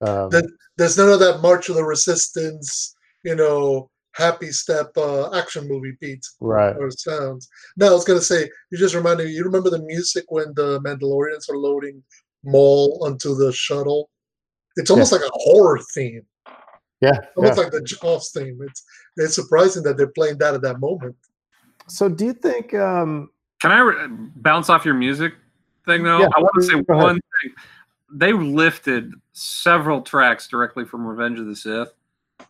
Um, 0.00 0.30
That- 0.30 0.50
There's 0.78 0.96
none 0.96 1.10
of 1.10 1.20
that 1.20 1.42
March 1.42 1.68
of 1.68 1.74
the 1.76 1.84
Resistance, 1.84 2.94
you 3.24 3.34
know, 3.34 3.90
happy 4.14 4.50
step 4.52 4.90
uh, 4.96 5.34
action 5.36 5.66
movie 5.66 5.96
beat 6.00 6.24
right 6.40 6.76
or 6.76 6.90
sounds. 6.90 7.48
No, 7.76 7.88
I 7.88 7.92
was 7.92 8.04
gonna 8.04 8.20
say 8.20 8.48
you 8.70 8.78
just 8.78 8.94
reminded 8.94 9.26
me. 9.26 9.32
You 9.32 9.44
remember 9.44 9.70
the 9.70 9.82
music 9.82 10.24
when 10.28 10.52
the 10.54 10.80
Mandalorians 10.80 11.50
are 11.50 11.56
loading 11.56 12.02
Maul 12.44 12.98
onto 13.02 13.34
the 13.34 13.52
shuttle? 13.52 14.10
It's 14.76 14.90
almost 14.90 15.12
like 15.12 15.20
a 15.22 15.30
horror 15.32 15.80
theme, 15.94 16.22
yeah, 17.00 17.18
almost 17.36 17.58
yeah. 17.58 17.64
like 17.64 17.72
the 17.72 17.82
Jaws 17.82 18.30
theme. 18.30 18.58
It's 18.62 18.84
it's 19.16 19.34
surprising 19.34 19.82
that 19.84 19.96
they're 19.96 20.06
playing 20.08 20.38
that 20.38 20.54
at 20.54 20.62
that 20.62 20.80
moment. 20.80 21.16
so 21.88 22.08
do 22.08 22.24
you 22.26 22.32
think 22.32 22.74
um 22.74 23.30
Can 23.60 23.72
I 23.72 23.80
re- 23.80 24.06
bounce 24.36 24.70
off 24.70 24.84
your 24.84 24.94
music 24.94 25.34
thing 25.86 26.02
though? 26.04 26.20
Yeah, 26.20 26.28
I 26.36 26.40
want 26.40 26.54
to 26.56 26.62
say 26.62 26.72
go 26.74 26.94
ahead. 26.94 27.02
one 27.02 27.14
thing. 27.14 27.52
They 28.14 28.32
lifted 28.32 29.12
several 29.32 30.02
tracks 30.02 30.46
directly 30.46 30.84
from 30.84 31.06
Revenge 31.06 31.38
of 31.38 31.46
the 31.46 31.56
Sith. 31.56 31.92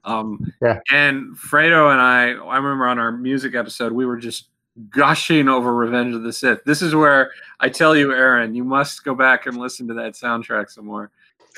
Um, 0.05 0.53
Yeah. 0.61 0.81
And 0.91 1.37
Fredo 1.37 1.93
and 1.93 2.01
I, 2.01 2.33
I 2.33 2.57
remember 2.57 2.87
on 2.87 2.99
our 2.99 3.13
music 3.13 3.55
episode, 3.55 3.93
we 3.93 4.07
were 4.07 4.17
just 4.17 4.49
gushing 4.91 5.49
over 5.49 5.75
Revenge 5.75 6.15
of 6.15 6.23
the 6.23 6.33
Sith. 6.33 6.65
This 6.65 6.83
is 6.83 6.95
where 6.95 7.31
I 7.61 7.69
tell 7.69 7.95
you, 7.95 8.13
Aaron, 8.13 8.55
you 8.55 8.65
must 8.65 9.05
go 9.05 9.15
back 9.15 9.47
and 9.47 9.57
listen 9.57 9.87
to 9.89 9.95
that 9.95 10.15
soundtrack 10.15 10.71
some 10.71 10.87
more. 10.87 11.11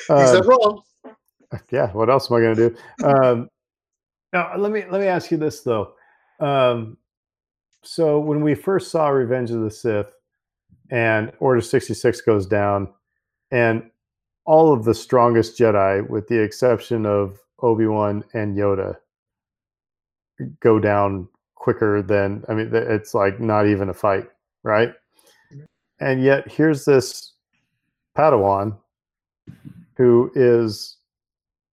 He's 0.08 0.10
uh, 0.10 0.40
not 0.40 0.46
wrong. 0.46 0.82
yeah 1.70 1.90
what 1.92 2.10
else 2.10 2.30
am 2.30 2.36
i 2.36 2.40
going 2.40 2.56
to 2.56 2.70
do 2.70 3.06
um 3.06 3.48
now 4.32 4.56
let 4.56 4.72
me 4.72 4.84
let 4.90 5.00
me 5.00 5.06
ask 5.06 5.30
you 5.30 5.36
this 5.36 5.60
though 5.60 5.92
um 6.40 6.96
so 7.82 8.18
when 8.18 8.40
we 8.40 8.54
first 8.54 8.90
saw 8.90 9.08
revenge 9.08 9.50
of 9.50 9.60
the 9.60 9.70
sith 9.70 10.12
and 10.90 11.32
order 11.38 11.60
66 11.60 12.20
goes 12.22 12.46
down 12.46 12.88
and 13.50 13.88
all 14.46 14.72
of 14.72 14.84
the 14.84 14.94
strongest 14.94 15.58
jedi 15.58 16.06
with 16.08 16.26
the 16.28 16.42
exception 16.42 17.06
of 17.06 17.38
obi-wan 17.64 18.22
and 18.34 18.56
yoda 18.56 18.96
go 20.60 20.78
down 20.78 21.28
quicker 21.54 22.02
than 22.02 22.44
i 22.48 22.54
mean 22.54 22.70
it's 22.72 23.14
like 23.14 23.40
not 23.40 23.66
even 23.66 23.88
a 23.88 23.94
fight 23.94 24.28
right 24.62 24.94
mm-hmm. 25.52 25.64
and 26.00 26.22
yet 26.22 26.50
here's 26.50 26.84
this 26.84 27.32
padawan 28.16 28.76
who 29.96 30.30
is 30.34 30.98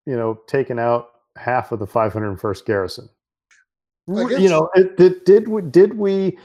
you 0.06 0.16
know, 0.16 0.40
taken 0.48 0.80
out 0.80 1.10
half 1.38 1.72
of 1.72 1.80
the 1.80 1.88
501st 1.88 2.66
garrison. 2.66 3.10
You 4.08 4.50
know, 4.50 4.70
it, 4.76 4.98
did 4.98 5.24
did 5.26 5.48
we 5.48 5.62
did 5.62 5.98
we 5.98 6.38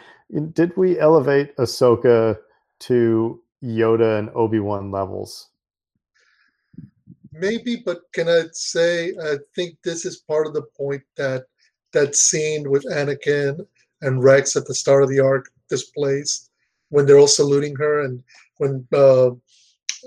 did 0.52 0.76
we 0.76 1.00
elevate 1.00 1.56
Ahsoka 1.56 2.38
to 2.80 3.40
Yoda 3.64 4.18
and 4.18 4.30
Obi 4.34 4.60
Wan 4.60 4.90
levels? 4.90 5.48
Maybe, 7.38 7.82
but 7.84 8.00
can 8.14 8.28
I 8.28 8.44
say 8.52 9.12
I 9.22 9.36
think 9.54 9.76
this 9.84 10.04
is 10.04 10.18
part 10.18 10.46
of 10.46 10.54
the 10.54 10.62
point 10.76 11.02
that 11.16 11.44
that 11.92 12.14
scene 12.14 12.70
with 12.70 12.84
Anakin 12.86 13.66
and 14.00 14.22
Rex 14.22 14.56
at 14.56 14.66
the 14.66 14.74
start 14.74 15.02
of 15.02 15.10
the 15.10 15.20
arc 15.20 15.50
displays 15.68 16.50
when 16.88 17.04
they're 17.04 17.18
all 17.18 17.26
saluting 17.26 17.76
her 17.76 18.00
and 18.00 18.22
when 18.58 18.86
uh, 18.92 19.28
uh, 19.28 19.32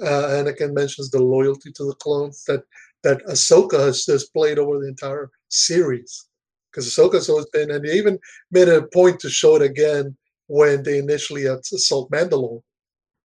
Anakin 0.01 0.73
mentions 0.73 1.10
the 1.11 1.22
loyalty 1.22 1.72
to 1.73 1.85
the 1.85 1.95
clones 1.95 2.43
that 2.45 2.64
that 3.03 3.23
Ahsoka 3.27 3.80
has 3.80 4.06
displayed 4.06 4.57
over 4.60 4.80
the 4.80 4.88
entire 4.88 5.30
series 5.49 6.27
because 6.72 6.88
Ahsoka's 6.88 7.30
always 7.30 7.47
been 7.53 7.72
and 7.72 7.85
they 7.85 7.93
even 7.93 8.18
made 8.51 8.69
a 8.69 8.88
point 8.93 9.19
to 9.19 9.30
show 9.30 9.56
it 9.56 9.61
again 9.61 10.18
when 10.47 10.84
they 10.84 10.97
initially 10.97 11.45
assault 11.45 12.10
Mandalore. 12.11 12.61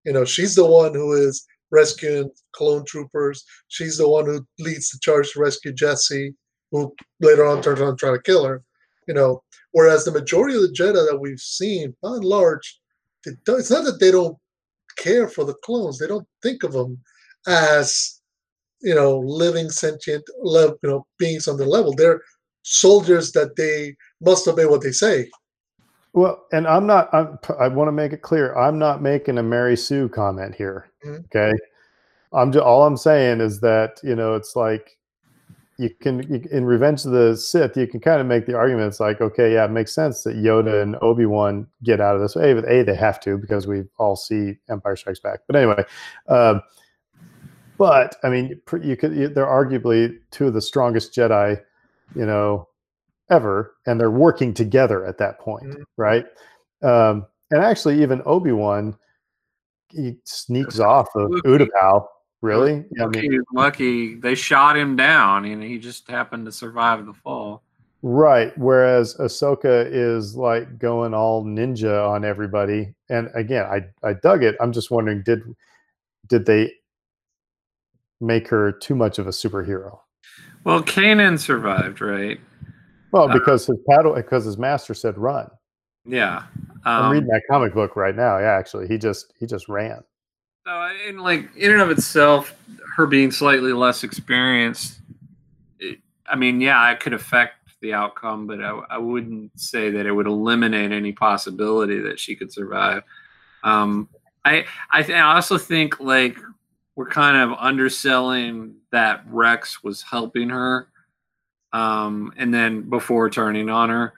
You 0.05 0.13
know, 0.13 0.25
she's 0.25 0.55
the 0.55 0.67
one 0.67 0.95
who 0.95 1.13
is 1.15 1.47
rescuing 1.75 2.31
clone 2.53 2.85
troopers. 2.87 3.45
She's 3.69 3.99
the 3.99 4.09
one 4.09 4.27
who 4.27 4.47
leads 4.59 4.91
the 4.91 4.99
charge 5.01 5.33
to 5.33 5.41
rescue 5.41 5.73
Jesse, 5.73 6.35
who 6.71 6.95
later 7.21 7.45
on 7.45 7.61
turns 7.61 7.81
on 7.81 7.93
to 7.93 7.97
try 7.97 8.13
to 8.13 8.23
kill 8.23 8.45
her. 8.45 8.63
You 9.09 9.15
know, 9.15 9.43
whereas 9.73 10.05
the 10.05 10.13
majority 10.13 10.57
of 10.57 10.63
the 10.63 10.69
Jedi 10.69 11.07
that 11.11 11.19
we've 11.21 11.41
seen, 11.41 11.95
by 12.03 12.11
and 12.11 12.25
large, 12.25 12.81
it's 13.27 13.71
not 13.71 13.85
that 13.85 14.01
they 14.01 14.11
don't 14.11 14.39
care 14.97 15.29
for 15.29 15.45
the 15.45 15.55
clones. 15.65 15.99
They 15.99 16.07
don't 16.07 16.27
think 16.43 16.63
of 16.63 16.73
them 16.73 16.99
as 17.47 18.21
you 18.81 18.95
know 18.95 19.19
living 19.19 19.69
sentient 19.71 20.25
you 20.45 20.77
know 20.83 21.07
beings 21.19 21.49
on 21.49 21.57
the 21.57 21.67
level. 21.67 21.95
They're 21.95 22.23
soldiers 22.63 23.33
that 23.33 23.57
they 23.57 23.97
must 24.21 24.49
obey 24.49 24.67
what 24.67 24.83
they 24.83 24.93
say. 24.93 25.29
Well, 26.13 26.47
and 26.53 26.67
I'm 26.67 26.87
not. 26.87 27.13
I'm, 27.13 27.39
I 27.59 27.69
want 27.69 27.89
to 27.89 27.93
make 27.93 28.13
it 28.13 28.23
clear. 28.23 28.55
I'm 28.57 28.79
not 28.79 29.03
making 29.03 29.39
a 29.39 29.43
Mary 29.43 29.77
Sue 29.77 30.09
comment 30.09 30.55
here. 30.55 30.91
Mhm. 31.05 31.25
Okay, 31.27 31.53
I'm 32.33 32.53
just 32.53 32.65
all 32.65 32.85
I'm 32.85 32.97
saying 32.97 33.41
is 33.41 33.61
that 33.61 34.01
you 34.03 34.15
know 34.17 34.35
it's 34.35 34.57
like 34.57 34.99
you 35.79 35.91
can 36.01 36.23
you, 36.33 36.43
in 36.53 36.65
Revenge 36.65 37.05
of 37.07 37.13
the 37.13 37.37
Sith 37.37 37.77
you 37.77 37.87
can 37.89 38.01
kind 38.01 38.21
of 38.21 38.27
make 38.27 38.47
the 38.47 38.55
argument. 38.57 38.89
It's 38.89 39.01
like 39.01 39.21
okay, 39.21 39.55
yeah, 39.55 39.65
it 39.67 39.71
makes 39.73 39.95
sense 39.95 40.23
that 40.25 40.37
Yoda 40.37 40.83
and 40.83 40.97
Obi 41.03 41.27
Wan 41.27 41.67
get 41.85 42.01
out 42.01 42.17
of 42.17 42.23
this. 42.23 42.37
A, 42.37 42.55
but 42.55 42.65
a 42.69 42.83
they 42.85 42.95
have 42.97 43.21
to 43.21 43.39
because 43.39 43.67
we 43.67 43.85
all 43.99 44.17
see 44.17 44.57
Empire 44.71 44.97
Strikes 44.97 45.21
Back. 45.21 45.41
But 45.49 45.57
anyway, 45.57 45.85
um, 46.29 46.63
but 47.79 48.17
I 48.23 48.29
mean, 48.31 48.61
you 48.83 48.97
could 48.97 49.15
you, 49.15 49.29
they're 49.29 49.47
arguably 49.47 50.19
two 50.31 50.47
of 50.49 50.55
the 50.55 50.63
strongest 50.63 51.13
Jedi, 51.15 51.61
you 52.15 52.27
know, 52.27 52.69
ever, 53.31 53.75
and 53.87 53.99
they're 54.01 54.11
working 54.11 54.55
together 54.55 55.05
at 55.07 55.19
that 55.19 55.41
point, 55.41 55.65
Mhm. 55.67 55.85
right? 55.97 56.27
Um, 56.83 57.27
and 57.51 57.63
actually, 57.63 58.03
even 58.03 58.23
Obi 58.27 58.53
Wan, 58.53 58.97
he 59.95 60.17
sneaks 60.25 60.79
off 60.81 61.09
of 61.15 61.31
Utapau. 61.45 62.07
Really? 62.43 62.85
Yeah, 62.97 63.05
I 63.05 63.07
Lucky, 63.07 63.29
mean, 63.29 63.43
lucky 63.55 64.15
they 64.17 64.35
shot 64.35 64.77
him 64.77 64.97
down, 64.97 65.45
and 65.47 65.63
he 65.63 65.79
just 65.79 66.11
happened 66.11 66.45
to 66.47 66.53
survive 66.53 67.07
the 67.07 67.15
fall. 67.15 67.63
right. 68.03 68.53
Whereas 68.59 69.15
Ahsoka 69.17 69.89
is 69.91 70.37
like 70.37 70.79
going 70.79 71.15
all 71.15 71.43
ninja 71.45 72.07
on 72.07 72.25
everybody. 72.25 72.95
And 73.09 73.31
again, 73.35 73.65
I 73.67 73.87
I 74.07 74.13
dug 74.13 74.43
it. 74.45 74.57
I'm 74.61 74.73
just 74.73 74.91
wondering, 74.91 75.23
did 75.25 75.41
did 76.29 76.45
they 76.45 76.73
make 78.21 78.49
her 78.49 78.73
too 78.73 78.95
much 78.95 79.19
of 79.19 79.27
a 79.27 79.31
superhero? 79.31 79.99
Well, 80.65 80.83
Kanan 80.83 81.39
survived, 81.39 82.01
right? 82.01 82.39
Well, 83.13 83.31
Uh, 83.31 83.35
because 83.39 83.67
his 83.67 83.79
paddle, 83.89 84.15
because 84.15 84.45
his 84.45 84.59
master 84.59 84.93
said 84.95 85.17
run. 85.19 85.49
Yeah. 86.07 86.43
I'm 86.85 87.07
Um, 87.07 87.13
reading 87.13 87.29
that 87.29 87.43
comic 87.51 87.75
book 87.75 87.97
right 87.97 88.15
now. 88.15 88.39
Yeah, 88.39 88.53
actually, 88.53 88.89
he 88.89 88.99
just 88.99 89.33
he 89.39 89.47
just 89.47 89.69
ran. 89.69 90.03
So, 90.67 90.89
and 91.07 91.21
like 91.21 91.55
in 91.57 91.73
and 91.73 91.81
of 91.81 91.91
itself, 91.91 92.55
her 92.97 93.07
being 93.07 93.31
slightly 93.31 93.73
less 93.73 94.03
experienced, 94.05 95.01
it, 95.79 95.99
I 96.27 96.37
mean, 96.37 96.61
yeah, 96.61 96.91
it 96.91 97.01
could 97.01 97.13
affect 97.13 97.55
the 97.81 97.93
outcome, 97.93 98.47
but 98.47 98.63
I, 98.63 98.71
I 98.91 98.99
wouldn't 98.99 99.61
say 99.61 99.91
that 99.91 100.07
it 100.07 100.13
would 100.13 100.27
eliminate 100.27 100.91
any 100.91 101.13
possibility 101.13 102.01
that 102.01 102.19
she 102.19 102.35
could 102.35 102.51
survive. 102.51 103.03
Um, 103.63 104.09
I 104.45 104.65
I, 104.91 105.03
th- 105.03 105.17
I 105.17 105.35
also 105.35 105.59
think 105.59 106.01
like 106.01 106.39
we're 106.97 107.11
kind 107.11 107.37
of 107.37 107.59
underselling 107.59 108.77
that 108.91 109.23
Rex 109.27 109.83
was 109.83 110.01
helping 110.01 110.49
her, 110.49 110.89
um, 111.73 112.33
and 112.37 112.55
then 112.55 112.89
before 112.89 113.29
turning 113.29 113.69
on 113.69 113.91
her, 113.91 114.15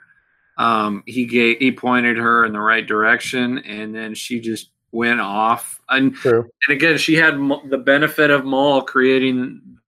um, 0.57 1.03
he 1.07 1.27
gave 1.27 1.59
he 1.59 1.73
pointed 1.73 2.17
her 2.17 2.45
in 2.45 2.53
the 2.53 2.61
right 2.61 2.87
direction, 2.87 3.59
and 3.59 3.95
then 3.95 4.15
she 4.15 4.41
just 4.41 4.71
went 4.93 5.21
off. 5.21 5.81
And 5.89 6.15
True. 6.15 6.49
and 6.67 6.77
again, 6.77 6.99
she 6.99 7.15
had 7.15 7.35
the 7.69 7.79
benefit 7.79 8.31
of 8.31 8.45
Maul 8.45 8.83
creating 8.83 9.79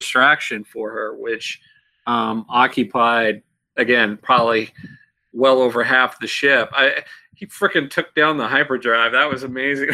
distraction 0.00 0.64
for 0.64 0.90
her, 0.90 1.16
which 1.16 1.60
um, 2.06 2.46
occupied 2.48 3.42
again 3.76 4.18
probably 4.22 4.70
well 5.32 5.60
over 5.60 5.84
half 5.84 6.18
the 6.18 6.26
ship. 6.26 6.70
I 6.72 7.04
he 7.34 7.46
freaking 7.46 7.90
took 7.90 8.14
down 8.14 8.38
the 8.38 8.48
hyperdrive. 8.48 9.12
That 9.12 9.28
was 9.28 9.42
amazing. 9.42 9.90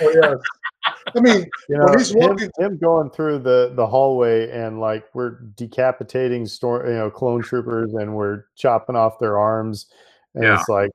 Oh 0.00 0.12
yeah. 0.22 0.34
I 1.14 1.20
mean, 1.20 1.46
You 1.68 1.78
know, 1.78 1.84
when 1.86 1.98
he's 1.98 2.10
him, 2.14 2.20
walking, 2.20 2.50
him 2.58 2.78
going 2.78 3.10
through 3.10 3.38
the 3.40 3.72
the 3.74 3.86
hallway 3.86 4.50
and 4.50 4.80
like 4.80 5.06
we're 5.14 5.40
decapitating 5.56 6.46
store, 6.46 6.86
you 6.86 6.94
know, 6.94 7.10
clone 7.10 7.42
troopers 7.42 7.94
and 7.94 8.14
we're 8.14 8.44
chopping 8.56 8.96
off 8.96 9.18
their 9.18 9.38
arms, 9.38 9.86
and 10.34 10.44
Yeah. 10.44 10.58
it's 10.58 10.68
like, 10.68 10.90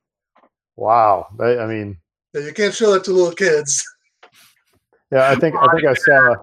wow. 0.76 1.26
I, 1.40 1.58
I 1.58 1.66
mean, 1.66 1.98
yeah, 2.34 2.42
you 2.42 2.52
can't 2.52 2.74
show 2.74 2.92
that 2.92 3.04
to 3.04 3.12
little 3.12 3.32
kids. 3.34 3.84
yeah, 5.10 5.30
I 5.30 5.34
think 5.36 5.56
I 5.56 5.66
think 5.74 5.86
I 5.86 5.94
saw. 5.94 6.34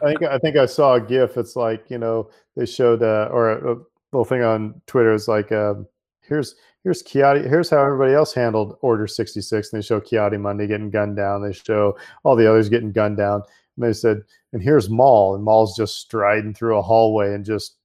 think 0.04 0.22
I 0.22 0.38
think 0.38 0.56
I 0.56 0.66
saw 0.66 0.94
a 0.94 1.00
GIF. 1.00 1.36
It's 1.36 1.56
like 1.56 1.84
you 1.90 1.98
know 1.98 2.30
they 2.56 2.66
showed 2.66 3.02
uh, 3.02 3.28
or 3.32 3.50
a, 3.50 3.74
a 3.74 3.76
little 4.12 4.24
thing 4.24 4.42
on 4.42 4.80
Twitter. 4.86 5.12
It's 5.12 5.28
like 5.28 5.50
um, 5.52 5.86
here's 6.22 6.54
here's 6.84 7.02
Kiati. 7.02 7.48
Here's 7.48 7.70
how 7.70 7.82
everybody 7.82 8.14
else 8.14 8.32
handled 8.32 8.78
Order 8.80 9.06
sixty 9.06 9.40
six. 9.40 9.72
And 9.72 9.80
they 9.80 9.86
show 9.86 10.00
Ki-Adi-Mundi 10.00 10.66
getting 10.66 10.90
gunned 10.90 11.16
down. 11.16 11.42
They 11.42 11.52
show 11.52 11.96
all 12.24 12.36
the 12.36 12.48
others 12.48 12.68
getting 12.68 12.92
gunned 12.92 13.16
down. 13.16 13.42
And 13.76 13.86
they 13.86 13.92
said, 13.92 14.22
and 14.52 14.62
here's 14.62 14.88
Maul, 14.90 15.34
and 15.34 15.44
Maul's 15.44 15.76
just 15.76 15.96
striding 15.96 16.54
through 16.54 16.78
a 16.78 16.82
hallway 16.82 17.34
and 17.34 17.44
just 17.44 17.76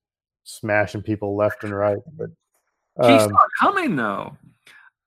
smashing 0.43 1.01
people 1.01 1.35
left 1.35 1.63
and 1.63 1.75
right. 1.75 1.99
But 2.17 2.29
he 3.01 3.13
um, 3.13 3.29
saw 3.29 3.35
it 3.35 3.51
coming 3.59 3.95
though. 3.95 4.37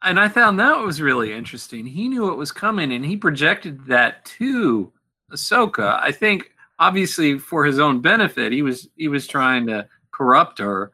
And 0.02 0.20
I 0.20 0.28
found 0.28 0.58
that 0.60 0.78
was 0.78 1.00
really 1.00 1.32
interesting. 1.32 1.86
He 1.86 2.08
knew 2.08 2.30
it 2.30 2.36
was 2.36 2.52
coming 2.52 2.92
and 2.92 3.04
he 3.04 3.16
projected 3.16 3.84
that 3.86 4.24
to 4.36 4.92
Ahsoka. 5.32 5.98
I 6.00 6.12
think 6.12 6.52
obviously 6.78 7.38
for 7.38 7.64
his 7.64 7.78
own 7.78 8.00
benefit, 8.00 8.52
he 8.52 8.62
was 8.62 8.88
he 8.96 9.08
was 9.08 9.26
trying 9.26 9.66
to 9.66 9.88
corrupt 10.12 10.58
her. 10.58 10.92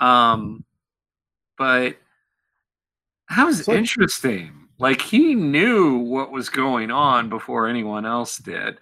Um 0.00 0.64
but 1.56 1.96
that 3.36 3.44
was 3.46 3.60
It's 3.60 3.68
like- 3.68 3.78
interesting. 3.78 4.52
Like 4.78 5.02
he 5.02 5.34
knew 5.34 5.98
what 5.98 6.32
was 6.32 6.48
going 6.48 6.90
on 6.90 7.28
before 7.28 7.68
anyone 7.68 8.06
else 8.06 8.38
did. 8.38 8.78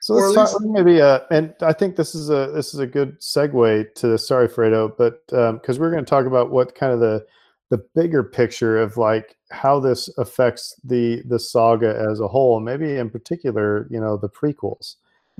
So 0.00 0.14
let's 0.14 0.52
at 0.52 0.58
talk, 0.58 0.62
maybe, 0.62 1.00
uh, 1.00 1.20
and 1.30 1.54
I 1.62 1.72
think 1.72 1.94
this 1.96 2.14
is 2.14 2.28
a 2.28 2.50
this 2.52 2.74
is 2.74 2.80
a 2.80 2.86
good 2.86 3.20
segue 3.20 3.94
to 3.94 4.06
this. 4.08 4.26
Sorry, 4.26 4.48
Fredo, 4.48 4.92
but 4.96 5.24
because 5.60 5.78
we're 5.78 5.90
going 5.92 6.04
to 6.04 6.08
talk 6.08 6.26
about 6.26 6.50
what 6.50 6.74
kind 6.74 6.92
of 6.92 7.00
the 7.00 7.24
the 7.70 7.78
bigger 7.94 8.22
picture 8.22 8.80
of 8.80 8.96
like 8.96 9.36
how 9.50 9.78
this 9.80 10.08
affects 10.18 10.78
the 10.84 11.22
the 11.26 11.38
saga 11.38 11.96
as 12.10 12.20
a 12.20 12.26
whole, 12.28 12.58
maybe 12.60 12.96
in 12.96 13.10
particular, 13.10 13.86
you 13.90 14.00
know, 14.00 14.16
the 14.16 14.28
prequels. 14.28 14.96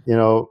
You 0.07 0.17
know, 0.17 0.51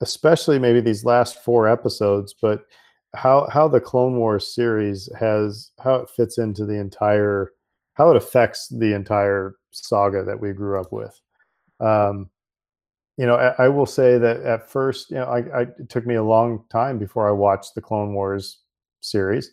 especially 0.00 0.58
maybe 0.58 0.80
these 0.80 1.04
last 1.04 1.42
four 1.42 1.68
episodes, 1.68 2.34
but 2.40 2.66
how 3.14 3.48
how 3.50 3.68
the 3.68 3.80
Clone 3.80 4.16
Wars 4.16 4.54
series 4.54 5.08
has 5.18 5.70
how 5.82 5.96
it 5.96 6.10
fits 6.10 6.38
into 6.38 6.64
the 6.64 6.78
entire 6.78 7.52
how 7.94 8.10
it 8.10 8.16
affects 8.16 8.68
the 8.68 8.94
entire 8.94 9.56
saga 9.70 10.24
that 10.24 10.40
we 10.40 10.52
grew 10.52 10.80
up 10.80 10.92
with. 10.92 11.20
Um, 11.80 12.30
you 13.18 13.26
know, 13.26 13.36
I, 13.36 13.64
I 13.64 13.68
will 13.68 13.86
say 13.86 14.16
that 14.16 14.40
at 14.42 14.70
first, 14.70 15.10
you 15.10 15.16
know, 15.16 15.26
I, 15.26 15.38
I 15.38 15.62
it 15.62 15.88
took 15.88 16.06
me 16.06 16.14
a 16.14 16.24
long 16.24 16.64
time 16.70 16.98
before 16.98 17.28
I 17.28 17.32
watched 17.32 17.74
the 17.74 17.82
Clone 17.82 18.14
Wars 18.14 18.60
series, 19.00 19.52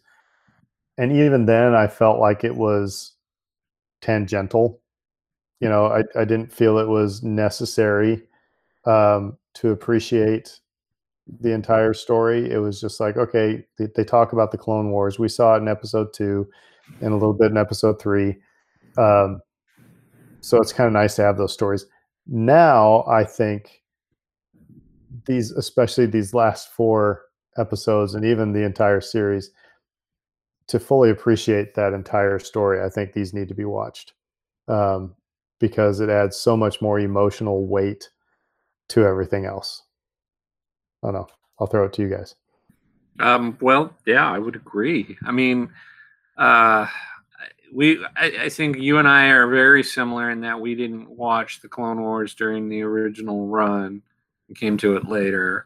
and 0.97 1.11
even 1.11 1.45
then, 1.45 1.75
I 1.75 1.87
felt 1.87 2.19
like 2.19 2.43
it 2.43 2.55
was 2.55 3.13
tangential. 4.01 4.81
You 5.59 5.67
know, 5.67 5.87
I, 5.87 6.03
I 6.17 6.23
didn't 6.23 6.53
feel 6.53 6.77
it 6.77 6.87
was 6.87 7.21
necessary 7.21 8.23
um, 8.85 9.37
to 9.55 9.71
appreciate 9.71 10.61
the 11.39 11.53
entire 11.53 11.93
story. 11.93 12.49
It 12.49 12.57
was 12.57 12.79
just 12.81 12.99
like, 12.99 13.17
okay, 13.17 13.65
they, 13.77 13.87
they 13.95 14.03
talk 14.03 14.33
about 14.33 14.51
the 14.51 14.57
Clone 14.57 14.91
Wars. 14.91 15.19
We 15.19 15.27
saw 15.27 15.55
it 15.55 15.59
in 15.59 15.67
episode 15.67 16.13
two, 16.13 16.47
and 17.01 17.11
a 17.11 17.17
little 17.17 17.33
bit 17.33 17.51
in 17.51 17.57
episode 17.57 18.01
three. 18.01 18.37
Um, 18.97 19.41
so 20.41 20.57
it's 20.57 20.73
kind 20.73 20.87
of 20.87 20.93
nice 20.93 21.15
to 21.15 21.21
have 21.21 21.37
those 21.37 21.53
stories 21.53 21.85
now 22.27 23.03
i 23.07 23.23
think 23.23 23.81
these 25.25 25.51
especially 25.51 26.05
these 26.05 26.33
last 26.33 26.71
four 26.71 27.23
episodes 27.57 28.15
and 28.15 28.23
even 28.23 28.53
the 28.53 28.63
entire 28.63 29.01
series 29.01 29.51
to 30.67 30.79
fully 30.79 31.09
appreciate 31.09 31.73
that 31.73 31.93
entire 31.93 32.39
story 32.39 32.81
i 32.81 32.89
think 32.89 33.13
these 33.13 33.33
need 33.33 33.47
to 33.47 33.55
be 33.55 33.65
watched 33.65 34.13
um, 34.67 35.15
because 35.59 35.99
it 35.99 36.09
adds 36.09 36.37
so 36.37 36.55
much 36.55 36.79
more 36.81 36.99
emotional 36.99 37.65
weight 37.65 38.09
to 38.87 39.03
everything 39.03 39.45
else 39.45 39.83
i 41.03 41.07
don't 41.07 41.13
know 41.13 41.27
i'll 41.59 41.67
throw 41.67 41.85
it 41.85 41.93
to 41.93 42.01
you 42.01 42.09
guys 42.09 42.35
Um, 43.19 43.57
well, 43.59 43.93
yeah, 44.05 44.31
I 44.31 44.39
would 44.39 44.55
agree. 44.55 45.17
I 45.25 45.31
mean, 45.31 45.69
uh, 46.37 46.87
we, 47.73 48.03
I, 48.15 48.43
I 48.43 48.49
think 48.49 48.77
you 48.77 48.97
and 48.97 49.07
I 49.07 49.27
are 49.27 49.47
very 49.47 49.83
similar 49.83 50.29
in 50.31 50.41
that 50.41 50.59
we 50.59 50.73
didn't 50.73 51.09
watch 51.09 51.61
the 51.61 51.67
Clone 51.67 51.99
Wars 51.99 52.33
during 52.33 52.69
the 52.69 52.81
original 52.81 53.47
run. 53.47 54.01
We 54.47 54.55
came 54.55 54.77
to 54.77 54.95
it 54.95 55.07
later, 55.07 55.65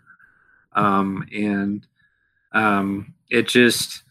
um, 0.73 1.25
and 1.31 1.85
um, 2.53 3.13
it 3.29 3.47
just 3.47 4.01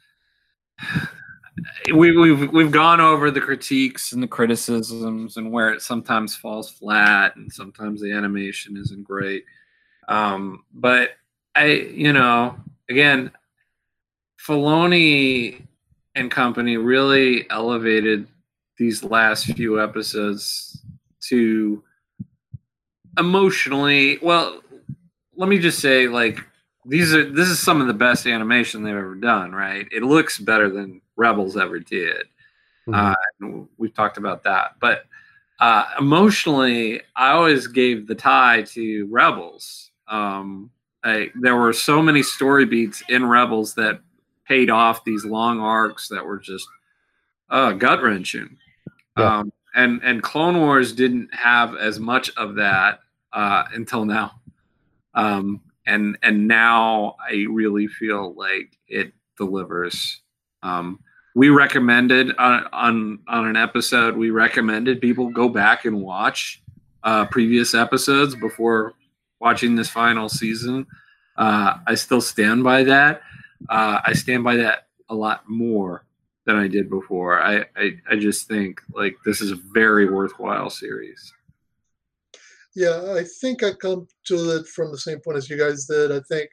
we, 1.93 2.17
we've 2.17 2.51
we've 2.53 2.73
gone 2.73 3.01
over 3.01 3.31
the 3.31 3.41
critiques 3.41 4.13
and 4.13 4.23
the 4.23 4.29
criticisms 4.29 5.37
and 5.37 5.51
where 5.53 5.73
it 5.73 5.83
sometimes 5.83 6.37
falls 6.37 6.71
flat 6.71 7.37
and 7.37 7.53
sometimes 7.53 8.01
the 8.01 8.13
animation 8.13 8.77
isn't 8.77 9.05
great. 9.05 9.45
Um, 10.13 10.65
but 10.75 11.13
I, 11.55 11.67
you 11.67 12.13
know, 12.13 12.57
again, 12.91 13.31
Filoni 14.47 15.63
and 16.15 16.31
company 16.31 16.77
really 16.77 17.49
elevated 17.49 18.29
these 18.77 19.03
last 19.03 19.47
few 19.47 19.83
episodes 19.83 20.83
to 21.29 21.83
emotionally. 23.19 24.19
Well, 24.21 24.61
let 25.35 25.49
me 25.49 25.59
just 25.59 25.79
say, 25.79 26.09
like 26.09 26.41
these 26.85 27.15
are 27.15 27.31
this 27.31 27.49
is 27.49 27.59
some 27.59 27.81
of 27.81 27.87
the 27.87 27.95
best 27.95 28.27
animation 28.27 28.83
they've 28.83 28.95
ever 28.95 29.15
done. 29.15 29.53
Right? 29.53 29.89
It 29.91 30.03
looks 30.03 30.39
better 30.39 30.69
than 30.69 31.01
Rebels 31.17 31.57
ever 31.57 31.79
did. 31.79 32.27
Uh, 32.93 33.15
we've 33.79 33.95
talked 33.95 34.19
about 34.19 34.43
that, 34.43 34.75
but 34.79 35.07
uh, 35.61 35.85
emotionally, 35.99 37.01
I 37.17 37.31
always 37.31 37.67
gave 37.67 38.07
the 38.09 38.15
tie 38.15 38.63
to 38.73 39.07
Rebels. 39.07 39.92
Um, 40.13 40.71
I, 41.03 41.31
there 41.35 41.57
were 41.57 41.73
so 41.73 42.03
many 42.03 42.23
story 42.23 42.67
beats 42.67 43.03
in 43.09 43.27
Rebels 43.27 43.75
that 43.75 44.01
paid 44.47 44.71
off 44.71 45.05
these 45.05 45.25
long 45.25 45.59
arcs 45.59 46.09
that 46.09 46.25
were 46.25 46.39
just 46.39 46.69
uh, 47.49 47.73
gut 47.73 48.03
wrenching. 48.03 48.59
Yeah. 49.17 49.39
Um, 49.39 49.53
and 49.75 50.01
and 50.03 50.23
Clone 50.23 50.59
Wars 50.61 50.93
didn't 50.93 51.35
have 51.35 51.77
as 51.77 51.99
much 51.99 52.31
of 52.37 52.57
that 52.57 53.01
uh, 53.33 53.65
until 53.73 54.05
now. 54.05 54.33
Um, 55.15 55.63
and 55.87 56.19
and 56.23 56.47
now 56.47 57.17
I 57.27 57.47
really 57.49 57.89
feel 57.89 58.35
like 58.35 58.77
it 58.87 59.13
delivers. 59.39 60.21
Um, 60.63 61.01
we 61.35 61.49
recommended 61.49 62.37
on, 62.37 62.69
on 62.73 63.19
on 63.29 63.47
an 63.47 63.57
episode. 63.57 64.17
We 64.17 64.31
recommended 64.31 65.01
people 65.01 65.31
go 65.31 65.49
back 65.49 65.87
and 65.87 66.03
watch 66.03 66.63
uh, 67.03 67.25
previous 67.27 67.75
episodes 67.75 68.35
before 68.35 68.93
watching 69.43 69.75
this 69.75 69.89
final 69.89 70.29
season. 70.29 70.87
Uh, 71.37 71.75
I 71.87 71.97
still 71.97 72.21
stand 72.21 72.63
by 72.63 72.85
that. 72.85 73.23
Uh, 73.69 73.99
I 74.07 74.13
stand 74.13 74.45
by 74.45 74.57
that 74.57 74.87
a 75.11 75.15
lot 75.15 75.49
more 75.49 76.07
than 76.47 76.57
I 76.57 76.69
did 76.69 76.89
before. 76.89 77.43
I, 77.43 77.65
I, 77.77 77.91
I 78.11 78.17
just 78.17 78.47
think 78.47 78.81
like 78.95 79.17
this 79.25 79.41
is 79.41 79.51
a 79.51 79.59
very 79.75 80.09
worthwhile 80.09 80.71
series. 80.71 81.33
Yeah, 82.75 83.15
I 83.17 83.25
think 83.41 83.63
I 83.63 83.73
come 83.73 84.07
to 84.27 84.57
it 84.57 84.67
from 84.69 84.93
the 84.93 84.99
same 84.99 85.19
point 85.21 85.37
as 85.37 85.51
you 85.51 85.59
guys 85.59 85.87
did. 85.87 86.13
I 86.13 86.21
think 86.21 86.49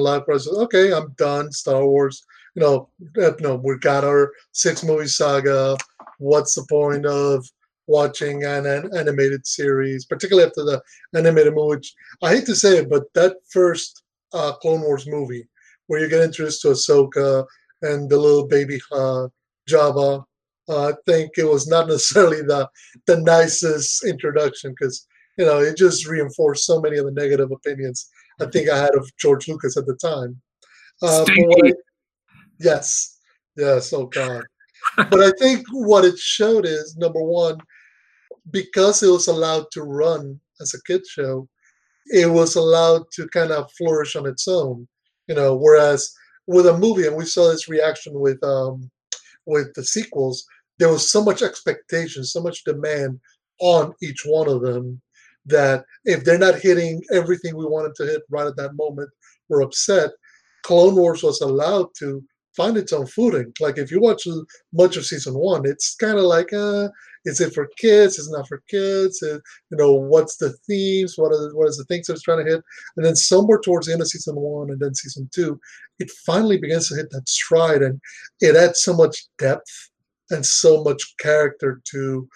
life 0.00 0.22
where 0.26 0.36
I 0.36 0.38
said, 0.38 0.54
okay, 0.54 0.92
I'm 0.92 1.12
done. 1.16 1.52
Star 1.52 1.86
Wars, 1.86 2.24
you 2.54 2.62
know, 2.62 2.88
uh, 3.18 3.36
you 3.36 3.54
we 3.56 3.78
got 3.78 4.04
our 4.04 4.32
six 4.52 4.82
movie 4.82 5.06
saga. 5.06 5.76
What's 6.18 6.54
the 6.54 6.66
point 6.68 7.06
of 7.06 7.46
watching 7.86 8.44
an, 8.44 8.66
an 8.66 8.90
animated 8.96 9.46
series, 9.46 10.04
particularly 10.04 10.46
after 10.48 10.64
the 10.64 10.82
animated 11.14 11.54
movie? 11.54 11.76
Which 11.76 11.94
I 12.22 12.34
hate 12.34 12.46
to 12.46 12.54
say 12.54 12.78
it, 12.78 12.90
but 12.90 13.04
that 13.14 13.36
first 13.50 14.02
uh, 14.32 14.52
Clone 14.52 14.82
Wars 14.82 15.06
movie, 15.06 15.46
where 15.86 16.00
you 16.00 16.08
get 16.08 16.22
introduced 16.22 16.62
to 16.62 16.68
Ahsoka 16.68 17.44
and 17.82 18.08
the 18.08 18.16
little 18.16 18.46
baby 18.46 18.80
uh, 18.92 19.28
Jabba, 19.68 20.24
uh, 20.68 20.88
I 20.88 20.92
think 21.06 21.32
it 21.36 21.44
was 21.44 21.66
not 21.68 21.88
necessarily 21.88 22.42
the 22.42 22.68
the 23.06 23.20
nicest 23.20 24.04
introduction 24.04 24.74
because 24.78 25.06
you 25.38 25.44
know 25.44 25.60
it 25.60 25.76
just 25.76 26.06
reinforced 26.06 26.64
so 26.64 26.80
many 26.80 26.98
of 26.98 27.04
the 27.04 27.12
negative 27.12 27.50
opinions 27.50 28.08
I 28.40 28.46
think 28.46 28.68
I 28.68 28.78
had 28.78 28.94
of 28.94 29.10
George 29.18 29.48
Lucas 29.48 29.76
at 29.76 29.86
the 29.86 29.94
time. 29.96 30.40
Uh, 31.02 31.24
I- 31.28 31.72
yes, 32.60 33.18
yes, 33.56 33.92
oh 33.92 34.06
god. 34.06 34.44
but 34.96 35.20
I 35.20 35.32
think 35.38 35.64
what 35.70 36.04
it 36.04 36.18
showed 36.18 36.66
is 36.66 36.96
number 36.96 37.22
one, 37.22 37.58
because 38.50 39.02
it 39.02 39.10
was 39.10 39.28
allowed 39.28 39.66
to 39.72 39.82
run 39.82 40.38
as 40.60 40.74
a 40.74 40.82
kid 40.84 41.06
show, 41.06 41.48
it 42.06 42.30
was 42.30 42.56
allowed 42.56 43.04
to 43.12 43.28
kind 43.28 43.52
of 43.52 43.70
flourish 43.72 44.16
on 44.16 44.26
its 44.26 44.48
own. 44.48 44.86
You 45.28 45.36
know, 45.36 45.56
whereas 45.56 46.12
with 46.46 46.66
a 46.66 46.76
movie, 46.76 47.06
and 47.06 47.16
we 47.16 47.24
saw 47.24 47.48
this 47.48 47.68
reaction 47.68 48.18
with 48.18 48.42
um, 48.42 48.90
with 49.46 49.72
the 49.74 49.84
sequels, 49.84 50.44
there 50.78 50.88
was 50.88 51.10
so 51.10 51.22
much 51.22 51.42
expectation, 51.42 52.24
so 52.24 52.42
much 52.42 52.64
demand 52.64 53.20
on 53.60 53.92
each 54.02 54.22
one 54.24 54.48
of 54.48 54.62
them 54.62 55.00
that 55.46 55.84
if 56.04 56.24
they're 56.24 56.38
not 56.38 56.60
hitting 56.60 57.02
everything 57.12 57.56
we 57.56 57.66
wanted 57.66 57.94
to 57.96 58.04
hit 58.04 58.22
right 58.30 58.46
at 58.46 58.56
that 58.56 58.74
moment, 58.74 59.10
we're 59.48 59.62
upset. 59.62 60.10
Clone 60.62 60.94
Wars 60.94 61.22
was 61.22 61.40
allowed 61.40 61.88
to 61.98 62.22
find 62.56 62.76
its 62.76 62.92
own 62.92 63.06
footing. 63.06 63.52
Like 63.60 63.78
if 63.78 63.90
you 63.90 64.00
watch 64.00 64.26
much 64.72 64.96
of 64.96 65.06
season 65.06 65.34
one, 65.34 65.62
it's 65.64 65.96
kind 65.96 66.18
of 66.18 66.24
like, 66.24 66.52
uh, 66.52 66.88
is 67.24 67.40
it 67.40 67.54
for 67.54 67.68
kids? 67.76 68.18
Is 68.18 68.28
it 68.28 68.36
not 68.36 68.48
for 68.48 68.62
kids? 68.68 69.20
You 69.22 69.40
know, 69.70 69.92
what's 69.92 70.36
the 70.36 70.50
themes? 70.66 71.14
What 71.16 71.32
are 71.32 71.48
the, 71.48 71.56
what 71.56 71.68
is 71.68 71.76
the 71.76 71.84
things 71.84 72.06
that 72.06 72.14
it's 72.14 72.22
trying 72.22 72.44
to 72.44 72.50
hit? 72.50 72.62
And 72.96 73.06
then 73.06 73.16
somewhere 73.16 73.60
towards 73.60 73.86
the 73.86 73.92
end 73.92 74.02
of 74.02 74.08
season 74.08 74.36
one 74.36 74.70
and 74.70 74.80
then 74.80 74.94
season 74.94 75.28
two, 75.32 75.60
it 75.98 76.10
finally 76.26 76.58
begins 76.58 76.88
to 76.88 76.96
hit 76.96 77.10
that 77.10 77.28
stride, 77.28 77.82
and 77.82 78.00
it 78.40 78.56
adds 78.56 78.82
so 78.82 78.94
much 78.94 79.26
depth 79.38 79.90
and 80.30 80.44
so 80.44 80.82
much 80.82 81.14
character 81.18 81.80
to, 81.92 82.28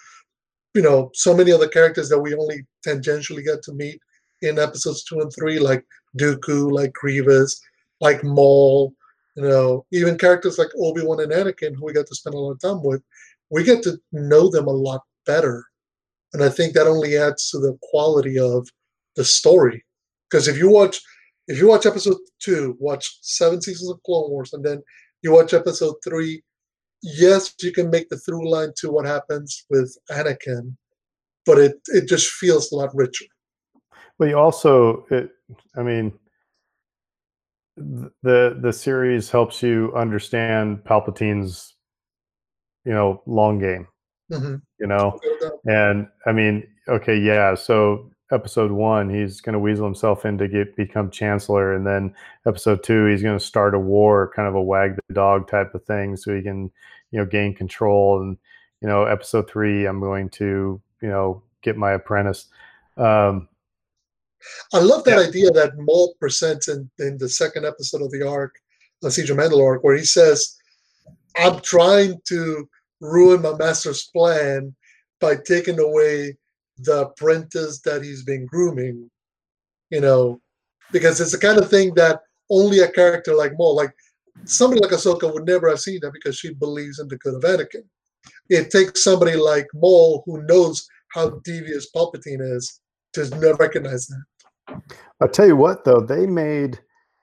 you 0.73 0.81
know, 0.81 1.09
so 1.13 1.35
many 1.35 1.51
of 1.51 1.59
the 1.59 1.67
characters 1.69 2.07
that 2.09 2.19
we 2.19 2.33
only 2.35 2.65
tangentially 2.85 3.43
get 3.43 3.61
to 3.63 3.73
meet 3.73 3.99
in 4.41 4.59
episodes 4.59 5.03
two 5.03 5.19
and 5.19 5.31
three, 5.33 5.59
like 5.59 5.83
Dooku, 6.17 6.71
like 6.71 6.93
Grievous, 6.93 7.59
like 7.99 8.23
Maul, 8.23 8.93
you 9.35 9.43
know, 9.43 9.85
even 9.91 10.17
characters 10.17 10.57
like 10.57 10.69
Obi 10.79 11.01
Wan 11.03 11.19
and 11.19 11.31
Anakin, 11.31 11.75
who 11.75 11.85
we 11.85 11.93
got 11.93 12.07
to 12.07 12.15
spend 12.15 12.35
a 12.35 12.39
lot 12.39 12.51
of 12.51 12.61
time 12.61 12.83
with, 12.83 13.03
we 13.49 13.63
get 13.63 13.83
to 13.83 13.97
know 14.11 14.49
them 14.49 14.67
a 14.67 14.71
lot 14.71 15.01
better. 15.25 15.65
And 16.33 16.43
I 16.43 16.49
think 16.49 16.73
that 16.73 16.87
only 16.87 17.17
adds 17.17 17.49
to 17.51 17.59
the 17.59 17.77
quality 17.83 18.37
of 18.37 18.67
the 19.15 19.23
story. 19.23 19.85
Because 20.29 20.47
if 20.47 20.57
you 20.57 20.69
watch 20.69 21.01
if 21.47 21.57
you 21.57 21.67
watch 21.67 21.85
episode 21.85 22.17
two, 22.39 22.75
watch 22.79 23.19
seven 23.21 23.61
seasons 23.61 23.89
of 23.89 24.03
Clone 24.03 24.29
Wars, 24.29 24.51
and 24.51 24.65
then 24.65 24.83
you 25.21 25.31
watch 25.31 25.53
episode 25.53 25.95
three, 26.03 26.43
yes, 27.01 27.53
you 27.61 27.71
can 27.71 27.89
make 27.89 28.09
the 28.09 28.17
through 28.17 28.49
line 28.49 28.73
to 28.77 28.91
what 28.91 29.05
happens 29.05 29.65
with 29.69 29.97
Anakin, 30.11 30.75
but 31.45 31.57
it 31.57 31.79
it 31.87 32.07
just 32.07 32.29
feels 32.31 32.71
a 32.71 32.75
lot 32.75 32.89
richer. 32.93 33.25
But 34.19 34.29
you 34.29 34.37
also, 34.37 35.05
it, 35.09 35.29
I 35.77 35.83
mean, 35.83 36.11
the 37.77 38.57
the 38.61 38.73
series 38.73 39.29
helps 39.29 39.63
you 39.63 39.93
understand 39.95 40.83
Palpatine's, 40.83 41.75
you 42.87 42.93
know, 42.93 43.21
long 43.25 43.59
game. 43.59 43.85
Mm-hmm. 44.31 44.55
You 44.79 44.87
know, 44.87 45.19
and 45.65 46.07
I 46.25 46.31
mean, 46.31 46.65
okay, 46.87 47.17
yeah. 47.17 47.53
So 47.55 48.09
episode 48.31 48.71
one, 48.71 49.09
he's 49.09 49.41
going 49.41 49.53
to 49.53 49.59
weasel 49.59 49.85
himself 49.85 50.25
in 50.25 50.37
to 50.37 50.47
get 50.47 50.75
become 50.75 51.11
chancellor, 51.11 51.73
and 51.73 51.85
then 51.85 52.15
episode 52.45 52.83
two, 52.83 53.05
he's 53.05 53.21
going 53.21 53.37
to 53.37 53.45
start 53.45 53.75
a 53.75 53.79
war, 53.79 54.31
kind 54.33 54.47
of 54.47 54.55
a 54.55 54.61
wag 54.61 54.97
the 55.07 55.13
dog 55.13 55.49
type 55.49 55.75
of 55.75 55.83
thing, 55.83 56.15
so 56.15 56.33
he 56.33 56.41
can, 56.41 56.71
you 57.11 57.19
know, 57.19 57.25
gain 57.25 57.53
control. 57.53 58.21
And 58.21 58.37
you 58.81 58.87
know, 58.87 59.03
episode 59.03 59.49
three, 59.49 59.85
I'm 59.85 59.99
going 59.99 60.29
to, 60.29 60.81
you 61.01 61.09
know, 61.09 61.43
get 61.61 61.77
my 61.77 61.91
apprentice. 61.91 62.47
Um, 62.95 63.49
I 64.73 64.79
love 64.79 65.03
that 65.05 65.19
yeah. 65.19 65.27
idea 65.27 65.51
that 65.51 65.77
Maul 65.77 66.15
presents 66.19 66.69
in, 66.69 66.89
in 66.99 67.17
the 67.17 67.27
second 67.27 67.65
episode 67.65 68.01
of 68.01 68.11
the 68.11 68.27
arc, 68.27 68.55
the 69.01 69.11
Siege 69.11 69.29
of 69.29 69.37
Mandalore, 69.37 69.79
where 69.81 69.95
he 69.95 70.05
says, 70.05 70.57
I'm 71.37 71.59
trying 71.61 72.21
to 72.25 72.69
ruin 73.01 73.41
my 73.41 73.55
master's 73.55 74.09
plan 74.15 74.75
by 75.19 75.35
taking 75.35 75.79
away 75.79 76.37
the 76.79 77.07
apprentice 77.07 77.81
that 77.81 78.03
he's 78.03 78.23
been 78.23 78.45
grooming, 78.45 79.09
you 79.89 80.01
know, 80.01 80.39
because 80.91 81.19
it's 81.19 81.31
the 81.31 81.37
kind 81.37 81.57
of 81.57 81.69
thing 81.69 81.93
that 81.95 82.21
only 82.49 82.79
a 82.79 82.91
character 82.91 83.33
like 83.33 83.53
Maul, 83.57 83.75
like 83.75 83.93
somebody 84.45 84.81
like 84.81 84.91
Ahsoka 84.91 85.31
would 85.31 85.45
never 85.45 85.69
have 85.69 85.79
seen 85.79 85.99
that 86.01 86.13
because 86.13 86.37
she 86.37 86.53
believes 86.53 86.99
in 86.99 87.07
the 87.07 87.17
good 87.17 87.35
of 87.35 87.41
Anakin. 87.41 87.83
It 88.49 88.69
takes 88.69 89.03
somebody 89.03 89.35
like 89.35 89.67
Maul 89.73 90.23
who 90.25 90.43
knows 90.43 90.87
how 91.13 91.41
devious 91.43 91.89
Palpatine 91.95 92.41
is 92.41 92.79
to 93.13 93.55
recognize 93.59 94.07
that. 94.07 94.81
I'll 95.21 95.27
tell 95.27 95.47
you 95.47 95.55
what, 95.55 95.83
though, 95.83 95.99
they 95.99 96.27
made, 96.27 96.79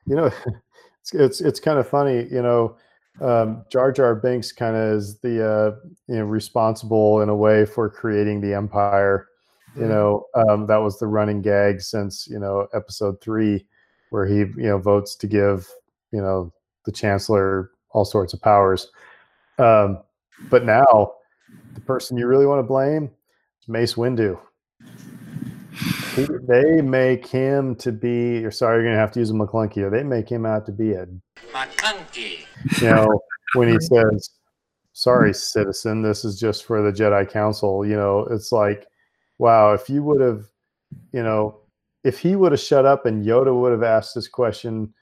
you 0.06 0.16
know, 0.16 0.30
it's 1.00 1.14
it's, 1.14 1.40
it's 1.40 1.60
kind 1.60 1.78
of 1.78 1.88
funny, 1.88 2.26
you 2.30 2.42
know, 2.42 2.76
um, 3.20 3.64
Jar 3.70 3.92
Jar 3.92 4.14
Binks 4.14 4.52
kind 4.52 4.76
of 4.76 4.98
is 4.98 5.18
the 5.18 5.46
uh, 5.46 5.88
you 6.08 6.16
know 6.16 6.24
responsible 6.24 7.20
in 7.20 7.28
a 7.28 7.36
way 7.36 7.64
for 7.64 7.88
creating 7.88 8.40
the 8.40 8.54
Empire. 8.54 9.28
You 9.74 9.82
mm-hmm. 9.82 9.90
know, 9.90 10.26
um, 10.34 10.66
that 10.66 10.78
was 10.78 10.98
the 10.98 11.06
running 11.06 11.42
gag 11.42 11.80
since 11.80 12.26
you 12.28 12.38
know 12.38 12.66
Episode 12.74 13.20
three, 13.20 13.66
where 14.10 14.26
he 14.26 14.38
you 14.38 14.54
know 14.56 14.78
votes 14.78 15.14
to 15.16 15.26
give 15.26 15.68
you 16.12 16.20
know 16.20 16.52
the 16.86 16.92
Chancellor 16.92 17.70
all 17.90 18.04
sorts 18.04 18.34
of 18.34 18.42
powers. 18.42 18.90
Um, 19.58 19.98
but 20.50 20.64
now, 20.64 21.12
the 21.74 21.80
person 21.80 22.16
you 22.16 22.26
really 22.26 22.46
want 22.46 22.58
to 22.58 22.64
blame 22.64 23.10
is 23.60 23.68
Mace 23.68 23.94
Windu 23.94 24.38
he, 26.14 26.26
they 26.46 26.80
make 26.80 27.26
him 27.26 27.74
to 27.76 27.92
be. 27.92 28.44
Or 28.44 28.50
sorry, 28.50 28.76
you're 28.76 28.84
gonna 28.84 29.00
have 29.00 29.12
to 29.12 29.20
use 29.20 29.30
a 29.30 29.34
McClunky. 29.34 29.78
Or 29.78 29.90
they 29.90 30.02
make 30.02 30.28
him 30.28 30.46
out 30.46 30.66
to 30.66 30.72
be 30.72 30.92
a 30.92 31.06
McClunky. 31.52 32.03
You 32.16 32.88
know 32.88 33.20
when 33.54 33.68
he 33.68 33.78
says, 33.80 34.30
"Sorry, 34.92 35.34
citizen, 35.34 36.02
this 36.02 36.24
is 36.24 36.38
just 36.38 36.64
for 36.64 36.82
the 36.82 36.92
Jedi 36.92 37.28
Council." 37.30 37.86
You 37.86 37.96
know, 37.96 38.26
it's 38.30 38.52
like, 38.52 38.86
wow. 39.38 39.72
If 39.72 39.88
you 39.88 40.02
would 40.02 40.20
have, 40.20 40.46
you 41.12 41.22
know, 41.22 41.60
if 42.04 42.18
he 42.18 42.36
would 42.36 42.52
have 42.52 42.60
shut 42.60 42.84
up 42.84 43.06
and 43.06 43.24
Yoda 43.24 43.58
would 43.58 43.72
have 43.72 43.82
asked 43.82 44.14
this 44.14 44.28
question, 44.28 44.92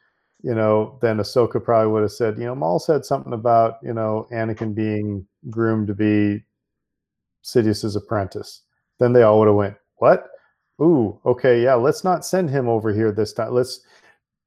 you 0.42 0.54
know, 0.54 0.98
then 1.00 1.18
Ahsoka 1.18 1.62
probably 1.62 1.92
would 1.92 2.02
have 2.02 2.12
said, 2.12 2.38
you 2.38 2.44
know, 2.44 2.54
Maul 2.54 2.78
said 2.78 3.04
something 3.04 3.32
about, 3.32 3.78
you 3.82 3.92
know, 3.92 4.26
Anakin 4.32 4.74
being 4.74 5.26
groomed 5.50 5.86
to 5.88 5.94
be 5.94 6.42
Sidious's 7.42 7.96
apprentice. 7.96 8.62
Then 8.98 9.12
they 9.12 9.22
all 9.22 9.38
would 9.38 9.48
have 9.48 9.56
went, 9.56 9.76
what? 9.96 10.28
Ooh, 10.80 11.18
okay, 11.24 11.62
yeah. 11.62 11.74
Let's 11.74 12.02
not 12.02 12.24
send 12.24 12.50
him 12.50 12.68
over 12.68 12.92
here 12.92 13.12
this 13.12 13.32
time. 13.32 13.52
Let's 13.52 13.80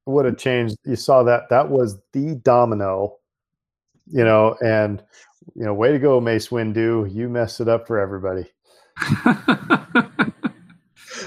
would 0.06 0.24
have 0.24 0.38
changed. 0.38 0.76
You 0.84 0.96
saw 0.96 1.22
that 1.24 1.48
that 1.50 1.68
was 1.68 1.98
the 2.12 2.36
domino, 2.36 3.16
you 4.06 4.24
know, 4.24 4.56
and 4.64 5.02
you 5.54 5.64
know, 5.64 5.74
way 5.74 5.92
to 5.92 5.98
go, 5.98 6.20
Mace 6.20 6.48
Windu. 6.48 7.12
You 7.12 7.28
messed 7.28 7.60
it 7.60 7.68
up 7.68 7.86
for 7.86 7.98
everybody. 7.98 8.46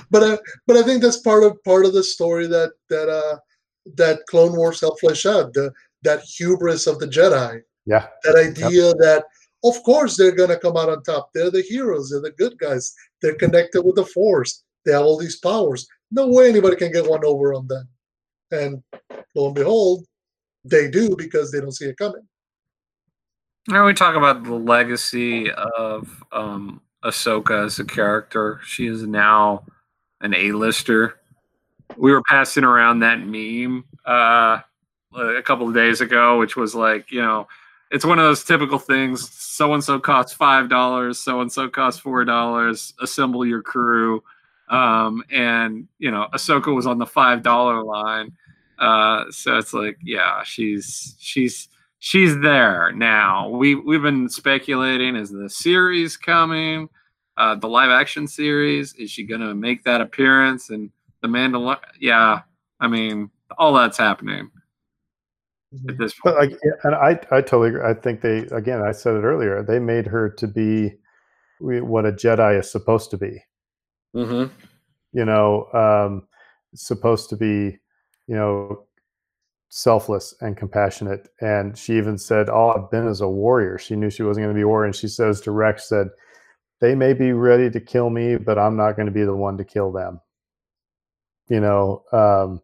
but 0.10 0.24
I, 0.24 0.38
but 0.66 0.78
I 0.78 0.84
think 0.84 1.02
that's 1.02 1.18
part 1.18 1.44
of 1.44 1.62
part 1.64 1.86
of 1.86 1.94
the 1.94 2.04
story 2.04 2.48
that 2.48 2.72
that 2.90 3.10
uh 3.10 3.38
that 3.96 4.26
Clone 4.30 4.56
Wars 4.56 4.82
helped 4.82 5.02
flesh 5.02 5.26
out 5.26 5.54
the 5.54 5.72
that 6.04 6.22
hubris 6.22 6.88
of 6.88 7.00
the 7.00 7.08
Jedi. 7.08 7.62
Yeah. 7.86 8.08
That 8.24 8.36
idea 8.36 8.88
yep. 8.88 8.96
that 9.00 9.26
of 9.64 9.82
course 9.84 10.18
they're 10.18 10.36
gonna 10.36 10.60
come 10.60 10.78
out 10.78 10.90
on 10.90 11.04
top. 11.04 11.32
They're 11.34 11.52
the 11.52 11.62
heroes. 11.62 12.10
They're 12.10 12.22
the 12.22 12.32
good 12.32 12.58
guys. 12.58 12.94
They're 13.22 13.36
connected 13.36 13.84
with 13.84 13.96
the 13.96 14.06
Force. 14.06 14.64
They 14.86 14.94
have 14.94 15.04
all 15.04 15.18
these 15.18 15.40
powers. 15.40 15.88
No 16.12 16.28
way 16.28 16.50
anybody 16.50 16.76
can 16.76 16.92
get 16.92 17.10
one 17.10 17.24
over 17.24 17.54
on 17.54 17.68
them. 17.68 17.88
And 18.52 18.84
lo 19.36 19.48
and 19.48 19.56
behold, 19.56 20.06
they 20.64 20.90
do 20.90 21.16
because 21.16 21.52
they 21.52 21.60
don't 21.60 21.72
see 21.72 21.86
it 21.86 21.98
coming. 21.98 22.28
Now 23.68 23.86
we 23.86 23.94
talk 23.94 24.16
about 24.16 24.44
the 24.44 24.56
legacy 24.56 25.52
of 25.52 26.24
um, 26.32 26.82
Ahsoka 27.04 27.66
as 27.66 27.80
a 27.80 27.86
character. 27.86 28.60
She 28.66 28.88
is 28.88 29.04
now 29.04 29.64
an 30.22 30.34
A-lister. 30.34 31.20
We 31.98 32.12
were 32.12 32.24
passing 32.24 32.64
around 32.64 33.00
that 33.00 33.20
meme 33.20 33.86
uh, 34.06 34.60
a 35.16 35.42
couple 35.44 35.68
of 35.68 35.74
days 35.74 36.02
ago, 36.02 36.40
which 36.40 36.56
was 36.56 36.76
like, 36.76 37.12
you 37.12 37.22
know, 37.22 37.48
it's 37.92 38.06
one 38.06 38.20
of 38.20 38.26
those 38.26 38.44
typical 38.44 38.80
things. 38.80 39.30
So 39.32 39.74
and 39.74 39.84
so 39.84 40.00
costs 40.00 40.34
five 40.34 40.70
dollars. 40.70 41.20
So 41.20 41.42
and 41.42 41.52
so 41.52 41.68
costs 41.68 42.00
four 42.00 42.24
dollars. 42.26 42.94
Assemble 43.02 43.46
your 43.46 43.62
crew. 43.62 44.24
Um, 44.70 45.24
and 45.32 45.88
you 45.98 46.12
know, 46.12 46.28
Ahsoka 46.34 46.74
was 46.74 46.86
on 46.86 46.98
the 46.98 47.06
five 47.06 47.44
dollar 47.44 47.84
line. 47.84 48.32
Uh, 48.78 49.26
so 49.30 49.58
it's 49.58 49.74
like, 49.74 49.98
yeah, 50.04 50.44
she's 50.44 51.16
she's 51.20 51.68
she's 52.00 52.40
there 52.40 52.92
now. 52.94 53.50
We 53.50 53.76
we've 53.76 54.02
been 54.02 54.30
speculating: 54.30 55.16
is 55.16 55.32
the 55.32 55.50
series 55.50 56.18
coming? 56.18 56.90
Uh, 57.38 57.56
the 57.56 57.68
live 57.68 57.90
action 57.90 58.28
series 58.28 58.94
is 58.96 59.10
she 59.10 59.24
going 59.24 59.42
to 59.42 59.56
make 59.56 59.84
that 59.86 60.02
appearance? 60.02 60.70
And 60.70 60.92
the 61.22 61.30
Mandalorian, 61.30 61.80
yeah, 62.00 62.42
I 62.80 62.88
mean, 62.88 63.30
all 63.58 63.74
that's 63.74 63.98
happening 63.98 64.52
at 65.88 65.98
this 65.98 66.14
point. 66.14 66.36
But, 66.36 66.76
and 66.84 66.96
I 66.96 67.20
I 67.32 67.42
totally 67.42 67.70
agree. 67.70 67.82
I 67.84 67.94
think 67.94 68.22
they 68.22 68.40
again, 68.52 68.82
I 68.82 68.92
said 68.92 69.16
it 69.16 69.24
earlier. 69.24 69.64
They 69.64 69.80
made 69.80 70.06
her 70.08 70.30
to 70.30 70.48
be 70.48 70.94
what 71.60 72.06
a 72.06 72.12
Jedi 72.12 72.60
is 72.60 72.72
supposed 72.72 73.12
to 73.12 73.18
be. 73.18 73.42
Mm-hmm. 74.16 74.54
You 75.14 75.26
know, 75.26 75.68
um, 75.74 76.28
supposed 76.76 77.30
to 77.30 77.38
be, 77.38 77.80
you 78.28 78.36
know, 78.36 78.86
selfless 79.70 80.36
and 80.42 80.58
compassionate. 80.58 81.30
And 81.42 81.78
she 81.78 81.98
even 81.98 82.18
said, 82.18 82.50
"All 82.50 82.72
I've 82.72 82.92
been 82.92 83.08
as 83.08 83.22
a 83.22 83.30
warrior." 83.30 83.78
She 83.78 83.96
knew 83.96 84.10
she 84.10 84.24
wasn't 84.24 84.46
going 84.46 84.56
to 84.56 84.58
be 84.58 84.64
a 84.64 84.68
warrior, 84.68 84.86
and 84.86 84.96
she 84.96 85.08
says 85.08 85.42
to 85.42 85.52
Rex, 85.52 85.90
"said 85.90 86.10
They 86.82 86.96
may 86.96 87.14
be 87.14 87.32
ready 87.32 87.70
to 87.70 87.80
kill 87.80 88.10
me, 88.10 88.38
but 88.38 88.58
I'm 88.58 88.76
not 88.76 88.96
going 88.96 89.08
to 89.08 89.12
be 89.12 89.24
the 89.24 89.36
one 89.36 89.58
to 89.58 89.64
kill 89.64 89.92
them." 89.92 90.22
You 91.48 91.60
know, 91.60 92.04
um, 92.12 92.62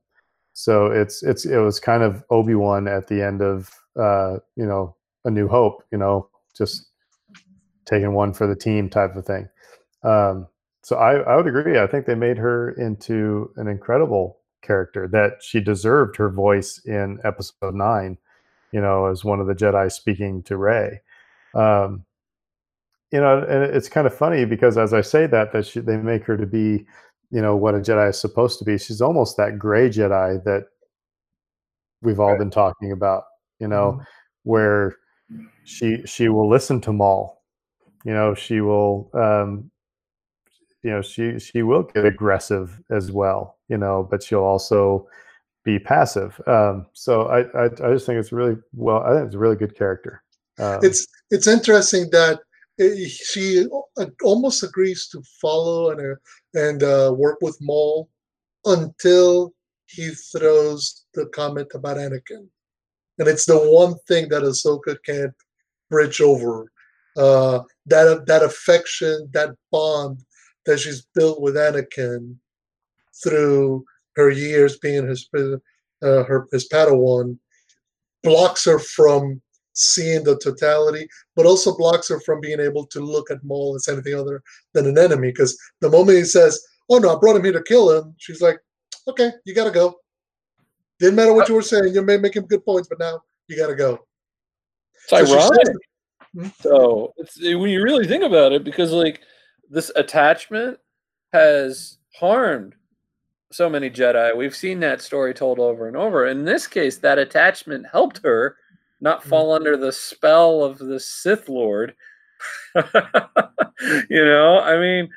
so 0.54 0.88
it's 0.88 1.24
it's 1.24 1.46
it 1.46 1.58
was 1.58 1.80
kind 1.80 2.04
of 2.04 2.24
Obi 2.30 2.56
Wan 2.56 2.88
at 2.88 3.08
the 3.08 3.22
end 3.22 3.42
of 3.42 3.70
uh, 4.00 4.38
you 4.56 4.66
know 4.66 4.96
A 5.26 5.32
New 5.32 5.48
Hope. 5.48 5.84
You 5.92 5.98
know, 5.98 6.30
just 6.56 6.88
taking 7.86 8.14
one 8.14 8.34
for 8.34 8.48
the 8.48 8.56
team 8.56 8.90
type 8.90 9.16
of 9.16 9.26
thing. 9.26 9.48
Um, 10.04 10.48
so 10.86 10.98
I, 10.98 11.16
I 11.16 11.36
would 11.36 11.48
agree. 11.48 11.80
I 11.80 11.88
think 11.88 12.06
they 12.06 12.14
made 12.14 12.38
her 12.38 12.70
into 12.74 13.52
an 13.56 13.68
incredible 13.68 14.38
character 14.62 15.08
that 15.08 15.42
she 15.42 15.60
deserved 15.60 16.16
her 16.18 16.30
voice 16.30 16.80
in 16.86 17.18
episode 17.24 17.74
nine, 17.74 18.20
you 18.72 18.80
know, 18.80 19.08
as 19.08 19.26
one 19.26 19.40
of 19.40 19.48
the 19.48 19.56
Jedi 19.56 19.92
speaking 19.92 20.44
to 20.44 20.58
Rey. 20.58 21.02
Um, 21.56 22.06
you 23.12 23.20
know, 23.20 23.40
and 23.40 23.64
it's 23.64 23.90
kind 23.90 24.06
of 24.06 24.16
funny 24.16 24.46
because 24.46 24.78
as 24.78 24.94
I 24.94 25.02
say 25.02 25.26
that, 25.26 25.54
that 25.54 25.66
she, 25.66 25.80
they 25.80 25.98
make 25.98 26.24
her 26.26 26.38
to 26.38 26.46
be, 26.46 26.86
you 27.32 27.42
know, 27.42 27.56
what 27.56 27.74
a 27.74 27.80
Jedi 27.80 28.12
is 28.12 28.22
supposed 28.22 28.60
to 28.60 28.66
be. 28.66 28.78
She's 28.78 29.02
almost 29.02 29.38
that 29.38 29.58
gray 29.58 29.90
Jedi 29.90 30.44
that 30.44 30.66
we've 32.04 32.20
all 32.20 32.34
right. 32.34 32.38
been 32.38 32.52
talking 32.52 32.92
about, 32.92 33.24
you 33.58 33.68
know, 33.68 33.94
mm-hmm. 33.94 34.04
where 34.44 34.98
she 35.64 36.04
she 36.06 36.30
will 36.30 36.48
listen 36.48 36.80
to 36.82 36.94
Maul, 36.94 37.42
you 38.04 38.14
know, 38.14 38.36
she 38.36 38.62
will 38.62 39.10
um, 39.16 39.72
you 40.86 40.92
know 40.92 41.02
she 41.02 41.40
she 41.40 41.64
will 41.64 41.82
get 41.82 42.06
aggressive 42.06 42.80
as 42.92 43.12
well 43.12 43.58
you 43.70 43.78
know 43.78 44.08
but 44.10 44.22
she'll 44.22 44.44
also 44.54 45.08
be 45.64 45.80
passive 45.80 46.40
um, 46.46 46.86
so 46.94 47.24
I, 47.24 47.40
I, 47.60 47.66
I 47.66 47.94
just 47.94 48.06
think 48.06 48.20
it's 48.20 48.32
really 48.32 48.56
well 48.74 49.02
i 49.02 49.14
think 49.14 49.26
it's 49.26 49.36
a 49.36 49.40
really 49.40 49.56
good 49.56 49.76
character 49.76 50.22
um, 50.60 50.80
it's 50.84 51.08
it's 51.32 51.48
interesting 51.48 52.10
that 52.12 52.40
eh, 52.80 53.08
she 53.08 53.66
almost 54.24 54.64
agrees 54.64 55.08
to 55.10 55.24
follow 55.42 55.90
and 55.90 56.00
uh, 56.00 56.16
and 56.54 56.84
uh, 56.84 57.14
work 57.18 57.40
with 57.42 57.58
Maul 57.60 58.08
until 58.64 59.54
he 59.88 60.12
throws 60.32 61.06
the 61.14 61.26
comment 61.28 61.68
about 61.74 61.98
Anakin, 61.98 62.48
and 63.20 63.28
it's 63.28 63.46
the 63.46 63.58
one 63.58 63.96
thing 64.08 64.30
that 64.30 64.44
Ahsoka 64.44 64.96
can't 65.06 65.34
bridge 65.90 66.22
over. 66.22 66.72
Uh, 67.18 67.60
that 67.86 68.26
that 68.28 68.44
affection, 68.44 69.30
that 69.34 69.50
bond 69.72 70.20
that 70.66 70.80
she's 70.80 71.06
built 71.14 71.42
with 71.42 71.56
Anakin 71.56 72.36
through 73.24 73.86
her 74.16 74.30
years 74.30 74.78
being 74.78 75.08
his 75.08 75.28
uh, 75.36 76.24
her 76.24 76.48
his 76.52 76.68
Padawan 76.70 77.38
blocks 78.24 78.66
her 78.66 78.80
from 78.80 79.42
seeing 79.74 80.24
the 80.24 80.38
totality, 80.40 81.08
but 81.36 81.46
also 81.46 81.76
blocks 81.78 82.10
her 82.10 82.20
from 82.22 82.42
being 82.42 82.60
able 82.60 82.86
to 82.88 83.00
look 83.00 83.30
at 83.30 83.44
Maul 83.44 83.76
as 83.76 83.88
anything 83.88 84.16
other 84.16 84.42
than 84.74 84.88
an 84.88 84.98
enemy. 84.98 85.30
Because 85.30 85.58
the 85.82 85.90
moment 85.90 86.18
he 86.18 86.24
says, 86.24 86.62
"Oh 86.90 86.98
no, 86.98 87.16
I 87.16 87.20
brought 87.20 87.36
him 87.36 87.44
here 87.44 87.54
to 87.54 87.64
kill 87.64 87.92
him," 87.92 88.16
she's 88.18 88.42
like, 88.42 88.60
"Okay, 89.08 89.32
you 89.46 89.54
gotta 89.54 89.72
go." 89.72 89.96
Didn't 91.00 91.16
matter 91.16 91.34
what 91.34 91.50
you 91.50 91.56
were 91.56 91.62
saying. 91.62 91.94
You 91.94 92.02
may 92.02 92.18
make 92.18 92.36
him 92.36 92.46
good 92.46 92.64
points, 92.64 92.88
but 92.88 93.00
now 93.00 93.22
you 93.48 93.58
gotta 93.58 93.76
go. 93.76 94.00
It's 94.94 95.10
so 95.10 95.18
ironic. 95.18 95.68
Says, 95.68 95.78
hmm? 96.36 96.48
so 96.62 97.14
it's, 97.18 97.40
when 97.40 97.70
you 97.70 97.84
really 97.84 98.08
think 98.08 98.24
about 98.24 98.54
it, 98.54 98.64
because 98.64 98.92
like 98.92 99.22
this 99.70 99.92
attachment 99.96 100.80
has 101.34 101.98
harmed 102.16 102.76
so 103.52 103.70
many 103.70 103.90
Jedi. 103.90 104.36
We've 104.36 104.56
seen 104.56 104.80
that 104.82 105.02
story 105.02 105.34
told 105.34 105.60
over 105.60 105.88
and 105.88 105.96
over. 105.96 106.28
In 106.28 106.44
this 106.44 106.68
case, 106.68 106.98
that 106.98 107.18
attachment 107.18 107.86
helped 107.92 108.22
her 108.24 108.58
not 109.02 109.22
mm-hmm. 109.22 109.30
fall 109.30 109.54
under 109.54 109.78
the 109.78 109.92
spell 109.92 110.64
of 110.64 110.78
the 110.78 111.00
Sith 111.00 111.48
Lord. 111.48 111.96
you 112.76 114.26
know, 114.26 114.60
I 114.60 114.78
mean, 114.78 115.10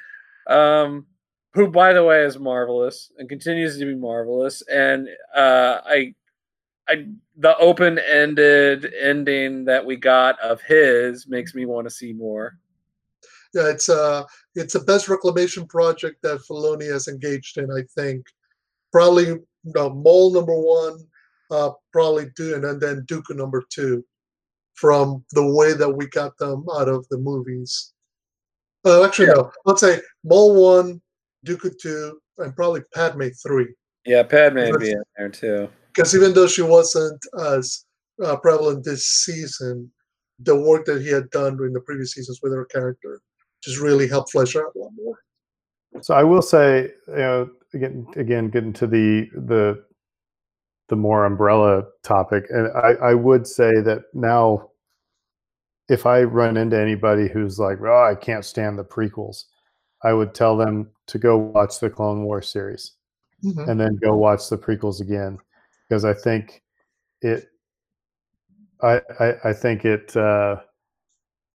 um, 0.47 1.07
who, 1.55 1.69
by 1.69 1.93
the 1.93 2.05
way, 2.05 2.23
is 2.23 2.39
marvelous 2.39 3.11
and 3.19 3.29
continues 3.29 3.79
to 3.79 3.85
be 3.85 3.95
marvelous. 3.95 4.63
And 4.71 5.09
uh, 5.35 5.81
I, 5.85 6.15
I, 6.89 7.07
the 7.37 7.57
open-ended 7.59 8.93
ending 9.01 9.65
that 9.65 9.85
we 9.85 9.97
got 9.97 10.39
of 10.41 10.63
his 10.63 11.27
makes 11.27 11.55
me 11.55 11.67
want 11.67 11.87
to 11.87 11.95
see 11.95 12.13
more 12.13 12.59
yeah, 13.55 13.69
it's 13.69 13.89
uh 13.89 14.25
it's 14.55 14.75
the 14.75 14.81
best 14.81 15.09
reclamation 15.09 15.67
project 15.67 16.23
that 16.23 16.41
Filoni 16.49 16.91
has 16.91 17.09
engaged 17.09 17.59
in. 17.59 17.71
I 17.71 17.83
think 17.95 18.27
probably 18.93 19.33
uh, 19.77 19.89
Maul 19.89 20.33
number 20.33 20.59
one, 20.59 20.99
uh, 21.51 21.71
probably 21.93 22.27
Dune, 22.37 22.65
and 22.65 22.81
then 22.81 23.05
Dooku 23.07 23.37
number 23.37 23.65
two, 23.71 24.05
from 24.75 25.25
the 25.33 25.47
way 25.55 25.73
that 25.73 25.91
we 25.91 26.07
got 26.09 26.37
them 26.39 26.67
out 26.75 26.89
of 26.89 27.07
the 27.09 27.19
movies. 27.19 27.93
Uh, 28.85 29.05
actually, 29.05 29.29
yeah. 29.29 29.35
no. 29.35 29.51
Let's 29.65 29.81
say 29.81 30.01
Maul 30.25 30.63
one, 30.63 31.01
Dooku 31.47 31.79
two, 31.81 32.21
and 32.39 32.55
probably 32.55 32.83
Padme 32.95 33.29
three. 33.43 33.75
Yeah, 34.05 34.23
Padme 34.23 34.71
would 34.71 34.81
be 34.81 34.93
in 34.93 35.03
there 35.17 35.29
too. 35.29 35.69
Because 35.95 36.15
even 36.15 36.33
though 36.33 36.47
she 36.47 36.63
wasn't 36.63 37.21
as 37.41 37.85
uh, 38.23 38.37
prevalent 38.37 38.85
this 38.85 39.07
season, 39.07 39.91
the 40.41 40.55
work 40.55 40.85
that 40.87 41.03
he 41.03 41.09
had 41.09 41.29
done 41.31 41.57
during 41.57 41.73
the 41.73 41.81
previous 41.81 42.13
seasons 42.13 42.41
with 42.43 42.53
her 42.53 42.65
character 42.67 43.21
just 43.63 43.81
really 43.81 44.09
help 44.09 44.31
flesh 44.31 44.57
out 44.57 44.73
a 44.75 44.79
lot 44.79 44.91
more. 44.97 45.19
So 46.03 46.15
I 46.15 46.23
will 46.23 46.43
say, 46.43 46.91
you 47.09 47.17
know, 47.17 47.51
again, 47.75 48.07
again, 48.17 48.51
getting 48.51 48.73
to 48.75 48.87
the 48.87 49.29
the 49.35 49.85
the 50.89 50.97
more 50.97 51.27
umbrella 51.27 51.85
topic, 52.03 52.45
and 52.51 52.69
I, 52.69 53.11
I 53.11 53.15
would 53.15 53.47
say 53.47 53.81
that 53.81 54.05
now, 54.15 54.71
if 55.89 56.07
I 56.07 56.23
run 56.23 56.57
into 56.57 56.79
anybody 56.79 57.29
who's 57.29 57.59
like, 57.59 57.79
"Oh, 57.81 58.07
I 58.11 58.15
can't 58.15 58.45
stand 58.45 58.79
the 58.79 58.85
prequels," 58.85 59.45
I 60.03 60.13
would 60.13 60.35
tell 60.35 60.57
them 60.57 60.91
to 61.09 61.19
go 61.19 61.37
watch 61.37 61.81
the 61.81 61.91
Clone 61.91 62.25
War 62.25 62.43
series, 62.43 62.93
mm-hmm. 63.45 63.69
and 63.69 63.81
then 63.81 63.97
go 63.97 64.17
watch 64.17 64.49
the 64.49 64.59
prequels 64.59 65.01
again, 65.01 65.39
because 65.89 66.05
I 66.05 66.15
think 66.15 66.63
it, 67.23 67.49
I 68.83 69.01
I, 69.19 69.35
I 69.45 69.53
think 69.53 69.85
it. 69.85 70.17
Uh, 70.17 70.57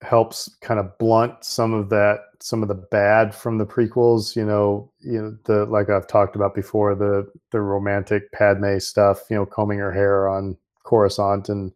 helps 0.03 0.55
kind 0.61 0.79
of 0.79 0.97
blunt 0.97 1.43
some 1.43 1.73
of 1.73 1.89
that 1.89 2.19
some 2.39 2.61
of 2.61 2.67
the 2.67 2.75
bad 2.75 3.33
from 3.33 3.57
the 3.57 3.65
prequels 3.65 4.35
you 4.35 4.45
know 4.45 4.91
you 4.99 5.21
know 5.21 5.37
the 5.45 5.65
like 5.65 5.89
i've 5.89 6.07
talked 6.07 6.35
about 6.35 6.53
before 6.53 6.93
the 6.93 7.29
the 7.51 7.61
romantic 7.61 8.31
padme 8.31 8.77
stuff 8.77 9.21
you 9.29 9.35
know 9.35 9.45
combing 9.45 9.79
her 9.79 9.91
hair 9.91 10.27
on 10.27 10.57
coruscant 10.83 11.47
and 11.49 11.71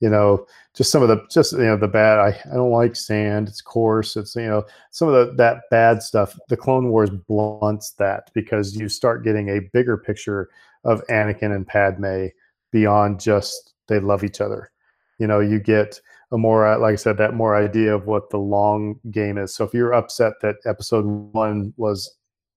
you 0.00 0.08
know 0.08 0.46
just 0.74 0.92
some 0.92 1.02
of 1.02 1.08
the 1.08 1.20
just 1.30 1.52
you 1.52 1.58
know 1.58 1.76
the 1.76 1.88
bad 1.88 2.18
i, 2.18 2.28
I 2.50 2.54
don't 2.54 2.70
like 2.70 2.94
sand 2.94 3.48
it's 3.48 3.60
coarse 3.60 4.16
it's 4.16 4.36
you 4.36 4.46
know 4.46 4.64
some 4.90 5.08
of 5.08 5.14
the 5.14 5.34
that 5.34 5.62
bad 5.70 6.02
stuff 6.02 6.38
the 6.48 6.56
clone 6.56 6.88
wars 6.88 7.10
blunts 7.10 7.92
that 7.98 8.30
because 8.32 8.76
you 8.76 8.88
start 8.88 9.24
getting 9.24 9.48
a 9.48 9.68
bigger 9.72 9.96
picture 9.96 10.48
of 10.84 11.04
anakin 11.08 11.54
and 11.54 11.66
padme 11.66 12.26
beyond 12.72 13.20
just 13.20 13.74
they 13.86 14.00
love 14.00 14.24
each 14.24 14.40
other. 14.40 14.70
You 15.18 15.26
know 15.28 15.38
you 15.38 15.60
get 15.60 16.00
a 16.32 16.38
more 16.38 16.66
uh, 16.66 16.78
like 16.78 16.94
I 16.94 16.96
said 16.96 17.18
that 17.18 17.34
more 17.34 17.54
idea 17.54 17.94
of 17.94 18.06
what 18.06 18.30
the 18.30 18.38
long 18.38 18.98
game 19.10 19.38
is. 19.38 19.54
So 19.54 19.64
if 19.64 19.74
you're 19.74 19.92
upset 19.92 20.32
that 20.40 20.56
episode 20.64 21.04
one 21.04 21.72
was 21.76 22.16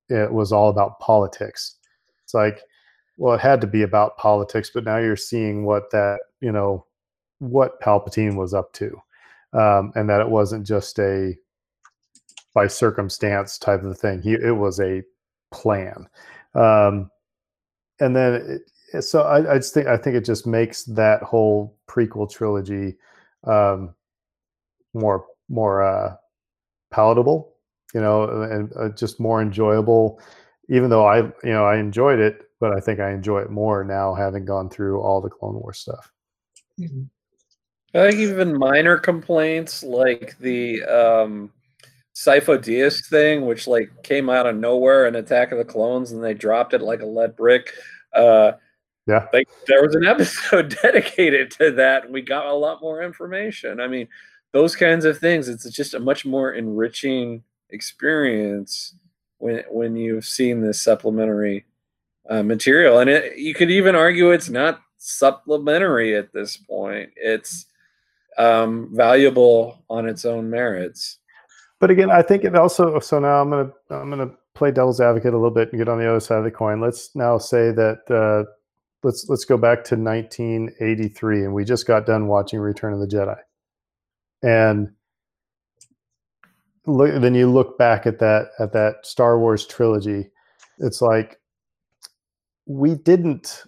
it 0.09 0.31
was 0.31 0.51
all 0.51 0.69
about 0.69 0.99
politics, 0.99 1.75
it's 2.23 2.33
like 2.33 2.61
well 3.17 3.35
it 3.35 3.41
had 3.41 3.61
to 3.61 3.67
be 3.67 3.83
about 3.83 4.17
politics, 4.17 4.71
but 4.73 4.85
now 4.85 4.97
you're 4.97 5.17
seeing 5.17 5.65
what 5.65 5.91
that 5.91 6.19
you 6.39 6.51
know 6.51 6.85
what 7.39 7.81
Palpatine 7.81 8.37
was 8.37 8.53
up 8.53 8.71
to, 8.73 8.97
um, 9.53 9.91
and 9.95 10.09
that 10.09 10.21
it 10.21 10.29
wasn't 10.29 10.65
just 10.65 10.97
a 10.99 11.35
by 12.53 12.67
circumstance 12.67 13.57
type 13.57 13.83
of 13.83 13.99
thing. 13.99 14.21
He 14.21 14.33
it 14.33 14.55
was 14.55 14.79
a 14.79 15.03
plan, 15.51 16.07
um, 16.53 17.11
and 17.99 18.15
then 18.15 18.61
it, 18.93 19.01
so 19.01 19.23
I, 19.23 19.55
I 19.55 19.57
just 19.57 19.73
think 19.73 19.87
I 19.87 19.97
think 19.97 20.15
it 20.15 20.23
just 20.23 20.47
makes 20.47 20.85
that 20.85 21.21
whole 21.23 21.77
prequel 21.89 22.31
trilogy 22.31 22.95
um, 23.45 23.93
more 24.93 25.25
more 25.49 25.83
uh, 25.83 26.15
palatable, 26.91 27.53
you 27.93 28.01
know, 28.01 28.23
and 28.43 28.71
uh, 28.77 28.89
just 28.89 29.19
more 29.19 29.41
enjoyable. 29.41 30.19
Even 30.69 30.89
though 30.89 31.05
I, 31.05 31.17
you 31.17 31.53
know, 31.53 31.65
I 31.65 31.77
enjoyed 31.77 32.19
it, 32.19 32.41
but 32.59 32.75
I 32.75 32.79
think 32.79 32.99
I 32.99 33.11
enjoy 33.11 33.41
it 33.41 33.51
more 33.51 33.83
now 33.83 34.15
having 34.15 34.45
gone 34.45 34.69
through 34.69 34.99
all 35.01 35.21
the 35.21 35.29
Clone 35.29 35.55
War 35.55 35.73
stuff. 35.73 36.11
Mm-hmm. 36.79 37.03
I 37.93 38.09
think 38.09 38.19
even 38.19 38.57
minor 38.57 38.97
complaints 38.97 39.83
like 39.83 40.37
the 40.39 40.83
um, 40.83 41.51
Sifo 42.15 42.57
Dyas 42.57 43.07
thing, 43.07 43.45
which 43.45 43.67
like 43.67 43.89
came 44.03 44.29
out 44.29 44.47
of 44.47 44.55
nowhere 44.55 45.07
in 45.07 45.15
Attack 45.15 45.51
of 45.51 45.59
the 45.59 45.65
Clones, 45.65 46.11
and 46.11 46.23
they 46.23 46.33
dropped 46.33 46.73
it 46.73 46.81
like 46.81 47.01
a 47.01 47.05
lead 47.05 47.35
brick. 47.35 47.71
Uh, 48.13 48.53
yeah. 49.07 49.27
Like 49.33 49.47
there 49.67 49.83
was 49.83 49.95
an 49.95 50.05
episode 50.05 50.75
dedicated 50.81 51.51
to 51.51 51.71
that. 51.71 52.05
And 52.05 52.13
we 52.13 52.21
got 52.21 52.47
a 52.47 52.53
lot 52.53 52.81
more 52.81 53.03
information. 53.03 53.79
I 53.79 53.87
mean, 53.87 54.07
those 54.51 54.75
kinds 54.75 55.05
of 55.05 55.17
things. 55.17 55.47
It's 55.47 55.69
just 55.69 55.93
a 55.93 55.99
much 55.99 56.25
more 56.25 56.53
enriching 56.53 57.43
experience 57.69 58.95
when 59.37 59.63
when 59.69 59.95
you've 59.95 60.25
seen 60.25 60.61
this 60.61 60.81
supplementary 60.81 61.65
uh, 62.29 62.43
material. 62.43 62.99
And 62.99 63.09
it, 63.09 63.37
you 63.37 63.53
could 63.53 63.69
even 63.69 63.95
argue 63.95 64.31
it's 64.31 64.49
not 64.49 64.81
supplementary 64.97 66.15
at 66.15 66.33
this 66.33 66.57
point. 66.57 67.11
It's 67.15 67.65
um, 68.37 68.89
valuable 68.91 69.83
on 69.89 70.07
its 70.07 70.25
own 70.25 70.49
merits. 70.49 71.19
But 71.79 71.91
again, 71.91 72.09
I 72.09 72.21
think 72.21 72.43
it 72.43 72.55
also. 72.55 72.99
So 72.99 73.19
now 73.19 73.41
I'm 73.41 73.49
gonna 73.49 73.71
I'm 73.89 74.09
gonna 74.09 74.31
play 74.55 74.71
devil's 74.71 75.01
advocate 75.01 75.33
a 75.33 75.37
little 75.37 75.51
bit 75.51 75.71
and 75.71 75.79
get 75.79 75.89
on 75.89 75.99
the 75.99 76.09
other 76.09 76.19
side 76.19 76.37
of 76.37 76.43
the 76.43 76.51
coin. 76.51 76.81
Let's 76.81 77.13
now 77.15 77.37
say 77.37 77.71
that 77.71 77.99
uh, 78.09 78.49
let's 79.05 79.29
let's 79.29 79.45
go 79.45 79.57
back 79.57 79.83
to 79.83 79.95
1983 79.95 81.45
and 81.45 81.53
we 81.53 81.63
just 81.63 81.87
got 81.87 82.05
done 82.05 82.27
watching 82.27 82.59
return 82.59 82.93
of 82.93 82.99
the 82.99 83.07
jedi 83.07 83.37
and 84.43 84.91
look, 86.87 87.21
then 87.21 87.35
you 87.35 87.51
look 87.51 87.77
back 87.77 88.05
at 88.05 88.19
that 88.19 88.49
at 88.59 88.73
that 88.73 89.05
Star 89.05 89.39
Wars 89.39 89.65
trilogy. 89.65 90.29
It's 90.79 91.01
like 91.01 91.39
we 92.65 92.95
didn't 92.95 93.63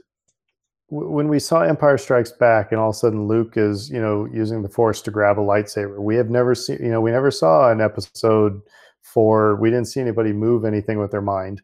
when 0.90 1.28
we 1.28 1.40
saw 1.40 1.62
Empire 1.62 1.98
Strikes 1.98 2.32
Back, 2.32 2.72
and 2.72 2.80
all 2.80 2.90
of 2.90 2.96
a 2.96 2.98
sudden 2.98 3.28
Luke 3.28 3.58
is, 3.58 3.90
you 3.90 4.00
know, 4.00 4.26
using 4.32 4.62
the 4.62 4.70
Force 4.70 5.02
to 5.02 5.12
grab 5.12 5.38
a 5.38 5.42
lightsaber. 5.42 6.00
We 6.00 6.16
have 6.16 6.30
never 6.30 6.56
seen, 6.56 6.78
you 6.80 6.90
know, 6.90 7.02
we 7.02 7.12
never 7.12 7.32
saw 7.32 7.72
an 7.72 7.82
episode 7.82 8.62
four. 9.02 9.56
We 9.58 9.70
didn't 9.70 9.88
see 9.88 10.00
anybody 10.00 10.32
move 10.32 10.64
anything 10.64 11.00
with 11.00 11.12
their 11.12 11.22
mind. 11.22 11.62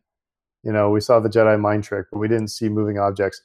You 0.63 0.71
know, 0.71 0.89
we 0.89 1.01
saw 1.01 1.19
the 1.19 1.29
Jedi 1.29 1.59
mind 1.59 1.83
trick, 1.83 2.07
but 2.11 2.19
we 2.19 2.27
didn't 2.27 2.49
see 2.49 2.69
moving 2.69 2.97
objects. 2.97 3.41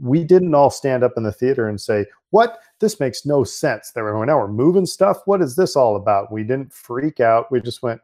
We 0.00 0.24
didn't 0.24 0.54
all 0.54 0.70
stand 0.70 1.04
up 1.04 1.12
in 1.16 1.22
the 1.22 1.32
theater 1.32 1.68
and 1.68 1.80
say, 1.80 2.06
"What? 2.30 2.58
This 2.80 3.00
makes 3.00 3.26
no 3.26 3.44
sense." 3.44 3.92
They 3.92 4.02
were 4.02 4.24
now 4.26 4.38
we're 4.38 4.48
moving 4.48 4.86
stuff. 4.86 5.18
What 5.26 5.42
is 5.42 5.56
this 5.56 5.76
all 5.76 5.96
about? 5.96 6.32
We 6.32 6.42
didn't 6.44 6.72
freak 6.72 7.20
out. 7.20 7.50
We 7.50 7.60
just 7.60 7.82
went, 7.82 8.00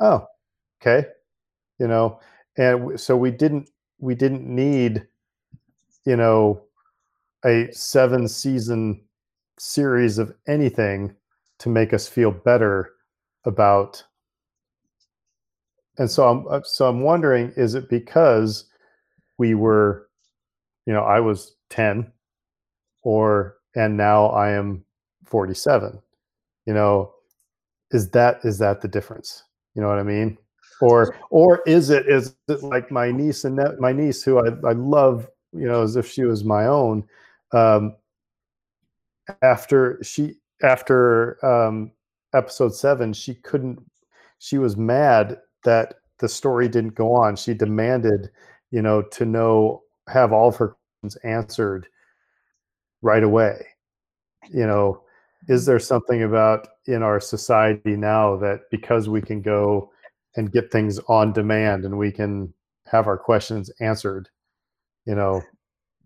"Oh, 0.00 0.26
okay," 0.80 1.08
you 1.78 1.88
know. 1.88 2.20
And 2.56 3.00
so 3.00 3.16
we 3.16 3.30
didn't 3.30 3.70
we 3.98 4.14
didn't 4.14 4.46
need, 4.46 5.06
you 6.04 6.16
know, 6.16 6.62
a 7.44 7.70
seven 7.72 8.28
season 8.28 9.02
series 9.58 10.18
of 10.18 10.34
anything 10.46 11.14
to 11.58 11.68
make 11.68 11.92
us 11.94 12.08
feel 12.08 12.30
better 12.32 12.92
about 13.44 14.04
and 15.98 16.10
so 16.10 16.28
I'm 16.28 16.46
uh, 16.48 16.60
so 16.64 16.88
I'm 16.88 17.00
wondering, 17.00 17.52
is 17.56 17.74
it 17.74 17.88
because 17.88 18.64
we 19.38 19.54
were, 19.54 20.03
you 20.86 20.92
know, 20.92 21.02
I 21.02 21.20
was 21.20 21.56
10 21.70 22.10
or 23.02 23.56
and 23.76 23.96
now 23.96 24.26
I 24.26 24.50
am 24.52 24.84
47. 25.26 26.00
You 26.66 26.74
know, 26.74 27.12
is 27.90 28.10
that 28.10 28.40
is 28.44 28.58
that 28.58 28.80
the 28.80 28.88
difference? 28.88 29.44
You 29.74 29.82
know 29.82 29.88
what 29.88 29.98
I 29.98 30.02
mean? 30.02 30.38
Or 30.80 31.14
or 31.30 31.62
is 31.66 31.90
it 31.90 32.08
is 32.08 32.34
it 32.48 32.62
like 32.62 32.90
my 32.90 33.10
niece 33.10 33.44
and 33.44 33.60
my 33.78 33.92
niece 33.92 34.22
who 34.22 34.38
I, 34.38 34.50
I 34.68 34.72
love, 34.72 35.28
you 35.52 35.66
know, 35.66 35.82
as 35.82 35.96
if 35.96 36.08
she 36.08 36.24
was 36.24 36.44
my 36.44 36.66
own. 36.66 37.04
Um, 37.52 37.94
after 39.42 39.98
she 40.02 40.36
after 40.62 41.44
um, 41.44 41.92
episode 42.34 42.74
seven, 42.74 43.12
she 43.12 43.34
couldn't. 43.34 43.78
She 44.38 44.58
was 44.58 44.76
mad 44.76 45.38
that 45.64 45.94
the 46.18 46.28
story 46.28 46.68
didn't 46.68 46.94
go 46.94 47.12
on. 47.14 47.36
She 47.36 47.54
demanded, 47.54 48.30
you 48.70 48.82
know, 48.82 49.02
to 49.02 49.24
know 49.24 49.83
have 50.08 50.32
all 50.32 50.48
of 50.48 50.56
her 50.56 50.76
questions 51.00 51.16
answered 51.24 51.86
right 53.02 53.22
away. 53.22 53.66
You 54.50 54.66
know, 54.66 55.02
is 55.48 55.62
mm-hmm. 55.62 55.70
there 55.70 55.78
something 55.78 56.22
about 56.22 56.68
in 56.86 57.02
our 57.02 57.20
society 57.20 57.96
now 57.96 58.36
that 58.36 58.62
because 58.70 59.08
we 59.08 59.22
can 59.22 59.40
go 59.40 59.90
and 60.36 60.52
get 60.52 60.70
things 60.70 60.98
on 61.08 61.32
demand 61.32 61.84
and 61.84 61.96
we 61.96 62.10
can 62.10 62.52
have 62.86 63.06
our 63.06 63.16
questions 63.16 63.70
answered, 63.80 64.28
you 65.06 65.14
know, 65.14 65.42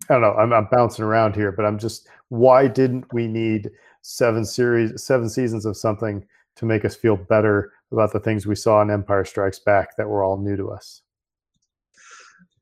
I 0.09 0.13
don't 0.13 0.21
know. 0.21 0.33
I'm, 0.33 0.53
I'm 0.53 0.67
bouncing 0.71 1.05
around 1.05 1.35
here, 1.35 1.51
but 1.51 1.65
I'm 1.65 1.77
just 1.77 2.07
why 2.29 2.67
didn't 2.67 3.11
we 3.13 3.27
need 3.27 3.69
seven 4.01 4.45
series, 4.45 5.03
seven 5.03 5.29
seasons 5.29 5.65
of 5.65 5.75
something 5.75 6.25
to 6.55 6.65
make 6.65 6.85
us 6.85 6.95
feel 6.95 7.17
better 7.17 7.71
about 7.91 8.13
the 8.13 8.19
things 8.19 8.45
we 8.45 8.55
saw 8.55 8.81
in 8.81 8.91
Empire 8.91 9.25
Strikes 9.25 9.59
Back 9.59 9.97
that 9.97 10.07
were 10.07 10.23
all 10.23 10.37
new 10.37 10.55
to 10.55 10.69
us? 10.69 11.01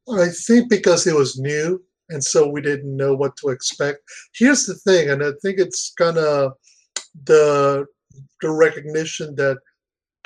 I 0.10 0.30
think 0.30 0.70
because 0.70 1.06
it 1.08 1.16
was 1.16 1.40
new, 1.40 1.84
and 2.10 2.24
so 2.24 2.48
we 2.48 2.62
didn't 2.62 2.96
know 2.96 3.14
what 3.14 3.36
to 3.38 3.50
expect. 3.50 4.00
Here's 4.34 4.66
the 4.66 4.76
thing, 4.76 5.10
and 5.10 5.24
I 5.24 5.32
think 5.42 5.60
it's 5.60 5.94
kind 5.98 6.18
of 6.18 6.54
the 7.26 7.86
the 8.42 8.52
recognition 8.52 9.36
that 9.36 9.58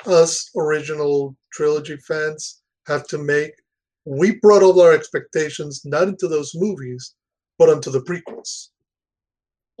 us 0.06 0.50
original 0.56 1.36
trilogy 1.52 1.96
fans 1.96 2.62
have 2.86 3.06
to 3.08 3.18
make. 3.18 3.52
We 4.04 4.36
brought 4.40 4.62
all 4.62 4.80
our 4.80 4.92
expectations 4.92 5.82
not 5.84 6.08
into 6.08 6.28
those 6.28 6.52
movies, 6.54 7.14
but 7.58 7.68
onto 7.68 7.90
the 7.90 8.00
prequels 8.00 8.68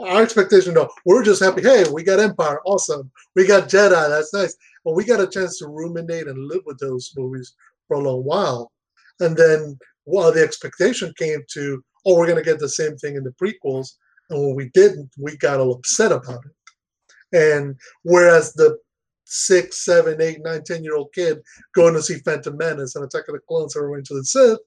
our 0.00 0.22
expectation 0.22 0.74
no 0.74 0.88
we're 1.04 1.22
just 1.22 1.42
happy 1.42 1.62
hey 1.62 1.84
we 1.92 2.02
got 2.02 2.18
empire 2.18 2.60
awesome 2.64 3.10
we 3.36 3.46
got 3.46 3.68
jedi 3.68 4.08
that's 4.08 4.32
nice 4.32 4.56
but 4.84 4.94
we 4.94 5.04
got 5.04 5.20
a 5.20 5.26
chance 5.26 5.58
to 5.58 5.66
ruminate 5.66 6.26
and 6.26 6.48
live 6.48 6.62
with 6.66 6.78
those 6.78 7.12
movies 7.16 7.54
for 7.86 7.98
a 7.98 8.00
long 8.00 8.24
while 8.24 8.72
and 9.20 9.36
then 9.36 9.78
while 10.04 10.32
the 10.32 10.42
expectation 10.42 11.12
came 11.18 11.40
to 11.52 11.82
oh 12.06 12.16
we're 12.16 12.26
going 12.26 12.38
to 12.38 12.44
get 12.44 12.58
the 12.58 12.68
same 12.68 12.96
thing 12.96 13.16
in 13.16 13.24
the 13.24 13.34
prequels 13.42 13.92
and 14.30 14.40
when 14.40 14.54
we 14.54 14.70
didn't 14.74 15.10
we 15.18 15.36
got 15.38 15.60
all 15.60 15.74
upset 15.74 16.12
about 16.12 16.40
it 16.44 17.36
and 17.36 17.76
whereas 18.02 18.52
the 18.54 18.76
six 19.24 19.84
seven 19.84 20.20
eight 20.20 20.40
nine 20.42 20.62
ten 20.64 20.82
year 20.84 20.96
old 20.96 21.12
kid 21.14 21.40
going 21.74 21.94
to 21.94 22.02
see 22.02 22.18
phantom 22.18 22.56
menace 22.56 22.96
and 22.96 23.04
attack 23.04 23.26
of 23.28 23.34
the 23.34 23.40
clones 23.48 23.76
or 23.76 23.88
revenge 23.88 24.08
the 24.08 24.24
sith 24.24 24.58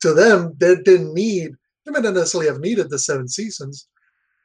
to 0.00 0.12
them 0.12 0.54
they 0.58 0.76
didn't 0.84 1.14
need 1.14 1.50
they 1.84 1.92
may 1.92 2.00
not 2.00 2.14
necessarily 2.14 2.48
have 2.48 2.60
needed 2.60 2.88
the 2.90 2.98
seven 2.98 3.26
seasons 3.26 3.88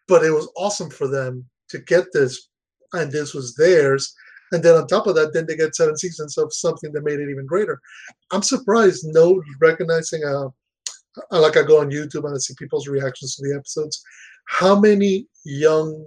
but 0.07 0.25
it 0.25 0.31
was 0.31 0.51
awesome 0.57 0.89
for 0.89 1.07
them 1.07 1.45
to 1.69 1.79
get 1.79 2.05
this, 2.11 2.49
and 2.93 3.11
this 3.11 3.33
was 3.33 3.55
theirs. 3.55 4.13
And 4.51 4.61
then 4.61 4.75
on 4.75 4.87
top 4.87 5.07
of 5.07 5.15
that, 5.15 5.33
then 5.33 5.45
they 5.45 5.55
get 5.55 5.75
seven 5.75 5.97
seasons 5.97 6.37
of 6.37 6.53
something 6.53 6.91
that 6.91 7.03
made 7.03 7.19
it 7.19 7.29
even 7.29 7.45
greater. 7.45 7.79
I'm 8.31 8.41
surprised 8.41 9.05
no 9.05 9.41
recognizing 9.59 10.23
uh, 10.25 10.49
like 11.31 11.57
I 11.57 11.63
go 11.63 11.79
on 11.79 11.91
YouTube 11.91 12.25
and 12.25 12.35
I 12.35 12.37
see 12.37 12.53
people's 12.57 12.87
reactions 12.87 13.35
to 13.35 13.47
the 13.47 13.55
episodes. 13.55 14.03
How 14.47 14.79
many 14.79 15.27
young, 15.45 16.05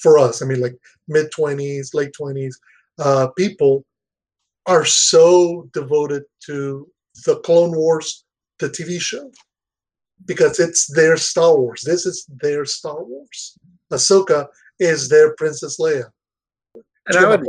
for 0.00 0.18
us, 0.18 0.42
I 0.42 0.46
mean, 0.46 0.60
like 0.60 0.76
mid 1.08 1.30
20s, 1.32 1.94
late 1.94 2.12
20s, 2.18 2.54
uh, 2.98 3.28
people 3.36 3.84
are 4.66 4.84
so 4.84 5.68
devoted 5.72 6.24
to 6.46 6.88
the 7.24 7.36
Clone 7.40 7.74
Wars, 7.76 8.24
the 8.58 8.68
TV 8.68 9.00
show 9.00 9.30
because 10.24 10.58
it's 10.58 10.86
their 10.94 11.16
Star 11.16 11.56
Wars. 11.56 11.82
This 11.82 12.06
is 12.06 12.26
their 12.40 12.64
Star 12.64 13.04
Wars. 13.04 13.58
Ahsoka 13.92 14.46
is 14.78 15.08
their 15.08 15.34
Princess 15.34 15.78
Leia. 15.78 16.04
And 17.08 17.16
I 17.16 17.28
would, 17.28 17.46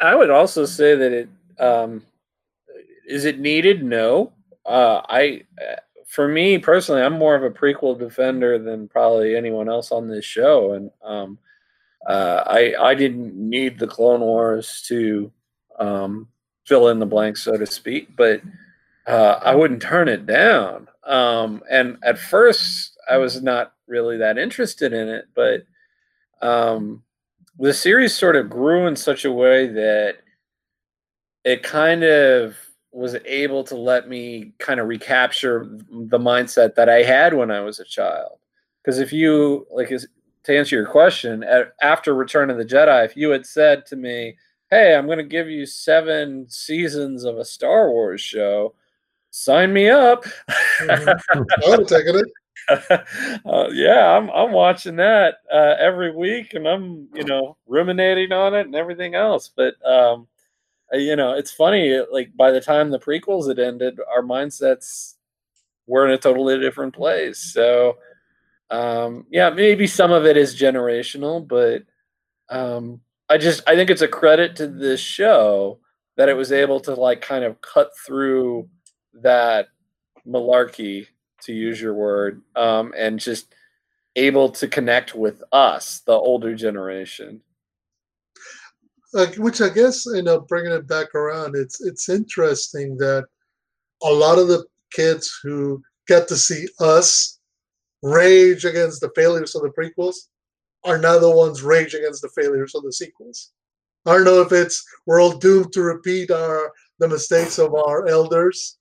I 0.00 0.14
would 0.14 0.30
also 0.30 0.64
say 0.66 0.94
that 0.94 1.12
it 1.12 1.28
um, 1.58 2.02
is 3.06 3.24
it 3.24 3.38
needed? 3.38 3.84
No. 3.84 4.32
Uh, 4.64 5.02
I, 5.08 5.42
for 6.06 6.28
me 6.28 6.58
personally, 6.58 7.02
I'm 7.02 7.18
more 7.18 7.34
of 7.34 7.42
a 7.42 7.50
prequel 7.50 7.98
defender 7.98 8.58
than 8.58 8.88
probably 8.88 9.36
anyone 9.36 9.68
else 9.68 9.92
on 9.92 10.08
this 10.08 10.24
show, 10.24 10.72
and 10.72 10.90
um, 11.02 11.38
uh, 12.06 12.42
I 12.46 12.74
I 12.80 12.94
didn't 12.94 13.34
need 13.34 13.78
the 13.78 13.86
Clone 13.86 14.20
Wars 14.20 14.82
to 14.88 15.30
um, 15.78 16.28
fill 16.64 16.88
in 16.88 16.98
the 16.98 17.06
blanks, 17.06 17.42
so 17.42 17.56
to 17.56 17.66
speak, 17.66 18.16
but 18.16 18.40
uh, 19.06 19.38
I 19.42 19.54
wouldn't 19.54 19.82
turn 19.82 20.08
it 20.08 20.26
down. 20.26 20.88
Um, 21.04 21.62
and 21.70 21.98
at 22.02 22.18
first, 22.18 22.96
I 23.10 23.18
was 23.18 23.42
not 23.42 23.74
really 23.86 24.16
that 24.18 24.38
interested 24.38 24.92
in 24.92 25.08
it, 25.08 25.26
but 25.34 25.64
um, 26.40 27.02
the 27.58 27.74
series 27.74 28.16
sort 28.16 28.36
of 28.36 28.50
grew 28.50 28.86
in 28.86 28.96
such 28.96 29.24
a 29.24 29.32
way 29.32 29.66
that 29.68 30.18
it 31.44 31.62
kind 31.62 32.02
of 32.02 32.56
was 32.92 33.16
able 33.24 33.64
to 33.64 33.76
let 33.76 34.08
me 34.08 34.52
kind 34.58 34.80
of 34.80 34.88
recapture 34.88 35.66
the 35.90 36.18
mindset 36.18 36.74
that 36.74 36.88
I 36.88 37.02
had 37.02 37.34
when 37.34 37.50
I 37.50 37.60
was 37.60 37.80
a 37.80 37.84
child. 37.84 38.38
Because 38.82 38.98
if 38.98 39.12
you 39.12 39.66
like, 39.72 39.88
to 39.88 40.56
answer 40.56 40.76
your 40.76 40.86
question, 40.86 41.44
after 41.80 42.14
Return 42.14 42.50
of 42.50 42.58
the 42.58 42.64
Jedi, 42.64 43.04
if 43.04 43.16
you 43.16 43.30
had 43.30 43.46
said 43.46 43.86
to 43.86 43.96
me, 43.96 44.36
"Hey, 44.70 44.94
I'm 44.94 45.06
going 45.06 45.18
to 45.18 45.24
give 45.24 45.48
you 45.48 45.66
seven 45.66 46.48
seasons 46.48 47.24
of 47.24 47.38
a 47.38 47.44
Star 47.44 47.90
Wars 47.90 48.20
show," 48.20 48.74
sign 49.30 49.72
me 49.72 49.88
up. 49.88 50.24
Mm-hmm. 50.80 51.42
I'm 51.66 51.86
taking 51.86 52.16
it. 52.16 52.26
Uh, 53.46 53.68
yeah, 53.72 54.16
I'm 54.16 54.30
I'm 54.30 54.52
watching 54.52 54.96
that 54.96 55.36
uh, 55.52 55.74
every 55.78 56.14
week, 56.14 56.54
and 56.54 56.66
I'm 56.66 57.08
you 57.14 57.24
know 57.24 57.56
ruminating 57.66 58.32
on 58.32 58.54
it 58.54 58.66
and 58.66 58.74
everything 58.74 59.14
else. 59.14 59.50
But 59.54 59.74
um, 59.86 60.26
uh, 60.92 60.98
you 60.98 61.16
know, 61.16 61.34
it's 61.34 61.52
funny. 61.52 62.00
Like 62.12 62.36
by 62.36 62.50
the 62.52 62.60
time 62.60 62.90
the 62.90 62.98
prequels 62.98 63.48
had 63.48 63.58
ended, 63.58 63.98
our 64.14 64.22
mindsets 64.22 65.14
were 65.86 66.06
in 66.06 66.12
a 66.12 66.18
totally 66.18 66.58
different 66.60 66.94
place. 66.94 67.38
So 67.38 67.98
um, 68.70 69.26
yeah, 69.30 69.50
maybe 69.50 69.86
some 69.86 70.12
of 70.12 70.26
it 70.26 70.36
is 70.36 70.58
generational, 70.58 71.46
but 71.46 71.82
um, 72.50 73.00
I 73.28 73.38
just 73.38 73.62
I 73.68 73.74
think 73.76 73.90
it's 73.90 74.02
a 74.02 74.08
credit 74.08 74.56
to 74.56 74.68
this 74.68 75.00
show 75.00 75.80
that 76.16 76.28
it 76.28 76.34
was 76.36 76.52
able 76.52 76.80
to 76.80 76.94
like 76.94 77.20
kind 77.22 77.44
of 77.44 77.60
cut 77.60 77.90
through 78.06 78.68
that 79.22 79.68
malarkey, 80.26 81.06
to 81.44 81.52
use 81.52 81.80
your 81.80 81.94
word, 81.94 82.42
um, 82.56 82.92
and 82.96 83.18
just 83.18 83.54
able 84.16 84.48
to 84.48 84.68
connect 84.68 85.14
with 85.14 85.42
us, 85.52 86.00
the 86.06 86.12
older 86.12 86.54
generation. 86.54 87.40
Like, 89.12 89.34
which 89.36 89.60
I 89.60 89.68
guess, 89.68 90.06
you 90.06 90.22
know, 90.22 90.40
bringing 90.40 90.72
it 90.72 90.88
back 90.88 91.14
around, 91.14 91.56
it's 91.56 91.80
it's 91.80 92.08
interesting 92.08 92.96
that 92.98 93.24
a 94.02 94.12
lot 94.12 94.38
of 94.38 94.48
the 94.48 94.64
kids 94.92 95.38
who 95.42 95.82
get 96.08 96.28
to 96.28 96.36
see 96.36 96.66
us 96.80 97.38
rage 98.02 98.64
against 98.64 99.00
the 99.00 99.10
failures 99.16 99.54
of 99.54 99.62
the 99.62 99.70
prequels 99.70 100.16
are 100.84 100.98
now 100.98 101.18
the 101.18 101.30
ones 101.30 101.62
rage 101.62 101.94
against 101.94 102.22
the 102.22 102.28
failures 102.28 102.74
of 102.74 102.82
the 102.82 102.92
sequels. 102.92 103.52
I 104.06 104.12
don't 104.12 104.24
know 104.24 104.42
if 104.42 104.52
it's 104.52 104.84
we're 105.06 105.20
all 105.20 105.38
doomed 105.38 105.72
to 105.72 105.82
repeat 105.82 106.30
our 106.30 106.70
the 106.98 107.08
mistakes 107.08 107.58
of 107.58 107.74
our 107.74 108.06
elders, 108.06 108.78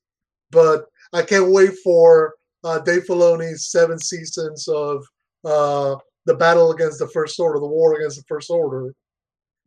but 0.51 0.85
I 1.13 1.21
can't 1.21 1.51
wait 1.51 1.71
for 1.83 2.35
uh, 2.63 2.79
Dave 2.79 3.03
Filoni's 3.03 3.71
seven 3.71 3.99
seasons 3.99 4.67
of 4.67 5.05
uh, 5.45 5.95
the 6.25 6.35
battle 6.35 6.71
against 6.71 6.99
the 6.99 7.07
First 7.07 7.39
Order, 7.39 7.59
the 7.59 7.67
war 7.67 7.95
against 7.95 8.17
the 8.17 8.25
First 8.27 8.49
Order 8.49 8.93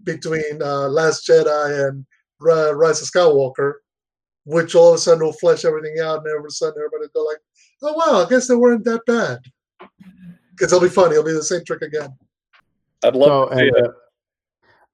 between 0.04 0.62
uh, 0.62 0.88
Last 0.88 1.26
Jedi 1.28 1.88
and 1.88 2.06
Rise 2.40 3.02
of 3.02 3.08
Skywalker, 3.08 3.74
which 4.44 4.74
all 4.74 4.90
of 4.90 4.94
a 4.96 4.98
sudden 4.98 5.24
will 5.24 5.32
flesh 5.32 5.64
everything 5.64 6.00
out, 6.00 6.18
and 6.18 6.32
all 6.32 6.40
of 6.40 6.44
a 6.46 6.50
sudden 6.50 6.74
everybody 6.78 7.10
go 7.14 7.22
like, 7.24 7.38
"Oh 7.82 7.92
wow, 7.92 8.24
I 8.24 8.28
guess 8.28 8.48
they 8.48 8.54
weren't 8.54 8.84
that 8.84 9.04
bad." 9.06 9.38
Because 10.50 10.72
it'll 10.72 10.86
be 10.86 10.88
funny. 10.88 11.12
It'll 11.12 11.24
be 11.24 11.32
the 11.32 11.42
same 11.42 11.64
trick 11.64 11.82
again. 11.82 12.16
I'd 13.02 13.14
love 13.14 13.50
So, 13.50 13.54
to 13.54 13.56
see 13.56 13.68
and, 13.68 13.86
uh, 13.86 13.90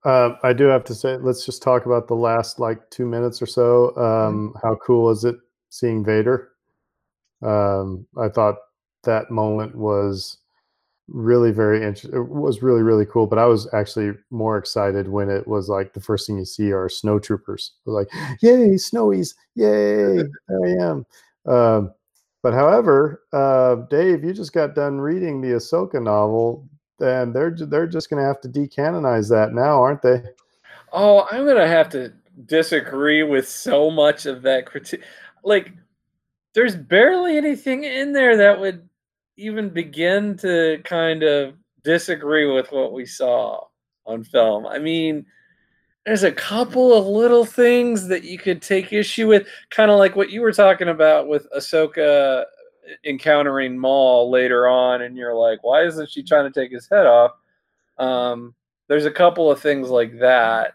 uh, 0.05 0.37
I 0.43 0.53
do 0.53 0.65
have 0.65 0.85
to 0.85 0.95
say, 0.95 1.17
let's 1.19 1.47
just 1.47 1.63
talk 1.63 1.87
about 1.87 2.09
the 2.09 2.17
last 2.17 2.59
like 2.59 2.91
two 2.91 3.07
minutes 3.07 3.41
or 3.41 3.47
so. 3.47 3.97
Um, 3.97 4.55
how 4.61 4.75
cool 4.85 5.11
is 5.11 5.25
it 5.25 5.37
seeing 5.71 6.05
Vader? 6.05 6.52
Um, 7.43 8.07
I 8.19 8.29
thought 8.29 8.57
that 9.05 9.31
moment 9.31 9.75
was 9.75 10.39
really 11.09 11.51
very 11.51 11.79
interesting. 11.79 12.15
It 12.15 12.29
was 12.29 12.63
really 12.63 12.83
really 12.83 13.07
cool. 13.07 13.27
But 13.27 13.39
I 13.39 13.47
was 13.47 13.69
actually 13.73 14.13
more 14.31 14.57
excited 14.57 15.09
when 15.09 15.29
it 15.29 15.47
was 15.47 15.69
like 15.69 15.93
the 15.93 16.01
first 16.01 16.27
thing 16.27 16.39
you 16.39 16.45
see 16.45 16.73
are 16.73 16.89
snow 16.89 17.19
troopers. 17.19 17.73
Like, 17.85 18.09
yay, 18.41 18.75
snowies, 18.75 19.35
yay, 19.55 20.23
there 20.49 20.65
I 20.65 20.91
am. 20.91 21.07
Um, 21.47 21.95
but 22.43 22.55
however, 22.55 23.23
uh, 23.33 23.77
Dave, 23.89 24.25
you 24.25 24.33
just 24.33 24.53
got 24.53 24.75
done 24.75 25.01
reading 25.01 25.41
the 25.41 25.51
Ahsoka 25.51 26.03
novel, 26.03 26.69
and 27.01 27.35
they're 27.35 27.55
they're 27.57 27.87
just 27.87 28.11
going 28.11 28.21
to 28.21 28.27
have 28.27 28.41
to 28.43 28.49
decanonize 28.49 29.29
that 29.31 29.53
now, 29.53 29.81
aren't 29.81 30.03
they? 30.03 30.23
Oh, 30.93 31.27
I'm 31.31 31.47
gonna 31.47 31.67
have 31.67 31.89
to 31.91 32.13
disagree 32.47 33.23
with 33.23 33.49
so 33.49 33.91
much 33.91 34.27
of 34.27 34.43
that 34.43 34.67
critique. 34.67 35.03
Like, 35.45 35.73
there's 36.55 36.77
barely 36.77 37.37
anything 37.37 37.85
in 37.85 38.13
there 38.13 38.37
that 38.37 38.59
would 38.61 38.89
even 39.37 39.69
begin 39.69 40.37
to 40.39 40.81
kind 40.85 41.23
of 41.23 41.55
disagree 41.83 42.47
with 42.47 42.71
what 42.73 42.93
we 42.93 43.07
saw 43.07 43.65
on 44.07 44.23
film. 44.23 44.67
I 44.67 44.79
mean, 44.79 45.25
there's 46.05 46.25
a 46.25 46.33
couple 46.33 46.95
of 46.95 47.07
little 47.07 47.45
things 47.45 48.09
that 48.09 48.25
you 48.25 48.39
could 48.39 48.61
take 48.61 48.93
issue 48.93 49.29
with, 49.29 49.47
kind 49.71 49.91
of 49.91 49.99
like 49.99 50.17
what 50.17 50.31
you 50.31 50.41
were 50.41 50.53
talking 50.53 50.89
about 50.89 51.29
with 51.29 51.47
Ahsoka 51.57 52.45
encountering 53.05 53.79
Maul 53.79 54.31
later 54.31 54.67
on, 54.69 55.03
and 55.03 55.17
you're 55.17 55.35
like, 55.35 55.63
why 55.63 55.85
isn't 55.85 56.11
she 56.11 56.23
trying 56.23 56.51
to 56.51 56.61
take 56.61 56.73
his 56.73 56.89
head 56.89 57.07
off? 57.07 57.33
Um, 57.99 58.55
there's 58.89 59.07
a 59.07 59.11
couple 59.11 59.51
of 59.51 59.61
things 59.61 59.89
like 59.89 60.19
that, 60.19 60.75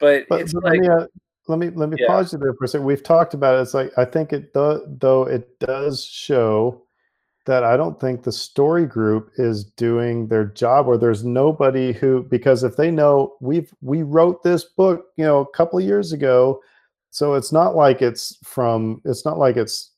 but, 0.00 0.24
But, 0.28 0.40
it's 0.40 0.54
but 0.54 0.64
like 0.64 0.80
let 0.80 0.80
me 0.80 0.88
uh, 0.88 1.06
let 1.48 1.58
me 1.58 1.70
let 1.70 1.88
me 1.88 1.96
Yeah. 2.00 2.06
pause 2.06 2.32
you 2.32 2.38
there 2.38 2.54
for 2.54 2.64
a 2.64 2.68
second. 2.68 2.86
We've 2.86 3.02
talked 3.02 3.34
about 3.34 3.56
it. 3.58 3.62
It's 3.62 3.74
like 3.74 3.92
I 3.96 4.04
think 4.04 4.32
it 4.32 4.52
do, 4.54 4.80
though 5.00 5.24
it 5.24 5.58
does 5.58 6.04
show 6.04 6.82
that 7.46 7.64
I 7.64 7.76
don't 7.76 7.98
think 8.00 8.22
the 8.22 8.30
story 8.32 8.86
group 8.86 9.32
is 9.36 9.64
doing 9.64 10.28
their 10.28 10.44
job, 10.44 10.86
or 10.86 10.96
there's 10.96 11.24
nobody 11.24 11.92
who 11.92 12.22
because 12.22 12.62
if 12.62 12.76
they 12.76 12.90
know 12.90 13.34
we've 13.40 13.72
we 13.80 14.02
wrote 14.02 14.42
this 14.42 14.64
book, 14.64 15.06
you 15.16 15.24
know, 15.24 15.40
a 15.40 15.50
couple 15.50 15.78
of 15.78 15.84
years 15.84 16.12
ago, 16.12 16.60
so 17.10 17.34
it's 17.34 17.52
not 17.52 17.74
like 17.74 18.00
it's 18.02 18.36
from 18.44 19.00
it's 19.04 19.24
not 19.24 19.38
like 19.38 19.56
it's 19.56 19.90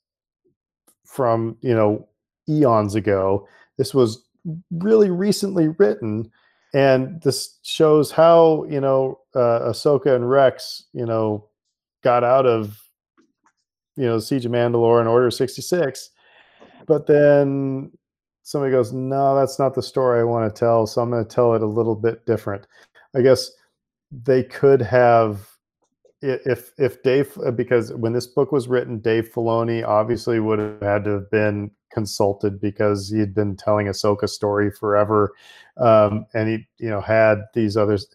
from 1.04 1.56
you 1.60 1.74
know 1.74 2.08
eons 2.48 2.94
ago. 2.94 3.46
This 3.76 3.94
was 3.94 4.24
really 4.70 5.10
recently 5.10 5.68
written, 5.68 6.30
and 6.74 7.22
this 7.22 7.60
shows 7.62 8.10
how 8.10 8.64
you 8.64 8.80
know 8.80 9.20
uh, 9.34 9.70
Ahsoka 9.70 10.14
and 10.14 10.28
Rex, 10.28 10.84
you 10.92 11.06
know, 11.06 11.48
got 12.02 12.24
out 12.24 12.46
of 12.46 12.78
you 13.96 14.04
know 14.04 14.18
Siege 14.18 14.44
of 14.44 14.52
Mandalore 14.52 15.00
and 15.00 15.08
Order 15.08 15.30
sixty 15.30 15.62
six, 15.62 16.10
but 16.86 17.06
then 17.06 17.92
somebody 18.42 18.72
goes, 18.72 18.92
"No, 18.92 19.36
that's 19.36 19.58
not 19.58 19.74
the 19.74 19.82
story 19.82 20.20
I 20.20 20.24
want 20.24 20.52
to 20.52 20.58
tell." 20.58 20.86
So 20.86 21.00
I'm 21.00 21.10
going 21.10 21.24
to 21.24 21.34
tell 21.34 21.54
it 21.54 21.62
a 21.62 21.66
little 21.66 21.94
bit 21.94 22.26
different. 22.26 22.66
I 23.16 23.22
guess 23.22 23.50
they 24.10 24.42
could 24.42 24.82
have 24.82 25.48
if 26.22 26.72
if 26.76 27.02
Dave 27.04 27.38
because 27.54 27.92
when 27.92 28.12
this 28.12 28.26
book 28.26 28.50
was 28.50 28.66
written, 28.66 28.98
Dave 28.98 29.30
Filoni 29.32 29.86
obviously 29.86 30.40
would 30.40 30.58
have 30.58 30.82
had 30.82 31.04
to 31.04 31.10
have 31.10 31.30
been 31.30 31.70
consulted 31.94 32.60
because 32.60 33.10
he 33.10 33.20
had 33.20 33.34
been 33.34 33.56
telling 33.56 33.86
Ahsoka 33.88 34.28
story 34.28 34.70
forever, 34.72 35.32
um, 35.78 36.26
and 36.34 36.48
he 36.50 36.68
you 36.78 36.90
know 36.90 37.00
had 37.00 37.38
these 37.54 37.76
others. 37.78 38.08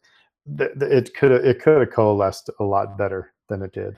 th- 0.60 0.72
th- 0.80 0.92
It 0.92 1.16
could 1.16 1.32
it 1.32 1.62
could 1.62 1.80
have 1.82 1.92
coalesced 1.92 2.52
a 2.60 2.66
lot 2.66 2.98
better 2.98 3.34
than 3.50 3.64
it 3.64 3.74
did. 3.74 3.98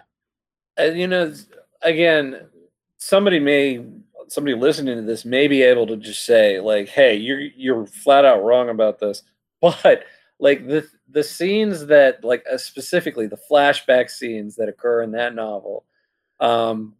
and 0.77 0.99
you 0.99 1.07
know 1.07 1.33
again 1.81 2.47
somebody 2.97 3.39
may 3.39 3.83
somebody 4.27 4.55
listening 4.55 4.95
to 4.97 5.01
this 5.03 5.25
may 5.25 5.47
be 5.47 5.61
able 5.61 5.87
to 5.87 5.97
just 5.97 6.23
say 6.25 6.59
like 6.59 6.87
hey 6.89 7.15
you're 7.15 7.41
you're 7.41 7.85
flat 7.87 8.25
out 8.25 8.43
wrong 8.43 8.69
about 8.69 8.99
this 8.99 9.23
but 9.61 10.05
like 10.39 10.67
the 10.67 10.87
the 11.09 11.23
scenes 11.23 11.85
that 11.87 12.23
like 12.23 12.43
uh, 12.51 12.57
specifically 12.57 13.27
the 13.27 13.39
flashback 13.49 14.09
scenes 14.09 14.55
that 14.55 14.69
occur 14.69 15.03
in 15.03 15.11
that 15.11 15.35
novel 15.35 15.85
um 16.39 16.95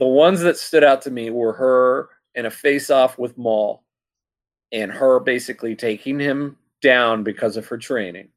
the 0.00 0.06
ones 0.06 0.40
that 0.40 0.58
stood 0.58 0.82
out 0.82 1.02
to 1.02 1.10
me 1.10 1.30
were 1.30 1.52
her 1.52 2.08
in 2.34 2.46
a 2.46 2.50
face 2.50 2.90
off 2.90 3.18
with 3.18 3.38
Maul 3.38 3.84
and 4.72 4.90
her 4.90 5.20
basically 5.20 5.76
taking 5.76 6.18
him 6.18 6.56
down 6.82 7.22
because 7.22 7.56
of 7.56 7.66
her 7.68 7.78
training 7.78 8.28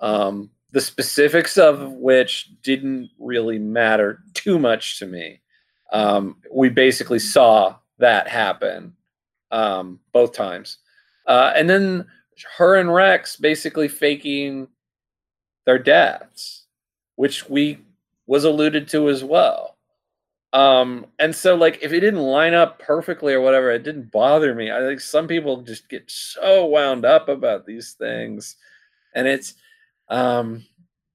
um, 0.00 0.50
the 0.72 0.80
specifics 0.80 1.56
of 1.56 1.92
which 1.92 2.50
didn't 2.62 3.10
really 3.18 3.58
matter 3.58 4.22
too 4.34 4.58
much 4.58 4.98
to 4.98 5.06
me. 5.06 5.40
Um, 5.92 6.36
we 6.52 6.68
basically 6.68 7.18
saw 7.18 7.76
that 7.98 8.28
happen 8.28 8.94
um, 9.50 9.98
both 10.12 10.32
times. 10.32 10.78
Uh, 11.26 11.52
and 11.56 11.68
then 11.68 12.06
her 12.56 12.76
and 12.76 12.92
Rex 12.92 13.36
basically 13.36 13.88
faking 13.88 14.68
their 15.64 15.78
deaths, 15.78 16.66
which 17.16 17.48
we 17.48 17.78
was 18.26 18.44
alluded 18.44 18.88
to 18.88 19.08
as 19.08 19.24
well. 19.24 19.77
Um, 20.52 21.06
and 21.18 21.34
so 21.34 21.54
like 21.54 21.78
if 21.82 21.92
it 21.92 22.00
didn't 22.00 22.20
line 22.20 22.54
up 22.54 22.78
perfectly 22.78 23.34
or 23.34 23.40
whatever, 23.40 23.70
it 23.70 23.82
didn't 23.82 24.10
bother 24.10 24.54
me. 24.54 24.70
I 24.70 24.80
think 24.80 25.00
some 25.00 25.28
people 25.28 25.62
just 25.62 25.88
get 25.88 26.04
so 26.10 26.66
wound 26.66 27.04
up 27.04 27.28
about 27.28 27.66
these 27.66 27.92
things. 27.92 28.56
And 29.14 29.28
it's 29.28 29.54
um 30.08 30.64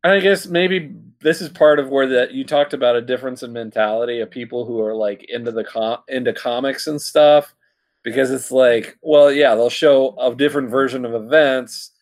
I 0.03 0.19
guess 0.19 0.47
maybe 0.47 0.93
this 1.21 1.41
is 1.41 1.49
part 1.49 1.79
of 1.79 1.89
where 1.89 2.07
that 2.09 2.33
you 2.33 2.45
talked 2.45 2.73
about 2.73 2.97
a 2.97 3.01
difference 3.01 3.41
in 3.43 3.53
mentality 3.53 4.19
of 4.19 4.29
people 4.29 4.65
who 4.65 4.81
are 4.81 4.95
like 4.95 5.25
into 5.29 5.51
the 5.51 5.63
com- 5.63 6.03
into 6.09 6.33
comics 6.33 6.87
and 6.87 7.01
stuff 7.01 7.55
because 8.03 8.31
it's 8.31 8.51
like, 8.51 8.97
well, 9.01 9.31
yeah, 9.31 9.55
they'll 9.55 9.69
show 9.69 10.15
a 10.19 10.35
different 10.35 10.69
version 10.69 11.05
of 11.05 11.13
events 11.15 11.92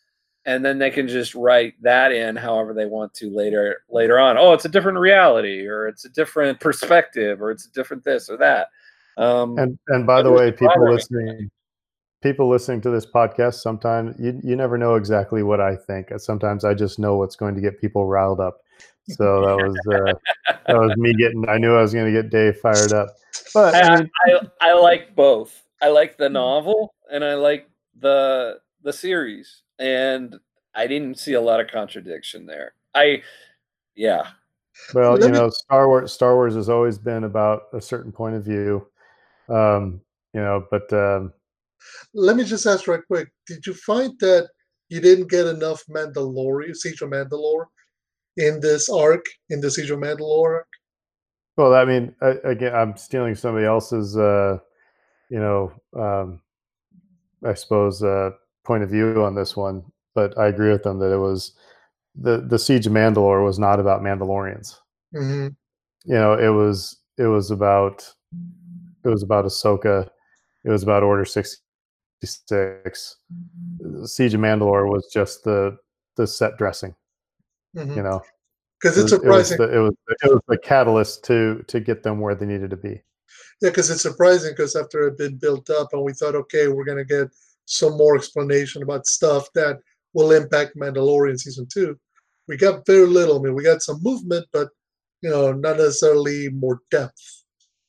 and 0.45 0.65
then 0.65 0.79
they 0.79 0.89
can 0.89 1.07
just 1.07 1.35
write 1.35 1.73
that 1.81 2.11
in 2.11 2.35
however 2.35 2.73
they 2.73 2.85
want 2.85 3.13
to 3.15 3.29
later 3.29 3.83
later 3.89 4.19
on. 4.19 4.37
Oh, 4.37 4.53
it's 4.53 4.65
a 4.65 4.69
different 4.69 4.97
reality 4.97 5.67
or 5.67 5.87
it's 5.87 6.05
a 6.05 6.09
different 6.09 6.59
perspective 6.59 7.41
or 7.41 7.51
it's 7.51 7.65
a 7.65 7.71
different 7.71 8.03
this 8.03 8.29
or 8.29 8.37
that. 8.37 8.67
Um 9.17 9.57
And 9.57 9.77
and 9.87 10.07
by 10.07 10.21
the 10.21 10.31
way, 10.31 10.51
people 10.51 10.91
listening, 10.91 11.51
people 12.23 12.49
listening 12.49 12.81
to 12.81 12.89
this 12.89 13.05
podcast, 13.05 13.55
sometimes 13.55 14.15
you 14.19 14.39
you 14.43 14.55
never 14.55 14.77
know 14.77 14.95
exactly 14.95 15.43
what 15.43 15.61
I 15.61 15.75
think. 15.75 16.09
Sometimes 16.17 16.65
I 16.65 16.73
just 16.73 16.99
know 16.99 17.17
what's 17.17 17.35
going 17.35 17.55
to 17.55 17.61
get 17.61 17.79
people 17.79 18.05
riled 18.05 18.39
up. 18.39 18.57
So 19.09 19.41
that 19.41 19.57
was 19.57 19.77
uh, 19.87 20.53
that 20.67 20.77
was 20.77 20.95
me 20.97 21.13
getting. 21.13 21.47
I 21.49 21.57
knew 21.57 21.75
I 21.75 21.81
was 21.81 21.93
going 21.93 22.05
to 22.05 22.11
get 22.11 22.31
Dave 22.31 22.57
fired 22.57 22.93
up. 22.93 23.09
But 23.53 23.75
I 23.75 23.95
I, 23.95 24.07
I, 24.25 24.39
I 24.61 24.73
like 24.73 25.15
both. 25.15 25.61
I 25.81 25.89
like 25.89 26.17
the 26.17 26.29
novel 26.29 26.93
and 27.11 27.23
I 27.23 27.33
like 27.33 27.67
the 27.99 28.59
the 28.83 28.93
series, 28.93 29.63
and 29.81 30.35
I 30.75 30.87
didn't 30.87 31.19
see 31.19 31.33
a 31.33 31.41
lot 31.41 31.59
of 31.59 31.67
contradiction 31.67 32.45
there. 32.45 32.73
I, 32.93 33.23
yeah, 33.95 34.27
well, 34.93 35.19
you 35.19 35.29
know, 35.29 35.49
Star 35.49 35.87
Wars. 35.87 36.13
Star 36.13 36.35
Wars 36.35 36.55
has 36.55 36.69
always 36.69 36.97
been 36.97 37.23
about 37.23 37.63
a 37.73 37.81
certain 37.81 38.11
point 38.11 38.35
of 38.35 38.45
view. 38.45 38.87
Um, 39.49 40.01
you 40.33 40.41
know, 40.41 40.65
but 40.71 40.91
um, 40.93 41.33
Let 42.13 42.35
me 42.35 42.43
just 42.43 42.65
ask 42.65 42.87
right 42.87 43.01
quick: 43.07 43.29
Did 43.47 43.65
you 43.65 43.73
find 43.73 44.17
that 44.19 44.49
you 44.89 45.01
didn't 45.01 45.29
get 45.29 45.47
enough 45.47 45.83
Mandalorian, 45.89 46.75
Siege 46.75 47.01
of 47.01 47.09
Mandalore, 47.09 47.65
in 48.37 48.59
this 48.59 48.89
arc, 48.89 49.25
in 49.49 49.61
the 49.61 49.71
Siege 49.71 49.91
of 49.91 49.99
Mandalore? 49.99 50.57
arc? 50.57 50.67
well, 51.57 51.75
I 51.75 51.85
mean, 51.85 52.15
I, 52.21 52.35
again, 52.43 52.73
I'm 52.73 52.97
stealing 52.97 53.35
somebody 53.35 53.65
else's, 53.65 54.17
uh, 54.17 54.57
you 55.29 55.39
know, 55.39 55.71
um, 55.95 56.41
I 57.45 57.53
suppose, 57.53 58.01
uh, 58.01 58.31
point 58.63 58.83
of 58.83 58.89
view 58.89 59.23
on 59.23 59.35
this 59.35 59.55
one. 59.55 59.83
But 60.13 60.37
I 60.37 60.47
agree 60.47 60.71
with 60.71 60.83
them 60.83 60.99
that 60.99 61.13
it 61.13 61.17
was 61.17 61.53
the 62.15 62.41
the 62.41 62.59
siege 62.59 62.85
of 62.87 62.93
Mandalore 62.93 63.43
was 63.45 63.59
not 63.59 63.79
about 63.79 64.01
Mandalorians. 64.01 64.77
hmm 65.13 65.47
You 66.05 66.15
know, 66.15 66.33
it 66.33 66.49
was 66.49 66.97
it 67.17 67.27
was 67.27 67.51
about 67.51 68.07
it 69.03 69.09
was 69.09 69.23
about 69.23 69.45
Ahsoka. 69.45 70.09
It 70.63 70.69
was 70.69 70.83
about 70.83 71.03
Order 71.03 71.25
sixty 71.25 71.57
six, 72.23 73.17
Siege 74.05 74.33
of 74.35 74.41
Mandalore 74.41 74.89
was 74.89 75.09
just 75.11 75.43
the 75.43 75.77
the 76.17 76.27
set 76.27 76.57
dressing. 76.57 76.93
Mhm. 77.75 77.95
You 77.95 78.03
know, 78.03 78.21
Because 78.79 78.97
it's 78.97 79.11
was, 79.11 79.23
it 79.23 79.27
was 79.27 79.47
surprising. 79.47 79.57
the, 79.57 79.77
it 79.77 79.81
was 79.81 79.93
it 80.23 80.31
was 80.31 80.41
the 80.49 80.57
catalyst 80.57 81.23
to 81.25 81.63
to 81.67 81.79
get 81.79 82.03
them 82.03 82.19
where 82.19 82.35
they 82.35 82.45
needed 82.45 82.69
to 82.71 82.77
be. 82.77 83.01
Yeah, 83.61 83.69
because 83.69 83.89
it's 83.89 84.01
surprising 84.01 84.51
because 84.51 84.75
after 84.75 85.01
it 85.01 85.11
had 85.11 85.17
been 85.17 85.37
built 85.37 85.69
up 85.69 85.93
and 85.93 86.03
we 86.03 86.13
thought, 86.13 86.35
okay, 86.35 86.67
we're 86.67 86.83
gonna 86.83 87.05
get 87.05 87.29
some 87.71 87.97
more 87.97 88.15
explanation 88.15 88.83
about 88.83 89.07
stuff 89.07 89.47
that 89.55 89.79
will 90.13 90.31
impact 90.31 90.75
Mandalorian 90.75 91.39
season 91.39 91.67
two. 91.71 91.97
We 92.47 92.57
got 92.57 92.85
very 92.85 93.07
little. 93.07 93.39
I 93.39 93.43
mean, 93.43 93.55
we 93.55 93.63
got 93.63 93.81
some 93.81 93.99
movement, 94.01 94.45
but 94.51 94.69
you 95.21 95.29
know, 95.29 95.53
not 95.53 95.77
necessarily 95.77 96.49
more 96.49 96.79
depth. 96.89 97.43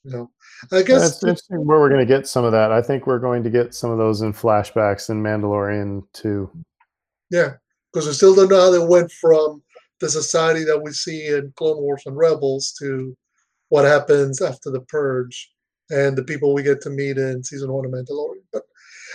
You 0.04 0.12
know, 0.12 0.30
I 0.72 0.82
guess 0.82 1.14
It's 1.14 1.22
interesting 1.22 1.66
where 1.66 1.80
we're 1.80 1.88
going 1.88 2.06
to 2.06 2.14
get 2.14 2.26
some 2.26 2.44
of 2.44 2.52
that. 2.52 2.72
I 2.72 2.82
think 2.82 3.06
we're 3.06 3.18
going 3.18 3.42
to 3.44 3.50
get 3.50 3.74
some 3.74 3.90
of 3.90 3.98
those 3.98 4.22
in 4.22 4.32
flashbacks 4.32 5.10
in 5.10 5.22
Mandalorian 5.22 6.02
too. 6.12 6.50
yeah, 7.30 7.54
because 7.92 8.06
we 8.06 8.12
still 8.12 8.34
don't 8.34 8.50
know 8.50 8.60
how 8.60 8.70
they 8.70 8.84
went 8.84 9.10
from 9.12 9.62
the 10.00 10.09
society 10.09 10.64
that 10.64 10.80
we 10.80 10.92
see 10.92 11.28
in 11.28 11.52
Clone 11.56 11.80
Wars 11.80 12.02
and 12.06 12.16
Rebels 12.16 12.74
to 12.80 13.16
what 13.68 13.84
happens 13.84 14.42
after 14.42 14.70
the 14.70 14.80
purge 14.82 15.50
and 15.90 16.16
the 16.16 16.24
people 16.24 16.52
we 16.52 16.62
get 16.62 16.80
to 16.82 16.90
meet 16.90 17.18
in 17.18 17.42
season 17.44 17.72
one 17.72 17.84
of 17.84 17.92
Mandalorian. 17.92 18.42
But 18.52 18.62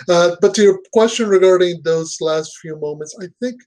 uh, 0.08 0.36
but 0.40 0.54
to 0.54 0.62
your 0.62 0.80
question 0.92 1.28
regarding 1.28 1.80
those 1.82 2.20
last 2.20 2.58
few 2.58 2.76
moments, 2.78 3.16
I 3.20 3.26
think, 3.40 3.60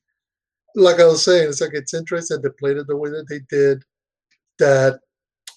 like 0.75 0.99
I 0.99 1.05
was 1.05 1.25
saying, 1.25 1.49
it's 1.49 1.61
like 1.61 1.73
it's 1.73 1.93
interesting 1.93 2.41
they 2.41 2.49
played 2.59 2.77
it 2.77 2.87
the 2.87 2.97
way 2.97 3.09
that 3.09 3.27
they 3.29 3.41
did. 3.49 3.83
That 4.59 4.99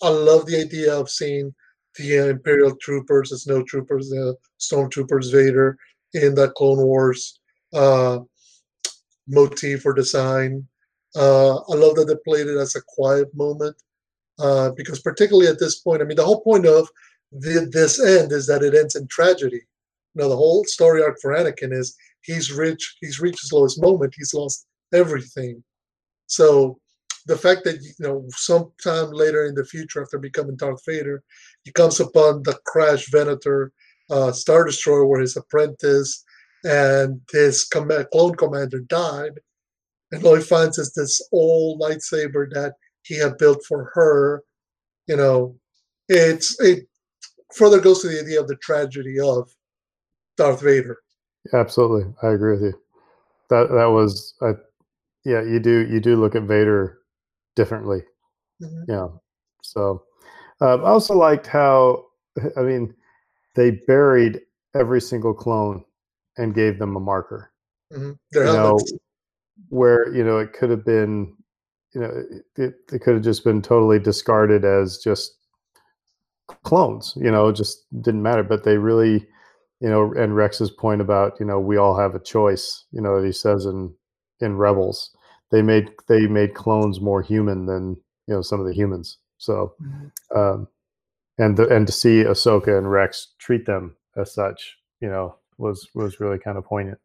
I 0.03 0.09
love 0.09 0.47
the 0.47 0.61
idea 0.61 0.95
of 0.95 1.11
seeing 1.11 1.55
the 1.99 2.19
uh, 2.19 2.25
Imperial 2.27 2.75
troopers, 2.77 3.31
the 3.31 3.39
snow 3.39 3.63
troopers, 3.63 4.09
the 4.11 4.37
stormtroopers, 4.61 5.31
Vader 5.31 5.77
in 6.15 6.35
that 6.35 6.55
Clone 6.55 6.79
Wars 6.79 7.39
uh, 7.73 8.21
motif 9.29 9.85
or 9.87 9.93
design. 9.93 10.67
Uh, 11.17 11.57
I 11.57 11.75
love 11.75 11.95
that 11.97 12.07
they 12.07 12.17
played 12.29 12.49
it 12.49 12.59
as 12.59 12.75
a 12.75 12.83
quiet 12.89 13.29
moment 13.35 13.77
uh, 14.39 14.71
because, 14.77 15.01
particularly 15.01 15.49
at 15.49 15.61
this 15.61 15.77
point, 15.77 16.03
I 16.03 16.05
mean, 16.05 16.17
the 16.17 16.25
whole 16.25 16.43
point 16.43 16.67
of 16.67 16.89
the, 17.31 17.69
this 17.71 18.03
end 18.03 18.33
is 18.33 18.47
that 18.47 18.63
it 18.63 18.75
ends 18.75 18.97
in 18.97 19.07
tragedy. 19.09 19.63
Know, 20.15 20.29
the 20.29 20.37
whole 20.37 20.65
story 20.65 21.03
arc 21.03 21.17
for 21.21 21.33
Anakin 21.33 21.73
is 21.73 21.97
he's 22.23 22.53
rich, 22.53 22.97
he's 23.01 23.21
reached 23.21 23.41
his 23.41 23.53
lowest 23.53 23.81
moment, 23.83 24.15
he's 24.17 24.35
lost 24.35 24.67
everything. 24.93 25.63
So 26.27 26.79
the 27.27 27.37
fact 27.37 27.65
that 27.65 27.83
you 27.83 27.93
know 27.99 28.27
sometime 28.31 29.11
later 29.11 29.47
in 29.47 29.55
the 29.55 29.65
future, 29.65 30.03
after 30.03 30.19
becoming 30.19 30.57
Darth 30.57 30.85
Vader, 30.87 31.23
he 31.65 31.73
comes 31.73 32.01
upon 32.01 32.43
the 32.43 32.59
crash 32.67 33.11
Venator 33.11 33.73
uh, 34.11 34.33
Star 34.33 34.65
Destroyer 34.65 35.07
where 35.07 35.21
his 35.21 35.37
apprentice 35.37 36.25
and 36.65 37.21
his 37.33 37.65
command, 37.65 38.07
clone 38.13 38.35
commander 38.35 38.81
died, 38.81 39.33
and 40.13 40.25
all 40.25 40.37
he 40.37 40.43
finds 40.43 40.79
is 40.79 40.93
this 40.93 41.21
old 41.33 41.81
lightsaber 41.81 42.51
that 42.53 42.75
he 43.03 43.17
had 43.19 43.39
built 43.39 43.63
for 43.67 43.91
her. 43.95 44.43
You 45.07 45.17
know, 45.17 45.57
it's 46.09 46.59
it 46.61 46.87
further 47.55 47.81
goes 47.81 48.01
to 48.03 48.09
the 48.09 48.21
idea 48.21 48.41
of 48.41 48.49
the 48.49 48.57
tragedy 48.57 49.19
of 49.21 49.51
Darth 50.37 50.63
Vader. 50.63 50.99
Absolutely, 51.53 52.13
I 52.23 52.33
agree 52.33 52.53
with 52.53 52.63
you. 52.63 52.81
That 53.51 53.69
that 53.71 53.87
was, 53.87 54.35
I, 54.41 54.53
yeah, 55.25 55.43
you 55.43 55.61
do 55.61 55.87
you 55.87 56.01
do 56.01 56.17
look 56.17 56.35
at 56.35 56.45
Vader 56.45 56.99
differently. 57.57 58.03
Mhm. 58.63 58.85
Yeah. 58.89 59.09
So 59.63 60.05
um, 60.61 60.85
I 60.85 60.89
also 60.89 61.15
liked 61.15 61.47
how, 61.47 62.07
I 62.57 62.63
mean, 62.63 62.95
they 63.55 63.73
buried 63.87 64.41
every 64.75 65.01
single 65.01 65.35
clone 65.35 65.85
and 66.37 66.55
gave 66.55 66.79
them 66.79 66.97
a 66.97 67.01
marker. 67.01 67.53
Mhm. 67.93 68.19
Their 68.33 68.47
You 68.47 68.53
know, 68.53 68.79
where 69.69 70.13
you 70.15 70.25
know 70.25 70.39
it 70.39 70.53
could 70.53 70.71
have 70.71 70.85
been, 70.85 71.37
you 71.95 72.01
know, 72.01 72.25
it, 72.31 72.45
it, 72.57 72.75
it 72.93 72.99
could 73.03 73.15
have 73.15 73.23
just 73.23 73.45
been 73.45 73.63
totally 73.63 73.99
discarded 73.99 74.65
as 74.65 74.99
just 74.99 75.37
clones. 76.65 77.15
You 77.17 77.31
know, 77.31 77.49
it 77.49 77.57
just 77.57 77.85
didn't 78.03 78.23
matter. 78.23 78.43
But 78.43 78.65
they 78.65 78.79
really, 78.79 79.29
you 79.85 79.91
know, 79.91 80.15
and 80.15 80.35
Rex's 80.35 80.71
point 80.71 81.03
about 81.03 81.39
you 81.39 81.45
know 81.45 81.61
we 81.61 81.77
all 81.77 81.95
have 81.99 82.15
a 82.15 82.19
choice. 82.19 82.87
You 82.91 83.03
know 83.03 83.21
that 83.21 83.27
he 83.27 83.33
says 83.33 83.67
in 83.67 83.95
in 84.41 84.57
Rebels, 84.57 85.15
they 85.51 85.61
made 85.61 85.91
they 86.09 86.27
made 86.27 86.55
clones 86.55 87.03
more 87.03 87.21
human 87.21 87.67
than 87.67 87.91
you 88.27 88.35
know 88.35 88.41
some 88.41 88.61
of 88.61 88.67
the 88.67 88.73
humans. 88.73 89.19
So, 89.37 89.75
Mhm. 89.83 90.11
um, 90.35 90.69
and 91.37 91.55
the, 91.59 91.69
and 91.69 91.87
to 91.87 91.93
see 91.93 92.25
Ahsoka 92.25 92.79
and 92.79 92.91
Rex 92.91 93.35
treat 93.39 93.67
them 93.67 93.95
as 94.17 94.33
such, 94.33 94.79
you 95.03 95.09
know, 95.11 95.37
was 95.59 95.87
was 95.95 96.19
really 96.19 96.39
kind 96.39 96.57
of 96.57 96.65
poignant. 96.65 96.99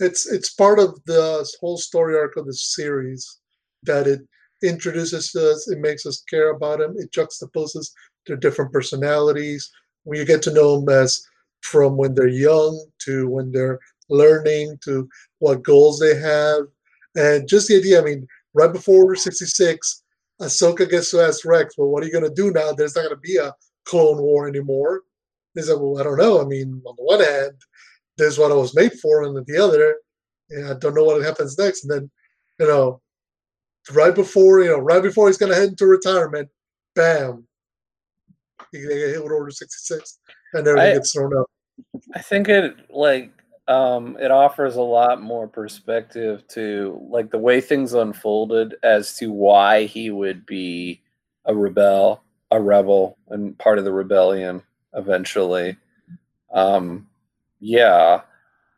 it's 0.00 0.26
it's 0.26 0.52
part 0.52 0.78
of 0.80 0.98
the 1.06 1.22
whole 1.60 1.78
story 1.78 2.16
arc 2.18 2.36
of 2.36 2.46
the 2.46 2.54
series 2.54 3.38
that 3.84 4.08
it 4.08 4.20
introduces 4.64 5.32
us, 5.36 5.68
it 5.68 5.78
makes 5.78 6.04
us 6.06 6.24
care 6.28 6.50
about 6.50 6.80
them, 6.80 6.96
it 6.98 7.12
juxtaposes 7.12 7.86
their 8.26 8.36
different 8.36 8.72
personalities. 8.72 9.70
When 10.02 10.18
you 10.18 10.24
get 10.24 10.42
to 10.42 10.52
know 10.52 10.80
them 10.80 10.88
as 10.88 11.22
from 11.62 11.96
when 11.96 12.14
they're 12.14 12.28
young 12.28 12.84
to 13.04 13.28
when 13.28 13.52
they're 13.52 13.78
learning 14.08 14.78
to 14.84 15.08
what 15.40 15.62
goals 15.62 15.98
they 15.98 16.14
have, 16.16 16.62
and 17.16 17.48
just 17.48 17.68
the 17.68 17.76
idea. 17.76 18.00
I 18.00 18.04
mean, 18.04 18.26
right 18.54 18.72
before 18.72 19.04
Order 19.04 19.16
sixty 19.16 19.46
six, 19.46 20.02
Ahsoka 20.40 20.88
gets 20.88 21.10
to 21.10 21.20
ask 21.20 21.44
Rex, 21.44 21.74
"Well, 21.76 21.88
what 21.88 22.02
are 22.02 22.06
you 22.06 22.12
going 22.12 22.24
to 22.24 22.42
do 22.42 22.50
now? 22.50 22.72
There's 22.72 22.94
not 22.94 23.02
going 23.02 23.16
to 23.16 23.20
be 23.20 23.36
a 23.36 23.54
Clone 23.84 24.18
War 24.18 24.48
anymore." 24.48 25.02
He 25.54 25.62
said, 25.62 25.80
"Well, 25.80 26.00
I 26.00 26.04
don't 26.04 26.18
know. 26.18 26.40
I 26.40 26.44
mean, 26.44 26.82
on 26.86 26.94
the 26.96 27.04
one 27.04 27.20
hand." 27.20 27.56
this 28.16 28.32
is 28.32 28.38
what 28.38 28.50
I 28.52 28.54
was 28.54 28.74
made 28.74 28.92
for, 28.94 29.24
and 29.24 29.36
the 29.46 29.62
other, 29.62 29.96
I 30.70 30.74
don't 30.78 30.94
know 30.94 31.04
what 31.04 31.22
happens 31.22 31.58
next. 31.58 31.84
And 31.84 31.92
then, 31.92 32.10
you 32.58 32.66
know, 32.66 33.00
right 33.92 34.14
before 34.14 34.60
you 34.60 34.68
know, 34.70 34.78
right 34.78 35.02
before 35.02 35.28
he's 35.28 35.38
gonna 35.38 35.54
head 35.54 35.70
into 35.70 35.86
retirement, 35.86 36.48
bam, 36.94 37.46
they 38.72 38.80
get 38.80 38.90
hit 38.90 39.22
with 39.22 39.32
Order 39.32 39.50
sixty 39.50 39.94
six, 39.94 40.18
and 40.52 40.66
everything 40.66 40.90
I- 40.90 40.94
gets 40.94 41.12
thrown 41.12 41.36
up. 41.36 41.46
I 42.14 42.22
think 42.22 42.48
it 42.48 42.74
like 42.90 43.32
um, 43.68 44.16
it 44.20 44.30
offers 44.30 44.76
a 44.76 44.82
lot 44.82 45.20
more 45.20 45.48
perspective 45.48 46.46
to 46.48 46.98
like 47.10 47.30
the 47.30 47.38
way 47.38 47.60
things 47.60 47.94
unfolded 47.94 48.76
as 48.82 49.16
to 49.18 49.32
why 49.32 49.84
he 49.84 50.10
would 50.10 50.46
be 50.46 51.02
a 51.44 51.54
rebel, 51.54 52.22
a 52.50 52.60
rebel, 52.60 53.18
and 53.28 53.58
part 53.58 53.78
of 53.78 53.84
the 53.84 53.92
rebellion 53.92 54.62
eventually. 54.94 55.76
Um, 56.52 57.08
yeah, 57.60 58.22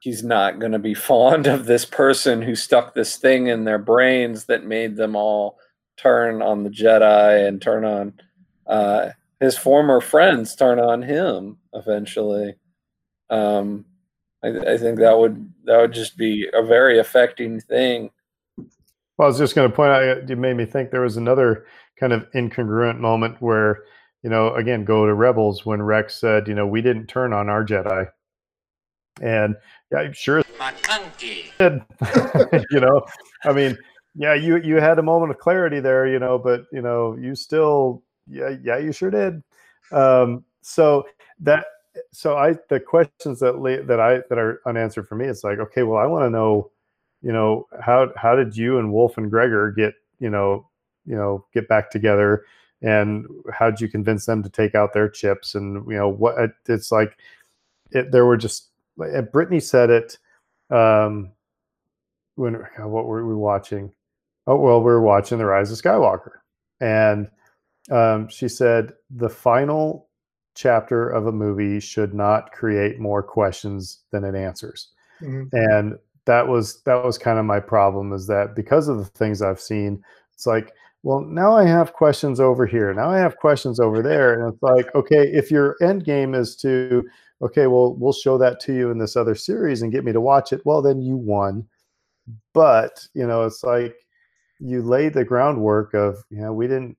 he's 0.01 0.25
not 0.25 0.59
going 0.59 0.73
to 0.73 0.79
be 0.79 0.95
fond 0.95 1.47
of 1.47 1.67
this 1.67 1.85
person 1.85 2.43
who 2.43 2.55
stuck 2.55 2.95
this 2.95 3.17
thing 3.17 3.49
in 3.49 3.65
their 3.65 3.79
brains 3.79 4.47
that 4.47 4.65
made 4.65 4.97
them 4.97 5.15
all 5.15 5.59
turn 5.97 6.43
on 6.43 6.65
the 6.65 6.71
Jedi 6.71 7.47
and 7.47 7.61
turn 7.61 7.85
on 7.85 8.13
uh, 8.67 9.11
his 9.41 9.57
former 9.57 10.01
friends, 10.01 10.55
turn 10.55 10.79
on 10.79 11.03
him 11.03 11.59
eventually. 11.73 12.57
Um, 13.31 13.85
I, 14.43 14.49
I 14.49 14.79
think 14.79 14.99
that 14.99 15.19
would 15.19 15.53
that 15.65 15.79
would 15.79 15.93
just 15.93 16.17
be 16.17 16.49
a 16.53 16.63
very 16.63 16.99
affecting 16.99 17.61
thing. 17.61 18.11
Well, 18.57 19.27
I 19.27 19.29
was 19.29 19.39
just 19.39 19.55
going 19.55 19.69
to 19.69 19.75
point 19.75 19.91
out, 19.91 20.29
you 20.29 20.37
made 20.37 20.57
me 20.57 20.65
think 20.65 20.91
there 20.91 21.01
was 21.01 21.17
another 21.17 21.67
kind 21.99 22.13
of 22.13 22.31
incongruent 22.37 23.01
moment 23.01 23.43
where, 23.43 23.83
you 24.23 24.31
know, 24.31 24.55
again, 24.55 24.85
go 24.85 25.07
to 25.07 25.15
Rebels 25.15 25.67
when 25.67 25.83
Rex 25.83 26.15
said, 26.15 26.47
you 26.47 26.55
know, 26.55 26.69
we 26.69 26.81
didn't 26.81 27.09
turn 27.09 27.33
on 27.33 27.49
our 27.49 27.65
Jedi. 27.65 28.09
And 29.21 29.57
yeah, 29.91 29.99
I'm 29.99 30.13
sure 30.13 30.45
did. 31.59 31.83
you 32.71 32.81
know, 32.81 33.03
I 33.45 33.53
mean, 33.53 33.77
yeah, 34.15 34.35
you 34.35 34.59
you 34.59 34.77
had 34.77 34.99
a 34.99 35.03
moment 35.03 35.31
of 35.31 35.39
clarity 35.39 35.81
there, 35.81 36.07
you 36.07 36.19
know, 36.19 36.39
but 36.39 36.65
you 36.73 36.83
know, 36.83 37.17
you 37.21 37.35
still, 37.35 38.03
yeah, 38.31 38.57
yeah, 38.63 38.79
you 38.79 38.93
sure 38.93 39.11
did. 39.11 39.43
Um, 39.93 40.45
so 40.63 41.07
that, 41.41 41.65
so 42.13 42.37
I, 42.37 42.55
the 42.69 42.81
questions 42.81 43.41
that 43.41 43.59
la- 43.59 43.83
that 43.83 44.01
I 44.01 44.21
that 44.29 44.39
are 44.39 44.61
unanswered 44.67 45.09
for 45.09 45.17
me, 45.17 45.27
it's 45.27 45.45
like, 45.45 45.59
okay, 45.59 45.83
well, 45.83 45.99
I 45.99 46.07
want 46.07 46.25
to 46.25 46.31
know, 46.31 46.71
you 47.23 47.33
know, 47.33 47.67
how 47.81 48.13
how 48.17 48.37
did 48.37 48.57
you 48.57 48.79
and 48.79 48.93
Wolffe 48.93 49.19
and 49.19 49.31
Gregor 49.31 49.73
get, 49.73 49.95
you 50.21 50.31
know, 50.31 50.69
you 51.07 51.17
know, 51.17 51.45
get 51.53 51.69
back 51.69 51.91
together, 51.91 52.45
and 52.83 53.27
how 53.53 53.71
did 53.71 53.81
you 53.81 53.89
convince 53.89 54.27
them 54.27 54.43
to 54.43 54.49
take 54.49 54.75
out 54.75 54.93
their 54.93 55.09
chips, 55.09 55.55
and 55.55 55.85
you 55.91 55.97
know, 55.97 56.09
what 56.09 56.35
it's 56.69 56.93
like, 56.93 57.19
it, 57.91 58.13
there 58.13 58.27
were 58.27 58.37
just, 58.37 58.69
and 58.99 59.31
Brittany 59.33 59.61
said 59.61 59.91
it. 59.91 60.19
Um, 60.71 61.33
when 62.37 62.55
what 62.77 63.07
were 63.07 63.27
we 63.27 63.35
watching? 63.35 63.91
Oh 64.47 64.57
well, 64.57 64.79
we 64.79 64.85
were 64.85 65.03
watching 65.03 65.39
The 65.39 65.47
Rise 65.47 65.73
of 65.73 65.79
Skywalker, 65.79 66.39
and 66.81 67.29
um, 67.91 68.29
she 68.29 68.49
said 68.49 68.93
the 69.11 69.29
final 69.29 70.09
chapter 70.55 71.09
of 71.09 71.27
a 71.27 71.33
movie 71.33 71.81
should 71.81 72.15
not 72.15 72.53
create 72.53 72.99
more 72.99 73.23
questions 73.23 74.01
than 74.11 74.25
it 74.25 74.35
answers, 74.35 74.89
Mhm. 75.23 75.49
and 75.53 75.99
that 76.27 76.47
was 76.47 76.83
that 76.83 77.05
was 77.05 77.17
kind 77.19 77.39
of 77.39 77.45
my 77.47 77.61
problem 77.61 78.13
is 78.13 78.27
that 78.27 78.55
because 78.55 78.89
of 78.89 78.99
the 78.99 79.05
things 79.05 79.41
I've 79.43 79.61
seen, 79.61 80.03
it's 80.35 80.47
like 80.47 80.73
well, 81.05 81.21
now 81.21 81.57
I 81.57 81.65
have 81.65 81.93
questions 81.93 82.41
over 82.41 82.67
here. 82.67 82.93
Now 82.93 83.09
I 83.09 83.19
have 83.19 83.37
questions 83.39 83.79
over 83.79 84.03
there. 84.03 84.35
And 84.35 84.53
it's 84.53 84.63
like, 84.63 84.93
okay, 84.97 85.29
if 85.33 85.49
your 85.49 85.77
end 85.81 86.05
game 86.05 86.35
is 86.35 86.57
to, 86.57 87.05
okay, 87.41 87.69
well, 87.69 87.95
we'll 87.95 88.13
show 88.13 88.37
that 88.39 88.59
to 88.63 88.75
you 88.75 88.91
in 88.91 88.99
this 88.99 89.15
other 89.17 89.37
series 89.37 89.81
and 89.81 89.93
get 89.93 90.05
me 90.05 90.13
to 90.13 90.21
watch 90.21 90.53
it, 90.53 90.61
well, 90.67 90.83
then 90.83 91.01
you 91.01 91.17
won. 91.17 91.65
But, 92.53 93.07
you 93.15 93.27
know, 93.27 93.45
it's 93.45 93.63
like 93.63 93.95
you 94.59 94.83
laid 94.83 95.15
the 95.15 95.25
groundwork 95.25 95.95
of, 95.95 96.17
you 96.31 96.41
know, 96.41 96.53
we 96.53 96.67
didn't, 96.67 96.97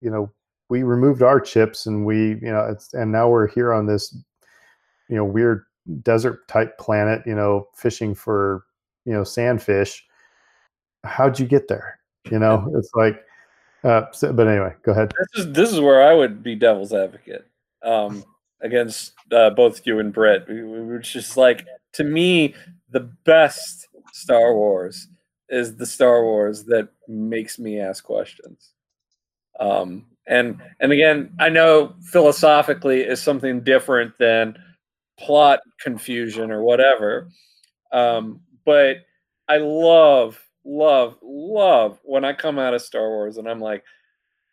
you 0.00 0.10
know, 0.10 0.30
we 0.68 0.82
removed 0.82 1.22
our 1.22 1.40
chips 1.40 1.86
and 1.86 2.04
we, 2.04 2.30
you 2.30 2.52
know, 2.52 2.66
it's, 2.70 2.92
and 2.94 3.10
now 3.10 3.28
we're 3.28 3.48
here 3.48 3.72
on 3.72 3.86
this, 3.86 4.16
you 5.08 5.16
know, 5.16 5.24
weird 5.24 5.64
desert 6.02 6.46
type 6.48 6.76
planet, 6.78 7.22
you 7.26 7.34
know, 7.34 7.66
fishing 7.74 8.14
for, 8.14 8.64
you 9.04 9.12
know, 9.12 9.22
sandfish. 9.22 10.00
How'd 11.04 11.38
you 11.38 11.46
get 11.46 11.68
there? 11.68 11.98
You 12.30 12.38
know, 12.38 12.70
it's 12.76 12.90
like, 12.94 13.24
uh, 13.84 14.02
so, 14.12 14.32
but 14.32 14.48
anyway, 14.48 14.74
go 14.82 14.92
ahead. 14.92 15.12
This 15.34 15.46
is 15.46 15.52
this 15.52 15.72
is 15.72 15.80
where 15.80 16.06
I 16.06 16.12
would 16.12 16.42
be 16.42 16.56
devil's 16.56 16.92
advocate 16.92 17.46
um, 17.82 18.24
against 18.60 19.14
uh, 19.30 19.50
both 19.50 19.86
you 19.86 20.00
and 20.00 20.12
Brett, 20.12 20.46
which 20.48 21.14
is 21.14 21.36
like 21.36 21.64
to 21.92 22.04
me 22.04 22.54
the 22.90 23.00
best 23.24 23.86
Star 24.12 24.54
Wars 24.54 25.08
is 25.48 25.76
the 25.76 25.86
Star 25.86 26.24
Wars 26.24 26.64
that 26.64 26.88
makes 27.06 27.58
me 27.58 27.80
ask 27.80 28.04
questions. 28.04 28.72
Um, 29.58 30.06
and 30.26 30.60
and 30.80 30.92
again, 30.92 31.32
I 31.38 31.48
know 31.48 31.94
philosophically 32.02 33.00
is 33.00 33.20
something 33.22 33.62
different 33.62 34.16
than 34.18 34.58
plot 35.18 35.60
confusion 35.80 36.50
or 36.50 36.62
whatever. 36.62 37.28
Um, 37.92 38.40
but 38.64 38.98
I 39.48 39.56
love 39.58 40.38
love, 40.68 41.16
love 41.22 41.98
when 42.04 42.24
I 42.24 42.32
come 42.32 42.58
out 42.58 42.74
of 42.74 42.82
Star 42.82 43.08
Wars 43.08 43.38
and 43.38 43.48
I'm 43.48 43.60
like, 43.60 43.82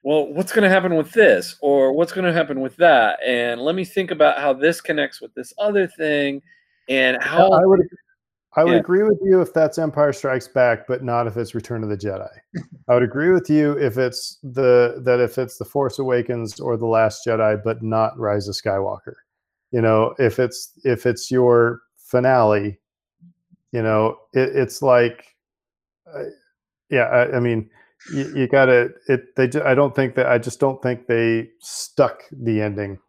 well, 0.04 0.28
what's 0.28 0.52
going 0.52 0.64
to 0.64 0.70
happen 0.70 0.96
with 0.96 1.12
this? 1.12 1.58
Or 1.62 1.92
what's 1.92 2.14
going 2.14 2.26
to 2.26 2.34
happen 2.34 2.62
with 2.62 2.76
that? 2.78 3.20
And 3.26 3.62
let 3.62 3.76
me 3.76 3.84
think 3.84 4.12
about 4.12 4.40
how 4.40 4.54
this 4.54 4.82
connects 4.82 5.22
with 5.22 5.34
this 5.34 5.54
other 5.58 5.88
thing 5.88 6.42
and 6.90 7.22
how. 7.22 7.52
I 7.52 7.66
would, 7.66 7.82
I 8.58 8.64
would 8.64 8.74
yeah. 8.74 8.80
agree 8.80 9.04
with 9.04 9.20
you 9.22 9.42
if 9.42 9.54
that's 9.54 9.78
Empire 9.78 10.14
Strikes 10.14 10.48
Back, 10.48 10.88
but 10.88 11.04
not 11.04 11.28
if 11.28 11.36
it's 11.36 11.54
Return 11.54 11.84
of 11.84 11.90
the 11.90 11.98
Jedi. 11.98 12.30
I 12.88 12.94
would 12.94 13.04
agree 13.04 13.32
with 13.32 13.50
you 13.50 13.74
if 13.74 13.98
it's 13.98 14.38
the 14.44 15.02
that 15.04 15.20
if 15.20 15.38
it's 15.38 15.58
the 15.58 15.66
Force 15.66 16.00
Awakens 16.00 16.60
or 16.60 16.78
the 16.78 16.86
Last 16.86 17.26
Jedi, 17.28 17.62
but 17.64 17.84
not 17.84 18.18
Rise 18.18 18.48
of 18.48 18.56
Skywalker. 18.56 19.16
You 19.72 19.82
know, 19.82 20.16
if 20.20 20.40
it's 20.40 20.72
if 20.86 21.06
it's 21.06 21.30
your 21.30 21.82
finale, 21.98 22.80
you 23.74 23.82
know, 23.82 24.18
it, 24.34 24.56
it's 24.56 24.82
like 24.82 25.36
uh, 26.14 26.24
yeah, 26.90 27.04
I, 27.04 27.38
I 27.38 27.40
mean, 27.40 27.70
you, 28.14 28.32
you 28.36 28.48
got 28.48 28.66
to 28.66 28.90
it. 29.08 29.36
They, 29.36 29.50
I 29.62 29.76
don't 29.76 29.96
think 29.96 30.16
that. 30.16 30.28
I 30.28 30.38
just 30.38 30.60
don't 30.60 30.82
think 30.82 31.08
they 31.08 31.50
stuck 31.60 32.24
the 32.32 32.62
ending 32.62 33.00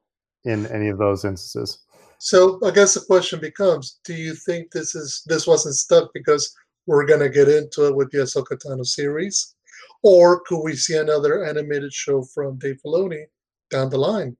in 0.44 0.66
any 0.66 0.88
of 0.88 0.98
those 0.98 1.24
instances. 1.24 1.78
So 2.18 2.58
I 2.64 2.70
guess 2.70 2.94
the 2.94 3.00
question 3.00 3.40
becomes: 3.40 3.98
Do 4.04 4.14
you 4.14 4.34
think 4.34 4.70
this 4.70 4.94
is 4.94 5.22
this 5.26 5.46
wasn't 5.46 5.74
stuck 5.74 6.10
because 6.14 6.54
we're 6.86 7.06
going 7.06 7.20
to 7.20 7.28
get 7.28 7.48
into 7.48 7.86
it 7.86 7.96
with 7.96 8.10
the 8.10 8.18
Ahsoka 8.18 8.56
Tano 8.58 8.84
series, 8.84 9.54
or 10.02 10.40
could 10.40 10.62
we 10.62 10.74
see 10.76 10.96
another 10.96 11.44
animated 11.44 11.92
show 11.92 12.22
from 12.22 12.58
Dave 12.58 12.78
Filoni 12.84 13.24
down 13.70 13.90
the 13.90 13.98
line? 13.98 14.36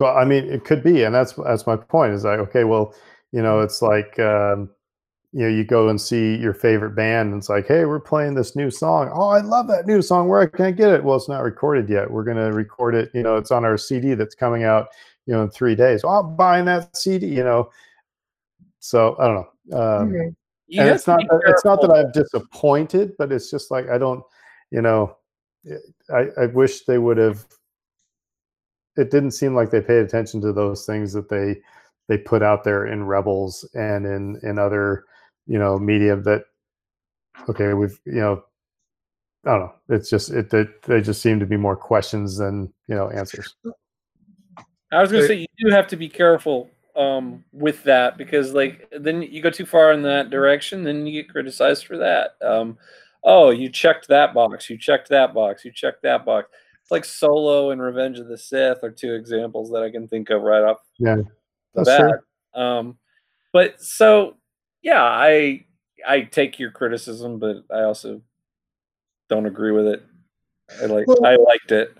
Well, 0.00 0.16
I 0.16 0.24
mean, 0.24 0.44
it 0.44 0.64
could 0.64 0.82
be, 0.82 1.04
and 1.04 1.14
that's 1.14 1.34
that's 1.34 1.66
my 1.66 1.76
point. 1.76 2.14
Is 2.14 2.24
like, 2.24 2.38
okay, 2.38 2.64
well, 2.64 2.94
you 3.32 3.42
know, 3.42 3.60
it's 3.60 3.82
like. 3.82 4.18
Um, 4.18 4.70
you 5.32 5.42
know, 5.42 5.48
you 5.48 5.64
go 5.64 5.88
and 5.88 5.98
see 5.98 6.36
your 6.36 6.52
favorite 6.52 6.94
band 6.94 7.32
and 7.32 7.38
it's 7.38 7.48
like, 7.48 7.66
hey, 7.66 7.86
we're 7.86 7.98
playing 7.98 8.34
this 8.34 8.54
new 8.54 8.70
song. 8.70 9.10
Oh, 9.14 9.28
I 9.28 9.40
love 9.40 9.66
that 9.68 9.86
new 9.86 10.02
song. 10.02 10.28
Where 10.28 10.46
can 10.46 10.66
I 10.66 10.70
get 10.70 10.90
it? 10.90 11.02
Well, 11.02 11.16
it's 11.16 11.28
not 11.28 11.42
recorded 11.42 11.88
yet. 11.88 12.10
We're 12.10 12.24
going 12.24 12.36
to 12.36 12.52
record 12.52 12.94
it. 12.94 13.10
You 13.14 13.22
know, 13.22 13.36
it's 13.36 13.50
on 13.50 13.64
our 13.64 13.78
CD 13.78 14.12
that's 14.12 14.34
coming 14.34 14.64
out, 14.64 14.88
you 15.26 15.34
know, 15.34 15.42
in 15.42 15.50
three 15.50 15.74
days. 15.74 16.02
Oh, 16.04 16.08
I'm 16.08 16.36
buying 16.36 16.64
that 16.66 16.96
CD, 16.96 17.26
you 17.26 17.44
know. 17.44 17.70
So 18.80 19.16
I 19.18 19.26
don't 19.26 19.34
know. 19.34 19.78
Um, 19.78 20.08
mm-hmm. 20.08 20.80
and 20.80 20.88
it's 20.88 21.06
not, 21.06 21.20
it's 21.46 21.64
not 21.64 21.80
that 21.82 21.92
I'm 21.92 22.10
disappointed, 22.12 23.12
but 23.18 23.30
it's 23.30 23.50
just 23.50 23.70
like, 23.70 23.88
I 23.88 23.98
don't, 23.98 24.24
you 24.70 24.82
know, 24.82 25.16
I, 26.12 26.26
I 26.40 26.46
wish 26.46 26.84
they 26.84 26.98
would 26.98 27.18
have, 27.18 27.44
it 28.96 29.10
didn't 29.10 29.30
seem 29.30 29.54
like 29.54 29.70
they 29.70 29.80
paid 29.80 29.98
attention 29.98 30.40
to 30.40 30.52
those 30.52 30.84
things 30.84 31.12
that 31.12 31.28
they, 31.28 31.60
they 32.08 32.18
put 32.18 32.42
out 32.42 32.64
there 32.64 32.86
in 32.86 33.04
Rebels 33.04 33.68
and 33.74 34.04
in, 34.04 34.40
in 34.42 34.58
other, 34.58 35.04
you 35.46 35.58
know 35.58 35.78
media 35.78 36.16
that 36.16 36.44
okay 37.48 37.74
we've 37.74 37.98
you 38.04 38.20
know 38.20 38.42
i 39.44 39.50
don't 39.50 39.60
know 39.60 39.74
it's 39.88 40.10
just 40.10 40.30
it 40.30 40.50
they, 40.50 40.64
they 40.86 41.00
just 41.00 41.22
seem 41.22 41.40
to 41.40 41.46
be 41.46 41.56
more 41.56 41.76
questions 41.76 42.36
than 42.36 42.72
you 42.88 42.94
know 42.94 43.10
answers 43.10 43.54
i 44.92 45.00
was 45.00 45.10
going 45.10 45.22
to 45.22 45.28
say 45.28 45.34
you 45.34 45.46
do 45.58 45.70
have 45.70 45.86
to 45.86 45.96
be 45.96 46.08
careful 46.08 46.70
um, 46.94 47.42
with 47.52 47.82
that 47.84 48.18
because 48.18 48.52
like 48.52 48.86
then 49.00 49.22
you 49.22 49.40
go 49.40 49.48
too 49.48 49.64
far 49.64 49.92
in 49.92 50.02
that 50.02 50.28
direction 50.28 50.84
then 50.84 51.06
you 51.06 51.22
get 51.22 51.30
criticized 51.30 51.86
for 51.86 51.96
that 51.96 52.36
um, 52.42 52.76
oh 53.24 53.50
you 53.50 53.70
checked 53.70 54.08
that 54.08 54.34
box 54.34 54.68
you 54.68 54.76
checked 54.76 55.08
that 55.08 55.32
box 55.32 55.64
you 55.64 55.72
checked 55.72 56.02
that 56.02 56.26
box 56.26 56.50
it's 56.82 56.90
like 56.90 57.06
solo 57.06 57.70
and 57.70 57.80
revenge 57.80 58.18
of 58.18 58.28
the 58.28 58.36
sith 58.36 58.84
are 58.84 58.90
two 58.90 59.14
examples 59.14 59.70
that 59.70 59.82
i 59.82 59.90
can 59.90 60.06
think 60.06 60.28
of 60.28 60.42
right 60.42 60.62
off 60.62 60.78
yeah 60.98 61.16
that's 61.74 61.88
that. 61.88 62.00
true 62.00 62.18
um, 62.54 62.98
but 63.52 63.82
so 63.82 64.36
yeah, 64.82 65.02
I 65.02 65.64
I 66.06 66.22
take 66.22 66.58
your 66.58 66.70
criticism, 66.70 67.38
but 67.38 67.64
I 67.70 67.82
also 67.82 68.20
don't 69.28 69.46
agree 69.46 69.72
with 69.72 69.86
it. 69.86 70.02
I 70.82 70.86
like 70.86 71.06
well, 71.06 71.24
I 71.24 71.36
liked 71.36 71.72
it. 71.72 71.96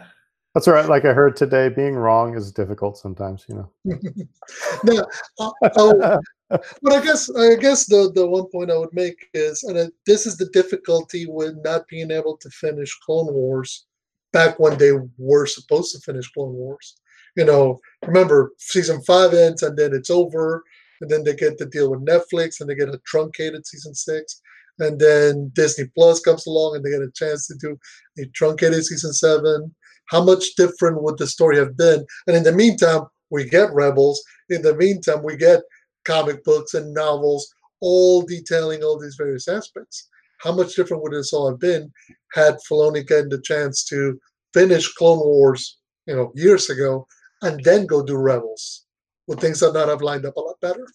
That's 0.55 0.69
all 0.69 0.75
right. 0.75 0.89
Like 0.89 1.05
I 1.05 1.13
heard 1.13 1.37
today, 1.37 1.69
being 1.69 1.95
wrong 1.95 2.37
is 2.37 2.53
difficult 2.53 2.99
sometimes. 2.99 3.47
You 3.49 3.55
know. 3.55 3.71
no, 4.85 5.07
uh, 5.39 5.71
oh, 5.79 6.21
but 6.49 6.93
I 6.93 7.01
guess 7.03 7.31
I 7.35 7.57
guess 7.57 7.87
the 7.87 8.13
the 8.15 8.27
one 8.27 8.47
point 8.53 8.71
I 8.71 8.77
would 8.77 8.93
make 8.93 9.29
is, 9.33 9.63
and 9.63 9.91
this 10.07 10.27
is 10.27 10.37
the 10.37 10.51
difficulty 10.51 11.27
with 11.27 11.55
not 11.65 11.89
being 11.89 12.11
able 12.11 12.37
to 12.37 12.51
finish 12.51 12.99
Clone 13.07 13.33
Wars 13.33 13.87
back 14.33 14.59
when 14.59 14.77
they 14.79 14.93
were 15.19 15.47
supposed 15.47 15.95
to 15.95 16.01
finish 16.01 16.31
Clone 16.33 16.53
Wars. 16.53 16.97
You 17.37 17.47
know, 17.47 17.81
remember 18.05 18.53
season 18.59 19.03
five 19.03 19.33
ends 19.33 19.63
and 19.63 19.77
then 19.77 19.95
it's 19.95 20.11
over 20.11 20.63
and 21.03 21.11
then 21.11 21.25
they 21.25 21.35
get 21.35 21.59
to 21.59 21.67
deal 21.67 21.91
with 21.91 22.07
Netflix, 22.07 22.61
and 22.61 22.71
they 22.71 22.77
get 22.77 22.89
a 22.89 23.01
truncated 23.05 23.67
season 23.67 23.95
six, 23.95 24.41
and 24.79 24.99
then 24.99 25.51
Disney 25.55 25.87
Plus 25.95 26.21
comes 26.21 26.47
along, 26.47 26.77
and 26.77 26.85
they 26.85 26.91
get 26.91 27.03
a 27.03 27.11
chance 27.15 27.49
to 27.49 27.55
do 27.61 27.77
a 28.19 28.27
truncated 28.35 28.85
season 28.85 29.13
seven. 29.13 29.75
How 30.07 30.23
much 30.23 30.55
different 30.57 31.03
would 31.03 31.19
the 31.19 31.27
story 31.27 31.57
have 31.57 31.77
been? 31.77 32.05
And 32.27 32.37
in 32.37 32.43
the 32.43 32.53
meantime, 32.53 33.03
we 33.31 33.49
get 33.49 33.73
Rebels. 33.73 34.23
In 34.51 34.63
the 34.63 34.75
meantime, 34.75 35.23
we 35.23 35.37
get 35.37 35.61
comic 36.05 36.45
books 36.45 36.75
and 36.75 36.93
novels, 36.93 37.53
all 37.81 38.23
detailing 38.23 38.83
all 38.83 38.99
these 38.99 39.17
various 39.17 39.49
aspects. 39.49 40.09
How 40.41 40.53
much 40.53 40.75
different 40.75 41.03
would 41.03 41.13
this 41.13 41.33
all 41.33 41.49
have 41.49 41.61
been 41.61 41.93
had 42.35 42.57
Filoni 42.69 43.07
gotten 43.07 43.29
the 43.29 43.41
chance 43.41 43.85
to 43.85 44.19
finish 44.53 44.93
Clone 44.95 45.21
Wars, 45.21 45.79
you 46.07 46.17
know, 46.17 46.33
years 46.35 46.69
ago, 46.69 47.07
and 47.43 47.63
then 47.65 47.87
go 47.87 48.03
do 48.03 48.17
Rebels? 48.17 48.85
would 49.27 49.41
things 49.41 49.61
have 49.61 49.75
not 49.75 49.89
have 49.89 50.03
lined 50.03 50.27
up 50.27 50.37
a 50.37 50.41
lot 50.41 50.61
better? 50.61 50.87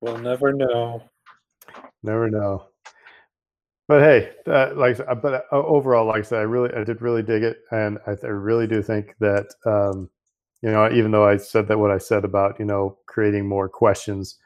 We'll 0.00 0.18
never 0.18 0.52
know. 0.52 1.02
Never 2.02 2.30
know. 2.30 2.66
But 3.88 4.02
hey, 4.02 4.32
uh, 4.46 4.72
like, 4.76 5.00
uh, 5.00 5.14
but 5.14 5.46
uh, 5.50 5.56
overall, 5.56 6.06
like 6.06 6.18
I 6.18 6.22
said, 6.22 6.40
I 6.40 6.42
really, 6.42 6.72
I 6.74 6.84
did 6.84 7.00
really 7.00 7.22
dig 7.22 7.42
it, 7.42 7.60
and 7.70 7.98
I, 8.06 8.10
I 8.22 8.26
really 8.26 8.66
do 8.66 8.82
think 8.82 9.14
that, 9.18 9.46
um, 9.64 10.10
you 10.60 10.70
know, 10.70 10.92
even 10.92 11.10
though 11.10 11.26
I 11.26 11.38
said 11.38 11.66
that 11.68 11.78
what 11.78 11.90
I 11.90 11.96
said 11.96 12.24
about, 12.24 12.58
you 12.58 12.66
know, 12.66 12.98
creating 13.06 13.48
more 13.48 13.66
questions, 13.66 14.36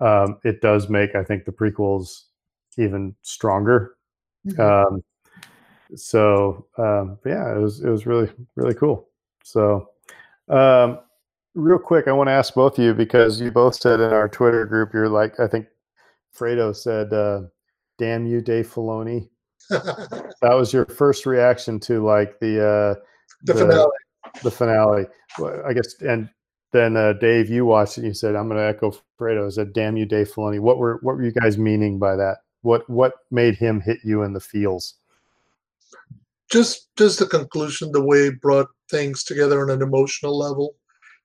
um, 0.00 0.40
it 0.42 0.60
does 0.60 0.88
make, 0.88 1.14
I 1.14 1.22
think, 1.22 1.44
the 1.44 1.52
prequels 1.52 2.24
even 2.76 3.14
stronger. 3.22 3.96
Mm-hmm. 4.44 4.60
Um, 4.94 5.04
so, 5.94 6.66
um, 6.76 7.18
yeah, 7.24 7.54
it 7.54 7.58
was, 7.60 7.80
it 7.84 7.88
was 7.88 8.04
really, 8.04 8.30
really 8.56 8.74
cool. 8.74 9.08
So, 9.44 9.90
um, 10.48 10.98
real 11.54 11.78
quick, 11.78 12.08
I 12.08 12.12
want 12.12 12.28
to 12.28 12.32
ask 12.32 12.52
both 12.52 12.78
of 12.78 12.84
you 12.84 12.94
because 12.94 13.40
you 13.40 13.52
both 13.52 13.76
said 13.76 14.00
in 14.00 14.12
our 14.12 14.28
Twitter 14.28 14.66
group, 14.66 14.92
you're 14.92 15.08
like, 15.08 15.38
I 15.38 15.46
think 15.46 15.66
Fredo 16.36 16.74
said, 16.74 17.12
uh, 17.12 17.42
"Damn 17.98 18.26
you, 18.26 18.40
Dave 18.40 18.66
Filoni." 18.66 19.28
that 19.70 20.54
was 20.54 20.72
your 20.72 20.86
first 20.86 21.26
reaction 21.26 21.78
to 21.80 22.04
like 22.04 22.38
the 22.40 22.60
uh, 22.60 22.94
the, 23.42 23.52
the 23.52 23.58
finale. 23.58 23.90
The 24.42 24.50
finale, 24.50 25.06
I 25.66 25.72
guess, 25.72 26.00
and 26.00 26.28
then 26.72 26.96
uh, 26.96 27.14
Dave, 27.14 27.48
you 27.48 27.64
watched 27.64 27.98
it. 27.98 28.02
and 28.02 28.08
You 28.08 28.14
said, 28.14 28.34
"I'm 28.34 28.48
going 28.48 28.58
to 28.58 28.64
echo 28.64 28.94
Fredo." 29.18 29.50
Said, 29.52 29.72
"Damn 29.72 29.96
you, 29.96 30.06
Dave 30.06 30.30
Filoni." 30.30 30.60
What 30.60 30.78
were 30.78 30.98
what 31.02 31.16
were 31.16 31.24
you 31.24 31.32
guys 31.32 31.58
meaning 31.58 31.98
by 31.98 32.16
that? 32.16 32.38
What 32.62 32.88
what 32.88 33.14
made 33.30 33.56
him 33.56 33.80
hit 33.80 33.98
you 34.04 34.22
in 34.22 34.32
the 34.32 34.40
feels? 34.40 34.94
Just 36.50 36.88
just 36.96 37.18
the 37.18 37.26
conclusion, 37.26 37.92
the 37.92 38.04
way 38.04 38.28
it 38.28 38.40
brought 38.40 38.68
things 38.90 39.24
together 39.24 39.60
on 39.62 39.70
an 39.70 39.82
emotional 39.82 40.38
level 40.38 40.74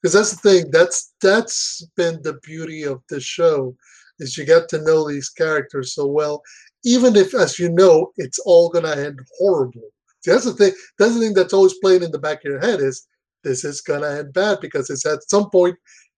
because 0.03 0.13
that's 0.13 0.31
the 0.31 0.49
thing 0.49 0.71
that's 0.71 1.13
that's 1.21 1.85
been 1.95 2.21
the 2.23 2.33
beauty 2.43 2.83
of 2.83 3.01
this 3.09 3.23
show 3.23 3.75
is 4.19 4.37
you 4.37 4.45
get 4.45 4.69
to 4.69 4.81
know 4.83 5.07
these 5.07 5.29
characters 5.29 5.93
so 5.93 6.05
well 6.05 6.41
even 6.85 7.15
if 7.15 7.33
as 7.33 7.57
you 7.57 7.69
know 7.69 8.11
it's 8.17 8.39
all 8.39 8.69
going 8.69 8.85
to 8.85 9.05
end 9.05 9.19
horribly 9.39 9.89
See, 10.23 10.31
that's 10.31 10.45
the 10.45 10.53
thing. 10.53 10.73
That's 10.97 11.13
the 11.13 11.19
thing 11.19 11.33
that's 11.33 11.53
always 11.53 11.73
playing 11.79 12.03
in 12.03 12.11
the 12.11 12.19
back 12.19 12.39
of 12.39 12.51
your 12.51 12.59
head 12.59 12.79
is 12.79 13.07
this 13.43 13.65
is 13.65 13.81
gonna 13.81 14.07
end 14.07 14.33
bad 14.33 14.59
because 14.61 14.89
it's 14.89 15.05
at 15.05 15.29
some 15.29 15.49
point 15.49 15.75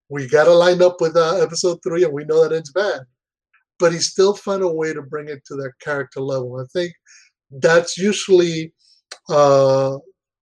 we 0.09 0.27
gotta 0.27 0.53
line 0.53 0.81
up 0.83 1.01
with 1.01 1.15
uh, 1.15 1.37
episode 1.37 1.79
three 1.81 2.03
and 2.03 2.13
we 2.13 2.23
know 2.25 2.47
that 2.47 2.55
ends 2.55 2.71
bad. 2.71 3.01
But 3.79 3.93
he 3.93 3.99
still 3.99 4.35
found 4.35 4.61
a 4.61 4.71
way 4.71 4.93
to 4.93 5.01
bring 5.01 5.27
it 5.27 5.43
to 5.47 5.55
that 5.55 5.71
character 5.81 6.21
level. 6.21 6.59
I 6.59 6.65
think 6.71 6.93
that's 7.49 7.97
usually 7.97 8.73
uh, 9.27 9.97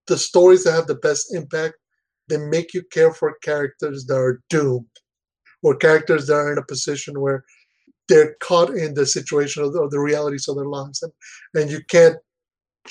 the 0.08 0.18
stories 0.18 0.66
that 0.66 0.74
have 0.74 0.88
the 0.88 0.96
best 0.96 1.34
impact. 1.34 1.76
They 2.28 2.38
make 2.38 2.74
you 2.74 2.84
care 2.92 3.14
for 3.14 3.38
characters 3.44 4.06
that 4.06 4.18
are 4.18 4.42
doomed, 4.50 4.86
or 5.64 5.76
characters 5.76 6.28
that 6.28 6.36
are 6.36 6.52
in 6.52 6.58
a 6.58 6.66
position 6.66 7.20
where 7.20 7.44
they're 8.10 8.36
caught 8.42 8.72
in 8.72 8.94
the 8.94 9.06
situation 9.06 9.64
of 9.64 9.74
the, 9.74 9.82
of 9.82 9.92
the 9.92 10.00
realities 10.00 10.48
of 10.48 10.56
their 10.56 10.66
lives, 10.66 11.02
and, 11.02 11.12
and 11.56 11.72
you 11.72 11.80
can't 11.90 12.18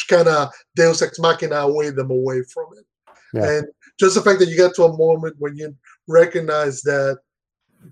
kind 0.09 0.29
of 0.29 0.49
Deus 0.75 1.03
ex 1.03 1.19
machina 1.19 1.57
away 1.57 1.91
them 1.91 2.11
away 2.11 2.43
from 2.45 2.67
it. 2.79 2.87
Yeah. 3.35 3.59
And 3.59 3.69
just 4.01 4.15
the 4.15 4.23
fact 4.23 4.41
that 4.41 4.49
you 4.49 4.57
get 4.57 4.75
to 4.77 4.85
a 4.85 4.97
moment 4.97 5.37
when 5.39 5.57
you 5.57 5.75
recognize 6.09 6.81
that 6.83 7.19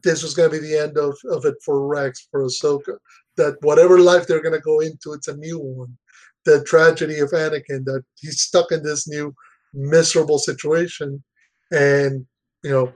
this 0.03 0.23
was 0.23 0.35
going 0.35 0.51
to 0.51 0.61
be 0.61 0.67
the 0.67 0.79
end 0.79 0.97
of, 0.97 1.17
of 1.31 1.45
it 1.45 1.57
for 1.65 1.87
Rex, 1.87 2.29
for 2.31 2.45
Ahsoka, 2.45 2.97
that 3.37 3.57
whatever 3.63 3.99
life 3.99 4.27
they're 4.27 4.43
going 4.43 4.55
to 4.55 4.61
go 4.61 4.81
into, 4.81 5.13
it's 5.13 5.29
a 5.29 5.37
new 5.37 5.59
one. 5.59 5.97
The 6.45 6.65
tragedy 6.65 7.19
of 7.19 7.31
Anakin, 7.31 7.85
that 7.85 8.03
he's 8.19 8.41
stuck 8.41 8.73
in 8.73 8.83
this 8.83 9.09
new 9.09 9.35
miserable 9.75 10.39
situation. 10.39 11.23
And, 11.71 12.27
you 12.63 12.71
know, 12.71 12.93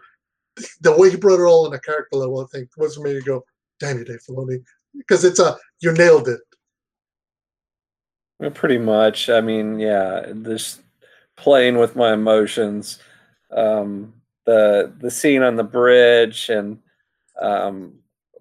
the 0.81 0.97
way 0.97 1.11
he 1.11 1.17
brought 1.17 1.41
it 1.41 1.45
all 1.45 1.67
in 1.67 1.75
a 1.75 1.81
character 1.81 2.17
level, 2.17 2.41
I 2.41 2.47
think, 2.57 2.71
was 2.77 2.99
made 2.99 3.15
me 3.15 3.21
to 3.21 3.27
go, 3.27 3.45
damn 3.81 3.99
you, 3.99 4.05
Dave 4.05 4.21
Filoni. 4.29 4.63
Because 4.97 5.25
it's 5.25 5.41
a, 5.41 5.57
you 5.81 5.93
nailed 5.93 6.29
it. 6.29 6.41
Pretty 8.55 8.79
much. 8.79 9.31
I 9.31 9.41
mean, 9.41 9.79
yeah, 9.79 10.27
this 10.29 10.81
playing 11.37 11.79
with 11.79 11.97
my 11.97 12.13
emotions. 12.13 12.99
Um, 13.51 14.15
the 14.45 14.93
the 14.99 15.11
scene 15.11 15.43
on 15.43 15.57
the 15.57 15.65
bridge 15.65 16.51
and 16.51 16.79
um, 17.41 17.95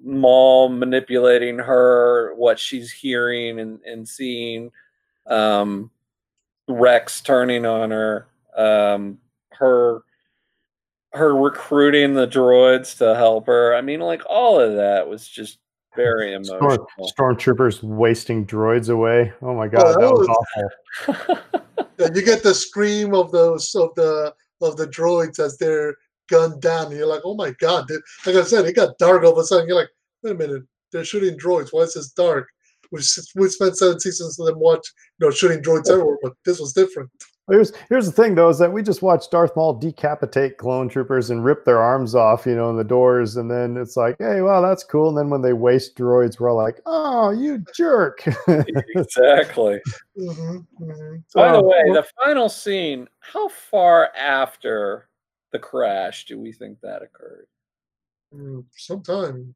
Maul 0.04 0.70
manipulating 0.70 1.58
her, 1.58 2.34
what 2.36 2.60
she's 2.60 2.92
hearing 2.92 3.60
and, 3.60 3.80
and 3.86 4.08
seeing, 4.08 4.72
um, 5.28 5.90
Rex 6.68 7.22
turning 7.22 7.66
on 7.66 7.92
her, 7.92 8.28
um, 8.58 9.18
her 9.52 10.02
her 11.14 11.36
recruiting 11.36 12.14
the 12.14 12.28
droids 12.28 12.98
to 12.98 13.16
help 13.16 13.46
her. 13.48 13.76
I 13.76 13.82
mean, 13.82 14.00
like 14.00 14.22
all 14.30 14.60
of 14.60 14.76
that 14.76 15.08
was 15.08 15.28
just 15.28 15.60
very 15.96 16.36
Storm, 16.44 16.64
emotional. 16.64 17.12
stormtroopers 17.18 17.84
wasting 17.84 18.46
droids 18.48 18.90
away. 18.90 19.32
Oh 19.42 19.54
my 19.54 19.68
god, 19.68 19.94
that 19.94 20.00
that 20.00 20.12
was 20.12 20.28
was- 20.28 20.38
awful. 21.08 21.38
And 22.00 22.16
you 22.16 22.24
get 22.26 22.44
the 22.44 22.54
scream 22.54 23.14
of 23.14 23.32
those 23.32 23.74
of 23.76 23.94
the 23.96 24.34
of 24.62 24.76
the 24.78 24.88
droids 24.88 25.40
as 25.40 25.58
they're 25.58 25.96
gunned 26.28 26.60
down, 26.62 26.88
and 26.88 26.96
you're 26.98 27.06
like, 27.08 27.22
oh 27.24 27.36
my 27.36 27.52
god! 27.60 27.88
Dude. 27.88 28.02
Like 28.26 28.36
I 28.36 28.44
said, 28.44 28.66
it 28.66 28.76
got 28.76 28.98
dark 28.98 29.24
all 29.24 29.32
of 29.34 29.38
a 29.38 29.44
sudden. 29.44 29.68
You're 29.68 29.78
like, 29.78 29.90
wait 30.24 30.32
a 30.32 30.36
minute, 30.36 30.64
they're 30.92 31.06
shooting 31.06 31.38
droids. 31.38 31.70
Why 31.72 31.82
is 31.82 31.94
this 31.94 32.10
dark? 32.12 32.50
We 32.92 33.00
we 33.36 33.48
spent 33.50 33.78
seven 33.78 34.00
seasons 34.00 34.40
of 34.40 34.48
them 34.48 34.60
watch, 34.60 34.86
you 35.20 35.28
know, 35.28 35.32
shooting 35.32 35.62
droids 35.62 35.90
everywhere, 35.90 36.18
but 36.24 36.34
this 36.46 36.60
was 36.60 36.74
different. 36.74 37.10
Here's 37.52 37.74
here's 37.90 38.06
the 38.06 38.12
thing 38.14 38.36
though, 38.36 38.48
is 38.48 38.58
that 38.60 38.72
we 38.72 38.82
just 38.82 39.02
watched 39.02 39.32
Darth 39.32 39.54
Maul 39.58 39.74
decapitate 39.74 40.58
clone 40.58 40.88
troopers 40.88 41.30
and 41.30 41.44
rip 41.44 41.66
their 41.66 41.80
arms 41.80 42.16
off, 42.16 42.46
you 42.46 42.56
know, 42.56 42.70
in 42.70 42.78
the 42.78 42.86
doors, 42.86 43.36
and 43.36 43.52
then 43.52 43.76
it's 43.76 43.98
like, 43.98 44.16
hey, 44.20 44.40
well, 44.40 44.62
that's 44.62 44.86
cool. 44.86 45.10
And 45.10 45.18
then 45.18 45.30
when 45.30 45.42
they 45.42 45.52
waste 45.52 45.98
droids, 45.98 46.40
we're 46.40 46.50
all 46.50 46.56
like, 46.56 46.80
oh, 46.86 47.32
you 47.32 47.62
jerk. 47.76 48.24
exactly. 48.48 49.82
hmm 50.18 50.58
hmm 50.78 51.16
By 51.36 51.52
the 51.52 51.62
way, 51.62 51.84
the 51.92 52.06
final 52.24 52.48
scene, 52.48 53.10
how 53.20 53.50
far 53.50 54.12
after 54.16 55.10
the 55.52 55.60
crash 55.60 56.26
do 56.26 56.40
we 56.40 56.54
think 56.54 56.80
that 56.80 57.02
occurred? 57.04 57.48
Mm, 58.34 58.64
sometime, 58.72 59.54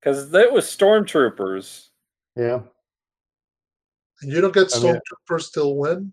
Because 0.00 0.32
it 0.32 0.52
was 0.52 0.64
stormtroopers. 0.66 1.88
yeah. 2.36 2.60
and 4.22 4.32
you 4.32 4.40
don't 4.40 4.54
get 4.54 4.72
I 4.76 4.78
mean- 4.80 4.94
stormtroopers 5.28 5.52
till 5.52 5.74
when? 5.74 6.12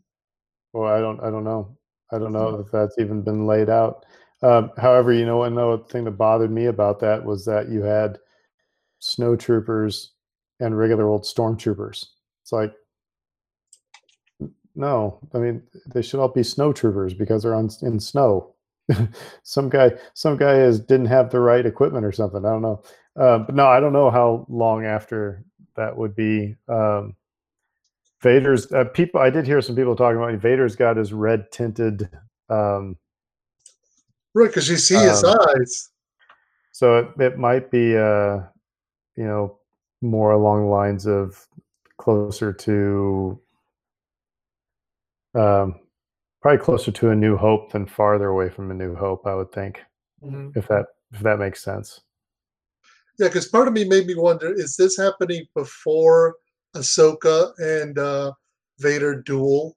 Well, 0.74 0.92
I 0.92 1.00
don't 1.00 1.20
I 1.22 1.30
don't 1.30 1.44
know. 1.44 1.78
I 2.12 2.20
don't 2.20 2.34
know 2.34 2.60
if 2.60 2.72
that's 2.72 2.98
even 3.00 3.22
been 3.22 3.46
laid 3.48 3.70
out. 3.70 4.06
Um, 4.42 4.72
however, 4.78 5.14
you 5.14 5.26
know, 5.26 5.44
another 5.44 5.84
thing 5.86 6.04
that 6.04 6.12
bothered 6.12 6.52
me 6.52 6.66
about 6.66 7.00
that 7.00 7.24
was 7.24 7.46
that 7.46 7.70
you 7.70 7.82
had 7.84 8.20
snow 9.00 9.36
troopers 9.36 10.14
and 10.60 10.78
regular 10.78 11.08
old 11.08 11.24
stormtroopers. 11.24 12.08
It's 12.44 12.52
like, 12.52 12.74
no, 14.76 15.20
I 15.34 15.38
mean, 15.38 15.62
they 15.94 16.02
should 16.02 16.20
all 16.20 16.30
be 16.30 16.44
snow 16.44 16.74
troopers 16.74 17.14
because 17.14 17.44
they're 17.44 17.54
on 17.56 17.70
in 17.82 18.00
snow. 18.00 18.56
some 19.44 19.70
guy, 19.70 19.92
some 20.14 20.36
guy 20.36 20.56
is 20.56 20.80
didn't 20.80 21.06
have 21.06 21.30
the 21.30 21.40
right 21.40 21.66
equipment 21.66 22.06
or 22.06 22.12
something. 22.12 22.44
I 22.44 22.50
don't 22.50 22.62
know. 22.62 22.84
Uh, 23.16 23.40
but 23.40 23.56
no, 23.56 23.68
I 23.68 23.80
don't 23.80 23.94
know 23.94 24.10
how 24.10 24.46
long 24.50 24.86
after 24.86 25.44
that 25.76 25.96
would 25.96 26.16
be. 26.16 26.56
Um, 26.68 27.16
Vader's 28.24 28.72
uh, 28.72 28.86
people. 28.86 29.20
I 29.20 29.30
did 29.30 29.46
hear 29.46 29.62
some 29.62 29.76
people 29.76 29.96
talking 29.96 30.18
about 30.18 30.34
Vader's 30.40 30.76
got 30.76 30.98
his 30.98 31.14
red 31.14 31.52
tinted. 31.52 32.10
Um, 32.50 32.98
Right, 34.36 34.48
because 34.48 34.68
you 34.68 34.78
see 34.78 34.96
his 34.96 35.24
Um, 35.24 35.38
eyes. 35.56 35.92
so 36.72 36.98
it, 36.98 37.22
it 37.22 37.38
might 37.38 37.70
be, 37.70 37.96
uh, 37.96 38.40
you 39.16 39.26
know, 39.26 39.60
more 40.02 40.32
along 40.32 40.62
the 40.64 40.70
lines 40.70 41.06
of 41.06 41.48
closer 41.98 42.52
to, 42.52 43.40
um, 45.36 45.80
probably 46.42 46.58
closer 46.58 46.92
to 46.92 47.12
a 47.12 47.16
New 47.16 47.38
Hope 47.38 47.72
than 47.74 47.86
farther 47.86 48.30
away 48.30 48.50
from 48.50 48.72
a 48.72 48.74
New 48.74 48.96
Hope. 48.96 49.28
I 49.28 49.36
would 49.36 49.52
think, 49.52 49.84
Mhm. 50.24 50.58
if 50.58 50.68
that 50.68 50.88
if 51.12 51.20
that 51.20 51.38
makes 51.38 51.62
sense. 51.62 52.02
Yeah, 53.20 53.28
because 53.28 53.48
part 53.50 53.68
of 53.68 53.74
me 53.76 53.88
made 53.88 54.08
me 54.08 54.16
wonder: 54.16 54.52
is 54.52 54.76
this 54.76 54.98
happening 54.98 55.46
before 55.54 56.38
Ahsoka 56.76 57.52
and 57.60 57.98
uh, 57.98 58.32
Vader 58.80 59.22
duel 59.22 59.76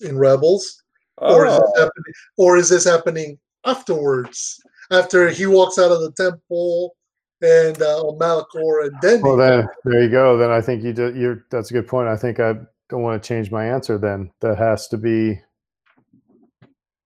in 0.00 0.18
Rebels, 0.18 0.82
or 1.18 1.46
is 1.46 1.52
Oh, 1.54 1.60
this 1.60 1.78
happening, 1.78 2.14
or 2.36 2.56
is 2.56 2.68
this 2.68 2.84
happening 2.84 3.38
afterwards? 3.64 4.60
After 4.90 5.30
he 5.30 5.46
walks 5.46 5.78
out 5.78 5.92
of 5.92 6.00
the 6.00 6.12
temple 6.12 6.94
and 7.40 7.80
uh, 7.80 8.00
on 8.02 8.18
Malachor, 8.18 8.86
and 8.86 8.94
then 9.00 9.22
Well, 9.22 9.36
then 9.36 9.66
there 9.84 10.02
you 10.02 10.10
go. 10.10 10.36
Then 10.36 10.50
I 10.50 10.60
think 10.60 10.82
you 10.82 10.92
do, 10.92 11.14
you're. 11.14 11.46
That's 11.50 11.70
a 11.70 11.74
good 11.74 11.88
point. 11.88 12.08
I 12.08 12.16
think 12.16 12.40
I 12.40 12.54
don't 12.90 13.02
want 13.02 13.22
to 13.22 13.26
change 13.26 13.50
my 13.50 13.64
answer. 13.66 13.96
Then 13.96 14.30
that 14.40 14.58
has 14.58 14.88
to 14.88 14.98
be. 14.98 15.40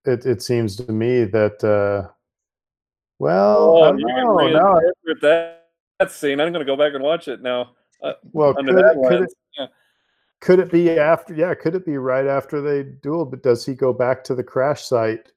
It 0.05 0.25
it 0.27 0.43
seems 0.43 0.77
to 0.77 0.91
me 0.91 1.25
that. 1.25 1.63
uh 1.63 2.11
Well, 3.19 3.83
I 3.85 3.89
oh 3.89 3.91
don't 3.93 3.99
you 3.99 4.07
know. 4.09 4.39
can 4.39 4.53
Now, 4.53 4.75
reinterpret 4.81 5.21
that, 5.23 5.69
that 6.01 6.11
scene. 6.11 6.41
I'm 6.41 6.53
going 6.53 6.65
to 6.67 6.71
go 6.71 6.77
back 6.77 6.95
and 6.95 7.05
watch 7.05 7.29
it 7.29 7.41
now. 7.43 7.76
Well, 8.33 8.55
Under 8.59 8.75
could 8.75 8.85
that 8.85 8.97
it, 8.97 9.09
could 9.09 9.23
it 9.23 9.35
yeah. 9.59 9.67
could 10.41 10.59
it 10.59 10.71
be 10.71 10.91
after? 10.99 11.35
Yeah, 11.35 11.55
could 11.55 11.75
it 11.75 11.85
be 11.87 11.99
right 11.99 12.27
after 12.27 12.61
they 12.61 12.83
duel? 12.83 13.25
But 13.25 13.43
does 13.43 13.65
he 13.65 13.75
go 13.75 13.93
back 13.93 14.23
to 14.25 14.35
the 14.35 14.45
crash 14.45 14.85
site 14.85 15.33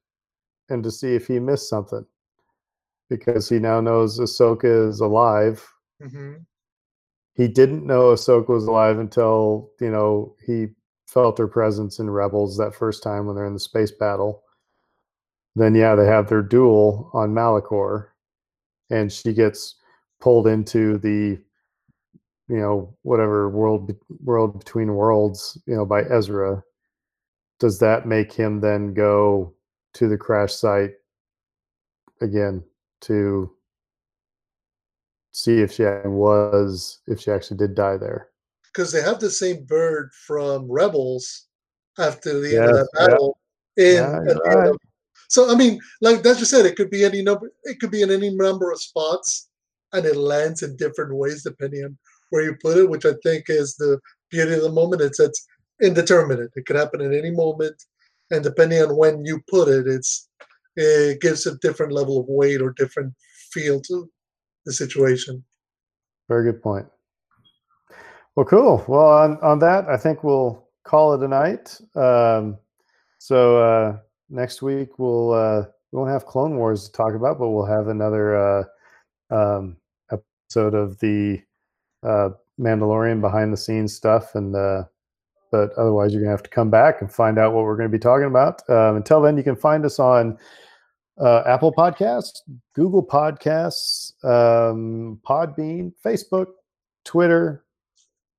and 0.68 0.82
to 0.84 0.90
see 0.90 1.14
if 1.14 1.26
he 1.26 1.38
missed 1.38 1.68
something? 1.68 2.04
Because 3.08 3.48
he 3.48 3.58
now 3.58 3.80
knows 3.80 4.18
Ahsoka 4.20 4.88
is 4.88 5.00
alive. 5.00 5.66
Mhm. 6.00 6.44
he 7.34 7.46
didn't 7.48 7.86
know 7.86 8.12
Ahsoka 8.12 8.48
was 8.48 8.66
alive 8.66 8.98
until 8.98 9.70
you 9.80 9.90
know 9.90 10.34
he 10.44 10.68
felt 11.06 11.38
her 11.38 11.48
presence 11.48 11.98
in 11.98 12.08
Rebels 12.10 12.56
that 12.56 12.74
first 12.74 13.02
time 13.02 13.26
when 13.26 13.34
they're 13.34 13.46
in 13.46 13.54
the 13.54 13.60
space 13.60 13.90
battle. 13.90 14.44
Then 15.56 15.74
yeah, 15.74 15.94
they 15.94 16.06
have 16.06 16.28
their 16.28 16.42
duel 16.42 17.10
on 17.12 17.34
Malachor, 17.34 18.08
and 18.90 19.12
she 19.12 19.32
gets 19.32 19.76
pulled 20.20 20.46
into 20.46 20.98
the 20.98 21.42
you 22.50 22.60
know 22.60 22.94
whatever 23.02 23.48
world 23.48 23.94
world 24.22 24.58
between 24.58 24.94
worlds 24.94 25.56
you 25.66 25.74
know 25.76 25.86
by 25.86 26.02
Ezra. 26.02 26.62
Does 27.58 27.78
that 27.78 28.06
make 28.06 28.32
him 28.32 28.60
then 28.60 28.94
go 28.94 29.54
to 29.94 30.08
the 30.08 30.16
crash 30.16 30.54
site 30.54 30.92
again 32.20 32.62
to 33.02 33.50
see 35.32 35.60
if 35.60 35.72
she 35.72 35.84
actually 35.84 36.10
was 36.10 37.00
if 37.06 37.20
she 37.20 37.30
actually 37.30 37.58
did 37.58 37.74
die 37.74 37.96
there? 37.96 38.30
because 38.72 38.92
they 38.92 39.02
have 39.02 39.20
the 39.20 39.30
same 39.30 39.64
bird 39.64 40.10
from 40.26 40.70
Rebels 40.70 41.46
after 41.98 42.40
the 42.40 42.56
end 42.56 42.70
of 42.70 42.76
that 42.76 42.88
yeah. 42.94 43.06
battle. 43.06 43.38
In 43.76 43.94
Yeah, 43.94 44.20
you're 44.26 44.70
right. 44.70 44.76
so 45.28 45.50
I 45.50 45.54
mean, 45.54 45.80
like 46.00 46.22
that's 46.22 46.38
just 46.38 46.50
said, 46.50 46.66
it 46.66 46.76
could 46.76 46.90
be 46.90 47.04
any 47.04 47.22
number. 47.22 47.50
It 47.64 47.80
could 47.80 47.90
be 47.90 48.02
in 48.02 48.10
any 48.10 48.30
number 48.30 48.70
of 48.70 48.80
spots, 48.80 49.48
and 49.92 50.04
it 50.04 50.16
lands 50.16 50.62
in 50.62 50.76
different 50.76 51.14
ways 51.14 51.42
depending 51.42 51.84
on 51.84 51.98
where 52.30 52.42
you 52.42 52.56
put 52.62 52.78
it. 52.78 52.88
Which 52.88 53.04
I 53.04 53.12
think 53.22 53.44
is 53.48 53.76
the 53.76 54.00
beauty 54.30 54.54
of 54.54 54.62
the 54.62 54.72
moment. 54.72 55.02
It's 55.02 55.20
it's 55.20 55.46
indeterminate. 55.82 56.50
It 56.56 56.66
could 56.66 56.76
happen 56.76 57.00
at 57.00 57.12
any 57.12 57.30
moment, 57.30 57.76
and 58.30 58.42
depending 58.42 58.82
on 58.82 58.96
when 58.96 59.24
you 59.24 59.40
put 59.48 59.68
it, 59.68 59.86
it's 59.86 60.28
it 60.76 61.20
gives 61.20 61.46
a 61.46 61.58
different 61.58 61.92
level 61.92 62.20
of 62.20 62.26
weight 62.28 62.60
or 62.60 62.70
different 62.70 63.14
feel 63.52 63.80
to 63.82 64.10
the 64.64 64.72
situation. 64.72 65.44
Very 66.28 66.50
good 66.50 66.62
point. 66.62 66.86
Well, 68.36 68.46
cool. 68.46 68.84
Well, 68.86 69.08
on, 69.08 69.38
on 69.42 69.58
that, 69.58 69.88
I 69.88 69.96
think 69.96 70.22
we'll 70.22 70.68
call 70.84 71.14
it 71.14 71.22
a 71.22 71.28
night. 71.28 71.78
Um, 71.96 72.58
so 73.18 73.58
uh, 73.58 73.98
next 74.28 74.62
week 74.62 74.98
we'll 74.98 75.32
uh, 75.32 75.62
we 75.92 75.98
won't 75.98 76.10
have 76.10 76.26
Clone 76.26 76.56
Wars 76.56 76.86
to 76.86 76.92
talk 76.92 77.14
about, 77.14 77.38
but 77.38 77.50
we'll 77.50 77.66
have 77.66 77.88
another 77.88 78.36
uh, 78.36 78.64
um, 79.30 79.76
episode 80.10 80.74
of 80.74 80.98
the 81.00 81.42
uh, 82.02 82.30
Mandalorian 82.58 83.20
behind 83.20 83.52
the 83.52 83.56
scenes 83.56 83.94
stuff. 83.94 84.34
And 84.34 84.54
uh, 84.54 84.84
but 85.50 85.72
otherwise, 85.76 86.12
you're 86.12 86.22
gonna 86.22 86.30
have 86.30 86.42
to 86.44 86.50
come 86.50 86.70
back 86.70 87.00
and 87.00 87.12
find 87.12 87.38
out 87.38 87.52
what 87.52 87.64
we're 87.64 87.76
going 87.76 87.90
to 87.90 87.96
be 87.96 88.00
talking 88.00 88.26
about. 88.26 88.68
Um, 88.68 88.96
until 88.96 89.20
then, 89.20 89.36
you 89.36 89.42
can 89.42 89.56
find 89.56 89.84
us 89.84 89.98
on 89.98 90.38
uh, 91.20 91.42
Apple 91.46 91.72
Podcasts, 91.72 92.40
Google 92.74 93.04
Podcasts, 93.04 94.12
um, 94.24 95.20
Podbean, 95.26 95.92
Facebook, 96.04 96.46
Twitter. 97.04 97.64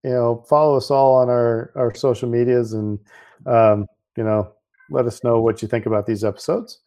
You 0.03 0.11
know, 0.11 0.45
follow 0.49 0.77
us 0.77 0.89
all 0.89 1.15
on 1.17 1.29
our 1.29 1.71
our 1.75 1.93
social 1.93 2.29
medias, 2.29 2.73
and 2.73 2.97
um, 3.45 3.85
you 4.17 4.23
know, 4.23 4.51
let 4.89 5.05
us 5.05 5.23
know 5.23 5.39
what 5.41 5.61
you 5.61 5.67
think 5.67 5.85
about 5.85 6.07
these 6.07 6.23
episodes. 6.23 6.79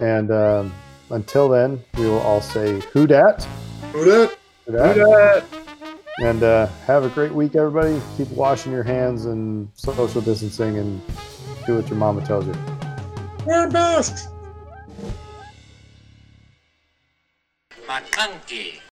And 0.00 0.30
um, 0.30 0.72
until 1.10 1.48
then, 1.48 1.82
we 1.96 2.06
will 2.06 2.20
all 2.20 2.40
say 2.40 2.80
"Who 2.92 3.06
dat?" 3.06 3.42
Who 3.92 4.04
dat? 4.04 4.38
Who 4.66 4.72
dat? 4.72 5.61
And 6.18 6.42
uh, 6.42 6.66
have 6.86 7.04
a 7.04 7.08
great 7.08 7.32
week, 7.32 7.56
everybody. 7.56 8.00
Keep 8.16 8.28
washing 8.30 8.70
your 8.72 8.82
hands 8.82 9.24
and 9.24 9.68
social 9.74 10.20
distancing, 10.20 10.78
and 10.78 11.00
do 11.66 11.76
what 11.76 11.88
your 11.88 11.96
mama 11.96 12.24
tells 12.24 12.46
you. 12.46 12.54
Wear 13.46 13.68
masks. 13.70 14.28
McConkey. 17.86 18.80